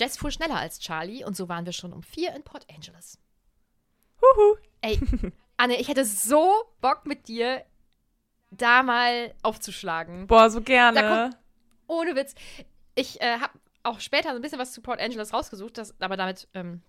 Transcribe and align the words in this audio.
Jess 0.00 0.16
fuhr 0.16 0.30
schneller 0.30 0.56
als 0.56 0.80
Charlie 0.80 1.24
und 1.24 1.36
so 1.36 1.48
waren 1.48 1.66
wir 1.66 1.72
schon 1.72 1.92
um 1.92 2.02
vier 2.02 2.34
in 2.34 2.42
Port 2.42 2.66
Angeles. 2.74 3.18
Huhu. 4.20 4.56
Ey, 4.82 4.98
Anne, 5.56 5.76
ich 5.80 5.88
hätte 5.88 6.04
so 6.04 6.52
Bock 6.80 7.06
mit 7.06 7.28
dir, 7.28 7.64
da 8.50 8.82
mal 8.82 9.34
aufzuschlagen. 9.42 10.26
Boah, 10.26 10.50
so 10.50 10.60
gerne. 10.60 11.00
kommt- 11.30 11.36
Ohne 11.86 12.16
Witz. 12.16 12.34
Ich 12.94 13.20
äh, 13.20 13.38
habe 13.38 13.52
auch 13.82 14.00
später 14.00 14.30
so 14.30 14.36
ein 14.36 14.42
bisschen 14.42 14.58
was 14.58 14.72
zu 14.72 14.80
Port 14.82 15.00
Angeles 15.00 15.32
rausgesucht, 15.32 15.78
das, 15.78 15.94
aber 16.00 16.16
damit 16.16 16.48
ähm, 16.54 16.82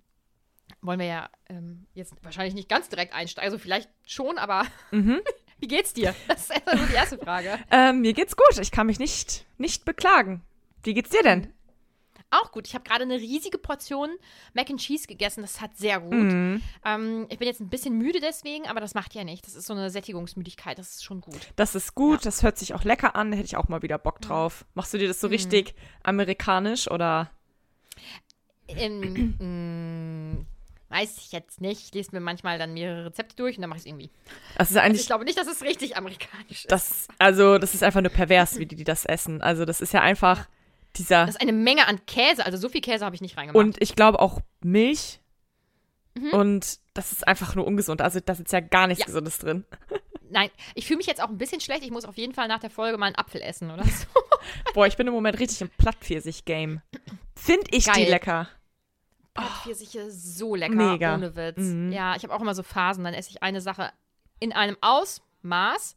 wollen 0.81 0.99
wir 0.99 1.05
ja 1.07 1.29
ähm, 1.49 1.85
jetzt 1.93 2.13
wahrscheinlich 2.23 2.53
nicht 2.53 2.69
ganz 2.69 2.89
direkt 2.89 3.13
einsteigen. 3.13 3.45
Also 3.51 3.57
vielleicht 3.57 3.89
schon, 4.07 4.37
aber 4.37 4.65
Mhm. 4.91 5.21
wie 5.59 5.67
geht's 5.67 5.93
dir? 5.93 6.15
Das 6.27 6.41
ist 6.43 6.51
erstmal 6.51 6.77
so 6.79 6.85
die 6.85 6.93
erste 6.93 7.17
Frage. 7.17 7.59
Ähm, 7.69 8.01
mir 8.01 8.13
geht's 8.13 8.35
gut. 8.35 8.57
Ich 8.59 8.71
kann 8.71 8.87
mich 8.87 8.99
nicht, 8.99 9.45
nicht 9.57 9.85
beklagen. 9.85 10.41
Wie 10.83 10.93
geht's 10.93 11.09
dir 11.11 11.23
denn? 11.23 11.53
Auch 12.31 12.51
gut. 12.51 12.65
Ich 12.67 12.73
habe 12.73 12.83
gerade 12.83 13.03
eine 13.03 13.15
riesige 13.17 13.57
Portion 13.57 14.09
Mac 14.53 14.69
and 14.69 14.79
Cheese 14.79 15.05
gegessen. 15.05 15.41
Das 15.41 15.59
hat 15.61 15.77
sehr 15.77 15.99
gut. 15.99 16.13
Mhm. 16.13 16.61
Ähm, 16.85 17.27
ich 17.29 17.37
bin 17.37 17.47
jetzt 17.47 17.59
ein 17.59 17.69
bisschen 17.69 17.97
müde 17.97 18.19
deswegen, 18.21 18.67
aber 18.67 18.79
das 18.79 18.93
macht 18.93 19.13
ja 19.13 19.23
nicht. 19.23 19.45
Das 19.45 19.53
ist 19.55 19.67
so 19.67 19.73
eine 19.73 19.89
Sättigungsmüdigkeit. 19.89 20.79
Das 20.79 20.91
ist 20.95 21.03
schon 21.03 21.19
gut. 21.21 21.39
Das 21.57 21.75
ist 21.75 21.93
gut, 21.93 22.25
das 22.25 22.41
hört 22.41 22.57
sich 22.57 22.73
auch 22.73 22.83
lecker 22.85 23.15
an, 23.15 23.31
da 23.31 23.37
hätte 23.37 23.45
ich 23.47 23.57
auch 23.57 23.67
mal 23.67 23.81
wieder 23.81 23.97
Bock 23.97 24.21
drauf. 24.21 24.65
Machst 24.73 24.93
du 24.93 24.97
dir 24.97 25.07
das 25.09 25.19
so 25.19 25.27
richtig 25.27 25.75
amerikanisch 26.03 26.89
oder? 26.89 27.29
Ähm, 28.69 29.35
mh, 30.89 30.95
weiß 30.95 31.17
ich 31.17 31.31
jetzt 31.31 31.61
nicht. 31.61 31.81
Ich 31.85 31.93
lese 31.93 32.11
mir 32.13 32.21
manchmal 32.21 32.57
dann 32.57 32.73
mehrere 32.73 33.05
Rezepte 33.07 33.35
durch 33.35 33.57
und 33.57 33.61
dann 33.61 33.69
mache 33.69 33.77
ich 33.79 33.83
es 33.83 33.87
irgendwie. 33.87 34.09
Das 34.57 34.71
ist 34.71 34.77
Also 34.77 34.79
eigentlich 34.79 35.01
ich 35.01 35.07
glaube 35.07 35.25
nicht, 35.25 35.37
dass 35.37 35.47
es 35.47 35.61
richtig 35.63 35.97
amerikanisch 35.97 36.63
ist. 36.65 36.71
das, 36.71 37.07
also 37.17 37.57
das 37.57 37.73
ist 37.73 37.83
einfach 37.83 38.01
nur 38.01 38.11
pervers, 38.11 38.57
wie 38.59 38.65
die, 38.65 38.75
die 38.75 38.83
das 38.83 39.05
essen. 39.05 39.41
Also 39.41 39.65
das 39.65 39.81
ist 39.81 39.93
ja 39.93 40.01
einfach 40.01 40.47
dieser 40.97 41.25
Das 41.25 41.35
ist 41.35 41.41
eine 41.41 41.53
Menge 41.53 41.87
an 41.87 42.05
Käse. 42.05 42.45
Also 42.45 42.57
so 42.57 42.69
viel 42.69 42.81
Käse 42.81 43.05
habe 43.05 43.15
ich 43.15 43.21
nicht 43.21 43.37
reingemacht. 43.37 43.63
und 43.63 43.81
ich 43.81 43.95
glaube 43.95 44.19
auch 44.19 44.39
Milch 44.61 45.19
Mhm. 46.13 46.29
und 46.33 46.79
das 46.93 47.13
ist 47.13 47.25
einfach 47.25 47.55
nur 47.55 47.65
ungesund. 47.65 48.01
Also 48.01 48.19
da 48.19 48.33
ist 48.33 48.51
ja 48.51 48.59
gar 48.59 48.87
nichts 48.87 48.99
Ja. 48.99 49.05
Gesundes 49.05 49.37
drin. 49.39 49.63
Nein, 50.29 50.49
ich 50.75 50.85
fühle 50.85 50.97
mich 50.97 51.07
jetzt 51.07 51.21
auch 51.23 51.29
ein 51.29 51.37
bisschen 51.37 51.61
schlecht. 51.61 51.83
Ich 51.83 51.91
muss 51.91 52.03
auf 52.05 52.17
jeden 52.17 52.33
Fall 52.33 52.47
nach 52.49 52.59
der 52.59 52.69
Folge 52.69 52.97
mal 52.97 53.05
einen 53.07 53.15
Apfel 53.15 53.41
essen 53.41 53.71
oder 53.71 53.85
so. 53.85 54.07
Boah, 54.73 54.87
ich 54.87 54.97
bin 54.97 55.07
im 55.07 55.13
Moment 55.13 55.39
richtig 55.39 55.61
im 55.61 55.69
Plattpfirsich-Game. 55.77 56.81
Find 57.35 57.63
ich 57.73 57.85
die 57.85 57.91
Geil. 57.91 58.09
lecker. 58.09 58.47
Pfirsiche 59.63 60.11
so 60.11 60.55
lecker, 60.55 60.75
Mega. 60.75 61.15
ohne 61.15 61.35
Witz. 61.35 61.57
Mhm. 61.57 61.91
Ja, 61.93 62.15
ich 62.17 62.23
habe 62.23 62.33
auch 62.33 62.41
immer 62.41 62.53
so 62.55 62.63
Phasen. 62.63 63.03
Dann 63.05 63.13
esse 63.13 63.29
ich 63.29 63.41
eine 63.43 63.61
Sache 63.61 63.91
in 64.39 64.51
einem 64.51 64.75
Ausmaß. 64.81 65.95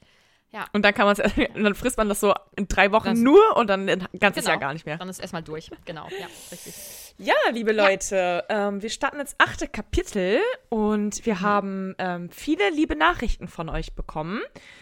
Und 0.72 0.84
dann 0.84 0.94
kann 0.94 1.06
man 1.06 1.16
es, 1.18 1.32
und 1.54 1.64
dann 1.64 1.74
frisst 1.74 1.96
man 1.98 2.08
das 2.08 2.20
so 2.20 2.34
in 2.56 2.68
drei 2.68 2.92
Wochen 2.92 3.10
Das- 3.10 3.18
nur 3.18 3.56
und 3.56 3.68
dann 3.68 3.88
ein 3.88 4.06
ganzes 4.20 4.44
Genau. 4.44 4.52
Jahr 4.52 4.60
gar 4.60 4.72
nicht 4.72 4.86
mehr. 4.86 4.96
Dann 4.98 5.08
ist 5.08 5.18
erstmal 5.20 5.42
durch. 5.42 5.70
Genau, 5.84 6.06
ja, 6.18 6.26
richtig. 6.52 6.74
Ja, 7.18 7.34
liebe 7.52 7.72
Leute, 7.72 8.44
ähm, 8.48 8.82
wir 8.82 8.90
starten 8.90 9.18
jetzt 9.18 9.36
achte 9.38 9.68
Kapitel 9.68 10.40
und 10.68 11.24
wir 11.26 11.40
haben 11.40 11.94
ähm, 11.98 12.28
viele 12.30 12.70
liebe 12.70 12.96
Nachrichten 12.96 13.46
von 13.48 13.68
euch 13.68 13.94
bekommen. 13.94 14.40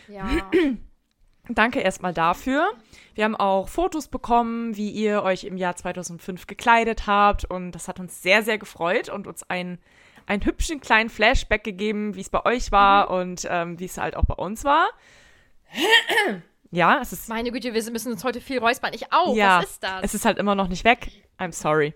Ja. 0.09 0.27
Danke 1.49 1.81
erstmal 1.81 2.15
dafür. 2.15 2.71
Wir 3.15 3.25
haben 3.25 3.35
auch 3.35 3.69
Fotos 3.69 4.07
bekommen, 4.09 4.77
wie 4.77 4.91
ihr 4.91 5.25
euch 5.25 5.43
im 5.45 5.57
Jahr 5.57 5.75
2005 5.75 6.47
gekleidet 6.47 7.07
habt 7.09 7.45
und 7.45 7.73
das 7.73 7.89
hat 7.89 7.99
uns 7.99 8.23
sehr, 8.23 8.43
sehr 8.45 8.59
gefreut 8.59 9.09
und 9.09 9.27
uns 9.27 9.43
einen, 9.51 9.79
einen 10.27 10.45
hübschen 10.45 10.81
kleinen 10.81 11.11
Flashback 11.11 11.65
gegeben, 11.65 12.15
wie 12.15 12.21
es 12.21 12.31
bei 12.31 12.45
euch 12.45 12.71
war 12.71 13.11
und 13.11 13.47
ähm, 13.51 13.79
wie 13.81 13.87
es 13.87 13.99
halt 13.99 14.17
auch 14.17 14.25
bei 14.25 14.35
uns 14.35 14.65
war. 14.65 14.89
Ja, 16.71 17.01
es 17.03 17.13
ist 17.13 17.29
Meine 17.29 17.51
Güte, 17.53 17.75
wir 17.75 17.91
müssen 17.91 18.13
uns 18.13 18.25
heute 18.25 18.41
viel 18.41 18.59
räuspern. 18.59 18.93
Ich 18.95 19.13
auch. 19.13 19.37
ja, 19.37 19.59
Was 19.63 19.71
ist 19.73 19.83
das? 19.83 20.03
es 20.03 20.15
ist 20.15 20.25
halt 20.25 20.39
immer 20.39 20.55
noch 20.55 20.69
nicht 20.69 20.85
weg. 20.85 21.09
I'm 21.39 21.53
sorry. 21.53 21.95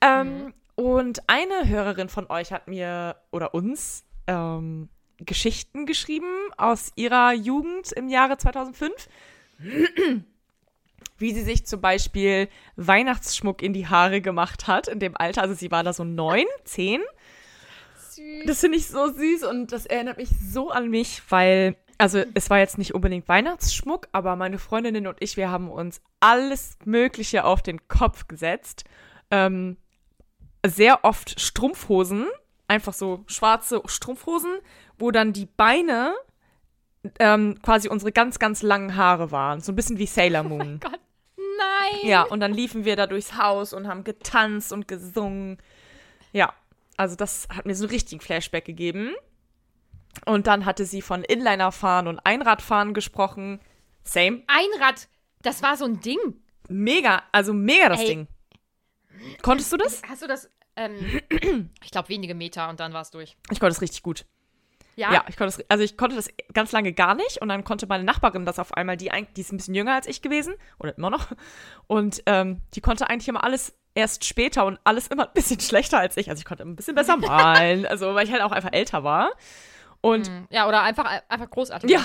Ähm, 0.00 0.54
Und 0.76 1.28
eine 1.28 1.68
Hörerin 1.68 2.08
von 2.08 2.26
euch 2.30 2.52
hat 2.52 2.68
mir 2.68 3.16
oder 3.32 3.54
uns 3.54 4.04
ähm, 4.26 4.88
Geschichten 5.18 5.86
geschrieben 5.86 6.28
aus 6.56 6.92
ihrer 6.94 7.32
Jugend 7.32 7.90
im 7.92 8.08
Jahre 8.08 8.36
2005. 8.36 9.08
Wie 11.18 11.32
sie 11.32 11.42
sich 11.42 11.64
zum 11.66 11.80
Beispiel 11.80 12.48
Weihnachtsschmuck 12.76 13.62
in 13.62 13.72
die 13.72 13.88
Haare 13.88 14.20
gemacht 14.20 14.66
hat 14.66 14.86
in 14.86 15.00
dem 15.00 15.16
Alter. 15.16 15.42
Also 15.42 15.54
sie 15.54 15.70
war 15.70 15.82
da 15.82 15.92
so 15.94 16.04
neun, 16.04 16.44
zehn. 16.64 17.00
Das 18.44 18.60
finde 18.60 18.78
ich 18.78 18.86
so 18.86 19.08
süß 19.12 19.44
und 19.44 19.72
das 19.72 19.86
erinnert 19.86 20.16
mich 20.18 20.28
so 20.50 20.70
an 20.70 20.88
mich, 20.90 21.22
weil, 21.30 21.76
also 21.98 22.22
es 22.34 22.50
war 22.50 22.58
jetzt 22.58 22.78
nicht 22.78 22.94
unbedingt 22.94 23.28
Weihnachtsschmuck, 23.28 24.08
aber 24.12 24.36
meine 24.36 24.58
Freundinnen 24.58 25.06
und 25.06 25.16
ich, 25.20 25.36
wir 25.36 25.50
haben 25.50 25.70
uns 25.70 26.00
alles 26.20 26.76
Mögliche 26.84 27.44
auf 27.44 27.62
den 27.62 27.88
Kopf 27.88 28.28
gesetzt. 28.28 28.84
Ähm, 29.30 29.76
sehr 30.64 31.04
oft 31.04 31.40
Strumpfhosen, 31.40 32.26
einfach 32.68 32.92
so 32.92 33.24
schwarze 33.26 33.82
Strumpfhosen, 33.86 34.58
wo 34.98 35.10
dann 35.10 35.32
die 35.32 35.46
Beine 35.46 36.14
ähm, 37.18 37.60
quasi 37.62 37.88
unsere 37.88 38.12
ganz, 38.12 38.38
ganz 38.38 38.62
langen 38.62 38.96
Haare 38.96 39.30
waren. 39.30 39.60
So 39.60 39.72
ein 39.72 39.76
bisschen 39.76 39.98
wie 39.98 40.06
Sailor 40.06 40.42
Moon. 40.42 40.80
Gott. 40.80 41.00
Nein. 41.36 42.08
Ja, 42.08 42.22
und 42.22 42.40
dann 42.40 42.52
liefen 42.52 42.84
wir 42.84 42.96
da 42.96 43.06
durchs 43.06 43.36
Haus 43.36 43.72
und 43.72 43.86
haben 43.86 44.04
getanzt 44.04 44.72
und 44.72 44.88
gesungen. 44.88 45.58
Ja, 46.32 46.52
also 46.96 47.16
das 47.16 47.48
hat 47.48 47.66
mir 47.66 47.74
so 47.74 47.84
einen 47.84 47.90
richtigen 47.90 48.20
Flashback 48.20 48.64
gegeben. 48.64 49.14
Und 50.24 50.46
dann 50.46 50.64
hatte 50.64 50.86
sie 50.86 51.02
von 51.02 51.22
Inlinerfahren 51.22 52.08
und 52.08 52.20
Einradfahren 52.20 52.94
gesprochen. 52.94 53.60
Same. 54.02 54.42
Einrad, 54.46 55.08
das 55.42 55.62
war 55.62 55.76
so 55.76 55.84
ein 55.84 56.00
Ding. 56.00 56.18
Mega, 56.68 57.22
also 57.32 57.52
mega 57.52 57.88
das 57.88 58.00
Ey. 58.00 58.06
Ding. 58.06 58.28
Konntest 59.42 59.72
du 59.72 59.76
das? 59.76 60.02
Hast 60.08 60.22
du 60.22 60.26
das? 60.26 60.50
Ähm, 60.76 61.20
ich 61.82 61.90
glaube 61.90 62.08
wenige 62.08 62.34
Meter 62.34 62.68
und 62.68 62.80
dann 62.80 62.92
war 62.92 63.02
es 63.02 63.10
durch. 63.10 63.36
Ich 63.50 63.60
konnte 63.60 63.72
es 63.72 63.80
richtig 63.80 64.02
gut. 64.02 64.26
Ja? 64.96 65.12
Ja, 65.12 65.24
ich 65.28 65.36
konnte 65.36 65.58
das, 65.58 65.70
also 65.70 65.84
ich 65.84 65.96
konnte 65.96 66.16
das 66.16 66.30
ganz 66.54 66.72
lange 66.72 66.92
gar 66.92 67.14
nicht 67.14 67.42
und 67.42 67.48
dann 67.48 67.64
konnte 67.64 67.86
meine 67.86 68.04
Nachbarin 68.04 68.46
das 68.46 68.58
auf 68.58 68.72
einmal, 68.74 68.96
die, 68.96 69.10
die 69.36 69.40
ist 69.40 69.52
ein 69.52 69.58
bisschen 69.58 69.74
jünger 69.74 69.94
als 69.94 70.06
ich 70.06 70.22
gewesen 70.22 70.54
oder 70.78 70.96
immer 70.96 71.10
noch 71.10 71.28
und 71.86 72.22
ähm, 72.24 72.62
die 72.74 72.80
konnte 72.80 73.08
eigentlich 73.08 73.28
immer 73.28 73.44
alles 73.44 73.74
erst 73.94 74.24
später 74.24 74.64
und 74.64 74.78
alles 74.84 75.08
immer 75.08 75.26
ein 75.26 75.34
bisschen 75.34 75.60
schlechter 75.60 75.98
als 75.98 76.16
ich. 76.16 76.30
Also 76.30 76.40
ich 76.40 76.46
konnte 76.46 76.62
ein 76.62 76.76
bisschen 76.76 76.94
besser 76.94 77.16
malen, 77.18 77.86
also 77.86 78.14
weil 78.14 78.24
ich 78.24 78.32
halt 78.32 78.42
auch 78.42 78.52
einfach 78.52 78.72
älter 78.72 79.04
war. 79.04 79.32
Und 80.06 80.28
Mhm. 80.30 80.46
Ja, 80.50 80.68
oder 80.68 80.82
einfach, 80.82 81.04
einfach 81.28 81.50
großartig. 81.50 81.90
ja, 81.90 82.00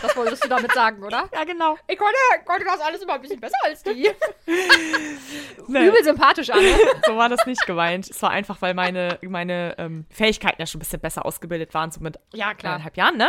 Das 0.00 0.16
wolltest 0.16 0.44
du 0.44 0.48
damit 0.48 0.72
sagen, 0.72 1.02
oder? 1.02 1.28
ja 1.34 1.44
genau. 1.44 1.76
Ich 1.86 1.98
konnte, 1.98 2.16
konnte 2.44 2.64
das 2.64 2.80
alles 2.80 3.02
immer 3.02 3.14
ein 3.14 3.20
bisschen 3.20 3.40
besser 3.40 3.56
als 3.64 3.82
die. 3.82 4.10
Nee, 5.68 5.86
Übel 5.86 6.02
sympathisch 6.02 6.50
an. 6.50 6.60
so 7.06 7.16
war 7.16 7.28
das 7.28 7.46
nicht 7.46 7.64
gemeint. 7.66 8.10
Es 8.10 8.20
war 8.22 8.30
einfach, 8.30 8.60
weil 8.60 8.74
meine, 8.74 9.18
meine 9.22 9.74
ähm, 9.78 10.06
Fähigkeiten 10.10 10.60
ja 10.60 10.66
schon 10.66 10.78
ein 10.78 10.80
bisschen 10.80 11.00
besser 11.00 11.24
ausgebildet 11.24 11.72
waren, 11.74 11.90
so 11.90 12.00
mit 12.00 12.18
Ja, 12.34 12.54
klar. 12.54 12.74
eineinhalb 12.74 12.96
Jahren, 12.96 13.16
ne? 13.16 13.28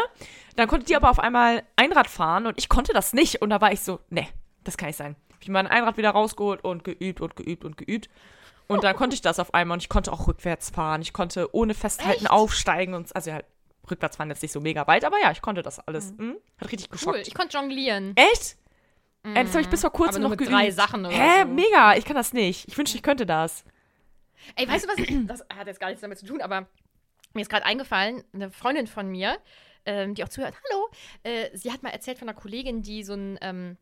Dann 0.55 0.67
konnte 0.67 0.85
die 0.85 0.95
aber 0.95 1.09
auf 1.09 1.19
einmal 1.19 1.63
Einrad 1.75 2.07
fahren 2.09 2.47
und 2.47 2.57
ich 2.57 2.69
konnte 2.69 2.93
das 2.93 3.13
nicht. 3.13 3.41
Und 3.41 3.49
da 3.51 3.61
war 3.61 3.71
ich 3.71 3.81
so, 3.81 3.99
ne, 4.09 4.27
das 4.63 4.77
kann 4.77 4.87
nicht 4.87 4.97
sein. 4.97 5.15
Hab 5.31 5.41
ich 5.41 5.49
mein 5.49 5.67
Einrad 5.67 5.97
wieder 5.97 6.09
rausgeholt 6.11 6.63
und 6.63 6.83
geübt 6.83 7.21
und 7.21 7.35
geübt 7.35 7.65
und 7.65 7.77
geübt. 7.77 8.09
Und 8.67 8.83
dann 8.83 8.95
konnte 8.95 9.13
ich 9.13 9.21
das 9.21 9.39
auf 9.39 9.53
einmal 9.53 9.75
und 9.75 9.83
ich 9.83 9.89
konnte 9.89 10.11
auch 10.11 10.27
rückwärts 10.27 10.69
fahren. 10.69 11.01
Ich 11.01 11.13
konnte 11.13 11.53
ohne 11.53 11.73
Festhalten 11.73 12.23
Echt? 12.23 12.31
aufsteigen 12.31 12.93
und 12.93 13.13
also 13.15 13.31
halt 13.33 13.45
rückwärts 13.89 14.17
fahren 14.17 14.29
jetzt 14.29 14.41
nicht 14.41 14.51
so 14.51 14.61
mega 14.61 14.85
weit, 14.87 15.03
aber 15.05 15.19
ja, 15.19 15.31
ich 15.31 15.41
konnte 15.41 15.61
das 15.61 15.79
alles. 15.79 16.13
Mhm. 16.17 16.37
Hat 16.59 16.71
richtig 16.71 16.87
Cool, 16.91 16.97
geschockt. 16.97 17.27
ich 17.27 17.33
konnte 17.33 17.57
jonglieren. 17.57 18.13
Echt? 18.15 18.57
Äh, 19.23 19.43
das 19.43 19.51
habe 19.53 19.61
ich 19.61 19.69
bis 19.69 19.81
vor 19.81 19.91
kurzem 19.91 20.21
noch 20.21 20.29
mit 20.31 20.39
geübt. 20.39 20.53
drei 20.53 20.69
Sachen 20.71 21.05
oder 21.05 21.15
Hä, 21.15 21.41
so. 21.43 21.47
mega, 21.47 21.95
ich 21.95 22.05
kann 22.05 22.15
das 22.15 22.33
nicht. 22.33 22.67
Ich 22.67 22.77
wünschte, 22.77 22.97
ich 22.97 23.03
könnte 23.03 23.25
das. 23.25 23.63
Ey, 24.55 24.67
weißt 24.67 24.85
du 24.85 24.89
was? 24.89 25.27
Das 25.27 25.47
hat 25.55 25.67
jetzt 25.67 25.79
gar 25.79 25.87
nichts 25.87 26.01
damit 26.01 26.17
zu 26.19 26.25
tun, 26.25 26.41
aber 26.41 26.67
mir 27.33 27.41
ist 27.41 27.49
gerade 27.49 27.65
eingefallen, 27.65 28.23
eine 28.33 28.51
Freundin 28.51 28.87
von 28.87 29.07
mir, 29.09 29.37
ähm, 29.85 30.13
die 30.15 30.23
auch 30.23 30.29
zuhört, 30.29 30.53
hallo, 30.69 30.89
äh, 31.23 31.49
sie 31.55 31.71
hat 31.71 31.81
mal 31.83 31.89
erzählt 31.89 32.19
von 32.19 32.27
einer 32.29 32.37
Kollegin, 32.37 32.81
die 32.81 33.03
so 33.03 33.13
ein, 33.13 33.37
ähm, 33.41 33.77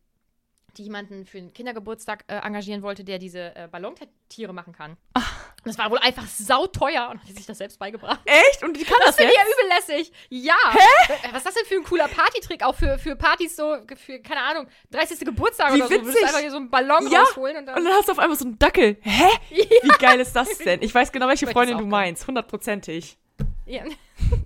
die 0.76 0.84
jemanden 0.84 1.26
für 1.26 1.38
einen 1.38 1.52
Kindergeburtstag 1.52 2.24
äh, 2.28 2.36
engagieren 2.36 2.82
wollte, 2.82 3.04
der 3.04 3.18
diese 3.18 3.54
äh, 3.54 3.68
Ballontiere 3.70 4.52
machen 4.52 4.72
kann. 4.72 4.96
Und 5.14 5.66
das 5.66 5.78
war 5.78 5.90
wohl 5.90 5.98
einfach 5.98 6.26
sauteuer 6.26 7.08
und 7.10 7.20
hat 7.20 7.28
sich 7.36 7.46
das 7.46 7.58
selbst 7.58 7.78
beigebracht. 7.78 8.20
Echt? 8.24 8.62
Und 8.64 8.76
die 8.76 8.84
kann 8.84 8.98
das, 9.04 9.14
Das 9.14 9.16
finde 9.16 9.32
ich 9.32 9.38
ja 9.38 9.44
übel 9.44 9.94
lässig. 9.96 10.12
Ja. 10.30 10.54
Hä? 10.72 11.14
Was 11.30 11.38
ist 11.38 11.46
das 11.46 11.54
denn 11.54 11.66
für 11.66 11.74
ein 11.76 11.84
cooler 11.84 12.08
Partytrick? 12.08 12.64
Auch 12.64 12.74
für, 12.74 12.98
für 12.98 13.14
Partys 13.16 13.54
so, 13.54 13.76
für, 13.96 14.18
keine 14.20 14.40
Ahnung, 14.40 14.66
30. 14.90 15.20
Geburtstag 15.20 15.72
Wie 15.74 15.76
oder 15.82 15.88
so. 15.88 15.94
Du 15.94 16.00
würdest 16.00 16.14
witzig. 16.14 16.26
einfach 16.26 16.40
hier 16.40 16.50
so 16.50 16.56
einen 16.56 16.70
Ballon 16.70 17.08
Ja, 17.10 17.20
rausholen 17.20 17.56
und 17.58 17.66
dann. 17.66 17.76
Und 17.78 17.84
dann 17.84 17.92
hast 17.94 18.08
du 18.08 18.12
auf 18.12 18.18
einmal 18.18 18.36
so 18.36 18.44
einen 18.44 18.58
Dackel. 18.58 18.96
Hä? 19.02 19.28
Wie 19.50 19.88
geil 19.98 20.18
ist 20.20 20.32
das 20.34 20.58
denn? 20.58 20.82
Ich 20.82 20.94
weiß 20.94 21.12
genau, 21.12 21.28
welche 21.28 21.46
Freundin 21.46 21.78
du 21.78 21.86
meinst. 21.86 22.26
Hundertprozentig. 22.26 23.18
ja. 23.66 23.84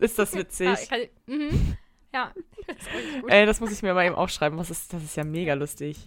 Ist 0.01 0.19
das 0.19 0.33
witzig? 0.35 0.67
Ja, 0.67 0.75
ich 0.75 0.89
kann, 0.89 1.01
mhm. 1.27 1.77
Ja. 2.17 2.33
Das. 2.67 2.77
Ey, 3.29 3.47
das 3.47 3.61
muss 3.61 3.71
ich 3.71 3.81
mir 3.83 3.95
mal 3.95 4.05
eben 4.07 4.17
aufschreiben. 4.17 4.59
Was 4.59 4.71
ist, 4.71 4.93
das 4.93 5.01
ist 5.05 5.15
ja 5.17 5.23
mega 5.23 5.55
lustig. 5.55 5.99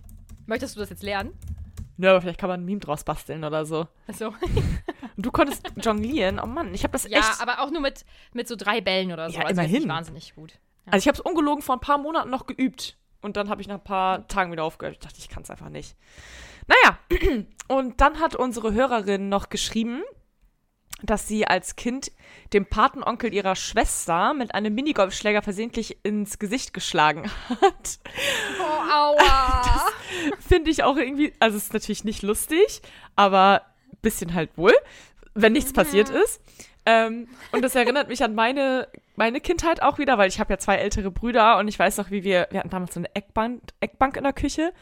Möchtest 0.45 0.75
du 0.75 0.81
das 0.81 0.89
jetzt 0.89 1.03
lernen? 1.03 1.31
Nö, 1.95 2.09
aber 2.09 2.19
vielleicht 2.19 2.39
kann 2.39 2.49
man 2.49 2.59
ein 2.59 2.65
Meme 2.65 2.81
draus 2.81 3.05
basteln 3.05 3.45
oder 3.45 3.65
so. 3.65 3.87
Achso. 4.07 4.27
Und 4.27 4.35
du 5.25 5.31
konntest 5.31 5.65
jonglieren. 5.81 6.39
Oh 6.41 6.45
Mann, 6.47 6.73
ich 6.73 6.83
habe 6.83 6.91
das 6.91 7.03
Ja, 7.09 7.19
echt. 7.19 7.41
aber 7.41 7.61
auch 7.61 7.71
nur 7.71 7.81
mit, 7.81 8.03
mit 8.33 8.47
so 8.49 8.57
drei 8.57 8.81
Bällen 8.81 9.13
oder 9.13 9.29
so. 9.29 9.37
Ja, 9.39 9.45
also 9.45 9.61
immerhin. 9.61 9.87
Wahnsinnig 9.87 10.35
gut. 10.35 10.51
Ja. 10.85 10.93
Also 10.93 11.03
ich 11.03 11.07
habe 11.07 11.15
es 11.15 11.21
ungelogen 11.21 11.61
vor 11.61 11.75
ein 11.75 11.81
paar 11.81 11.97
Monaten 11.97 12.29
noch 12.29 12.45
geübt. 12.45 12.97
Und 13.21 13.37
dann 13.37 13.49
habe 13.49 13.61
ich 13.61 13.67
nach 13.69 13.75
ein 13.75 13.83
paar 13.83 14.27
Tagen 14.27 14.51
wieder 14.51 14.63
aufgehört. 14.65 14.95
Ich 14.95 14.99
dachte, 14.99 15.19
ich 15.19 15.29
kann 15.29 15.43
es 15.43 15.49
einfach 15.49 15.69
nicht. 15.69 15.95
Naja, 16.67 16.97
und 17.69 18.01
dann 18.01 18.19
hat 18.19 18.35
unsere 18.35 18.73
Hörerin 18.73 19.29
noch 19.29 19.47
geschrieben, 19.49 20.03
dass 21.03 21.27
sie 21.27 21.45
als 21.45 21.75
Kind 21.75 22.11
dem 22.53 22.65
Patenonkel 22.65 23.33
ihrer 23.33 23.55
Schwester 23.55 24.33
mit 24.33 24.53
einem 24.55 24.73
Minigolfschläger 24.73 25.41
versehentlich 25.41 25.97
ins 26.03 26.39
Gesicht 26.39 26.73
geschlagen 26.73 27.29
hat. 27.49 27.99
Oh, 28.59 28.91
aua. 28.91 29.87
Finde 30.39 30.71
ich 30.71 30.83
auch 30.83 30.97
irgendwie, 30.97 31.33
also 31.39 31.57
es 31.57 31.65
ist 31.65 31.73
natürlich 31.73 32.03
nicht 32.03 32.23
lustig, 32.23 32.81
aber 33.15 33.63
ein 33.91 33.97
bisschen 34.01 34.33
halt 34.33 34.57
wohl, 34.57 34.73
wenn 35.33 35.53
nichts 35.53 35.73
passiert 35.73 36.09
ist. 36.09 36.41
Ähm, 36.85 37.27
und 37.51 37.63
das 37.63 37.75
erinnert 37.75 38.07
mich 38.07 38.23
an 38.23 38.33
meine, 38.33 38.87
meine 39.15 39.41
Kindheit 39.41 39.83
auch 39.83 39.99
wieder, 39.99 40.17
weil 40.17 40.29
ich 40.29 40.39
habe 40.39 40.53
ja 40.53 40.57
zwei 40.57 40.77
ältere 40.77 41.11
Brüder 41.11 41.57
und 41.57 41.67
ich 41.67 41.77
weiß 41.77 41.97
noch, 41.97 42.09
wie 42.09 42.23
wir, 42.23 42.47
wir 42.51 42.59
hatten 42.59 42.69
damals 42.69 42.93
so 42.93 42.99
eine 42.99 43.13
Eckbank, 43.15 43.61
Eckbank 43.79 44.17
in 44.17 44.23
der 44.23 44.33
Küche 44.33 44.73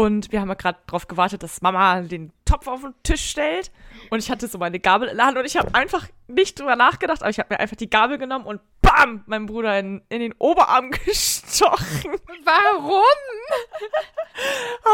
und 0.00 0.32
wir 0.32 0.40
haben 0.40 0.48
ja 0.48 0.54
gerade 0.54 0.78
darauf 0.86 1.08
gewartet, 1.08 1.42
dass 1.42 1.60
Mama 1.60 2.00
den 2.00 2.32
Topf 2.46 2.66
auf 2.66 2.80
den 2.80 2.94
Tisch 3.02 3.28
stellt 3.28 3.70
und 4.08 4.18
ich 4.18 4.30
hatte 4.30 4.48
so 4.48 4.56
meine 4.56 4.80
Gabel 4.80 5.08
in 5.08 5.18
der 5.18 5.26
Hand 5.26 5.36
und 5.36 5.44
ich 5.44 5.58
habe 5.58 5.74
einfach 5.74 6.08
nicht 6.26 6.58
drüber 6.58 6.74
nachgedacht, 6.74 7.20
aber 7.20 7.28
ich 7.28 7.38
habe 7.38 7.52
mir 7.52 7.60
einfach 7.60 7.76
die 7.76 7.90
Gabel 7.90 8.16
genommen 8.16 8.46
und 8.46 8.62
bam, 8.80 9.22
meinem 9.26 9.44
Bruder 9.44 9.78
in, 9.78 10.02
in 10.08 10.20
den 10.20 10.32
Oberarm 10.38 10.90
gestochen. 11.04 12.18
Warum? 12.44 13.02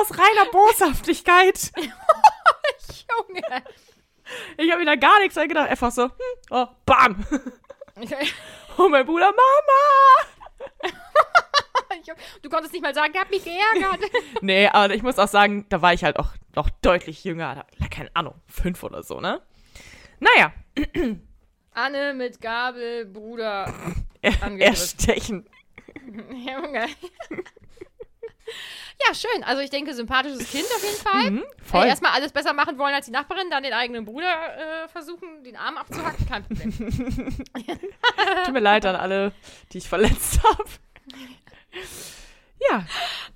Aus 0.01 0.11
reiner 0.11 0.51
Boshaftigkeit. 0.51 1.71
Junge. 1.79 3.63
Ich 4.57 4.73
habe 4.73 4.81
wieder 4.81 4.97
gar 4.97 5.21
nichts 5.21 5.37
gedacht. 5.37 5.71
Einfach 5.71 5.93
so, 5.93 6.05
hm, 6.05 6.11
oh, 6.51 6.67
bam. 6.85 7.25
Und 8.77 8.91
mein 8.91 9.07
Bruder, 9.07 9.31
Mama. 9.31 10.93
Du 12.43 12.49
konntest 12.49 12.73
nicht 12.73 12.83
mal 12.83 12.95
sagen, 12.95 13.13
der 13.13 13.23
hat 13.23 13.31
mich 13.31 13.45
geärgert. 13.45 14.01
Nee, 14.41 14.69
aber 14.69 14.95
ich 14.95 15.03
muss 15.03 15.19
auch 15.19 15.29
sagen, 15.29 15.67
da 15.69 15.83
war 15.83 15.93
ich 15.93 16.05
halt 16.05 16.19
auch 16.19 16.31
noch 16.55 16.69
deutlich 16.83 17.25
jünger. 17.25 17.67
Da, 17.79 17.87
keine 17.89 18.11
Ahnung, 18.15 18.35
fünf 18.47 18.83
oder 18.83 19.03
so, 19.03 19.21
ne? 19.21 19.41
Naja, 20.21 20.53
Anne 21.73 22.15
mit 22.15 22.41
Gabel, 22.41 23.05
Bruder. 23.07 23.73
Erstechen. 24.23 25.49
Junge. 26.31 26.87
Ja, 29.07 29.15
schön. 29.15 29.43
Also 29.45 29.61
ich 29.61 29.71
denke, 29.71 29.93
sympathisches 29.93 30.49
Kind 30.51 30.65
auf 30.75 30.83
jeden 30.83 30.97
Fall. 30.97 31.31
Mhm, 31.33 31.39
Äh, 31.39 31.63
voll. 31.65 31.87
erstmal 31.87 32.13
alles 32.13 32.33
besser 32.33 32.53
machen 32.55 32.79
wollen 32.79 32.95
als 32.95 33.07
die 33.07 33.13
Nachbarin, 33.13 33.51
dann 33.51 33.63
den 33.63 33.73
eigenen 33.75 34.05
Bruder 34.05 34.85
äh, 34.85 34.89
versuchen, 34.89 35.43
den 35.45 35.57
Arm 35.57 35.77
abzuhacken. 35.77 36.27
Kein 36.27 36.45
Problem. 36.45 36.73
Tut 38.45 38.55
mir 38.55 38.61
leid 38.61 38.87
an 38.87 38.97
alle, 38.97 39.33
die 39.73 39.79
ich 39.79 39.89
verletzt 39.89 40.41
habe. 40.45 40.65
Ja, 42.71 42.85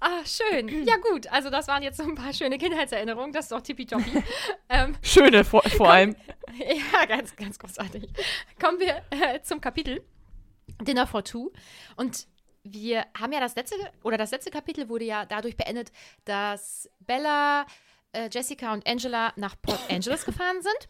Ah, 0.01 0.25
schön. 0.25 0.87
Ja, 0.87 0.97
gut. 0.97 1.27
Also 1.31 1.51
das 1.51 1.69
waren 1.69 1.83
jetzt 1.83 1.99
so 1.99 2.05
ein 2.05 2.15
paar 2.15 2.33
schöne 2.33 2.57
Kindheitserinnerungen. 2.57 3.33
Das 3.33 3.45
ist 3.45 3.53
doch 3.53 3.61
tippitoppi. 3.61 4.23
ähm, 4.71 4.97
schöne 5.03 5.45
vor, 5.45 5.63
vor 5.63 5.91
allem. 5.91 6.17
ja, 6.59 7.05
ganz, 7.05 7.37
ganz 7.37 7.59
großartig. 7.59 8.09
Kommen 8.59 8.81
wir 8.81 9.03
äh, 9.11 9.43
zum 9.43 9.61
Kapitel 9.61 10.03
Dinner 10.81 11.07
for 11.07 11.23
Two. 11.23 11.53
Und 11.97 12.27
wir 12.63 13.05
haben 13.19 13.33
ja 13.33 13.41
das 13.41 13.57
letzte, 13.57 13.77
oder 14.03 14.17
das 14.17 14.31
letzte 14.31 14.51
Kapitel 14.51 14.89
wurde 14.89 15.05
ja 15.05 15.27
dadurch 15.27 15.57
beendet, 15.57 15.93
dass 16.25 16.89
Bella, 17.01 17.67
äh, 18.13 18.31
Jessica 18.33 18.73
und 18.73 18.89
Angela 18.89 19.35
nach 19.37 19.55
Port 19.61 19.81
Angeles 19.91 20.25
gefahren 20.25 20.63
sind, 20.63 20.89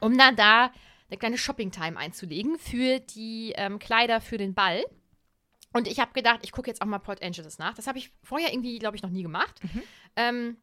um 0.00 0.16
dann 0.16 0.34
da 0.34 0.72
eine 1.10 1.18
kleine 1.18 1.36
Shopping-Time 1.36 1.98
einzulegen 1.98 2.58
für 2.58 3.00
die 3.00 3.52
ähm, 3.56 3.78
Kleider 3.78 4.22
für 4.22 4.38
den 4.38 4.54
Ball. 4.54 4.82
Und 5.74 5.88
ich 5.88 5.98
habe 5.98 6.12
gedacht, 6.12 6.40
ich 6.42 6.52
gucke 6.52 6.70
jetzt 6.70 6.80
auch 6.80 6.86
mal 6.86 7.00
Port 7.00 7.20
Angeles 7.22 7.58
nach. 7.58 7.74
Das 7.74 7.86
habe 7.88 7.98
ich 7.98 8.10
vorher 8.22 8.52
irgendwie, 8.52 8.78
glaube 8.78 8.96
ich, 8.96 9.02
noch 9.02 9.10
nie 9.10 9.22
gemacht. 9.24 9.60
Ähm, 10.16 10.56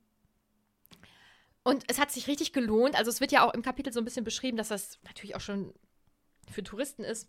und 1.63 1.83
es 1.89 1.99
hat 1.99 2.11
sich 2.11 2.27
richtig 2.27 2.53
gelohnt. 2.53 2.95
Also 2.95 3.11
es 3.11 3.19
wird 3.19 3.31
ja 3.31 3.45
auch 3.45 3.53
im 3.53 3.61
Kapitel 3.61 3.91
so 3.93 3.99
ein 3.99 4.05
bisschen 4.05 4.23
beschrieben, 4.23 4.57
dass 4.57 4.69
das 4.69 4.99
natürlich 5.03 5.35
auch 5.35 5.41
schon 5.41 5.73
für 6.49 6.63
Touristen 6.63 7.03
ist. 7.03 7.27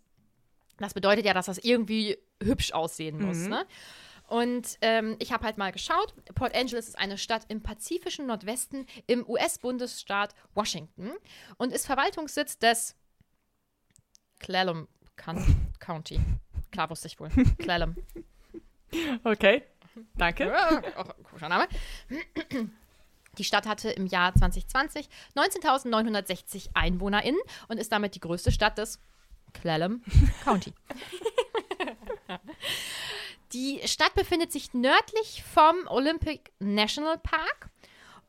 Das 0.77 0.93
bedeutet 0.93 1.25
ja, 1.25 1.33
dass 1.33 1.45
das 1.47 1.57
irgendwie 1.59 2.17
hübsch 2.41 2.71
aussehen 2.71 3.19
muss. 3.21 3.37
Mhm. 3.37 3.49
Ne? 3.49 3.65
Und 4.27 4.77
ähm, 4.81 5.17
ich 5.19 5.33
habe 5.33 5.43
halt 5.45 5.57
mal 5.57 5.71
geschaut. 5.73 6.15
Port 6.33 6.55
Angeles 6.55 6.87
ist 6.87 6.97
eine 6.97 7.17
Stadt 7.17 7.45
im 7.49 7.61
pazifischen 7.61 8.25
Nordwesten 8.25 8.87
im 9.07 9.27
US-Bundesstaat 9.29 10.33
Washington 10.55 11.11
und 11.57 11.73
ist 11.73 11.85
Verwaltungssitz 11.85 12.57
des 12.57 12.95
Clallam 14.39 14.87
Coun- 15.17 15.67
County. 15.79 16.19
Klar 16.73 16.89
wusste 16.89 17.07
ich 17.07 17.19
wohl. 17.19 17.29
Clallam. 17.59 17.95
Okay, 19.23 19.63
danke. 20.15 20.51
Auch 20.97 21.09
ein 21.09 21.23
komischer 21.23 21.49
Name. 21.49 21.67
Die 23.37 23.43
Stadt 23.43 23.67
hatte 23.67 23.91
im 23.91 24.07
Jahr 24.07 24.33
2020 24.33 25.07
19.960 25.35 26.69
EinwohnerInnen 26.73 27.39
und 27.67 27.77
ist 27.77 27.91
damit 27.91 28.15
die 28.15 28.19
größte 28.19 28.51
Stadt 28.51 28.79
des 28.79 28.99
Clallam 29.53 30.01
County. 30.43 30.73
Die 33.53 33.79
Stadt 33.85 34.15
befindet 34.15 34.51
sich 34.51 34.73
nördlich 34.73 35.43
vom 35.43 35.75
Olympic 35.87 36.51
National 36.59 37.19
Park 37.19 37.69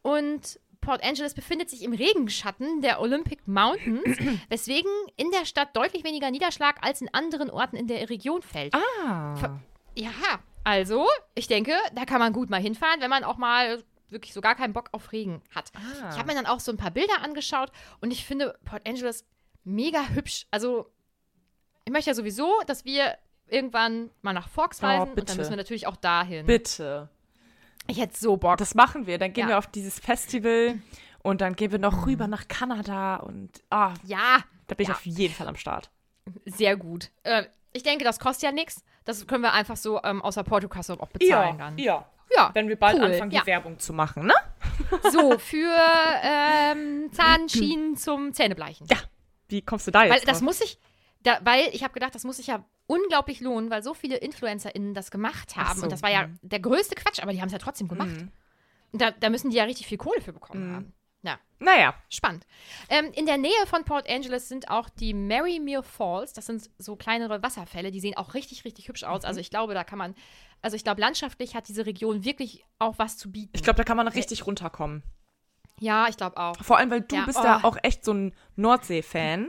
und 0.03 0.61
Port 0.85 1.03
Angeles 1.03 1.35
befindet 1.35 1.71
sich 1.71 1.83
im 1.83 1.93
Regenschatten 1.93 2.81
der 2.83 3.01
Olympic 3.01 3.43
Mountains, 3.47 4.19
weswegen 4.49 4.91
in 5.17 5.31
der 5.31 5.45
Stadt 5.47 5.75
deutlich 5.75 6.05
weniger 6.05 6.31
Niederschlag 6.31 6.77
als 6.83 7.01
in 7.01 7.13
anderen 7.13 7.51
Orten 7.51 7.77
in 7.77 7.87
der 7.87 8.09
Region 8.11 8.43
fällt. 8.43 8.75
Ah. 8.75 9.59
Ja, 9.95 10.11
also, 10.65 11.07
ich 11.35 11.47
denke, 11.47 11.73
da 11.95 12.05
kann 12.05 12.19
man 12.19 12.33
gut 12.33 12.51
mal 12.51 12.61
hinfahren, 12.61 13.01
wenn 13.01 13.11
man 13.11 13.25
auch 13.25 13.37
mal 13.37 13.83
wirklich 14.09 14.33
so 14.33 14.41
gar 14.41 14.55
keinen 14.55 14.73
Bock 14.73 14.89
auf 14.93 15.13
Regen 15.13 15.43
hat. 15.55 15.71
Ah. 15.75 16.11
Ich 16.13 16.19
habe 16.19 16.29
mir 16.29 16.35
dann 16.35 16.47
auch 16.47 16.61
so 16.61 16.71
ein 16.73 16.77
paar 16.77 16.91
Bilder 16.91 17.23
angeschaut 17.23 17.71
und 18.01 18.11
ich 18.13 18.25
finde 18.25 18.57
Port 18.65 18.87
Angeles 18.87 19.25
mega 19.65 20.09
hübsch. 20.09 20.47
Also, 20.51 20.91
ich 21.85 21.93
möchte 21.93 22.11
ja 22.11 22.15
sowieso, 22.15 22.51
dass 22.67 22.85
wir 22.85 23.17
irgendwann 23.47 24.11
mal 24.23 24.33
nach 24.33 24.49
Forks 24.49 24.83
Oh, 24.83 24.87
reisen 24.87 25.09
und 25.09 25.15
bitte. 25.15 25.27
dann 25.29 25.37
müssen 25.37 25.51
wir 25.51 25.57
natürlich 25.57 25.87
auch 25.87 25.97
dahin. 25.97 26.47
Bitte. 26.47 27.09
Ich 27.87 28.01
hätte 28.01 28.17
so 28.19 28.37
Bock. 28.37 28.57
Das 28.59 28.75
machen 28.75 29.07
wir. 29.07 29.19
Dann 29.19 29.33
gehen 29.33 29.43
Ja. 29.45 29.55
wir 29.55 29.59
auf 29.59 29.67
dieses 29.67 29.99
Festival 29.99 30.79
und 31.23 31.41
dann 31.41 31.55
gehen 31.57 31.71
wir 31.73 31.79
noch 31.79 32.07
rüber 32.07 32.27
nach 32.27 32.49
Kanada 32.49 33.17
und 33.17 33.63
ah, 33.71 33.93
ja, 34.05 34.39
da 34.67 34.75
bin 34.75 34.85
ich 34.85 34.89
Ja. 34.89 34.95
auf 34.95 35.05
jeden 35.07 35.35
Fall 35.35 35.49
am 35.49 35.57
Start. 35.57 35.91
sehr 36.47 36.77
gut. 36.77 37.11
Äh, 37.23 37.45
ich 37.73 37.83
denke, 37.83 38.05
das 38.05 38.19
kostet 38.19 38.45
ja 38.45 38.53
nichts. 38.53 38.83
Das 39.05 39.27
können 39.27 39.43
wir 39.43 39.53
einfach 39.53 39.77
so 39.77 40.01
ähm, 40.03 40.23
aus 40.23 40.37
der 40.37 40.45
Portokasse 40.45 40.99
auch 40.99 41.09
bezahlen 41.11 41.59
dann. 41.59 41.79
ja. 41.79 42.07
Ja, 42.35 42.51
Wenn 42.55 42.69
wir 42.69 42.77
bald 42.77 42.97
cool. 42.97 43.05
anfangen, 43.05 43.31
ja. 43.31 43.43
die 43.43 43.47
Werbung 43.47 43.79
zu 43.79 43.93
machen, 43.93 44.27
ne? 44.27 44.33
So, 45.13 45.39
für 45.39 45.71
ähm, 46.23 47.13
Zahnschienen 47.13 47.97
zum 47.99 48.33
Zähnebleichen. 48.33 48.87
Ja. 48.91 48.97
Wie 49.49 49.61
kommst 49.63 49.87
du 49.87 49.91
da 49.91 50.05
jetzt 50.05 50.13
Weil 50.15 50.21
das 50.23 50.39
drauf? 50.39 50.43
muss 50.47 50.61
ich, 50.63 50.79
da, 51.25 51.39
weil 51.43 51.69
ich 51.73 51.83
habe 51.83 51.93
gedacht, 51.93 52.15
das 52.15 52.23
muss 52.25 52.37
sich 52.37 52.47
ja 52.47 52.65
unglaublich 52.87 53.41
lohnen, 53.41 53.71
weil 53.71 53.83
so 53.83 53.93
viele 53.95 54.17
InfluencerInnen 54.19 54.95
das 54.95 55.11
gemacht 55.11 55.57
haben. 55.57 55.79
So, 55.79 55.85
Und 55.85 55.91
das 55.93 56.03
war 56.03 56.11
ja 56.11 56.29
mhm. 56.29 56.39
der 56.43 56.61
größte 56.61 56.95
Quatsch, 56.95 57.21
aber 57.21 57.33
die 57.33 57.41
haben 57.41 57.47
es 57.49 57.53
ja 57.53 57.59
trotzdem 57.59 57.89
gemacht. 57.89 58.11
Und 58.93 59.03
da, 59.03 59.11
da 59.11 59.29
müssen 59.31 59.51
die 59.51 59.57
ja 59.57 59.65
richtig 59.65 59.87
viel 59.87 59.99
Kohle 59.99 60.21
für 60.21 60.33
bekommen 60.33 60.69
Mhm. 60.71 60.75
haben. 60.77 60.93
Ja, 61.23 61.39
Naja. 61.59 61.95
spannend. 62.11 62.47
Ähm, 62.91 63.11
in 63.15 63.25
der 63.25 63.39
Nähe 63.39 63.67
von 63.67 63.85
Port 63.85 64.07
Angeles 64.11 64.49
sind 64.51 64.69
auch 64.69 64.91
die 64.91 65.15
Marymere 65.15 65.83
Falls. 65.83 66.35
Das 66.35 66.45
sind 66.45 66.69
so 66.77 66.97
kleinere 66.97 67.43
Wasserfälle. 67.43 67.91
Die 67.91 68.01
sehen 68.01 68.15
auch 68.19 68.35
richtig, 68.35 68.67
richtig 68.67 68.89
hübsch 68.89 69.05
aus. 69.05 69.23
Mhm. 69.23 69.29
Also 69.29 69.41
ich 69.41 69.49
glaube, 69.49 69.73
da 69.73 69.85
kann 69.85 69.99
man, 69.99 70.15
also 70.61 70.77
ich 70.77 70.85
glaube, 70.85 71.01
landschaftlich 71.01 71.55
hat 71.57 71.67
diese 71.69 71.87
Region 71.87 72.25
wirklich 72.27 72.63
auch 72.79 72.99
was 72.99 73.17
zu 73.17 73.33
bieten. 73.33 73.53
Ich 73.55 73.63
glaube, 73.63 73.79
da 73.79 73.85
kann 73.85 73.97
man 73.97 74.07
richtig 74.09 74.47
runterkommen. 74.47 75.03
ja, 75.81 76.07
ich 76.09 76.19
glaube 76.19 76.37
auch. 76.37 76.63
Vor 76.63 76.77
allem, 76.77 76.91
weil 76.91 77.01
du 77.01 77.17
Ja, 77.17 77.25
bist 77.25 77.39
oh. 77.41 77.45
ja 77.45 77.61
auch 77.65 77.79
echt 77.83 78.05
so 78.05 78.13
ein 78.13 78.35
Nordsee-Fan. 78.57 79.49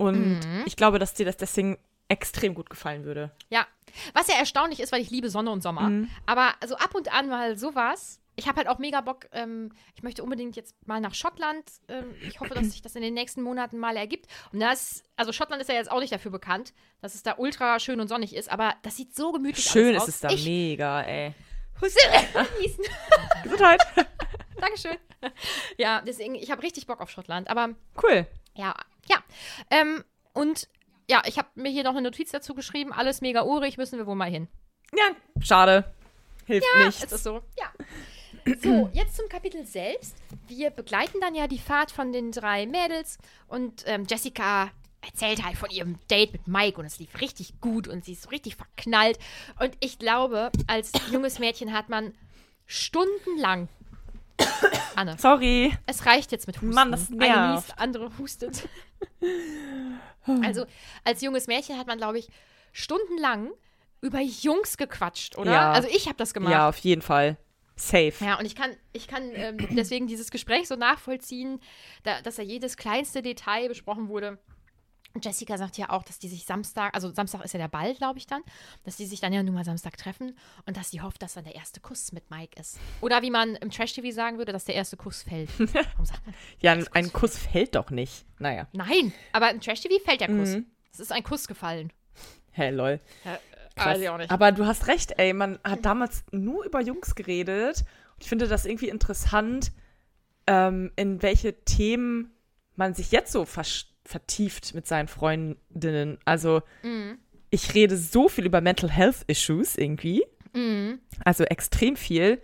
Und 0.00 0.40
Mhm. 0.40 0.62
ich 0.66 0.76
glaube, 0.76 0.98
dass 0.98 1.14
dir 1.14 1.26
das 1.26 1.36
deswegen 1.36 1.78
extrem 2.08 2.54
gut 2.54 2.70
gefallen 2.70 3.04
würde. 3.04 3.30
Ja, 3.50 3.66
was 4.14 4.26
ja 4.28 4.34
erstaunlich 4.36 4.80
ist, 4.80 4.92
weil 4.92 5.00
ich 5.02 5.10
liebe 5.10 5.30
Sonne 5.30 5.50
und 5.50 5.62
Sommer. 5.62 5.90
Mhm. 5.90 6.10
Aber 6.26 6.54
so 6.66 6.74
ab 6.76 6.94
und 6.94 7.12
an 7.12 7.28
mal 7.28 7.56
sowas. 7.58 8.18
Ich 8.36 8.48
habe 8.48 8.56
halt 8.56 8.68
auch 8.68 8.78
mega 8.78 9.02
Bock, 9.02 9.26
ähm, 9.32 9.70
ich 9.94 10.02
möchte 10.02 10.22
unbedingt 10.22 10.56
jetzt 10.56 10.74
mal 10.86 11.00
nach 11.00 11.12
Schottland. 11.14 11.62
Ähm, 11.88 12.06
ich 12.26 12.40
hoffe, 12.40 12.54
dass 12.54 12.70
sich 12.70 12.80
das 12.80 12.94
in 12.96 13.02
den 13.02 13.12
nächsten 13.12 13.42
Monaten 13.42 13.78
mal 13.78 13.96
ergibt. 13.96 14.26
Und 14.52 14.60
das, 14.60 15.02
also 15.16 15.30
Schottland 15.32 15.60
ist 15.60 15.68
ja 15.68 15.74
jetzt 15.74 15.90
auch 15.90 16.00
nicht 16.00 16.12
dafür 16.12 16.30
bekannt, 16.30 16.72
dass 17.02 17.14
es 17.14 17.22
da 17.22 17.34
ultra 17.36 17.78
schön 17.78 18.00
und 18.00 18.08
sonnig 18.08 18.34
ist, 18.34 18.50
aber 18.50 18.74
das 18.82 18.96
sieht 18.96 19.14
so 19.14 19.32
gemütlich 19.32 19.64
Schön 19.66 19.88
alles 19.94 20.04
ist 20.08 20.08
aus. 20.08 20.08
es 20.14 20.20
da, 20.20 20.30
Ich 20.30 20.44
mega, 20.46 21.02
ey. 21.02 21.34
genießen. 21.80 22.84
Gesundheit. 23.42 23.80
Dankeschön. 24.60 24.96
Ja, 25.76 26.00
deswegen, 26.06 26.34
ich 26.34 26.50
habe 26.50 26.62
richtig 26.62 26.86
Bock 26.86 27.00
auf 27.00 27.10
Schottland. 27.10 27.48
Aber 27.50 27.70
cool. 28.02 28.26
ja, 28.54 28.74
ja. 29.08 29.16
Ähm, 29.70 30.04
und 30.32 30.68
ja, 31.08 31.22
ich 31.26 31.38
habe 31.38 31.48
mir 31.54 31.70
hier 31.70 31.84
noch 31.84 31.90
eine 31.90 32.02
Notiz 32.02 32.30
dazu 32.30 32.54
geschrieben. 32.54 32.92
Alles 32.92 33.20
mega 33.20 33.42
urig, 33.42 33.76
müssen 33.76 33.98
wir 33.98 34.06
wohl 34.06 34.14
mal 34.14 34.30
hin. 34.30 34.48
Ja, 34.96 35.10
schade. 35.40 35.92
Hilft 36.46 36.66
nichts. 36.78 37.04
Es 37.04 37.12
ist 37.12 37.24
so, 37.24 37.42
ja. 37.58 37.72
So, 38.62 38.90
jetzt 38.92 39.16
zum 39.16 39.28
Kapitel 39.28 39.66
selbst. 39.66 40.16
Wir 40.46 40.70
begleiten 40.70 41.20
dann 41.20 41.34
ja 41.34 41.46
die 41.46 41.58
Fahrt 41.58 41.90
von 41.90 42.12
den 42.12 42.32
drei 42.32 42.66
Mädels 42.66 43.18
und 43.48 43.84
ähm, 43.86 44.06
Jessica 44.08 44.70
erzählt 45.02 45.44
halt 45.44 45.56
von 45.56 45.70
ihrem 45.70 45.98
Date 46.10 46.32
mit 46.32 46.46
Mike 46.46 46.78
und 46.78 46.86
es 46.86 46.98
lief 46.98 47.20
richtig 47.20 47.60
gut 47.60 47.88
und 47.88 48.04
sie 48.04 48.12
ist 48.12 48.22
so 48.22 48.28
richtig 48.30 48.56
verknallt. 48.56 49.18
Und 49.58 49.76
ich 49.80 49.98
glaube, 49.98 50.50
als 50.66 50.92
junges 51.10 51.38
Mädchen 51.38 51.72
hat 51.72 51.88
man 51.88 52.14
stundenlang. 52.66 53.68
Anne, 54.96 55.16
Sorry. 55.18 55.72
es 55.86 56.04
reicht 56.06 56.32
jetzt 56.32 56.46
mit 56.46 56.56
Husten. 56.56 56.74
Mann, 56.74 56.90
das 56.92 57.08
Eine 57.08 57.16
nervt. 57.18 57.66
niest, 57.68 57.78
andere 57.78 58.10
hustet. 58.18 58.68
Also, 60.42 60.66
als 61.04 61.22
junges 61.22 61.46
Mädchen 61.46 61.78
hat 61.78 61.86
man, 61.86 61.98
glaube 61.98 62.18
ich, 62.18 62.28
stundenlang 62.72 63.50
über 64.00 64.20
Jungs 64.20 64.76
gequatscht, 64.76 65.36
oder? 65.38 65.50
Ja. 65.52 65.72
Also, 65.72 65.88
ich 65.88 66.06
habe 66.06 66.16
das 66.16 66.34
gemacht. 66.34 66.52
Ja, 66.52 66.68
auf 66.68 66.76
jeden 66.78 67.02
Fall. 67.02 67.36
Safe. 67.76 68.12
Ja, 68.20 68.38
und 68.38 68.44
ich 68.44 68.54
kann, 68.54 68.76
ich 68.92 69.08
kann 69.08 69.30
ähm, 69.32 69.56
deswegen 69.70 70.06
dieses 70.06 70.30
Gespräch 70.30 70.68
so 70.68 70.76
nachvollziehen, 70.76 71.60
da, 72.02 72.20
dass 72.20 72.36
ja 72.36 72.44
jedes 72.44 72.76
kleinste 72.76 73.22
Detail 73.22 73.68
besprochen 73.68 74.08
wurde. 74.08 74.38
Und 75.12 75.24
Jessica 75.24 75.58
sagt 75.58 75.76
ja 75.76 75.90
auch, 75.90 76.04
dass 76.04 76.18
die 76.20 76.28
sich 76.28 76.44
Samstag, 76.46 76.94
also 76.94 77.12
Samstag 77.12 77.44
ist 77.44 77.52
ja 77.52 77.58
der 77.58 77.68
Ball, 77.68 77.94
glaube 77.94 78.18
ich 78.18 78.26
dann, 78.28 78.42
dass 78.84 78.96
die 78.96 79.06
sich 79.06 79.18
dann 79.20 79.32
ja 79.32 79.42
nun 79.42 79.54
mal 79.54 79.64
Samstag 79.64 79.96
treffen 79.96 80.36
und 80.66 80.76
dass 80.76 80.90
sie 80.90 81.00
hofft, 81.00 81.20
dass 81.22 81.34
dann 81.34 81.42
der 81.44 81.56
erste 81.56 81.80
Kuss 81.80 82.12
mit 82.12 82.30
Mike 82.30 82.58
ist. 82.60 82.78
Oder 83.00 83.20
wie 83.22 83.30
man 83.30 83.56
im 83.56 83.70
Trash-TV 83.72 84.12
sagen 84.14 84.38
würde, 84.38 84.52
dass 84.52 84.66
der 84.66 84.76
erste 84.76 84.96
Kuss 84.96 85.22
fällt. 85.24 85.50
Warum 85.58 86.06
sagt 86.06 86.24
man? 86.26 86.34
Ja, 86.60 86.72
ein, 86.72 86.86
ein 86.92 87.12
Kuss 87.12 87.36
fällt 87.36 87.74
doch 87.74 87.90
nicht. 87.90 88.24
Naja. 88.38 88.68
Nein, 88.72 89.12
aber 89.32 89.50
im 89.50 89.60
Trash-TV 89.60 90.02
fällt 90.04 90.20
der 90.20 90.28
Kuss. 90.28 90.50
Mhm. 90.50 90.66
Es 90.92 91.00
ist 91.00 91.10
ein 91.12 91.24
Kuss 91.24 91.48
gefallen. 91.48 91.92
Hä, 92.52 92.70
lol. 92.70 93.00
Krass. 93.76 93.86
Weiß 93.86 94.00
ich 94.00 94.08
auch 94.08 94.18
nicht. 94.18 94.30
Aber 94.30 94.52
du 94.52 94.66
hast 94.66 94.86
recht, 94.88 95.12
ey. 95.18 95.32
Man 95.32 95.58
hat 95.64 95.84
damals 95.84 96.24
nur 96.32 96.64
über 96.64 96.80
Jungs 96.80 97.14
geredet. 97.14 97.80
Und 98.14 98.22
ich 98.22 98.28
finde 98.28 98.46
das 98.48 98.64
irgendwie 98.66 98.88
interessant, 98.88 99.72
ähm, 100.46 100.92
in 100.96 101.22
welche 101.22 101.64
Themen 101.64 102.32
man 102.76 102.94
sich 102.94 103.10
jetzt 103.12 103.32
so 103.32 103.42
versch- 103.42 103.86
vertieft 104.04 104.74
mit 104.74 104.86
seinen 104.86 105.08
Freundinnen. 105.08 106.18
Also, 106.24 106.62
Mhm. 106.82 107.18
ich 107.50 107.74
rede 107.74 107.96
so 107.96 108.28
viel 108.28 108.46
über 108.46 108.60
Mental 108.60 108.90
Health 108.90 109.24
Issues 109.26 109.76
irgendwie. 109.76 110.24
Mhm. 110.54 111.00
Also 111.24 111.44
extrem 111.44 111.96
viel. 111.96 112.40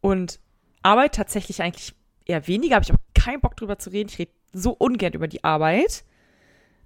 Und 0.00 0.40
Arbeit 0.82 1.14
tatsächlich 1.14 1.62
eigentlich 1.62 1.94
eher 2.24 2.46
weniger. 2.46 2.76
Habe 2.76 2.84
ich 2.84 2.92
auch 2.92 2.98
keinen 3.14 3.40
Bock 3.40 3.56
drüber 3.56 3.78
zu 3.78 3.90
reden. 3.90 4.08
Ich 4.08 4.18
rede 4.18 4.32
so 4.52 4.72
ungern 4.72 5.12
über 5.12 5.28
die 5.28 5.44
Arbeit. 5.44 6.04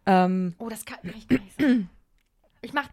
Ähm, 0.07 0.55
Oh, 0.59 0.69
das 0.69 0.85
kann, 0.85 0.99
kann 1.03 1.15
ich 1.17 1.29
gar 1.29 1.39
nicht 1.41 1.61
sagen. 1.61 1.91
Ich 2.63 2.73
mache 2.73 2.89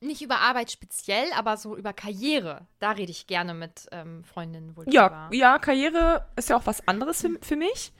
nicht 0.00 0.22
über 0.22 0.40
Arbeit 0.40 0.70
speziell, 0.70 1.26
aber 1.34 1.56
so 1.56 1.76
über 1.76 1.92
Karriere. 1.92 2.66
Da 2.78 2.92
rede 2.92 3.10
ich 3.10 3.26
gerne 3.26 3.54
mit 3.54 3.86
ähm, 3.92 4.22
Freundinnen 4.24 4.76
wohl 4.76 4.84
Ja, 4.90 5.08
drüber. 5.08 5.28
ja, 5.32 5.58
Karriere 5.58 6.26
ist 6.36 6.50
ja 6.50 6.56
auch 6.56 6.66
was 6.66 6.86
anderes 6.86 7.22
für, 7.22 7.30
für 7.40 7.56
mich. 7.56 7.92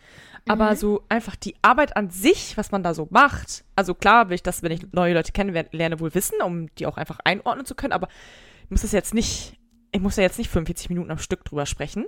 Aber 0.49 0.71
Mhm. 0.73 0.77
so 0.77 1.05
einfach 1.09 1.37
die 1.37 1.55
Arbeit 1.63 1.97
an 1.97 2.11
sich, 2.11 2.57
was 2.57 2.71
man 2.71 2.83
da 2.83 2.95
so 2.95 3.09
macht. 3.11 3.65
Also 3.75 3.95
klar 3.95 4.29
will 4.29 4.37
ich 4.37 4.43
das, 4.43 4.63
wenn 4.63 4.73
ich 4.73 4.93
neue 4.93 5.15
Leute 5.15 5.33
kennenlerne, 5.33 6.01
wohl 6.01 6.15
wissen, 6.15 6.41
um 6.43 6.73
die 6.77 6.87
auch 6.87 6.97
einfach 6.97 7.19
einordnen 7.25 7.67
zu 7.67 7.75
können. 7.75 7.93
Aber 7.93 8.09
ich 8.65 8.71
muss 8.71 8.83
das 8.83 8.93
jetzt 8.93 9.13
nicht, 9.15 9.59
ich 9.93 10.01
muss 10.01 10.17
ja 10.17 10.23
jetzt 10.23 10.39
nicht 10.39 10.51
45 10.51 10.89
Minuten 10.89 11.11
am 11.11 11.19
Stück 11.19 11.45
drüber 11.45 11.67
sprechen. 11.67 12.07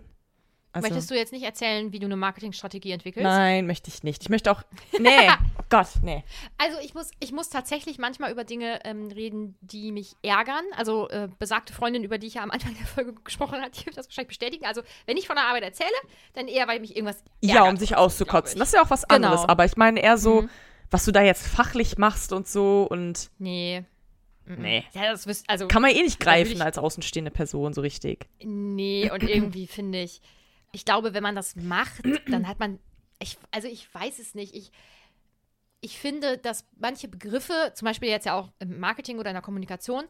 Also, 0.72 0.87
Möchtest 0.88 1.10
du 1.10 1.14
jetzt 1.14 1.32
nicht 1.32 1.44
erzählen, 1.44 1.92
wie 1.92 1.98
du 1.98 2.04
eine 2.06 2.16
Marketingstrategie 2.16 2.92
entwickelst? 2.92 3.25
Nein, 3.25 3.66
möchte 3.66 3.88
ich 3.88 4.02
nicht. 4.02 4.22
Ich 4.22 4.28
möchte 4.28 4.52
auch, 4.52 4.62
nee, 4.98 5.08
Gott, 5.70 5.88
nee. 6.02 6.22
Also 6.58 6.78
ich 6.84 6.94
muss, 6.94 7.10
ich 7.20 7.32
muss 7.32 7.48
tatsächlich 7.48 7.98
manchmal 7.98 8.30
über 8.30 8.44
Dinge 8.44 8.80
ähm, 8.84 9.08
reden, 9.08 9.56
die 9.62 9.92
mich 9.92 10.14
ärgern. 10.22 10.64
Also 10.76 11.08
äh, 11.08 11.28
besagte 11.38 11.72
Freundin, 11.72 12.04
über 12.04 12.18
die 12.18 12.26
ich 12.26 12.34
ja 12.34 12.42
am 12.42 12.50
Anfang 12.50 12.75
der 12.76 12.87
Folge 12.87 13.14
gesprochen 13.25 13.60
habe, 13.62 13.70
die 13.70 13.87
wird 13.87 13.96
das 13.96 14.06
wahrscheinlich 14.08 14.28
bestätigen. 14.28 14.66
Also 14.66 14.82
wenn 15.06 15.16
ich 15.16 15.26
von 15.26 15.37
der 15.37 15.46
Arbeit 15.46 15.62
erzähle, 15.62 15.88
dann 16.34 16.48
eher, 16.48 16.68
weil 16.68 16.80
mich 16.80 16.94
irgendwas 16.96 17.25
ärgert. 17.42 17.56
Ja, 17.56 17.68
um 17.68 17.76
sich 17.78 17.96
auszukotzen. 17.96 18.58
Das 18.58 18.68
ist 18.68 18.75
ja 18.75 18.82
auch 18.82 18.90
was 18.90 19.02
Genau. 19.08 19.14
anderes. 19.28 19.48
Aber 19.48 19.64
ich 19.64 19.76
meine 19.76 20.00
eher 20.00 20.18
so, 20.18 20.42
Mhm. 20.42 20.50
was 20.90 21.04
du 21.06 21.12
da 21.12 21.22
jetzt 21.22 21.46
fachlich 21.46 21.96
machst 21.98 22.32
und 22.32 22.46
so 22.46 22.87
und 22.88 23.30
Nee. 23.38 23.84
Nee. 24.46 24.84
Ja, 24.94 25.12
das 25.12 25.26
wüs 25.26 25.44
also 25.46 25.66
kann 25.68 25.82
man 25.82 25.90
eh 25.90 26.02
nicht 26.02 26.20
greifen 26.20 26.52
ich- 26.52 26.62
als 26.62 26.78
außenstehende 26.78 27.30
Person 27.30 27.72
so 27.75 27.80
richtig. 27.80 28.26
Nee, 28.42 29.10
und 29.10 29.22
irgendwie 29.22 29.66
finde 29.66 30.00
ich, 30.02 30.22
ich 30.78 30.85
glaube, 30.85 31.12
wenn 31.12 31.25
man 31.25 31.35
das 31.35 31.56
macht, 31.56 32.04
dann 32.30 32.47
hat 32.47 32.61
man, 32.61 32.78
ich, 33.18 33.37
also 33.50 33.66
ich 33.66 33.92
weiß 33.92 34.20
es 34.20 34.37
nicht, 34.37 34.54
ich, 34.54 34.70
ich 35.80 35.99
finde, 35.99 36.38
dass 36.38 36.64
manche 36.78 37.08
Begriffe, 37.08 37.73
zum 37.75 37.87
Beispiel 37.87 38.08
jetzt 38.08 38.26
ja 38.26 38.35
auch 38.35 38.52
im 38.61 38.78
Marketing 38.78 39.18
oder 39.18 39.30
in 39.30 39.35
der 39.35 39.42
Kommunikation, 39.42 40.04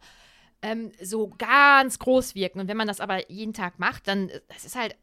ähm, 0.60 0.92
so 1.02 1.28
ganz 1.38 1.98
groß 1.98 2.34
wirken. 2.34 2.60
Und 2.60 2.68
wenn 2.68 2.76
man 2.76 2.86
das 2.86 3.00
aber 3.00 3.30
jeden 3.30 3.54
Tag 3.54 3.78
macht, 3.78 4.08
dann, 4.08 4.28
äh, 4.28 4.42
das 4.48 4.66
ist 4.66 4.76
halt, 4.76 4.94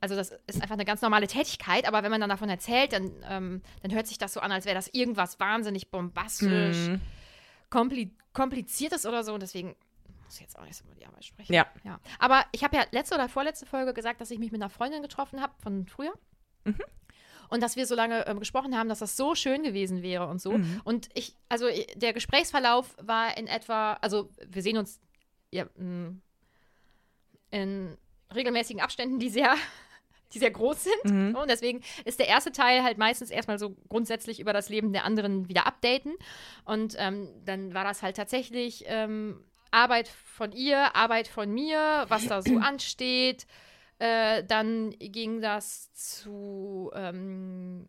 also 0.00 0.16
das 0.16 0.32
ist 0.46 0.62
einfach 0.62 0.76
eine 0.76 0.86
ganz 0.86 1.02
normale 1.02 1.26
Tätigkeit, 1.26 1.86
aber 1.86 2.02
wenn 2.02 2.10
man 2.10 2.22
dann 2.22 2.30
davon 2.30 2.48
erzählt, 2.48 2.94
dann, 2.94 3.12
ähm, 3.28 3.62
dann 3.82 3.92
hört 3.92 4.06
sich 4.06 4.16
das 4.16 4.32
so 4.32 4.40
an, 4.40 4.52
als 4.52 4.64
wäre 4.64 4.74
das 4.74 4.88
irgendwas 4.88 5.38
wahnsinnig 5.38 5.90
bombastisch, 5.90 6.98
kompli 7.68 8.10
kompliziertes 8.32 9.04
oder 9.04 9.22
so. 9.22 9.34
Und 9.34 9.42
deswegen 9.42 9.76
muss 10.30 10.36
ich 10.36 10.42
jetzt 10.42 10.56
auch 10.56 10.64
nicht 10.64 10.76
so 10.76 10.84
über 10.84 10.94
die 10.94 11.04
Arbeit 11.04 11.24
sprechen. 11.24 11.52
Ja. 11.52 11.66
Ja, 11.82 11.98
aber 12.20 12.44
ich 12.52 12.62
habe 12.62 12.76
ja 12.76 12.84
letzte 12.92 13.16
oder 13.16 13.28
vorletzte 13.28 13.66
Folge 13.66 13.92
gesagt, 13.92 14.20
dass 14.20 14.30
ich 14.30 14.38
mich 14.38 14.52
mit 14.52 14.62
einer 14.62 14.70
Freundin 14.70 15.02
getroffen 15.02 15.42
habe 15.42 15.52
von 15.60 15.86
früher. 15.88 16.12
Und 17.48 17.60
dass 17.64 17.74
wir 17.74 17.84
so 17.84 17.96
lange 17.96 18.24
ähm, 18.28 18.38
gesprochen 18.38 18.78
haben, 18.78 18.88
dass 18.88 19.00
das 19.00 19.16
so 19.16 19.34
schön 19.34 19.64
gewesen 19.64 20.02
wäre 20.02 20.28
und 20.28 20.40
so. 20.40 20.52
Und 20.84 21.08
ich, 21.14 21.34
also 21.48 21.66
i- 21.68 21.84
der 21.96 22.12
Gesprächsverlauf 22.12 22.94
war 23.02 23.36
in 23.36 23.48
etwa, 23.48 23.94
also 23.94 24.30
wir 24.46 24.62
sehen 24.62 24.76
uns 24.76 25.00
ja, 25.50 25.64
mh, 25.76 26.12
in 27.50 27.98
regelmäßigen 28.32 28.80
Abständen, 28.80 29.18
die 29.18 29.30
sehr, 29.30 29.56
die 30.32 30.38
sehr 30.38 30.52
groß 30.52 30.84
sind. 30.84 31.34
Und 31.34 31.50
deswegen 31.50 31.80
ist 32.04 32.20
der 32.20 32.28
erste 32.28 32.52
Teil 32.52 32.84
halt 32.84 32.98
meistens 32.98 33.30
erstmal 33.30 33.58
so 33.58 33.74
grundsätzlich 33.88 34.38
über 34.38 34.52
das 34.52 34.68
Leben 34.68 34.92
der 34.92 35.04
anderen 35.04 35.48
wieder 35.48 35.66
updaten. 35.66 36.14
Und 36.64 36.94
ähm, 36.98 37.28
dann 37.44 37.74
war 37.74 37.82
das 37.82 38.02
halt 38.04 38.16
tatsächlich 38.16 38.84
ähm, 38.86 39.44
Arbeit 39.70 40.08
von 40.08 40.52
ihr, 40.52 40.94
Arbeit 40.94 41.28
von 41.28 41.50
mir, 41.52 42.04
was 42.08 42.26
da 42.26 42.42
so 42.42 42.56
ansteht. 42.58 43.46
Äh, 43.98 44.44
dann 44.44 44.90
ging 44.98 45.40
das 45.40 45.92
zu 45.92 46.90
ähm, 46.94 47.86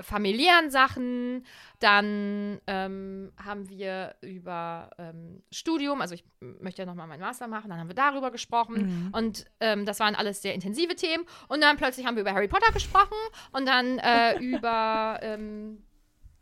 familiären 0.00 0.70
Sachen. 0.70 1.44
Dann 1.78 2.60
ähm, 2.66 3.32
haben 3.42 3.68
wir 3.68 4.16
über 4.20 4.90
ähm, 4.98 5.42
Studium, 5.50 6.00
also 6.00 6.14
ich 6.14 6.24
möchte 6.40 6.82
ja 6.82 6.86
nochmal 6.86 7.06
meinen 7.06 7.20
Master 7.20 7.48
machen, 7.48 7.70
dann 7.70 7.78
haben 7.78 7.88
wir 7.88 7.94
darüber 7.94 8.30
gesprochen. 8.30 9.06
Mhm. 9.06 9.14
Und 9.14 9.46
ähm, 9.60 9.86
das 9.86 10.00
waren 10.00 10.14
alles 10.14 10.42
sehr 10.42 10.54
intensive 10.54 10.94
Themen. 10.96 11.24
Und 11.48 11.62
dann 11.62 11.76
plötzlich 11.76 12.06
haben 12.06 12.16
wir 12.16 12.22
über 12.22 12.32
Harry 12.32 12.48
Potter 12.48 12.72
gesprochen 12.72 13.16
und 13.52 13.66
dann 13.66 13.98
äh, 13.98 14.38
über, 14.40 15.18
ähm, 15.22 15.82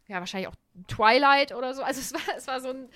ja, 0.07 0.19
wahrscheinlich 0.19 0.49
auch 0.49 0.57
Twilight 0.89 1.55
oder 1.55 1.75
so. 1.75 1.83
Also 1.83 2.01
es 2.01 2.13
war, 2.13 2.37
es 2.37 2.47
war 2.47 2.61
so 2.61 2.69
ein 2.69 2.89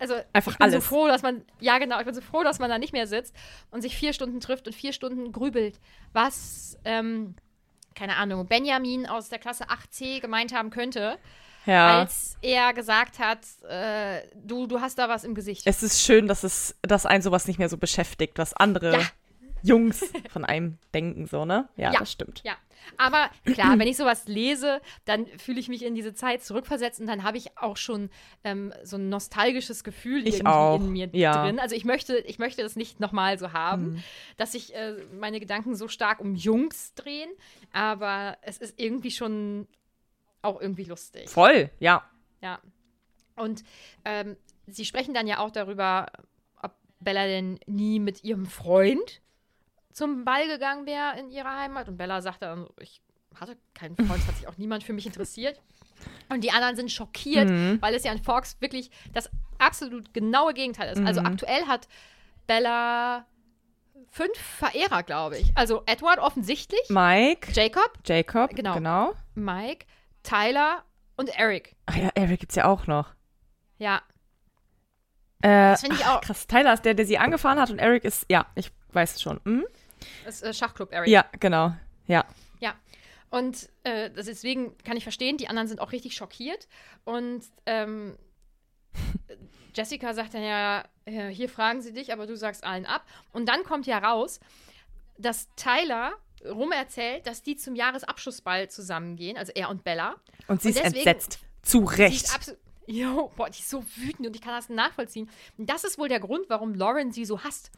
also 0.00 0.14
einfach 0.32 0.52
ich 0.52 0.58
bin 0.58 0.64
alles. 0.64 0.82
so 0.84 0.88
froh, 0.88 1.06
dass 1.06 1.22
man, 1.22 1.42
ja 1.60 1.78
genau, 1.78 1.98
ich 1.98 2.06
bin 2.06 2.14
so 2.14 2.20
froh, 2.20 2.42
dass 2.42 2.58
man 2.58 2.70
da 2.70 2.78
nicht 2.78 2.92
mehr 2.92 3.06
sitzt 3.06 3.34
und 3.70 3.82
sich 3.82 3.96
vier 3.96 4.12
Stunden 4.12 4.40
trifft 4.40 4.66
und 4.66 4.72
vier 4.74 4.92
Stunden 4.92 5.30
grübelt, 5.30 5.78
was, 6.12 6.78
ähm, 6.84 7.34
keine 7.94 8.16
Ahnung, 8.16 8.46
Benjamin 8.46 9.06
aus 9.06 9.28
der 9.28 9.38
Klasse 9.38 9.64
8c 9.68 10.20
gemeint 10.20 10.54
haben 10.54 10.70
könnte. 10.70 11.18
Ja. 11.66 12.00
Als 12.00 12.38
er 12.40 12.72
gesagt 12.72 13.18
hat, 13.18 13.40
äh, 13.68 14.22
du, 14.34 14.66
du 14.66 14.80
hast 14.80 14.98
da 14.98 15.10
was 15.10 15.24
im 15.24 15.34
Gesicht. 15.34 15.62
Es 15.66 15.82
ist 15.82 16.00
schön, 16.00 16.26
dass 16.26 16.42
es, 16.42 16.74
dass 16.80 17.04
ein 17.04 17.20
sowas 17.20 17.46
nicht 17.46 17.58
mehr 17.58 17.68
so 17.68 17.76
beschäftigt, 17.76 18.38
was 18.38 18.54
andere 18.54 18.92
ja. 18.92 19.06
Jungs 19.62 20.12
von 20.30 20.44
einem 20.44 20.78
denken, 20.94 21.26
so, 21.26 21.44
ne? 21.44 21.68
Ja, 21.76 21.92
ja, 21.92 21.98
das 21.98 22.12
stimmt. 22.12 22.42
Ja. 22.44 22.56
Aber 22.96 23.30
klar, 23.44 23.78
wenn 23.78 23.88
ich 23.88 23.96
sowas 23.96 24.26
lese, 24.26 24.80
dann 25.04 25.26
fühle 25.38 25.60
ich 25.60 25.68
mich 25.68 25.84
in 25.84 25.94
diese 25.94 26.14
Zeit 26.14 26.42
zurückversetzt 26.42 27.00
und 27.00 27.06
dann 27.06 27.22
habe 27.22 27.36
ich 27.36 27.56
auch 27.58 27.76
schon 27.76 28.10
ähm, 28.44 28.72
so 28.82 28.96
ein 28.96 29.08
nostalgisches 29.08 29.84
Gefühl 29.84 30.26
ich 30.26 30.36
irgendwie 30.36 30.48
auch. 30.48 30.80
in 30.80 30.90
mir 30.90 31.08
ja. 31.12 31.44
drin. 31.44 31.58
Also 31.58 31.74
ich 31.74 31.84
möchte, 31.84 32.18
ich 32.18 32.38
möchte 32.38 32.62
das 32.62 32.76
nicht 32.76 33.00
nochmal 33.00 33.38
so 33.38 33.52
haben, 33.52 33.92
mhm. 33.92 34.02
dass 34.36 34.52
sich 34.52 34.74
äh, 34.74 34.94
meine 35.18 35.40
Gedanken 35.40 35.74
so 35.74 35.88
stark 35.88 36.20
um 36.20 36.34
Jungs 36.34 36.94
drehen, 36.94 37.30
aber 37.72 38.36
es 38.42 38.58
ist 38.58 38.78
irgendwie 38.80 39.10
schon 39.10 39.66
auch 40.42 40.60
irgendwie 40.60 40.84
lustig. 40.84 41.28
Voll, 41.28 41.70
ja. 41.78 42.08
Ja. 42.42 42.60
Und 43.36 43.62
ähm, 44.04 44.36
sie 44.66 44.84
sprechen 44.84 45.14
dann 45.14 45.26
ja 45.26 45.38
auch 45.38 45.50
darüber, 45.50 46.06
ob 46.62 46.72
Bella 47.00 47.26
denn 47.26 47.58
nie 47.66 47.98
mit 47.98 48.24
ihrem 48.24 48.46
Freund 48.46 49.20
zum 49.92 50.24
Ball 50.24 50.46
gegangen 50.46 50.86
wäre 50.86 51.18
in 51.18 51.30
ihrer 51.30 51.56
Heimat. 51.56 51.88
Und 51.88 51.96
Bella 51.96 52.22
sagte 52.22 52.46
dann, 52.46 52.66
ich 52.80 53.00
hatte 53.38 53.56
keinen 53.74 53.96
Freund, 53.96 54.20
es 54.20 54.26
hat 54.26 54.36
sich 54.36 54.48
auch 54.48 54.56
niemand 54.56 54.84
für 54.84 54.92
mich 54.92 55.06
interessiert. 55.06 55.60
Und 56.28 56.42
die 56.42 56.50
anderen 56.50 56.76
sind 56.76 56.90
schockiert, 56.90 57.50
mhm. 57.50 57.78
weil 57.80 57.94
es 57.94 58.04
ja 58.04 58.12
in 58.12 58.22
Fox 58.22 58.56
wirklich 58.60 58.90
das 59.12 59.30
absolut 59.58 60.14
genaue 60.14 60.54
Gegenteil 60.54 60.90
ist. 60.92 60.98
Also 60.98 61.20
mhm. 61.20 61.26
Also 61.26 61.32
aktuell 61.32 61.66
hat 61.66 61.88
Bella 62.46 63.26
fünf 64.10 64.36
Verehrer, 64.38 65.02
glaube 65.02 65.38
ich. 65.38 65.52
Also 65.54 65.82
Edward 65.86 66.18
offensichtlich. 66.18 66.80
Mike. 66.88 67.52
Jacob. 67.52 67.92
Jacob, 68.04 68.54
genau. 68.54 68.74
genau. 68.74 69.12
Mike, 69.34 69.86
Tyler 70.22 70.84
und 71.16 71.28
Eric. 71.38 71.76
Ach 71.86 71.96
ja, 71.96 72.10
Eric 72.14 72.40
gibt's 72.40 72.56
ja 72.56 72.64
auch 72.66 72.86
noch. 72.86 73.14
Ja. 73.78 74.02
Äh, 75.42 75.72
das 75.72 75.80
finde 75.80 75.96
ich 75.96 76.06
auch. 76.06 76.20
Krass, 76.20 76.46
Tyler 76.46 76.74
ist 76.74 76.84
der, 76.84 76.94
der 76.94 77.06
sie 77.06 77.18
angefahren 77.18 77.58
hat 77.58 77.70
und 77.70 77.78
Eric 77.78 78.04
ist, 78.04 78.26
ja, 78.30 78.46
ich 78.54 78.70
weiß 78.92 79.16
es 79.16 79.22
schon. 79.22 79.40
Hm? 79.44 79.64
Das 80.24 80.42
äh, 80.42 80.52
Schachclub 80.52 80.92
Eric. 80.92 81.08
Ja, 81.08 81.26
genau. 81.38 81.74
Ja. 82.06 82.24
Ja. 82.60 82.74
Und 83.30 83.68
äh, 83.84 84.10
deswegen 84.10 84.76
kann 84.78 84.96
ich 84.96 85.04
verstehen, 85.04 85.36
die 85.36 85.48
anderen 85.48 85.68
sind 85.68 85.80
auch 85.80 85.92
richtig 85.92 86.14
schockiert. 86.14 86.68
Und 87.04 87.44
ähm, 87.66 88.16
Jessica 89.74 90.14
sagt 90.14 90.34
dann 90.34 90.42
ja, 90.42 90.84
hier 91.06 91.48
fragen 91.48 91.80
sie 91.80 91.92
dich, 91.92 92.12
aber 92.12 92.26
du 92.26 92.36
sagst 92.36 92.64
allen 92.64 92.86
ab. 92.86 93.04
Und 93.32 93.48
dann 93.48 93.62
kommt 93.62 93.86
ja 93.86 93.98
raus, 93.98 94.40
dass 95.18 95.48
Tyler 95.54 96.12
rum 96.44 96.72
erzählt, 96.72 97.26
dass 97.26 97.42
die 97.42 97.56
zum 97.56 97.74
Jahresabschlussball 97.74 98.70
zusammengehen, 98.70 99.36
also 99.36 99.52
er 99.54 99.68
und 99.68 99.84
Bella. 99.84 100.16
Und 100.48 100.62
sie 100.62 100.68
und 100.68 100.76
ist 100.76 100.84
entsetzt. 100.84 101.38
Zu 101.62 101.80
Recht. 101.80 102.28
Jo, 102.86 103.30
boah, 103.36 103.48
die 103.50 103.60
ist 103.60 103.70
so 103.70 103.84
wütend 103.96 104.26
und 104.26 104.34
ich 104.34 104.42
kann 104.42 104.54
das 104.54 104.68
nachvollziehen. 104.68 105.30
Und 105.58 105.68
das 105.68 105.84
ist 105.84 105.98
wohl 105.98 106.08
der 106.08 106.20
Grund, 106.20 106.46
warum 106.48 106.74
Lauren 106.74 107.12
sie 107.12 107.24
so 107.24 107.44
hasst. 107.44 107.70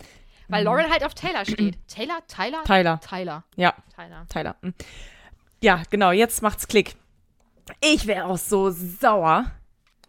Weil. 0.53 0.65
Lauren 0.65 0.91
halt 0.91 1.05
auf 1.05 1.15
Taylor 1.15 1.45
steht. 1.45 1.79
Taylor? 1.89 2.27
Tyler? 2.27 2.63
Tyler. 2.65 3.01
Tyler. 3.01 3.45
Ja. 3.57 3.75
Tyler. 3.95 4.27
Tyler. 4.29 4.57
Mhm. 4.63 4.75
Ja, 5.61 5.83
genau, 5.91 6.11
jetzt 6.13 6.43
macht's 6.43 6.67
Klick. 6.69 6.97
Ich 7.81 8.07
wäre 8.07 8.27
auch 8.27 8.39
so 8.39 8.71
sauer. 8.71 9.51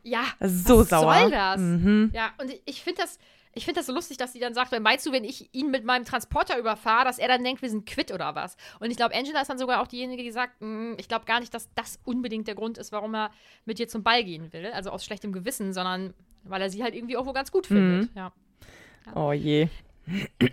Ja. 0.04 0.24
So 0.40 0.80
was 0.80 0.90
sauer. 0.90 1.20
Soll 1.20 1.32
das? 1.32 1.60
Mhm. 1.60 2.12
Ja, 2.14 2.32
und 2.40 2.52
ich 2.66 2.84
finde 2.84 3.02
das, 3.02 3.20
ich 3.54 3.66
finde 3.66 3.80
das 3.80 3.86
so 3.86 3.94
lustig, 3.94 4.18
dass 4.18 4.34
sie 4.34 4.40
dann 4.40 4.54
sagt, 4.54 4.78
meinst 4.80 5.06
du, 5.06 5.12
wenn 5.12 5.24
ich 5.24 5.54
ihn 5.54 5.70
mit 5.70 5.86
meinem 5.86 6.06
Transporter 6.06 6.58
überfahre, 6.58 7.06
dass 7.06 7.20
er 7.20 7.28
dann 7.28 7.44
denkt, 7.44 7.62
wir 7.62 7.70
sind 7.70 7.86
quitt 7.86 8.12
oder 8.12 8.34
was? 8.36 8.58
Und 8.80 8.90
ich 8.90 8.98
glaube, 8.98 9.16
Angela 9.16 9.42
ist 9.42 9.50
dann 9.50 9.60
sogar 9.60 9.82
auch 9.82 9.88
diejenige, 9.88 10.24
die 10.24 10.32
sagt, 10.32 10.60
mm, 10.60 10.94
ich 10.98 11.08
glaube 11.08 11.26
gar 11.26 11.40
nicht, 11.40 11.54
dass 11.54 11.70
das 11.76 12.00
unbedingt 12.04 12.48
der 12.48 12.56
Grund 12.56 12.78
ist, 12.78 12.92
warum 12.92 13.14
er 13.14 13.32
mit 13.66 13.78
dir 13.78 13.88
zum 13.88 14.04
Ball 14.04 14.24
gehen 14.24 14.52
will. 14.54 14.72
Also 14.74 14.90
aus 14.90 15.06
schlechtem 15.06 15.32
Gewissen, 15.32 15.72
sondern 15.74 16.14
weil 16.44 16.62
er 16.62 16.70
sie 16.70 16.84
halt 16.84 16.96
irgendwie 16.96 17.16
auch 17.16 17.26
wohl 17.26 17.34
ganz 17.34 17.52
gut 17.52 17.68
findet. 17.68 18.10
Mhm. 18.10 18.18
Ja. 18.18 18.32
ja. 19.06 19.16
Oh 19.16 19.32
je. 19.32 19.70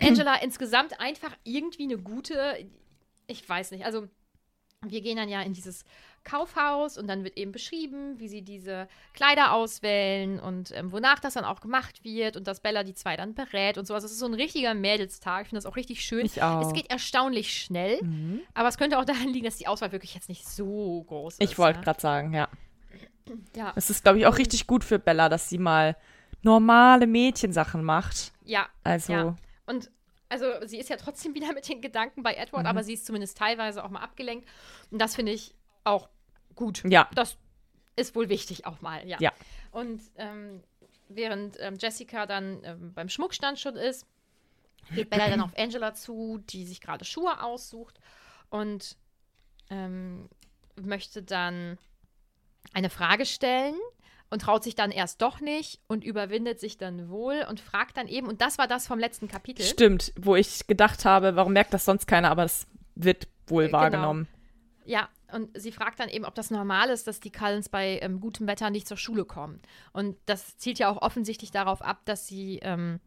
Angela 0.01 0.35
insgesamt 0.41 0.99
einfach 0.99 1.35
irgendwie 1.43 1.83
eine 1.83 1.97
gute, 1.97 2.65
ich 3.27 3.47
weiß 3.47 3.71
nicht, 3.71 3.85
also 3.85 4.07
wir 4.87 5.01
gehen 5.01 5.17
dann 5.17 5.29
ja 5.29 5.41
in 5.41 5.53
dieses 5.53 5.85
Kaufhaus 6.23 6.97
und 6.97 7.07
dann 7.07 7.23
wird 7.23 7.37
eben 7.37 7.51
beschrieben, 7.51 8.19
wie 8.19 8.27
sie 8.27 8.41
diese 8.41 8.87
Kleider 9.13 9.53
auswählen 9.53 10.39
und 10.39 10.71
ähm, 10.75 10.91
wonach 10.91 11.19
das 11.19 11.33
dann 11.33 11.45
auch 11.45 11.61
gemacht 11.61 12.03
wird 12.03 12.37
und 12.37 12.47
dass 12.47 12.59
Bella 12.59 12.83
die 12.83 12.93
zwei 12.93 13.15
dann 13.15 13.33
berät 13.33 13.77
und 13.77 13.87
sowas. 13.87 14.03
Es 14.03 14.11
ist 14.11 14.19
so 14.19 14.27
ein 14.27 14.33
richtiger 14.33 14.73
Mädelstag. 14.73 15.43
Ich 15.43 15.49
finde 15.49 15.63
das 15.63 15.65
auch 15.65 15.75
richtig 15.75 16.03
schön. 16.03 16.25
Ich 16.25 16.41
auch. 16.41 16.65
Es 16.65 16.73
geht 16.73 16.89
erstaunlich 16.89 17.53
schnell, 17.53 18.01
mhm. 18.03 18.41
aber 18.53 18.69
es 18.69 18.77
könnte 18.77 18.99
auch 18.99 19.05
daran 19.05 19.29
liegen, 19.29 19.45
dass 19.45 19.57
die 19.57 19.67
Auswahl 19.67 19.91
wirklich 19.91 20.13
jetzt 20.13 20.29
nicht 20.29 20.47
so 20.47 21.03
groß 21.07 21.35
ist. 21.35 21.41
Ich 21.41 21.57
wollte 21.57 21.79
ja. 21.79 21.83
gerade 21.83 22.01
sagen, 22.01 22.33
ja. 22.33 22.47
Ja. 23.55 23.73
Es 23.75 23.89
ist, 23.89 24.03
glaube 24.03 24.19
ich, 24.19 24.25
auch 24.25 24.37
richtig 24.37 24.67
gut 24.67 24.83
für 24.83 24.99
Bella, 24.99 25.29
dass 25.29 25.49
sie 25.49 25.57
mal 25.57 25.95
normale 26.41 27.07
Mädchensachen 27.07 27.83
macht. 27.83 28.31
Ja. 28.51 28.67
Also. 28.83 29.13
Ja. 29.13 29.35
Und 29.65 29.89
also 30.27 30.45
sie 30.65 30.77
ist 30.77 30.89
ja 30.89 30.97
trotzdem 30.97 31.33
wieder 31.33 31.53
mit 31.53 31.67
den 31.67 31.81
Gedanken 31.81 32.21
bei 32.21 32.33
Edward, 32.33 32.63
mhm. 32.63 32.69
aber 32.69 32.83
sie 32.83 32.93
ist 32.93 33.05
zumindest 33.05 33.37
teilweise 33.37 33.83
auch 33.83 33.89
mal 33.89 34.01
abgelenkt. 34.01 34.47
Und 34.91 34.99
das 34.99 35.15
finde 35.15 35.31
ich 35.31 35.55
auch 35.83 36.09
gut. 36.55 36.83
Ja. 36.85 37.09
Das 37.15 37.37
ist 37.95 38.15
wohl 38.15 38.29
wichtig 38.29 38.65
auch 38.65 38.81
mal, 38.81 39.07
ja. 39.07 39.17
Ja. 39.19 39.31
Und 39.71 40.01
ähm, 40.17 40.61
während 41.07 41.57
ähm, 41.59 41.77
Jessica 41.79 42.25
dann 42.25 42.61
ähm, 42.63 42.93
beim 42.93 43.09
Schmuckstand 43.09 43.59
schon 43.59 43.77
ist, 43.77 44.05
geht 44.93 45.09
Bella 45.09 45.29
dann 45.29 45.41
auf 45.41 45.57
Angela 45.57 45.93
zu, 45.93 46.43
die 46.49 46.65
sich 46.65 46.81
gerade 46.81 47.05
Schuhe 47.05 47.41
aussucht 47.41 47.99
und 48.49 48.97
ähm, 49.69 50.27
möchte 50.75 51.23
dann 51.23 51.77
eine 52.73 52.89
Frage 52.89 53.25
stellen 53.25 53.75
und 54.31 54.41
traut 54.41 54.63
sich 54.63 54.75
dann 54.75 54.91
erst 54.91 55.21
doch 55.21 55.41
nicht 55.41 55.81
und 55.87 56.03
überwindet 56.03 56.59
sich 56.59 56.77
dann 56.77 57.09
wohl 57.09 57.45
und 57.49 57.59
fragt 57.59 57.97
dann 57.97 58.07
eben, 58.07 58.27
und 58.27 58.41
das 58.41 58.57
war 58.57 58.65
das 58.65 58.87
vom 58.87 58.97
letzten 58.97 59.27
Kapitel. 59.27 59.63
Stimmt, 59.63 60.13
wo 60.17 60.35
ich 60.35 60.65
gedacht 60.67 61.05
habe, 61.05 61.35
warum 61.35 61.53
merkt 61.53 61.73
das 61.73 61.85
sonst 61.85 62.07
keiner, 62.07 62.31
aber 62.31 62.45
es 62.45 62.65
wird 62.95 63.27
wohl 63.47 63.65
genau. 63.65 63.77
wahrgenommen. 63.77 64.27
Ja, 64.85 65.09
und 65.33 65.49
sie 65.59 65.73
fragt 65.73 65.99
dann 65.99 66.07
eben, 66.07 66.25
ob 66.25 66.33
das 66.33 66.49
normal 66.49 66.89
ist, 66.89 67.07
dass 67.07 67.19
die 67.19 67.31
Cullens 67.31 67.67
bei 67.67 67.99
ähm, 68.01 68.21
gutem 68.21 68.47
Wetter 68.47 68.69
nicht 68.69 68.87
zur 68.87 68.97
Schule 68.97 69.25
kommen. 69.25 69.61
Und 69.91 70.17
das 70.25 70.57
zielt 70.57 70.79
ja 70.79 70.89
auch 70.89 71.01
offensichtlich 71.01 71.51
darauf 71.51 71.81
ab, 71.81 72.01
dass 72.05 72.25
sie, 72.25 72.59
ähm, 72.63 73.01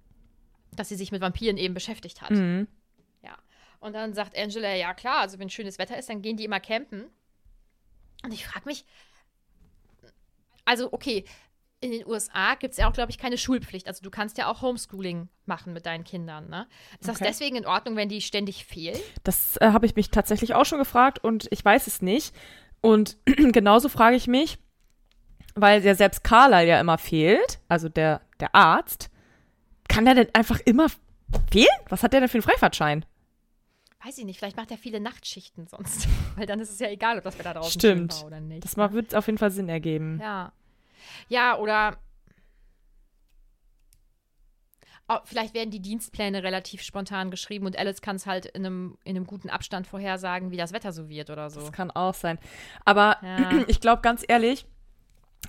dass 0.73 0.91
sie 0.91 0.97
sich 0.97 1.11
mit 1.11 1.23
Vampiren 1.23 1.57
eben 1.57 1.73
beschäftigt 1.73 2.21
hat. 2.21 2.31
Mhm. 2.31 2.69
Ja. 3.23 3.37
Und 3.81 3.95
dann 3.95 4.13
sagt 4.13 4.37
Angela, 4.37 4.75
ja 4.75 4.93
klar, 4.93 5.21
also 5.21 5.39
wenn 5.39 5.49
schönes 5.49 5.79
Wetter 5.79 5.99
ist, 5.99 6.11
dann 6.11 6.21
gehen 6.21 6.37
die 6.37 6.45
immer 6.45 6.61
campen. 6.61 7.07
Und 8.23 8.33
ich 8.33 8.47
frage 8.47 8.67
mich, 8.67 8.85
also 10.65 10.93
okay, 10.93 11.25
in 11.81 11.91
den 11.91 12.07
USA 12.07 12.55
gibt 12.55 12.73
es 12.73 12.79
ja 12.79 12.89
auch, 12.89 12.95
glaube 12.95 13.11
ich, 13.11 13.19
keine 13.19 13.37
Schulpflicht. 13.37 13.87
Also 13.87 14.03
du 14.03 14.11
kannst 14.11 14.39
ja 14.39 14.51
auch 14.51 14.63
Homeschooling 14.63 15.29
machen 15.45 15.75
mit 15.75 15.85
deinen 15.85 16.05
Kindern. 16.05 16.49
Ne? 16.49 16.67
Ist 16.99 17.11
okay. 17.11 17.19
das 17.19 17.29
deswegen 17.29 17.57
in 17.57 17.67
Ordnung, 17.67 17.97
wenn 17.97 18.09
die 18.09 18.23
ständig 18.23 18.65
fehlen? 18.65 18.99
Das 19.23 19.59
äh, 19.59 19.67
habe 19.67 19.85
ich 19.85 19.95
mich 19.95 20.11
tatsächlich 20.11 20.55
auch 20.55 20.65
schon 20.65 20.79
gefragt 20.79 21.23
und 21.23 21.47
ich 21.51 21.63
weiß 21.63 21.87
es 21.87 22.01
nicht. 22.01 22.35
Und 22.81 23.19
genauso 23.27 23.91
frage 23.91 24.17
ich 24.17 24.27
mich, 24.27 24.59
weil 25.55 25.85
ja 25.85 25.95
selbst 25.95 26.25
Carlyle 26.25 26.67
ja 26.67 26.81
immer 26.81 26.97
fehlt, 26.97 27.61
also 27.69 27.91
der, 27.91 28.23
der 28.41 28.55
Arzt, 28.55 29.11
kann 29.89 30.07
der 30.07 30.15
denn 30.15 30.29
einfach 30.33 30.61
immer 30.61 30.87
fehlen? 31.51 31.69
Was 31.91 32.03
hat 32.03 32.15
der 32.15 32.21
denn 32.21 32.29
für 32.31 32.39
einen 32.39 32.43
Freifahrtschein? 32.43 33.05
Weiß 34.05 34.19
ich 34.19 34.25
nicht, 34.25 34.39
vielleicht 34.39 34.57
macht 34.57 34.71
er 34.71 34.77
viele 34.77 35.01
Nachtschichten 35.01 35.67
sonst. 35.67 36.09
Weil 36.37 36.47
dann 36.47 36.61
ist 36.61 36.71
es 36.71 36.79
ja 36.79 36.89
egal, 36.89 37.19
ob 37.19 37.25
das 37.25 37.39
Wetter 37.39 37.55
draußen 37.55 37.81
Stimmt. 37.81 38.15
war 38.21 38.27
oder 38.27 38.41
nicht. 38.41 38.65
Das 38.65 38.77
ne? 38.77 38.93
wird 38.93 39.15
auf 39.15 39.27
jeden 39.27 39.39
Fall 39.39 39.51
Sinn 39.51 39.69
ergeben. 39.69 40.19
Ja. 40.21 40.53
Ja, 41.29 41.57
oder 41.57 41.97
oh, 45.09 45.19
vielleicht 45.25 45.55
werden 45.55 45.71
die 45.71 45.81
Dienstpläne 45.81 46.43
relativ 46.43 46.83
spontan 46.83 47.31
geschrieben 47.31 47.67
und 47.67 47.79
Alice 47.79 48.03
kann 48.03 48.17
es 48.17 48.27
halt 48.27 48.47
in 48.47 48.67
einem, 48.67 48.99
in 49.05 49.17
einem 49.17 49.27
guten 49.27 49.49
Abstand 49.49 49.87
vorhersagen, 49.87 50.51
wie 50.51 50.57
das 50.57 50.73
Wetter 50.73 50.93
so 50.93 51.09
wird 51.09 51.31
oder 51.31 51.49
so. 51.49 51.61
Das 51.61 51.73
kann 51.73 51.91
auch 51.91 52.15
sein. 52.15 52.39
Aber 52.85 53.19
ja. 53.23 53.65
ich 53.69 53.81
glaube 53.81 54.03
ganz 54.03 54.25
ehrlich, 54.27 54.67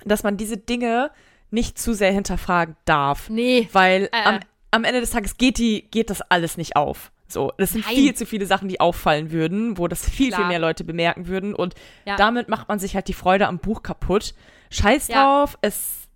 dass 0.04 0.22
man 0.22 0.36
diese 0.36 0.56
Dinge 0.56 1.10
nicht 1.50 1.78
zu 1.78 1.94
sehr 1.94 2.12
hinterfragen 2.12 2.76
darf. 2.86 3.28
Nee. 3.28 3.68
Weil 3.72 4.08
äh, 4.12 4.24
am, 4.24 4.40
am 4.70 4.84
Ende 4.84 5.00
des 5.00 5.10
Tages 5.10 5.36
geht, 5.36 5.58
die, 5.58 5.82
geht 5.90 6.10
das 6.10 6.22
alles 6.22 6.56
nicht 6.56 6.76
auf. 6.76 7.12
So, 7.28 7.52
das 7.58 7.72
sind 7.72 7.84
Nein. 7.86 7.94
viel 7.96 8.14
zu 8.14 8.24
viele 8.26 8.46
Sachen, 8.46 8.68
die 8.68 8.78
auffallen 8.80 9.30
würden, 9.32 9.78
wo 9.78 9.88
das 9.88 10.08
viel, 10.08 10.28
Klar. 10.28 10.40
viel 10.42 10.48
mehr 10.48 10.58
Leute 10.60 10.84
bemerken 10.84 11.26
würden. 11.26 11.54
Und 11.54 11.74
Ja. 12.04 12.16
damit 12.16 12.48
macht 12.48 12.68
man 12.68 12.78
sich 12.78 12.94
halt 12.94 13.08
die 13.08 13.14
Freude 13.14 13.48
am 13.48 13.58
Buch 13.58 13.82
kaputt. 13.82 14.34
Scheiß 14.70 15.08
Ja. 15.08 15.22
drauf, 15.40 15.58
es, 15.60 16.08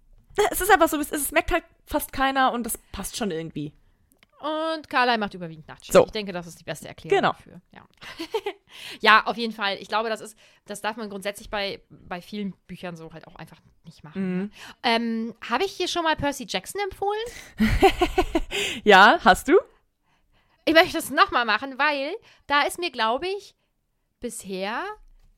es 0.51 0.61
ist 0.61 0.71
einfach 0.71 0.89
so, 0.89 0.99
es 1.01 1.11
ist. 1.11 1.23
Es 1.27 1.33
merkt 1.33 1.51
halt 1.53 1.65
fast 1.87 2.13
keiner 2.13 2.53
und 2.53 2.65
das 2.65 2.79
passt 2.93 3.17
schon 3.17 3.31
irgendwie. 3.31 3.73
Und 4.41 4.89
Carlyle 4.89 5.19
macht 5.19 5.35
überwiegend 5.35 5.69
Nachtschicht. 5.69 5.93
So. 5.93 6.07
Ich 6.07 6.13
denke, 6.13 6.33
das 6.33 6.47
ist 6.47 6.59
die 6.59 6.65
beste 6.65 6.89
Erklärung 6.89 7.15
Genau. 7.19 7.33
dafür. 7.33 7.61
Ja. 7.75 7.83
ja, 9.01 9.27
auf 9.27 9.37
jeden 9.37 9.53
Fall. 9.53 9.77
Ich 9.81 9.89
glaube, 9.89 10.09
das 10.09 10.23
ist, 10.23 10.35
das 10.65 10.81
darf 10.81 10.97
man 10.97 11.11
grundsätzlich 11.11 11.51
bei, 11.51 11.83
bei 11.91 12.23
vielen 12.23 12.55
Büchern 12.67 12.97
so 12.97 13.13
halt 13.13 13.27
auch 13.27 13.35
einfach 13.37 13.59
nicht 13.85 14.03
machen. 14.03 14.23
Mhm. 14.35 14.39
Ne? 14.45 14.51
Ähm, 14.83 15.35
Habe 15.47 15.65
ich 15.65 15.73
hier 15.73 15.89
schon 15.89 16.05
mal 16.05 16.17
Percy 16.17 16.47
Jackson 16.49 16.81
empfohlen? 16.81 17.21
Ja, 18.85 19.19
hast 19.25 19.49
du? 19.49 19.59
Ich 20.71 20.75
möchte 20.75 20.97
das 20.99 21.11
nochmal 21.11 21.45
machen, 21.45 21.79
weil 21.79 22.15
da 22.47 22.63
ist 22.63 22.79
mir, 22.79 22.91
glaube 22.91 23.27
ich, 23.29 23.55
bisher 24.21 24.83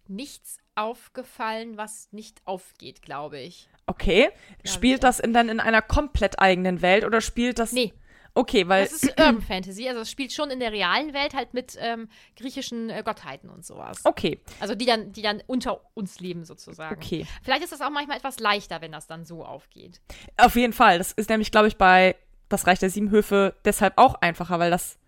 nichts 0.09 0.59
aufgefallen, 0.75 1.77
was 1.77 2.09
nicht 2.13 2.41
aufgeht, 2.45 3.03
glaube 3.03 3.39
ich. 3.41 3.69
Okay. 3.87 4.31
ich 4.63 4.71
spielt 4.71 5.03
das 5.05 5.21
in, 5.21 5.33
dann 5.33 5.49
in 5.49 5.61
einer 5.61 5.83
komplett 5.83 6.39
eigenen 6.41 6.83
Welt 6.83 7.05
oder 7.05 7.21
spielt 7.21 7.59
das. 7.59 7.73
Nee, 7.73 7.93
Okay, 8.35 8.67
weil. 8.67 8.85
das 8.85 9.03
ist 9.03 9.11
Urban 9.21 9.43
Fantasy. 9.43 9.87
Also 9.89 10.01
es 10.01 10.11
spielt 10.11 10.33
schon 10.33 10.51
in 10.51 10.59
der 10.59 10.73
realen 10.73 11.13
Welt 11.13 11.35
halt 11.35 11.53
mit 11.53 11.77
ähm, 11.79 12.09
griechischen 12.37 12.89
äh, 12.89 13.03
Gottheiten 13.05 13.51
und 13.51 13.65
sowas. 13.65 14.01
Okay, 14.05 14.41
Also 14.59 14.75
die 14.75 14.87
dann, 14.87 15.13
die 15.13 15.21
dann 15.23 15.43
unter 15.47 15.83
uns 15.95 16.19
leben 16.21 16.45
sozusagen. 16.45 16.97
okay. 16.97 17.27
Vielleicht 17.43 17.63
ist 17.63 17.73
das 17.73 17.83
auch 17.83 17.91
manchmal 17.91 18.17
etwas 18.17 18.39
leichter, 18.41 18.81
wenn 18.81 18.93
das 18.93 19.07
dann 19.07 19.27
so 19.27 19.45
aufgeht. 19.45 20.01
Auf 20.39 20.57
jeden 20.57 20.73
Fall. 20.73 20.97
Das 20.99 21.13
ist 21.13 21.29
nämlich, 21.29 21.51
glaube 21.51 21.69
ich, 21.69 21.77
bei 21.77 22.17
Das 22.49 22.67
Reich 22.67 22.79
der 22.79 22.89
Sieben 22.91 23.11
Höfe 23.11 23.55
deshalb 23.67 23.99
auch 23.99 24.15
einfacher, 24.17 24.59
weil 24.59 24.71
das. 24.71 24.99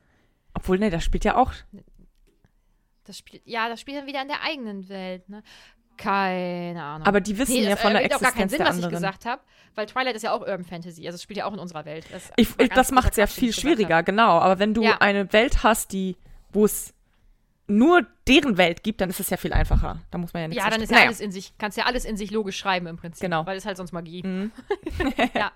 Obwohl, 0.54 0.78
ne, 0.78 0.90
das 0.90 1.04
spielt 1.04 1.24
ja 1.24 1.36
auch. 1.36 1.52
Das 3.04 3.18
spielt, 3.18 3.42
ja, 3.44 3.68
das 3.68 3.80
spielt 3.80 3.98
dann 3.98 4.06
wieder 4.06 4.22
in 4.22 4.28
der 4.28 4.42
eigenen 4.42 4.88
Welt, 4.88 5.28
ne? 5.28 5.42
Keine 5.96 6.82
Ahnung. 6.82 7.06
Aber 7.06 7.20
die 7.20 7.38
wissen 7.38 7.52
Nee, 7.52 7.62
ja 7.64 7.70
das 7.70 7.80
von 7.80 7.92
der 7.92 8.02
ergibt 8.02 8.16
auch 8.16 8.20
gar 8.22 8.32
keinen 8.32 8.44
Existenz 8.44 8.70
Sinn, 8.76 8.80
der 8.82 8.90
was 8.90 8.92
ich 8.92 8.96
gesagt 8.96 9.26
habe, 9.26 9.42
weil 9.76 9.86
Twilight 9.86 10.16
ist 10.16 10.22
ja 10.22 10.32
auch 10.32 10.40
Urban 10.40 10.64
Fantasy, 10.64 11.06
also 11.06 11.14
es 11.16 11.22
spielt 11.22 11.36
ja 11.36 11.44
auch 11.46 11.52
in 11.52 11.58
unserer 11.60 11.84
Welt. 11.84 12.06
Das, 12.10 12.32
Ich, 12.36 12.52
das 12.56 12.90
macht 12.90 13.12
es 13.12 13.16
ja 13.16 13.26
viel 13.28 13.52
schwieriger, 13.52 14.02
genau. 14.02 14.38
Aber 14.40 14.58
wenn 14.58 14.74
du 14.74 14.82
Ja. 14.82 14.98
eine 15.00 15.32
Welt 15.32 15.62
hast, 15.62 15.92
die, 15.92 16.16
wo 16.50 16.64
es 16.64 16.94
nur 17.66 18.06
deren 18.28 18.58
Welt 18.58 18.82
gibt, 18.82 19.00
dann 19.00 19.08
ist 19.08 19.20
es 19.20 19.30
ja 19.30 19.36
viel 19.38 19.52
einfacher. 19.54 20.00
Da 20.10 20.18
muss 20.18 20.32
man 20.34 20.42
ja 20.42 20.48
nichts 20.48 20.62
Ja, 20.62 20.70
dann 20.70 20.82
ist 20.82 20.90
ja 20.90 20.96
Naja. 20.96 21.06
alles 21.06 21.20
in 21.20 21.32
sich, 21.32 21.56
kannst 21.56 21.78
ja 21.78 21.84
alles 21.86 22.04
in 22.04 22.16
sich 22.16 22.30
logisch 22.30 22.58
schreiben 22.58 22.86
im 22.86 22.96
Prinzip. 22.96 23.22
Genau. 23.22 23.46
Weil 23.46 23.56
es 23.56 23.64
halt 23.64 23.76
sonst 23.78 23.92
Magie. 23.92 24.22
Mhm. 24.22 24.52
ja. 25.34 25.50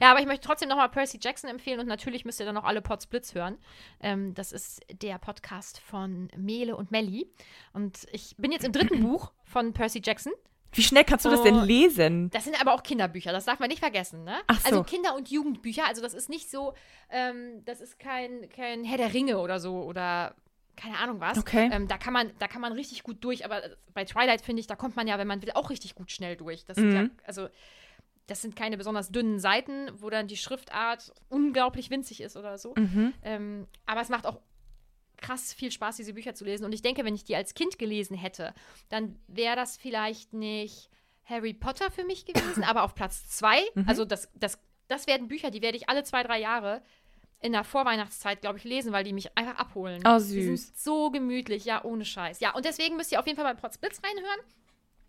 ja, 0.00 0.10
aber 0.10 0.20
ich 0.20 0.26
möchte 0.26 0.46
trotzdem 0.46 0.68
nochmal 0.68 0.88
Percy 0.88 1.18
Jackson 1.22 1.48
empfehlen 1.50 1.78
und 1.78 1.86
natürlich 1.86 2.24
müsst 2.24 2.40
ihr 2.40 2.46
dann 2.46 2.56
noch 2.56 2.64
alle 2.64 2.82
Pots 2.82 3.06
Blitz 3.06 3.34
hören. 3.34 3.58
Ähm, 4.00 4.34
das 4.34 4.50
ist 4.52 4.80
der 5.02 5.18
Podcast 5.18 5.78
von 5.80 6.28
Mele 6.36 6.74
und 6.76 6.90
Melli. 6.90 7.30
Und 7.72 8.06
ich 8.12 8.34
bin 8.38 8.50
jetzt 8.50 8.64
im 8.64 8.72
dritten 8.72 9.00
Buch 9.02 9.32
von 9.44 9.72
Percy 9.72 10.00
Jackson. 10.04 10.32
Wie 10.74 10.82
schnell 10.82 11.04
kannst 11.04 11.26
du 11.26 11.30
das 11.30 11.42
denn 11.42 11.60
Oh. 11.60 11.64
lesen? 11.64 12.30
Das 12.30 12.44
sind 12.44 12.58
aber 12.58 12.72
auch 12.72 12.82
Kinderbücher, 12.82 13.30
das 13.30 13.44
darf 13.44 13.60
man 13.60 13.68
nicht 13.68 13.80
vergessen, 13.80 14.24
ne? 14.24 14.36
Ach 14.46 14.58
so. 14.60 14.68
Also 14.68 14.82
Kinder- 14.84 15.14
und 15.14 15.30
Jugendbücher, 15.30 15.86
also 15.86 16.00
das 16.00 16.14
ist 16.14 16.30
nicht 16.30 16.50
so, 16.50 16.72
ähm, 17.10 17.62
das 17.66 17.82
ist 17.82 17.98
kein, 17.98 18.48
kein 18.48 18.82
Herr 18.82 18.96
der 18.96 19.12
Ringe 19.12 19.38
oder 19.38 19.60
so 19.60 19.82
oder 19.82 20.34
keine 20.76 20.98
Ahnung 20.98 21.20
was. 21.20 21.38
Okay. 21.38 21.68
Ähm, 21.72 21.88
da, 21.88 21.98
kann 21.98 22.12
man, 22.12 22.30
da 22.38 22.48
kann 22.48 22.60
man 22.60 22.72
richtig 22.72 23.02
gut 23.02 23.22
durch, 23.24 23.44
aber 23.44 23.62
bei 23.94 24.04
Twilight 24.04 24.40
finde 24.42 24.60
ich, 24.60 24.66
da 24.66 24.76
kommt 24.76 24.96
man 24.96 25.06
ja, 25.06 25.18
wenn 25.18 25.26
man 25.26 25.42
will, 25.42 25.52
auch 25.52 25.70
richtig 25.70 25.94
gut 25.94 26.10
schnell 26.10 26.36
durch. 26.36 26.64
Das 26.64 26.76
sind 26.76 26.92
ja, 26.92 27.02
Mhm. 27.02 27.10
also 27.24 27.48
das 28.26 28.40
sind 28.40 28.56
keine 28.56 28.76
besonders 28.78 29.10
dünnen 29.10 29.38
Seiten, 29.40 29.90
wo 30.00 30.08
dann 30.08 30.28
die 30.28 30.36
Schriftart 30.36 31.12
unglaublich 31.28 31.90
winzig 31.90 32.20
ist 32.20 32.36
oder 32.36 32.56
so. 32.56 32.74
Mhm. 32.76 33.12
Ähm, 33.22 33.66
aber 33.84 34.00
es 34.00 34.08
macht 34.08 34.26
auch 34.26 34.40
krass 35.18 35.52
viel 35.52 35.70
Spaß, 35.70 35.96
diese 35.96 36.14
Bücher 36.14 36.34
zu 36.34 36.44
lesen. 36.44 36.64
Und 36.64 36.72
ich 36.72 36.82
denke, 36.82 37.04
wenn 37.04 37.14
ich 37.14 37.24
die 37.24 37.36
als 37.36 37.54
Kind 37.54 37.78
gelesen 37.78 38.16
hätte, 38.16 38.54
dann 38.88 39.18
wäre 39.28 39.56
das 39.56 39.76
vielleicht 39.76 40.32
nicht 40.32 40.88
Harry 41.24 41.52
Potter 41.54 41.90
für 41.90 42.04
mich 42.04 42.24
gewesen, 42.24 42.64
aber 42.64 42.82
auf 42.82 42.94
Platz 42.94 43.28
zwei. 43.28 43.60
Mhm. 43.74 43.84
Also 43.88 44.04
das, 44.04 44.28
das, 44.34 44.58
das 44.88 45.06
werden 45.06 45.28
Bücher, 45.28 45.50
die 45.50 45.62
werde 45.62 45.76
ich 45.76 45.88
alle 45.88 46.02
zwei, 46.04 46.22
drei 46.22 46.40
Jahre 46.40 46.82
in 47.42 47.52
der 47.52 47.64
Vorweihnachtszeit, 47.64 48.40
glaube 48.40 48.58
ich, 48.58 48.64
lesen, 48.64 48.92
weil 48.92 49.04
die 49.04 49.12
mich 49.12 49.36
einfach 49.36 49.56
abholen. 49.56 50.02
Oh, 50.06 50.16
Die 50.18 50.22
sind 50.24 50.56
süß. 50.56 50.72
so 50.84 51.10
gemütlich, 51.10 51.64
ja, 51.64 51.84
ohne 51.84 52.04
Scheiß. 52.04 52.40
Ja, 52.40 52.54
und 52.54 52.64
deswegen 52.64 52.96
müsst 52.96 53.12
ihr 53.12 53.20
auf 53.20 53.26
jeden 53.26 53.36
Fall 53.40 53.52
bei 53.54 53.60
Potts 53.60 53.78
Blitz 53.78 54.00
reinhören, 54.02 54.40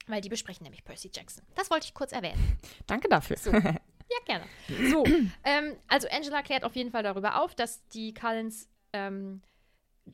weil 0.07 0.21
die 0.21 0.29
besprechen 0.29 0.63
nämlich 0.63 0.83
Percy 0.83 1.09
Jackson. 1.13 1.43
Das 1.55 1.69
wollte 1.69 1.85
ich 1.85 1.93
kurz 1.93 2.11
erwähnen. 2.11 2.57
Danke 2.87 3.07
dafür. 3.07 3.37
So. 3.37 3.51
Ja, 3.51 3.77
gerne. 4.25 4.45
So, 4.91 5.05
ähm, 5.43 5.75
also 5.87 6.07
Angela 6.11 6.41
klärt 6.41 6.63
auf 6.63 6.75
jeden 6.75 6.91
Fall 6.91 7.03
darüber 7.03 7.41
auf, 7.41 7.55
dass 7.55 7.87
die 7.89 8.13
Cullens 8.13 8.67
ähm, 8.91 9.41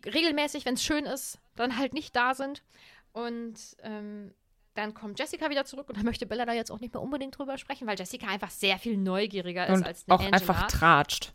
regelmäßig, 0.05 0.65
wenn 0.65 0.75
es 0.75 0.83
schön 0.83 1.05
ist, 1.05 1.39
dann 1.55 1.77
halt 1.77 1.93
nicht 1.93 2.15
da 2.15 2.33
sind. 2.35 2.63
Und 3.11 3.55
ähm, 3.81 4.33
dann 4.75 4.93
kommt 4.93 5.19
Jessica 5.19 5.49
wieder 5.49 5.65
zurück 5.65 5.89
und 5.89 5.97
da 5.97 6.03
möchte 6.03 6.25
Bella 6.25 6.45
da 6.45 6.53
jetzt 6.53 6.71
auch 6.71 6.79
nicht 6.79 6.93
mehr 6.93 7.01
unbedingt 7.01 7.37
drüber 7.37 7.57
sprechen, 7.57 7.87
weil 7.87 7.97
Jessica 7.97 8.27
einfach 8.27 8.51
sehr 8.51 8.77
viel 8.77 8.97
neugieriger 8.97 9.67
ist 9.67 9.77
Und 9.79 9.83
als 9.85 10.05
eine 10.07 10.15
auch 10.15 10.19
Angela. 10.23 10.37
einfach 10.37 10.67
tratscht. 10.67 11.33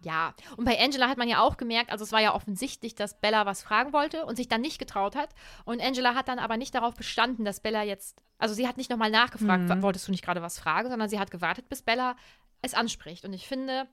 Ja, 0.00 0.32
und 0.56 0.64
bei 0.64 0.78
Angela 0.80 1.08
hat 1.08 1.18
man 1.18 1.28
ja 1.28 1.40
auch 1.40 1.56
gemerkt, 1.56 1.90
also 1.90 2.04
es 2.04 2.12
war 2.12 2.20
ja 2.20 2.32
offensichtlich, 2.32 2.94
dass 2.94 3.20
Bella 3.20 3.46
was 3.46 3.62
fragen 3.64 3.92
wollte 3.92 4.24
und 4.26 4.36
sich 4.36 4.46
dann 4.46 4.60
nicht 4.60 4.78
getraut 4.78 5.16
hat. 5.16 5.30
Und 5.64 5.80
Angela 5.82 6.14
hat 6.14 6.28
dann 6.28 6.38
aber 6.38 6.56
nicht 6.56 6.72
darauf 6.74 6.94
bestanden, 6.94 7.44
dass 7.44 7.58
Bella 7.58 7.82
jetzt, 7.82 8.22
also 8.38 8.54
sie 8.54 8.68
hat 8.68 8.76
nicht 8.76 8.90
nochmal 8.90 9.10
nachgefragt, 9.10 9.64
Mhm. 9.64 9.68
"Wa- 9.68 9.82
wolltest 9.82 10.06
du 10.06 10.12
nicht 10.12 10.24
gerade 10.24 10.40
was 10.40 10.58
fragen, 10.60 10.88
sondern 10.88 11.08
sie 11.08 11.18
hat 11.18 11.32
gewartet, 11.32 11.68
bis 11.68 11.82
Bella 11.82 12.14
es 12.62 12.74
anspricht. 12.74 13.24
Und 13.24 13.32
ich 13.32 13.48
finde 13.48 13.88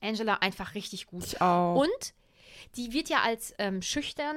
Angela 0.00 0.34
einfach 0.36 0.74
richtig 0.76 1.06
gut. 1.06 1.24
Ich 1.24 1.40
auch. 1.40 1.74
Und 1.80 2.14
die 2.76 2.92
wird 2.92 3.08
ja 3.08 3.22
als 3.22 3.54
ähm, 3.58 3.82
schüchtern, 3.82 4.36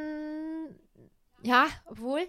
ja, 1.44 1.68
obwohl. 1.86 2.28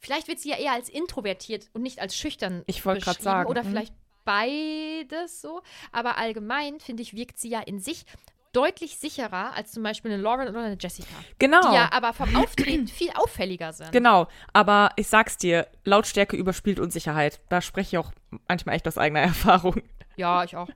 Vielleicht 0.00 0.28
wird 0.28 0.38
sie 0.40 0.50
ja 0.50 0.56
eher 0.56 0.72
als 0.72 0.88
introvertiert 0.88 1.68
und 1.72 1.82
nicht 1.82 2.00
als 2.00 2.16
schüchtern. 2.16 2.62
Ich 2.66 2.84
wollte 2.86 3.04
beschrieben. 3.04 3.22
sagen, 3.22 3.50
Oder 3.50 3.64
mhm. 3.64 3.68
vielleicht 3.68 3.94
beides 4.26 5.40
so. 5.40 5.62
Aber 5.92 6.18
allgemein, 6.18 6.80
finde 6.80 7.02
ich, 7.02 7.14
wirkt 7.14 7.38
sie 7.38 7.48
ja 7.48 7.60
in 7.60 7.80
sich 7.80 8.04
deutlich 8.52 8.96
sicherer 8.98 9.52
als 9.54 9.72
zum 9.72 9.82
Beispiel 9.82 10.10
eine 10.12 10.22
Lauren 10.22 10.48
oder 10.48 10.60
eine 10.60 10.76
Jessica. 10.80 11.08
genau. 11.38 11.60
Die 11.70 11.74
ja 11.74 11.90
aber 11.92 12.12
vom 12.14 12.34
Auftreten 12.36 12.88
viel 12.88 13.10
auffälliger 13.14 13.72
sind. 13.72 13.92
Genau, 13.92 14.28
aber 14.54 14.90
ich 14.96 15.08
sag's 15.08 15.36
dir, 15.36 15.66
Lautstärke 15.84 16.36
überspielt 16.36 16.80
Unsicherheit. 16.80 17.40
Da 17.50 17.60
spreche 17.60 17.96
ich 17.96 17.98
auch 17.98 18.12
manchmal 18.48 18.76
echt 18.76 18.88
aus 18.88 18.96
eigener 18.98 19.20
Erfahrung. 19.32 19.82
Ja, 20.16 20.42
ich 20.44 20.56
auch. 20.56 20.68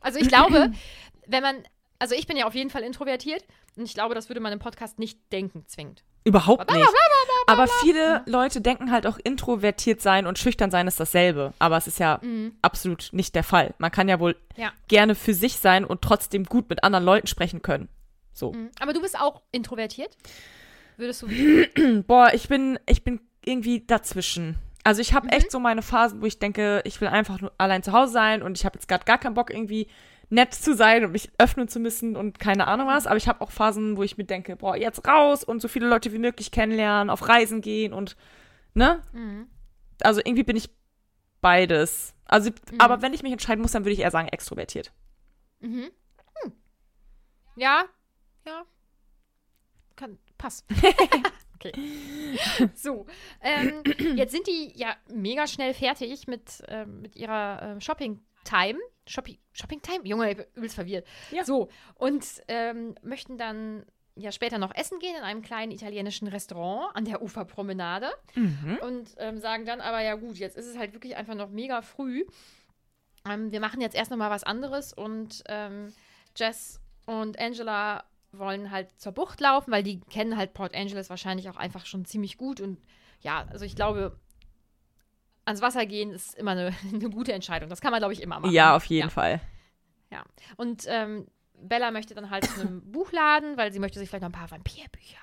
Also 0.00 0.18
ich 0.18 0.28
glaube, 0.28 0.72
wenn 1.26 1.42
man, 1.42 1.56
also 1.98 2.14
ich 2.14 2.26
bin 2.26 2.36
ja 2.36 2.46
auf 2.46 2.54
jeden 2.54 2.68
Fall 2.68 2.82
introvertiert 2.82 3.44
und 3.76 3.84
ich 3.84 3.94
glaube, 3.94 4.14
das 4.14 4.28
würde 4.28 4.40
man 4.40 4.52
im 4.52 4.58
Podcast 4.58 4.98
nicht 4.98 5.18
denken 5.32 5.64
zwingend. 5.66 6.04
Überhaupt 6.24 6.70
nicht. 6.72 6.86
Aber 7.46 7.66
viele 7.80 8.22
Leute 8.26 8.60
denken 8.60 8.90
halt 8.92 9.06
auch 9.06 9.18
introvertiert 9.22 10.00
sein 10.02 10.26
und 10.26 10.38
schüchtern 10.38 10.70
sein 10.70 10.86
ist 10.86 11.00
dasselbe. 11.00 11.52
Aber 11.58 11.76
es 11.76 11.86
ist 11.86 11.98
ja 11.98 12.20
absolut 12.62 13.08
nicht 13.12 13.34
der 13.34 13.42
Fall. 13.44 13.74
Man 13.78 13.90
kann 13.90 14.08
ja 14.08 14.20
wohl 14.20 14.36
Ja. 14.56 14.70
gerne 14.88 15.14
für 15.14 15.34
sich 15.34 15.56
sein 15.56 15.84
und 15.84 16.02
trotzdem 16.02 16.44
gut 16.44 16.68
mit 16.68 16.84
anderen 16.84 17.04
Leuten 17.04 17.26
sprechen 17.26 17.62
können. 17.62 17.88
So. 18.32 18.52
Mhm. 18.52 18.70
Aber 18.80 18.92
du 18.92 19.00
bist 19.00 19.18
auch 19.18 19.42
introvertiert? 19.50 20.16
Würdest 20.96 21.22
du. 21.22 22.02
Boah, 22.06 22.30
ich 22.34 22.48
bin, 22.48 22.78
ich 22.86 23.02
bin 23.02 23.20
irgendwie 23.44 23.84
dazwischen. 23.86 24.56
Also 24.84 25.00
ich 25.00 25.14
habe 25.14 25.26
Mhm. 25.26 25.32
echt 25.32 25.50
so 25.50 25.58
meine 25.58 25.82
Phasen, 25.82 26.20
wo 26.22 26.26
ich 26.26 26.38
denke, 26.38 26.82
ich 26.84 27.00
will 27.00 27.08
einfach 27.08 27.40
nur 27.40 27.52
allein 27.58 27.82
zu 27.82 27.92
Hause 27.92 28.12
sein 28.12 28.42
und 28.42 28.58
ich 28.58 28.64
habe 28.64 28.76
jetzt 28.78 28.86
gerade 28.88 29.04
gar 29.04 29.18
keinen 29.18 29.34
Bock 29.34 29.50
irgendwie 29.50 29.88
nett 30.30 30.54
zu 30.54 30.74
sein 30.74 31.04
und 31.04 31.12
mich 31.12 31.30
öffnen 31.38 31.68
zu 31.68 31.80
müssen 31.80 32.16
und 32.16 32.38
keine 32.38 32.66
Ahnung 32.68 32.86
was. 32.86 33.06
Aber 33.06 33.16
ich 33.16 33.28
habe 33.28 33.40
auch 33.40 33.50
Phasen, 33.50 33.96
wo 33.96 34.02
ich 34.02 34.16
mir 34.16 34.24
denke, 34.24 34.56
boah, 34.56 34.76
jetzt 34.76 35.06
raus 35.06 35.44
und 35.44 35.60
so 35.60 35.68
viele 35.68 35.88
Leute 35.88 36.12
wie 36.12 36.18
möglich 36.18 36.50
kennenlernen, 36.52 37.10
auf 37.10 37.28
Reisen 37.28 37.60
gehen 37.60 37.92
und 37.92 38.16
ne? 38.74 39.02
Mhm. 39.12 39.48
Also 40.02 40.20
irgendwie 40.20 40.44
bin 40.44 40.56
ich 40.56 40.70
beides. 41.40 42.14
Also, 42.24 42.50
aber 42.78 43.02
wenn 43.02 43.12
ich 43.12 43.22
mich 43.22 43.32
entscheiden 43.32 43.60
muss, 43.60 43.72
dann 43.72 43.84
würde 43.84 43.92
ich 43.92 44.00
eher 44.00 44.10
sagen 44.10 44.28
extrovertiert. 44.28 44.92
Mhm. 45.58 45.90
Hm. 46.42 46.52
Ja, 47.56 47.84
ja. 48.46 48.62
Kann, 49.96 50.18
passt. 50.38 50.64
okay. 51.54 51.72
So, 52.74 53.06
ähm, 53.42 53.82
jetzt 54.14 54.32
sind 54.32 54.46
die 54.46 54.72
ja 54.76 54.94
mega 55.12 55.46
schnell 55.46 55.74
fertig 55.74 56.28
mit, 56.28 56.62
ähm, 56.68 57.02
mit 57.02 57.16
ihrer 57.16 57.76
äh, 57.76 57.80
Shopping-Time. 57.80 58.78
Shopping, 59.10 59.38
Shopping-Time? 59.52 60.00
Junge, 60.04 60.30
ich 60.30 60.36
bin 60.36 60.46
übelst 60.54 60.74
verwirrt. 60.76 61.06
Ja. 61.30 61.44
So, 61.44 61.68
und 61.96 62.24
ähm, 62.48 62.94
möchten 63.02 63.36
dann 63.36 63.84
ja 64.14 64.32
später 64.32 64.58
noch 64.58 64.74
essen 64.74 64.98
gehen 64.98 65.16
in 65.16 65.22
einem 65.22 65.42
kleinen 65.42 65.72
italienischen 65.72 66.28
Restaurant 66.28 66.94
an 66.94 67.04
der 67.04 67.22
Uferpromenade. 67.22 68.10
Und 68.82 69.14
ähm, 69.18 69.38
sagen 69.38 69.64
dann 69.64 69.80
aber, 69.80 70.00
ja 70.00 70.14
gut, 70.14 70.36
jetzt 70.36 70.56
ist 70.56 70.66
es 70.66 70.76
halt 70.76 70.92
wirklich 70.92 71.16
einfach 71.16 71.34
noch 71.34 71.50
mega 71.50 71.82
früh. 71.82 72.24
Ähm, 73.28 73.50
wir 73.50 73.60
machen 73.60 73.80
jetzt 73.80 73.94
erst 73.94 74.10
noch 74.10 74.18
mal 74.18 74.30
was 74.30 74.44
anderes 74.44 74.92
und 74.92 75.42
ähm, 75.48 75.92
Jess 76.36 76.80
und 77.06 77.38
Angela 77.38 78.04
wollen 78.32 78.70
halt 78.70 78.90
zur 78.98 79.12
Bucht 79.12 79.40
laufen, 79.40 79.72
weil 79.72 79.82
die 79.82 80.00
kennen 80.00 80.36
halt 80.36 80.54
Port 80.54 80.74
Angeles 80.74 81.10
wahrscheinlich 81.10 81.48
auch 81.50 81.56
einfach 81.56 81.84
schon 81.86 82.04
ziemlich 82.04 82.38
gut. 82.38 82.60
Und 82.60 82.78
ja, 83.20 83.46
also 83.50 83.64
ich 83.64 83.74
glaube, 83.74 84.18
ans 85.50 85.62
Wasser 85.62 85.86
gehen 85.86 86.10
ist 86.12 86.34
immer 86.34 86.52
eine, 86.52 86.72
eine 86.94 87.10
gute 87.10 87.32
Entscheidung. 87.32 87.68
Das 87.68 87.80
kann 87.80 87.90
man, 87.90 88.00
glaube 88.00 88.12
ich, 88.14 88.22
immer 88.22 88.40
machen. 88.40 88.52
Ja, 88.52 88.74
auf 88.76 88.84
jeden 88.86 89.08
ja. 89.08 89.10
Fall. 89.10 89.40
Ja. 90.10 90.22
Und 90.56 90.84
ähm, 90.88 91.26
Bella 91.62 91.90
möchte 91.90 92.14
dann 92.14 92.30
halt 92.30 92.44
zu 92.46 92.60
einem 92.60 92.80
Buchladen, 92.92 93.56
weil 93.56 93.72
sie 93.72 93.78
möchte 93.78 93.98
sich 93.98 94.08
vielleicht 94.08 94.22
noch 94.22 94.30
ein 94.30 94.32
paar 94.32 94.50
Vampirbücher. 94.50 95.18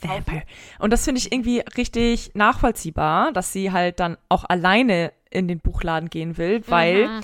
Vampire. 0.00 0.42
Und 0.78 0.92
das 0.92 1.04
finde 1.04 1.20
ich 1.20 1.32
irgendwie 1.32 1.60
richtig 1.76 2.32
nachvollziehbar, 2.34 3.32
dass 3.32 3.52
sie 3.52 3.72
halt 3.72 3.98
dann 3.98 4.18
auch 4.28 4.44
alleine 4.44 5.12
in 5.30 5.48
den 5.48 5.58
Buchladen 5.60 6.10
gehen 6.10 6.36
will, 6.36 6.62
weil 6.68 7.08
Mhm. 7.08 7.20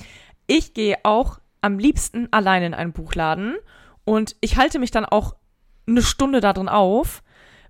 ich 0.47 0.73
gehe 0.73 0.97
auch 1.03 1.39
am 1.61 1.77
liebsten 1.79 2.27
alleine 2.33 2.65
in 2.65 2.73
einen 2.73 2.91
Buchladen 2.91 3.55
und 4.05 4.35
ich 4.41 4.57
halte 4.57 4.79
mich 4.79 4.91
dann 4.91 5.05
auch 5.05 5.35
eine 5.87 6.01
Stunde 6.01 6.39
da 6.41 6.51
drin 6.51 6.67
auf, 6.67 7.21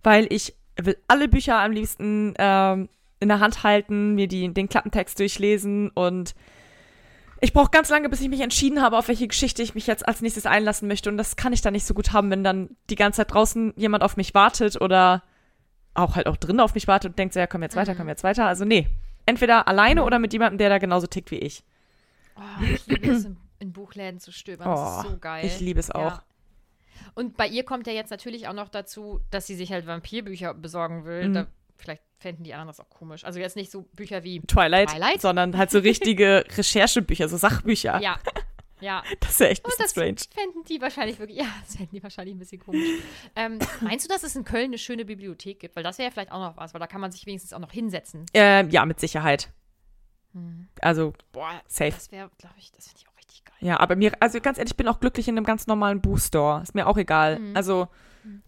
weil 0.04 0.26
ich 0.32 0.56
will 0.78 0.98
alle 1.08 1.28
Bücher 1.28 1.60
am 1.60 1.72
liebsten 1.72 2.34
ähm, 2.38 2.90
in 3.24 3.30
der 3.30 3.40
Hand 3.40 3.64
halten, 3.64 4.14
mir 4.14 4.28
die, 4.28 4.54
den 4.54 4.70
Klappentext 4.70 5.18
durchlesen 5.18 5.90
und 5.90 6.36
ich 7.44 7.52
brauche 7.52 7.72
ganz 7.72 7.90
lange, 7.90 8.08
bis 8.08 8.22
ich 8.22 8.30
mich 8.30 8.40
entschieden 8.40 8.82
habe, 8.82 8.98
auf 8.98 9.10
welche 9.10 9.28
Geschichte 9.28 9.62
ich 9.62 9.76
mich 9.76 9.86
jetzt 9.86 10.08
als 10.08 10.22
nächstes 10.22 10.46
einlassen 10.46 10.88
möchte. 10.88 11.10
Und 11.10 11.18
das 11.18 11.36
kann 11.36 11.52
ich 11.52 11.62
dann 11.62 11.74
nicht 11.74 11.86
so 11.86 11.94
gut 11.94 12.14
haben, 12.14 12.32
wenn 12.32 12.42
dann 12.42 12.70
die 12.90 12.96
ganze 12.96 13.18
Zeit 13.18 13.34
draußen 13.34 13.74
jemand 13.76 14.02
auf 14.02 14.16
mich 14.16 14.34
wartet 14.34 14.80
oder 14.80 15.24
auch 15.94 16.16
halt 16.16 16.28
auch 16.28 16.38
drin 16.38 16.62
auf 16.62 16.74
mich 16.74 16.88
wartet 16.88 17.12
und 17.12 17.20
denkt 17.20 17.34
so, 17.34 17.42
ja, 17.42 17.48
komm 17.48 17.62
jetzt 17.62 17.76
weiter, 17.76 17.96
komm 17.96 18.08
jetzt 18.08 18.24
weiter. 18.24 18.46
Also 18.46 18.64
nee, 18.64 18.88
entweder 19.26 19.68
alleine 19.68 20.06
oder 20.06 20.20
mit 20.20 20.32
jemandem, 20.32 20.58
der 20.58 20.70
da 20.70 20.78
genauso 20.78 21.06
tickt 21.06 21.32
wie 21.32 21.40
ich. 21.40 21.66
Oh, 22.38 22.64
ich 22.64 22.88
liebe 22.88 23.12
es, 23.12 23.26
in, 23.26 23.36
in 23.60 23.74
Buchläden 23.74 24.22
zu 24.22 24.32
stöbern. 24.32 24.70
Das 24.70 24.98
ist 25.06 25.12
so 25.12 25.18
geil. 25.18 25.42
Oh, 25.44 25.48
ich 25.48 25.60
liebe 25.60 25.82
es 25.82 25.92
auch. 25.92 26.00
Ja. 26.00 26.24
Und 27.14 27.36
bei 27.36 27.48
ihr 27.48 27.66
kommt 27.66 27.88
ja 27.88 27.94
jetzt 27.94 28.10
natürlich 28.10 28.48
auch 28.48 28.54
noch 28.54 28.70
dazu, 28.70 29.20
dass 29.32 29.48
sie 29.48 29.56
sich 29.56 29.72
halt 29.74 29.86
Vampirbücher 29.86 30.54
besorgen 30.54 31.04
will. 31.04 31.28
Mhm. 31.28 31.34
Da, 31.34 31.48
vielleicht 31.78 32.04
fänden 32.20 32.44
die 32.44 32.54
anderen 32.54 32.68
das 32.68 32.80
auch 32.80 32.90
komisch. 32.90 33.24
Also 33.26 33.40
jetzt 33.40 33.56
nicht 33.56 33.72
so 33.72 33.84
Bücher 33.94 34.24
wie 34.24 34.40
Twilight, 34.42 34.90
Twilight? 34.90 35.22
sondern 35.22 35.58
halt 35.58 35.72
so 35.72 35.80
richtige 35.80 36.46
Recherchebücher, 36.58 37.28
so 37.30 37.38
Sachbücher. 37.38 38.00
Ja. 38.02 38.20
Ja. 38.80 39.02
Das 39.22 39.30
ist 39.32 39.40
ja 39.40 39.46
echt 39.46 39.64
ein 39.64 39.70
bisschen 39.70 39.84
das 39.86 39.92
strange. 39.92 40.16
fänden 40.36 40.64
die 40.68 40.82
wahrscheinlich 40.82 41.18
wirklich, 41.18 41.38
ja, 41.38 41.46
das 41.66 41.78
fänden 41.78 41.96
die 41.96 42.04
wahrscheinlich 42.04 42.36
ein 42.36 42.40
bisschen 42.40 42.60
komisch. 42.60 42.86
ähm, 43.34 43.58
meinst 43.80 44.04
du, 44.06 44.10
dass 44.10 44.24
es 44.24 44.36
in 44.36 44.44
Köln 44.44 44.66
eine 44.66 44.78
schöne 44.78 45.06
Bibliothek 45.06 45.62
gibt? 45.62 45.78
Weil 45.78 45.84
das 45.84 46.00
wäre 46.00 46.08
ja 46.08 46.12
vielleicht 46.12 46.34
auch 46.34 46.40
noch 46.40 46.58
was, 46.58 46.74
weil 46.74 46.82
da 46.82 46.88
kann 46.88 47.00
man 47.00 47.10
sich 47.10 47.26
wenigstens 47.26 47.54
auch 47.54 47.60
noch 47.60 47.72
hinsetzen. 47.72 48.26
Ähm, 48.34 48.70
ja, 48.72 48.86
mit 48.86 49.00
Sicherheit. 49.00 49.54
Hm. 50.34 50.68
Also, 50.82 51.14
Boah, 51.32 51.62
safe. 51.66 51.92
das 51.92 52.12
wäre, 52.12 52.30
glaube 52.38 52.56
ich, 52.58 52.74
das 52.74 52.88
finde 52.88 53.00
ich 53.02 53.08
auch 53.08 53.18
richtig 53.18 53.46
geil. 53.46 53.56
Ja, 53.62 53.80
aber 53.80 53.96
mir, 53.96 54.12
also 54.20 54.42
ganz 54.42 54.58
ehrlich, 54.58 54.72
ich 54.72 54.78
bin 54.78 54.90
auch 54.90 55.00
glücklich 55.00 55.30
in 55.30 55.38
einem 55.38 55.46
ganz 55.46 55.66
normalen 55.66 56.02
Buchstore. 56.02 56.62
Ist 56.64 56.76
mir 56.76 56.86
auch 56.88 56.98
egal. 56.98 57.40
Mhm. 57.40 57.56
Also, 57.56 57.88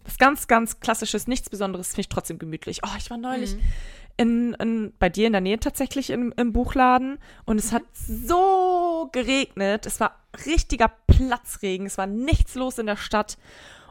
was 0.04 0.18
ganz, 0.18 0.46
ganz 0.48 0.80
Klassisches, 0.80 1.26
nichts 1.26 1.50
Besonderes, 1.50 1.88
finde 1.88 2.00
ich 2.02 2.08
trotzdem 2.08 2.38
gemütlich. 2.38 2.80
Oh, 2.84 2.96
ich 2.98 3.10
war 3.10 3.16
neulich 3.18 3.54
Mhm. 3.54 3.60
in, 4.16 4.54
in, 4.54 4.92
bei 4.98 5.08
dir 5.08 5.26
in 5.26 5.32
der 5.32 5.40
Nähe 5.42 5.58
tatsächlich 5.60 6.10
im, 6.10 6.32
im 6.36 6.52
Buchladen 6.52 7.18
und 7.44 7.58
es 7.58 7.72
hat 7.72 7.82
so 7.92 9.08
geregnet. 9.12 9.86
Es 9.86 10.00
war 10.00 10.18
richtiger 10.46 10.88
Platzregen. 11.06 11.86
Es 11.86 11.98
war 11.98 12.06
nichts 12.06 12.54
los 12.54 12.78
in 12.78 12.86
der 12.86 12.96
Stadt. 12.96 13.36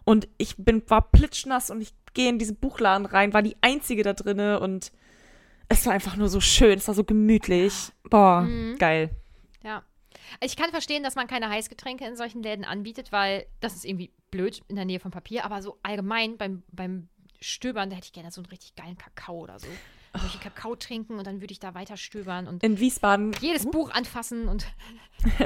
Und 0.03 0.27
ich 0.37 0.55
bin, 0.57 0.83
war 0.87 1.09
plitschnass 1.11 1.69
und 1.69 1.81
ich 1.81 1.93
gehe 2.13 2.29
in 2.29 2.39
diesen 2.39 2.55
Buchladen 2.57 3.05
rein, 3.05 3.33
war 3.33 3.41
die 3.41 3.55
Einzige 3.61 4.03
da 4.03 4.13
drinne 4.13 4.59
und 4.59 4.91
es 5.67 5.85
war 5.85 5.93
einfach 5.93 6.15
nur 6.15 6.29
so 6.29 6.39
schön. 6.39 6.77
Es 6.77 6.87
war 6.87 6.93
so 6.95 7.03
gemütlich. 7.03 7.91
Boah, 8.09 8.41
Mhm. 8.41 8.77
geil. 8.77 9.09
Ich 10.41 10.55
kann 10.55 10.69
verstehen, 10.71 11.03
dass 11.03 11.15
man 11.15 11.27
keine 11.27 11.49
Heißgetränke 11.49 12.05
in 12.05 12.15
solchen 12.15 12.43
Läden 12.43 12.65
anbietet, 12.65 13.11
weil 13.11 13.45
das 13.59 13.75
ist 13.75 13.85
irgendwie 13.85 14.11
blöd 14.31 14.61
in 14.67 14.75
der 14.75 14.85
Nähe 14.85 14.99
von 14.99 15.11
Papier. 15.11 15.45
Aber 15.45 15.61
so 15.61 15.77
allgemein 15.83 16.37
beim, 16.37 16.63
beim 16.71 17.09
Stöbern, 17.41 17.89
da 17.89 17.95
hätte 17.95 18.07
ich 18.07 18.13
gerne 18.13 18.31
so 18.31 18.41
einen 18.41 18.47
richtig 18.47 18.75
geilen 18.75 18.97
Kakao 18.97 19.39
oder 19.39 19.59
so. 19.59 19.67
Dann 20.11 20.21
würde 20.21 20.33
ich 20.33 20.45
einen 20.45 20.53
Kakao 20.53 20.75
trinken 20.75 21.17
und 21.17 21.27
dann 21.27 21.41
würde 21.41 21.51
ich 21.51 21.59
da 21.59 21.73
weiter 21.73 21.97
stöbern 21.97 22.47
und 22.47 22.63
In 22.63 22.79
Wiesbaden 22.79 23.33
jedes 23.41 23.69
Buch 23.69 23.91
anfassen 23.91 24.47
und 24.47 24.65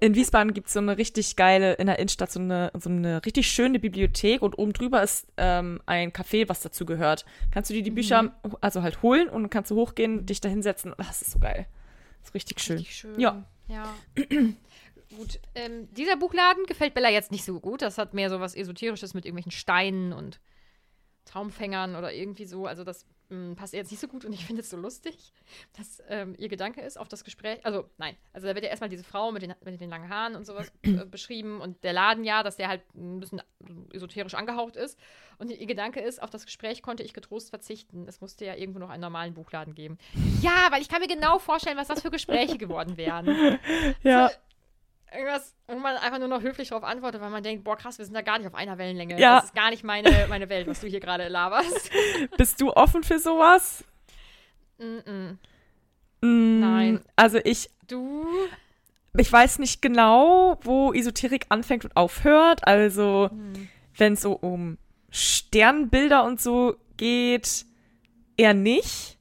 In 0.00 0.14
Wiesbaden 0.14 0.54
gibt 0.54 0.68
es 0.68 0.72
so 0.72 0.80
eine 0.80 0.96
richtig 0.96 1.36
geile, 1.36 1.74
in 1.74 1.86
der 1.86 1.98
Innenstadt 1.98 2.32
so 2.32 2.40
eine, 2.40 2.72
so 2.78 2.88
eine 2.88 3.24
richtig 3.24 3.50
schöne 3.50 3.78
Bibliothek 3.78 4.40
und 4.40 4.58
oben 4.58 4.72
drüber 4.72 5.02
ist 5.02 5.26
ähm, 5.36 5.82
ein 5.86 6.12
Café, 6.12 6.48
was 6.48 6.60
dazu 6.60 6.86
gehört. 6.86 7.26
Kannst 7.50 7.68
du 7.70 7.74
dir 7.74 7.82
die 7.82 7.90
Bücher 7.90 8.32
also 8.60 8.82
halt 8.82 9.02
holen 9.02 9.28
und 9.28 9.50
kannst 9.50 9.70
du 9.70 9.76
hochgehen, 9.76 10.24
dich 10.24 10.40
da 10.40 10.48
hinsetzen. 10.48 10.94
Das 10.96 11.22
ist 11.22 11.32
so 11.32 11.38
geil. 11.38 11.66
Das 12.20 12.30
ist 12.30 12.34
richtig 12.34 12.60
schön. 12.60 12.76
richtig 12.78 12.96
schön. 12.96 13.20
Ja. 13.20 13.44
Ja. 13.68 13.94
gut. 15.16 15.40
Ähm, 15.54 15.92
dieser 15.94 16.16
Buchladen 16.16 16.64
gefällt 16.66 16.94
Bella 16.94 17.10
jetzt 17.10 17.30
nicht 17.30 17.44
so 17.44 17.60
gut. 17.60 17.82
Das 17.82 17.98
hat 17.98 18.14
mehr 18.14 18.30
so 18.30 18.40
was 18.40 18.54
Esoterisches 18.54 19.14
mit 19.14 19.24
irgendwelchen 19.24 19.52
Steinen 19.52 20.12
und 20.12 20.40
Traumfängern 21.24 21.94
oder 21.94 22.12
irgendwie 22.12 22.46
so. 22.46 22.66
Also 22.66 22.84
das 22.84 23.06
mh, 23.28 23.54
passt 23.54 23.72
ihr 23.72 23.78
jetzt 23.78 23.90
nicht 23.90 24.00
so 24.00 24.08
gut 24.08 24.24
und 24.24 24.32
ich 24.32 24.44
finde 24.44 24.62
es 24.62 24.70
so 24.70 24.76
lustig, 24.76 25.32
dass 25.76 26.02
ähm, 26.08 26.34
ihr 26.38 26.48
Gedanke 26.48 26.80
ist 26.80 26.98
auf 26.98 27.08
das 27.08 27.24
Gespräch. 27.24 27.64
Also 27.64 27.88
nein, 27.98 28.16
also 28.32 28.46
da 28.46 28.54
wird 28.54 28.64
ja 28.64 28.70
erstmal 28.70 28.88
diese 28.88 29.04
Frau 29.04 29.32
mit 29.32 29.42
den, 29.42 29.54
mit 29.64 29.80
den 29.80 29.90
langen 29.90 30.08
Haaren 30.08 30.34
und 30.36 30.46
sowas 30.46 30.72
äh, 30.82 31.04
beschrieben 31.04 31.60
und 31.60 31.82
der 31.84 31.92
Laden 31.92 32.24
ja, 32.24 32.42
dass 32.42 32.56
der 32.56 32.68
halt 32.68 32.82
ein 32.94 33.20
bisschen 33.20 33.42
esoterisch 33.92 34.34
angehaucht 34.34 34.76
ist. 34.76 34.98
Und 35.38 35.50
ihr 35.50 35.66
Gedanke 35.66 36.00
ist, 36.00 36.20
auf 36.20 36.30
das 36.30 36.44
Gespräch 36.46 36.82
konnte 36.82 37.02
ich 37.02 37.14
getrost 37.14 37.50
verzichten. 37.50 38.06
Es 38.08 38.20
musste 38.20 38.44
ja 38.44 38.56
irgendwo 38.56 38.80
noch 38.80 38.90
einen 38.90 39.02
normalen 39.02 39.34
Buchladen 39.34 39.74
geben. 39.74 39.98
Ja, 40.42 40.68
weil 40.70 40.82
ich 40.82 40.88
kann 40.88 41.00
mir 41.00 41.06
genau 41.08 41.38
vorstellen, 41.38 41.76
was 41.76 41.88
das 41.88 42.02
für 42.02 42.10
Gespräche 42.10 42.58
geworden 42.58 42.96
wären. 42.96 43.58
Ja. 44.02 44.30
Irgendwas, 45.12 45.54
wo 45.66 45.76
man 45.78 45.96
einfach 45.96 46.18
nur 46.18 46.28
noch 46.28 46.42
höflich 46.42 46.68
darauf 46.68 46.84
antwortet, 46.84 47.20
weil 47.20 47.30
man 47.30 47.42
denkt, 47.42 47.64
boah 47.64 47.76
krass, 47.76 47.98
wir 47.98 48.04
sind 48.04 48.14
da 48.14 48.20
gar 48.22 48.38
nicht 48.38 48.46
auf 48.46 48.54
einer 48.54 48.76
Wellenlänge. 48.78 49.18
Ja. 49.18 49.36
Das 49.36 49.46
ist 49.46 49.54
gar 49.54 49.70
nicht 49.70 49.82
meine, 49.84 50.26
meine 50.28 50.48
Welt, 50.48 50.66
was 50.66 50.80
du 50.80 50.86
hier 50.86 51.00
gerade 51.00 51.28
laberst. 51.28 51.90
Bist 52.36 52.60
du 52.60 52.72
offen 52.72 53.02
für 53.02 53.18
sowas? 53.18 53.84
Mm-mm. 54.78 55.38
Mm, 56.20 56.60
Nein. 56.60 57.04
Also 57.16 57.38
ich, 57.44 57.70
Du? 57.86 58.26
ich 59.16 59.32
weiß 59.32 59.58
nicht 59.60 59.80
genau, 59.80 60.58
wo 60.62 60.92
Esoterik 60.92 61.46
anfängt 61.48 61.84
und 61.84 61.96
aufhört. 61.96 62.66
Also 62.66 63.28
Hm. 63.30 63.68
wenn 63.96 64.12
es 64.12 64.20
so 64.20 64.32
um 64.32 64.76
Sternbilder 65.10 66.24
und 66.24 66.40
so 66.40 66.76
geht, 66.98 67.64
eher 68.36 68.52
nicht. 68.54 69.16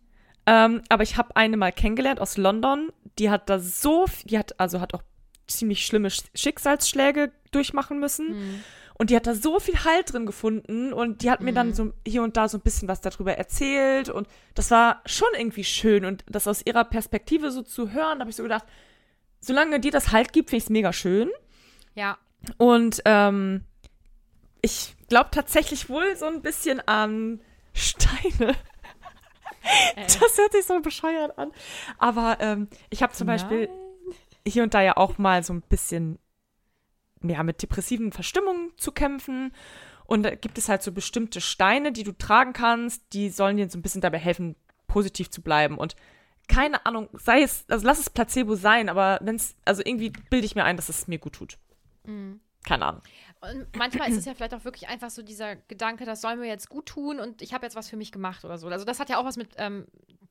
Ähm, 0.46 0.82
aber 0.90 1.04
ich 1.04 1.18
habe 1.18 1.36
eine 1.36 1.56
mal 1.58 1.72
kennengelernt 1.72 2.20
aus 2.20 2.38
London. 2.38 2.92
Die 3.20 3.30
hat 3.30 3.50
da 3.50 3.60
so, 3.60 4.06
die 4.26 4.38
hat 4.38 4.60
also 4.60 4.80
hat 4.82 4.94
auch 4.94 5.04
ziemlich 5.48 5.86
schlimme 5.86 6.10
Sch- 6.10 6.26
Schicksalsschläge 6.36 7.32
durchmachen 7.52 8.00
müssen. 8.00 8.28
Hm. 8.30 8.64
Und 9.00 9.12
die 9.12 9.16
hat 9.16 9.28
da 9.28 9.36
so 9.36 9.60
viel 9.60 9.84
Halt 9.84 10.12
drin 10.12 10.26
gefunden 10.26 10.92
und 10.92 11.22
die 11.22 11.30
hat 11.30 11.42
mir 11.42 11.54
dann 11.54 11.74
so 11.76 11.94
hier 12.06 12.24
und 12.24 12.36
da 12.36 12.50
so 12.50 12.58
ein 12.58 12.62
bisschen 12.62 12.88
was 12.88 13.00
darüber 13.00 13.38
erzählt 13.38 14.10
und 14.10 14.28
das 14.56 14.72
war 14.72 15.04
schon 15.06 15.28
irgendwie 15.38 15.64
schön 15.64 16.04
und 16.04 16.24
das 16.28 16.48
aus 16.48 16.64
ihrer 16.66 16.84
Perspektive 16.84 17.52
so 17.52 17.62
zu 17.62 17.92
hören, 17.92 18.18
da 18.18 18.22
habe 18.22 18.32
ich 18.32 18.36
so 18.36 18.42
gedacht, 18.42 18.66
solange 19.40 19.80
dir 19.80 19.92
das 19.92 20.12
Halt 20.12 20.34
gibt, 20.34 20.50
finde 20.50 20.58
ich 20.58 20.64
es 20.64 20.70
mega 20.72 20.94
schön. 20.94 21.30
Ja. 21.94 22.18
Und 22.58 23.04
ähm, 23.06 23.66
ich 24.64 24.96
glaube 25.10 25.30
tatsächlich 25.32 25.90
wohl 25.90 26.16
so 26.16 26.26
ein 26.26 26.42
bisschen 26.42 26.80
an 26.88 27.40
Steine. 27.74 28.56
Äh, 29.98 30.04
Das 30.06 30.38
hört 30.38 30.54
sich 30.54 30.64
so 30.66 30.80
bescheuert 30.80 31.38
an. 31.38 31.52
Aber 31.98 32.38
ähm, 32.40 32.70
ich 32.90 33.04
habe 33.04 33.12
zum 33.12 33.28
Beispiel 33.28 33.68
hier 34.48 34.64
und 34.64 34.74
da 34.74 34.82
ja 34.82 34.98
auch 34.98 35.18
mal 35.18 35.44
so 35.44 35.54
ein 35.54 35.62
bisschen 35.62 36.20
ja, 37.24 37.44
mit 37.44 37.62
depressiven 37.62 38.12
Verstimmungen 38.12 38.72
zu 38.78 38.92
kämpfen. 38.92 39.54
Und 40.06 40.24
da 40.24 40.36
gibt 40.36 40.58
es 40.58 40.70
halt 40.70 40.84
so 40.84 40.92
bestimmte 40.92 41.42
Steine, 41.42 41.92
die 41.92 42.04
du 42.04 42.14
tragen 42.14 42.54
kannst, 42.54 43.04
die 43.14 43.30
sollen 43.30 43.58
dir 43.58 43.70
so 43.70 43.78
ein 43.78 43.82
bisschen 43.82 44.02
dabei 44.02 44.20
helfen, 44.20 44.56
positiv 44.88 45.30
zu 45.30 45.42
bleiben. 45.42 45.78
Und 45.78 45.96
keine 46.48 46.86
Ahnung, 46.86 47.10
sei 47.14 47.42
es, 47.42 47.66
also 47.68 47.86
lass 47.86 48.00
es 48.00 48.10
Placebo 48.10 48.56
sein, 48.56 48.88
aber 48.88 49.20
wenn 49.22 49.36
es, 49.36 49.56
also 49.66 49.82
irgendwie 49.84 50.12
bilde 50.30 50.46
ich 50.46 50.56
mir 50.56 50.64
ein, 50.64 50.78
dass 50.78 50.88
es 50.88 51.08
mir 51.08 51.20
gut 51.20 51.34
tut. 51.34 51.58
Mhm. 52.06 52.40
Keine 52.64 52.86
Ahnung. 52.86 53.02
Und 53.40 53.76
manchmal 53.78 54.10
ist 54.10 54.18
es 54.18 54.26
ja 54.26 54.34
vielleicht 54.34 54.54
auch 54.54 54.66
wirklich 54.66 54.88
einfach 54.90 55.10
so 55.10 55.22
dieser 55.22 55.56
Gedanke, 55.56 56.06
das 56.06 56.22
soll 56.22 56.38
mir 56.38 56.48
jetzt 56.48 56.70
gut 56.70 56.88
tun 56.88 57.20
und 57.20 57.42
ich 57.42 57.54
habe 57.54 57.66
jetzt 57.66 57.76
was 57.76 57.90
für 57.90 57.98
mich 57.98 58.12
gemacht 58.12 58.44
oder 58.46 58.58
so. 58.58 58.68
Also 58.68 58.86
das 58.86 59.00
hat 59.00 59.10
ja 59.10 59.20
auch 59.20 59.26
was 59.26 59.38
mit, 59.38 59.50
ähm, 59.58 59.88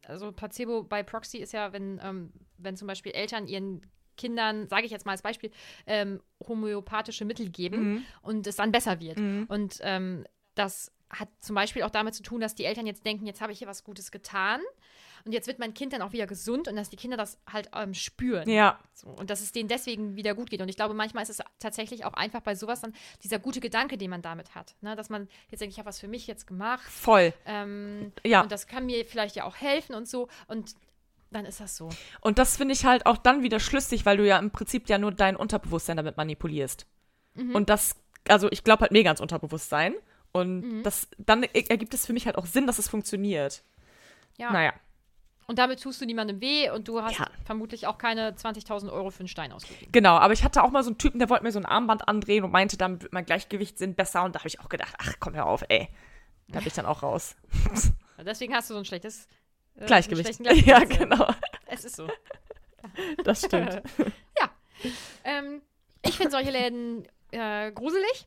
also 0.07 0.33
Placebo 0.33 0.83
bei 0.83 1.03
Proxy 1.03 1.39
ist 1.39 1.53
ja, 1.53 1.73
wenn, 1.73 2.01
ähm, 2.03 2.33
wenn 2.59 2.77
zum 2.77 2.89
Beispiel 2.89 3.13
Eltern 3.13 3.47
ihren 3.47 3.83
Kindern, 4.17 4.69
sage 4.69 4.87
ich 4.87 4.91
jetzt 4.93 5.07
mal 5.07 5.13
als 5.13 5.23
Beispiel, 5.23 5.51
ähm, 5.87 6.21
homöopathische 6.47 7.25
Mittel 7.25 7.51
geben 7.51 8.07
und 8.23 8.47
es 8.47 8.57
dann 8.57 8.73
besser 8.73 9.01
wird. 9.01 9.19
Und 9.49 9.79
ähm, 9.83 10.25
das 10.55 10.93
hat 11.11 11.29
zum 11.39 11.55
Beispiel 11.55 11.83
auch 11.83 11.91
damit 11.91 12.15
zu 12.15 12.23
tun, 12.23 12.41
dass 12.41 12.55
die 12.55 12.65
Eltern 12.65 12.87
jetzt 12.87 13.07
denken, 13.07 13.27
jetzt 13.27 13.41
habe 13.41 13.53
ich 13.53 13.59
hier 13.59 13.69
was 13.69 13.85
Gutes 13.85 14.11
getan 14.11 14.61
und 15.25 15.33
jetzt 15.33 15.47
wird 15.47 15.59
mein 15.59 15.75
Kind 15.75 15.93
dann 15.93 16.03
auch 16.03 16.13
wieder 16.13 16.27
gesund 16.27 16.69
und 16.69 16.77
dass 16.77 16.89
die 16.89 16.97
Kinder 16.97 17.17
das 17.17 17.39
halt 17.53 17.69
ähm, 17.75 17.95
spüren. 17.95 18.49
Ja, 18.49 18.79
So, 18.93 19.09
und 19.09 19.29
dass 19.31 19.41
es 19.41 19.53
denen 19.53 19.69
deswegen 19.69 20.15
wieder 20.17 20.35
gut 20.35 20.51
geht. 20.51 20.61
Und 20.63 20.69
ich 20.69 20.77
glaube, 20.77 20.95
manchmal 20.95 21.23
ist 21.25 21.31
es 21.31 21.43
tatsächlich 21.59 22.05
auch 22.05 22.15
einfach 22.15 22.41
bei 22.41 22.55
sowas 22.55 22.81
dann 22.81 22.93
dieser 23.25 23.39
gute 23.39 23.61
Gedanke, 23.61 23.99
den 23.99 24.11
man 24.11 24.23
damit 24.23 24.55
hat. 24.55 24.77
Ne? 24.83 24.95
Dass 24.95 25.09
man 25.09 25.29
jetzt 25.51 25.61
denkt, 25.61 25.73
ich 25.73 25.79
habe 25.79 25.89
was 25.89 25.99
für 25.99 26.09
mich 26.09 26.27
jetzt 26.29 26.47
gemacht. 26.47 26.85
voll. 26.89 27.33
Ähm, 27.45 28.13
Ja. 28.25 28.43
Und 28.43 28.53
das 28.53 28.67
kann 28.69 28.87
mir 28.87 29.05
vielleicht 29.05 29.37
ja 29.37 29.45
auch 29.45 29.57
helfen 29.57 29.95
und 29.95 30.09
so. 30.09 30.29
Und 30.47 30.75
dann 31.31 31.45
ist 31.45 31.61
das 31.61 31.77
so. 31.77 31.89
Und 32.21 32.39
das 32.39 32.57
finde 32.57 32.75
ich 32.75 32.85
halt 32.85 33.07
auch 33.07 33.17
dann 33.19 33.43
wieder 33.43 33.61
schlüssig, 33.61 34.07
weil 34.07 34.17
du 34.17 34.27
ja 34.27 34.39
im 34.39 34.51
Prinzip 34.51 34.89
ja 34.89 34.99
nur 34.99 35.12
dein 35.12 35.37
Unterbewusstsein 35.37 35.97
damit 35.97 36.17
manipulierst. 36.17 36.87
Und 37.53 37.69
das, 37.69 37.97
also 38.29 38.49
ich 38.51 38.65
glaube 38.65 38.83
halt 38.83 38.93
mega 38.93 39.11
ans 39.11 39.21
Unterbewusstsein. 39.21 39.95
Und 40.33 40.83
das, 40.83 41.09
dann 41.19 41.43
er- 41.43 41.71
ergibt 41.71 41.93
es 41.95 42.07
für 42.07 42.12
mich 42.12 42.27
halt 42.27 42.37
auch 42.37 42.47
Sinn, 42.47 42.67
dass 42.67 42.79
es 42.79 42.89
funktioniert. 42.89 43.62
Ja. 44.39 44.51
Naja. 44.53 44.73
Und 45.47 45.59
damit 45.59 45.81
tust 45.83 46.01
du 46.01 46.07
niemandem 46.07 46.41
weh 46.41 46.71
und 46.71 46.89
du 46.89 47.03
hast 47.03 47.19
Ja. 47.19 47.29
vermutlich 47.45 47.87
auch 47.87 47.99
keine 47.99 48.35
20.000 48.35 48.91
Euro 48.91 49.11
für 49.11 49.21
einen 49.21 49.29
Stein 49.29 49.53
ausgegeben. 49.53 49.93
Genau, 49.93 50.17
aber 50.17 50.33
ich 50.33 50.43
hatte 50.45 50.62
auch 50.62 50.71
mal 50.71 50.83
so 50.83 50.91
einen 50.91 50.99
Typen, 50.99 51.19
der 51.21 51.29
wollte 51.31 51.45
mir 51.45 51.53
so 51.53 51.59
ein 51.61 51.67
Armband 51.67 52.09
andrehen 52.09 52.43
und 52.45 52.51
meinte, 52.51 52.77
damit 52.77 53.03
wird 53.03 53.12
mein 53.12 53.25
Gleichgewichtssinn 53.27 53.95
besser. 53.95 54.25
Und 54.25 54.35
da 54.35 54.41
habe 54.41 54.49
ich 54.49 54.59
auch 54.61 54.69
gedacht, 54.69 54.95
ach 54.99 55.15
komm, 55.21 55.35
hör 55.35 55.47
auf, 55.47 55.65
ey. 55.69 55.89
Da 56.49 56.59
bin 56.59 56.69
ich 56.69 56.75
dann 56.75 56.87
auch 56.87 57.03
raus. 57.03 57.37
Deswegen 58.25 58.55
hast 58.55 58.71
du 58.71 58.75
so 58.75 58.79
ein 58.81 58.85
schlechtes 58.85 59.29
äh, 59.79 59.87
Gleichgewicht. 59.87 60.39
Ja, 60.67 60.85
genau. 60.85 61.29
Es 61.67 61.85
ist 61.85 61.97
so. 61.97 62.09
Das 63.25 63.45
stimmt. 63.45 63.83
ja. 64.41 64.51
Ähm, 65.25 65.61
ich 66.03 66.17
finde 66.17 66.31
solche 66.31 66.51
Läden 66.51 67.07
äh, 67.33 67.71
gruselig, 67.73 68.27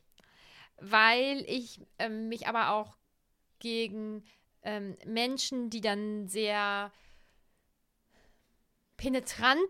weil 0.78 1.44
ich 1.48 1.80
ähm, 1.98 2.28
mich 2.28 2.46
aber 2.46 2.70
auch 2.72 2.96
gegen 3.58 4.22
ähm, 4.62 4.96
Menschen, 5.06 5.70
die 5.70 5.80
dann 5.80 6.28
sehr 6.28 6.92
penetrant 8.96 9.60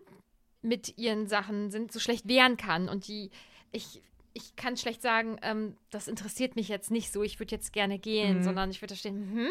mit 0.61 0.97
ihren 0.97 1.27
Sachen 1.27 1.71
sind, 1.71 1.91
so 1.91 1.99
schlecht 1.99 2.27
wehren 2.27 2.57
kann. 2.57 2.89
Und 2.89 3.07
die, 3.07 3.31
ich, 3.71 4.01
ich 4.33 4.55
kann 4.55 4.77
schlecht 4.77 5.01
sagen, 5.01 5.37
ähm, 5.41 5.77
das 5.89 6.07
interessiert 6.07 6.55
mich 6.55 6.67
jetzt 6.67 6.91
nicht 6.91 7.11
so, 7.11 7.23
ich 7.23 7.39
würde 7.39 7.55
jetzt 7.55 7.73
gerne 7.73 7.97
gehen, 7.97 8.39
Mhm. 8.39 8.43
sondern 8.43 8.69
ich 8.71 8.81
würde 8.81 8.93
da 8.93 8.97
stehen, 8.97 9.33
mhm, 9.33 9.49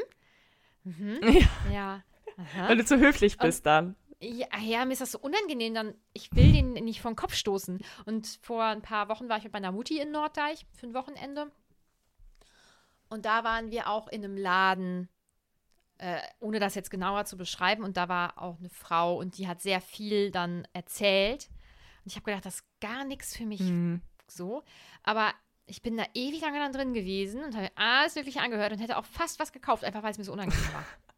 mhm, 0.84 1.18
Ja. 1.22 1.72
ja, 1.72 2.04
aha. 2.40 2.68
Wenn 2.68 2.78
du 2.78 2.84
zu 2.84 2.98
höflich 2.98 3.38
bist 3.38 3.66
dann. 3.66 3.96
Ja, 4.22 4.46
ja, 4.60 4.84
mir 4.84 4.92
ist 4.92 5.00
das 5.00 5.12
so 5.12 5.18
unangenehm, 5.18 5.72
dann 5.74 5.94
ich 6.12 6.30
will 6.34 6.52
den 6.52 6.72
nicht 6.74 7.00
vom 7.00 7.16
Kopf 7.16 7.34
stoßen. 7.34 7.80
Und 8.04 8.38
vor 8.42 8.62
ein 8.64 8.82
paar 8.82 9.08
Wochen 9.08 9.28
war 9.28 9.38
ich 9.38 9.44
mit 9.44 9.52
meiner 9.54 9.72
Mutti 9.72 9.98
in 9.98 10.10
Norddeich 10.10 10.66
für 10.72 10.86
ein 10.88 10.94
Wochenende. 10.94 11.50
Und 13.08 13.24
da 13.24 13.44
waren 13.44 13.70
wir 13.70 13.88
auch 13.88 14.08
in 14.08 14.22
einem 14.24 14.36
Laden, 14.36 15.08
äh, 15.98 16.20
ohne 16.38 16.60
das 16.60 16.74
jetzt 16.74 16.90
genauer 16.90 17.24
zu 17.24 17.36
beschreiben. 17.36 17.82
Und 17.82 17.96
da 17.96 18.08
war 18.08 18.40
auch 18.40 18.58
eine 18.58 18.68
Frau 18.70 19.16
und 19.18 19.38
die 19.38 19.48
hat 19.48 19.60
sehr 19.62 19.80
viel 19.80 20.30
dann 20.30 20.68
erzählt. 20.74 21.48
Und 22.04 22.12
ich 22.12 22.16
habe 22.16 22.24
gedacht, 22.24 22.44
das 22.46 22.56
ist 22.56 22.80
gar 22.80 23.04
nichts 23.04 23.36
für 23.36 23.46
mich 23.46 23.60
Mhm. 23.60 24.02
so. 24.26 24.62
Aber 25.02 25.32
ich 25.66 25.82
bin 25.82 25.96
da 25.96 26.04
ewig 26.14 26.40
lange 26.40 26.58
dann 26.58 26.72
drin 26.72 26.94
gewesen 26.94 27.42
und 27.42 27.56
habe 27.56 27.70
alles 27.76 28.16
wirklich 28.16 28.40
angehört 28.40 28.72
und 28.72 28.80
hätte 28.80 28.96
auch 28.98 29.04
fast 29.04 29.38
was 29.40 29.52
gekauft, 29.52 29.84
einfach 29.84 30.02
weil 30.02 30.10
es 30.10 30.18
mir 30.18 30.24
so 30.24 30.32
unangenehm 30.32 30.72
war. 30.74 30.84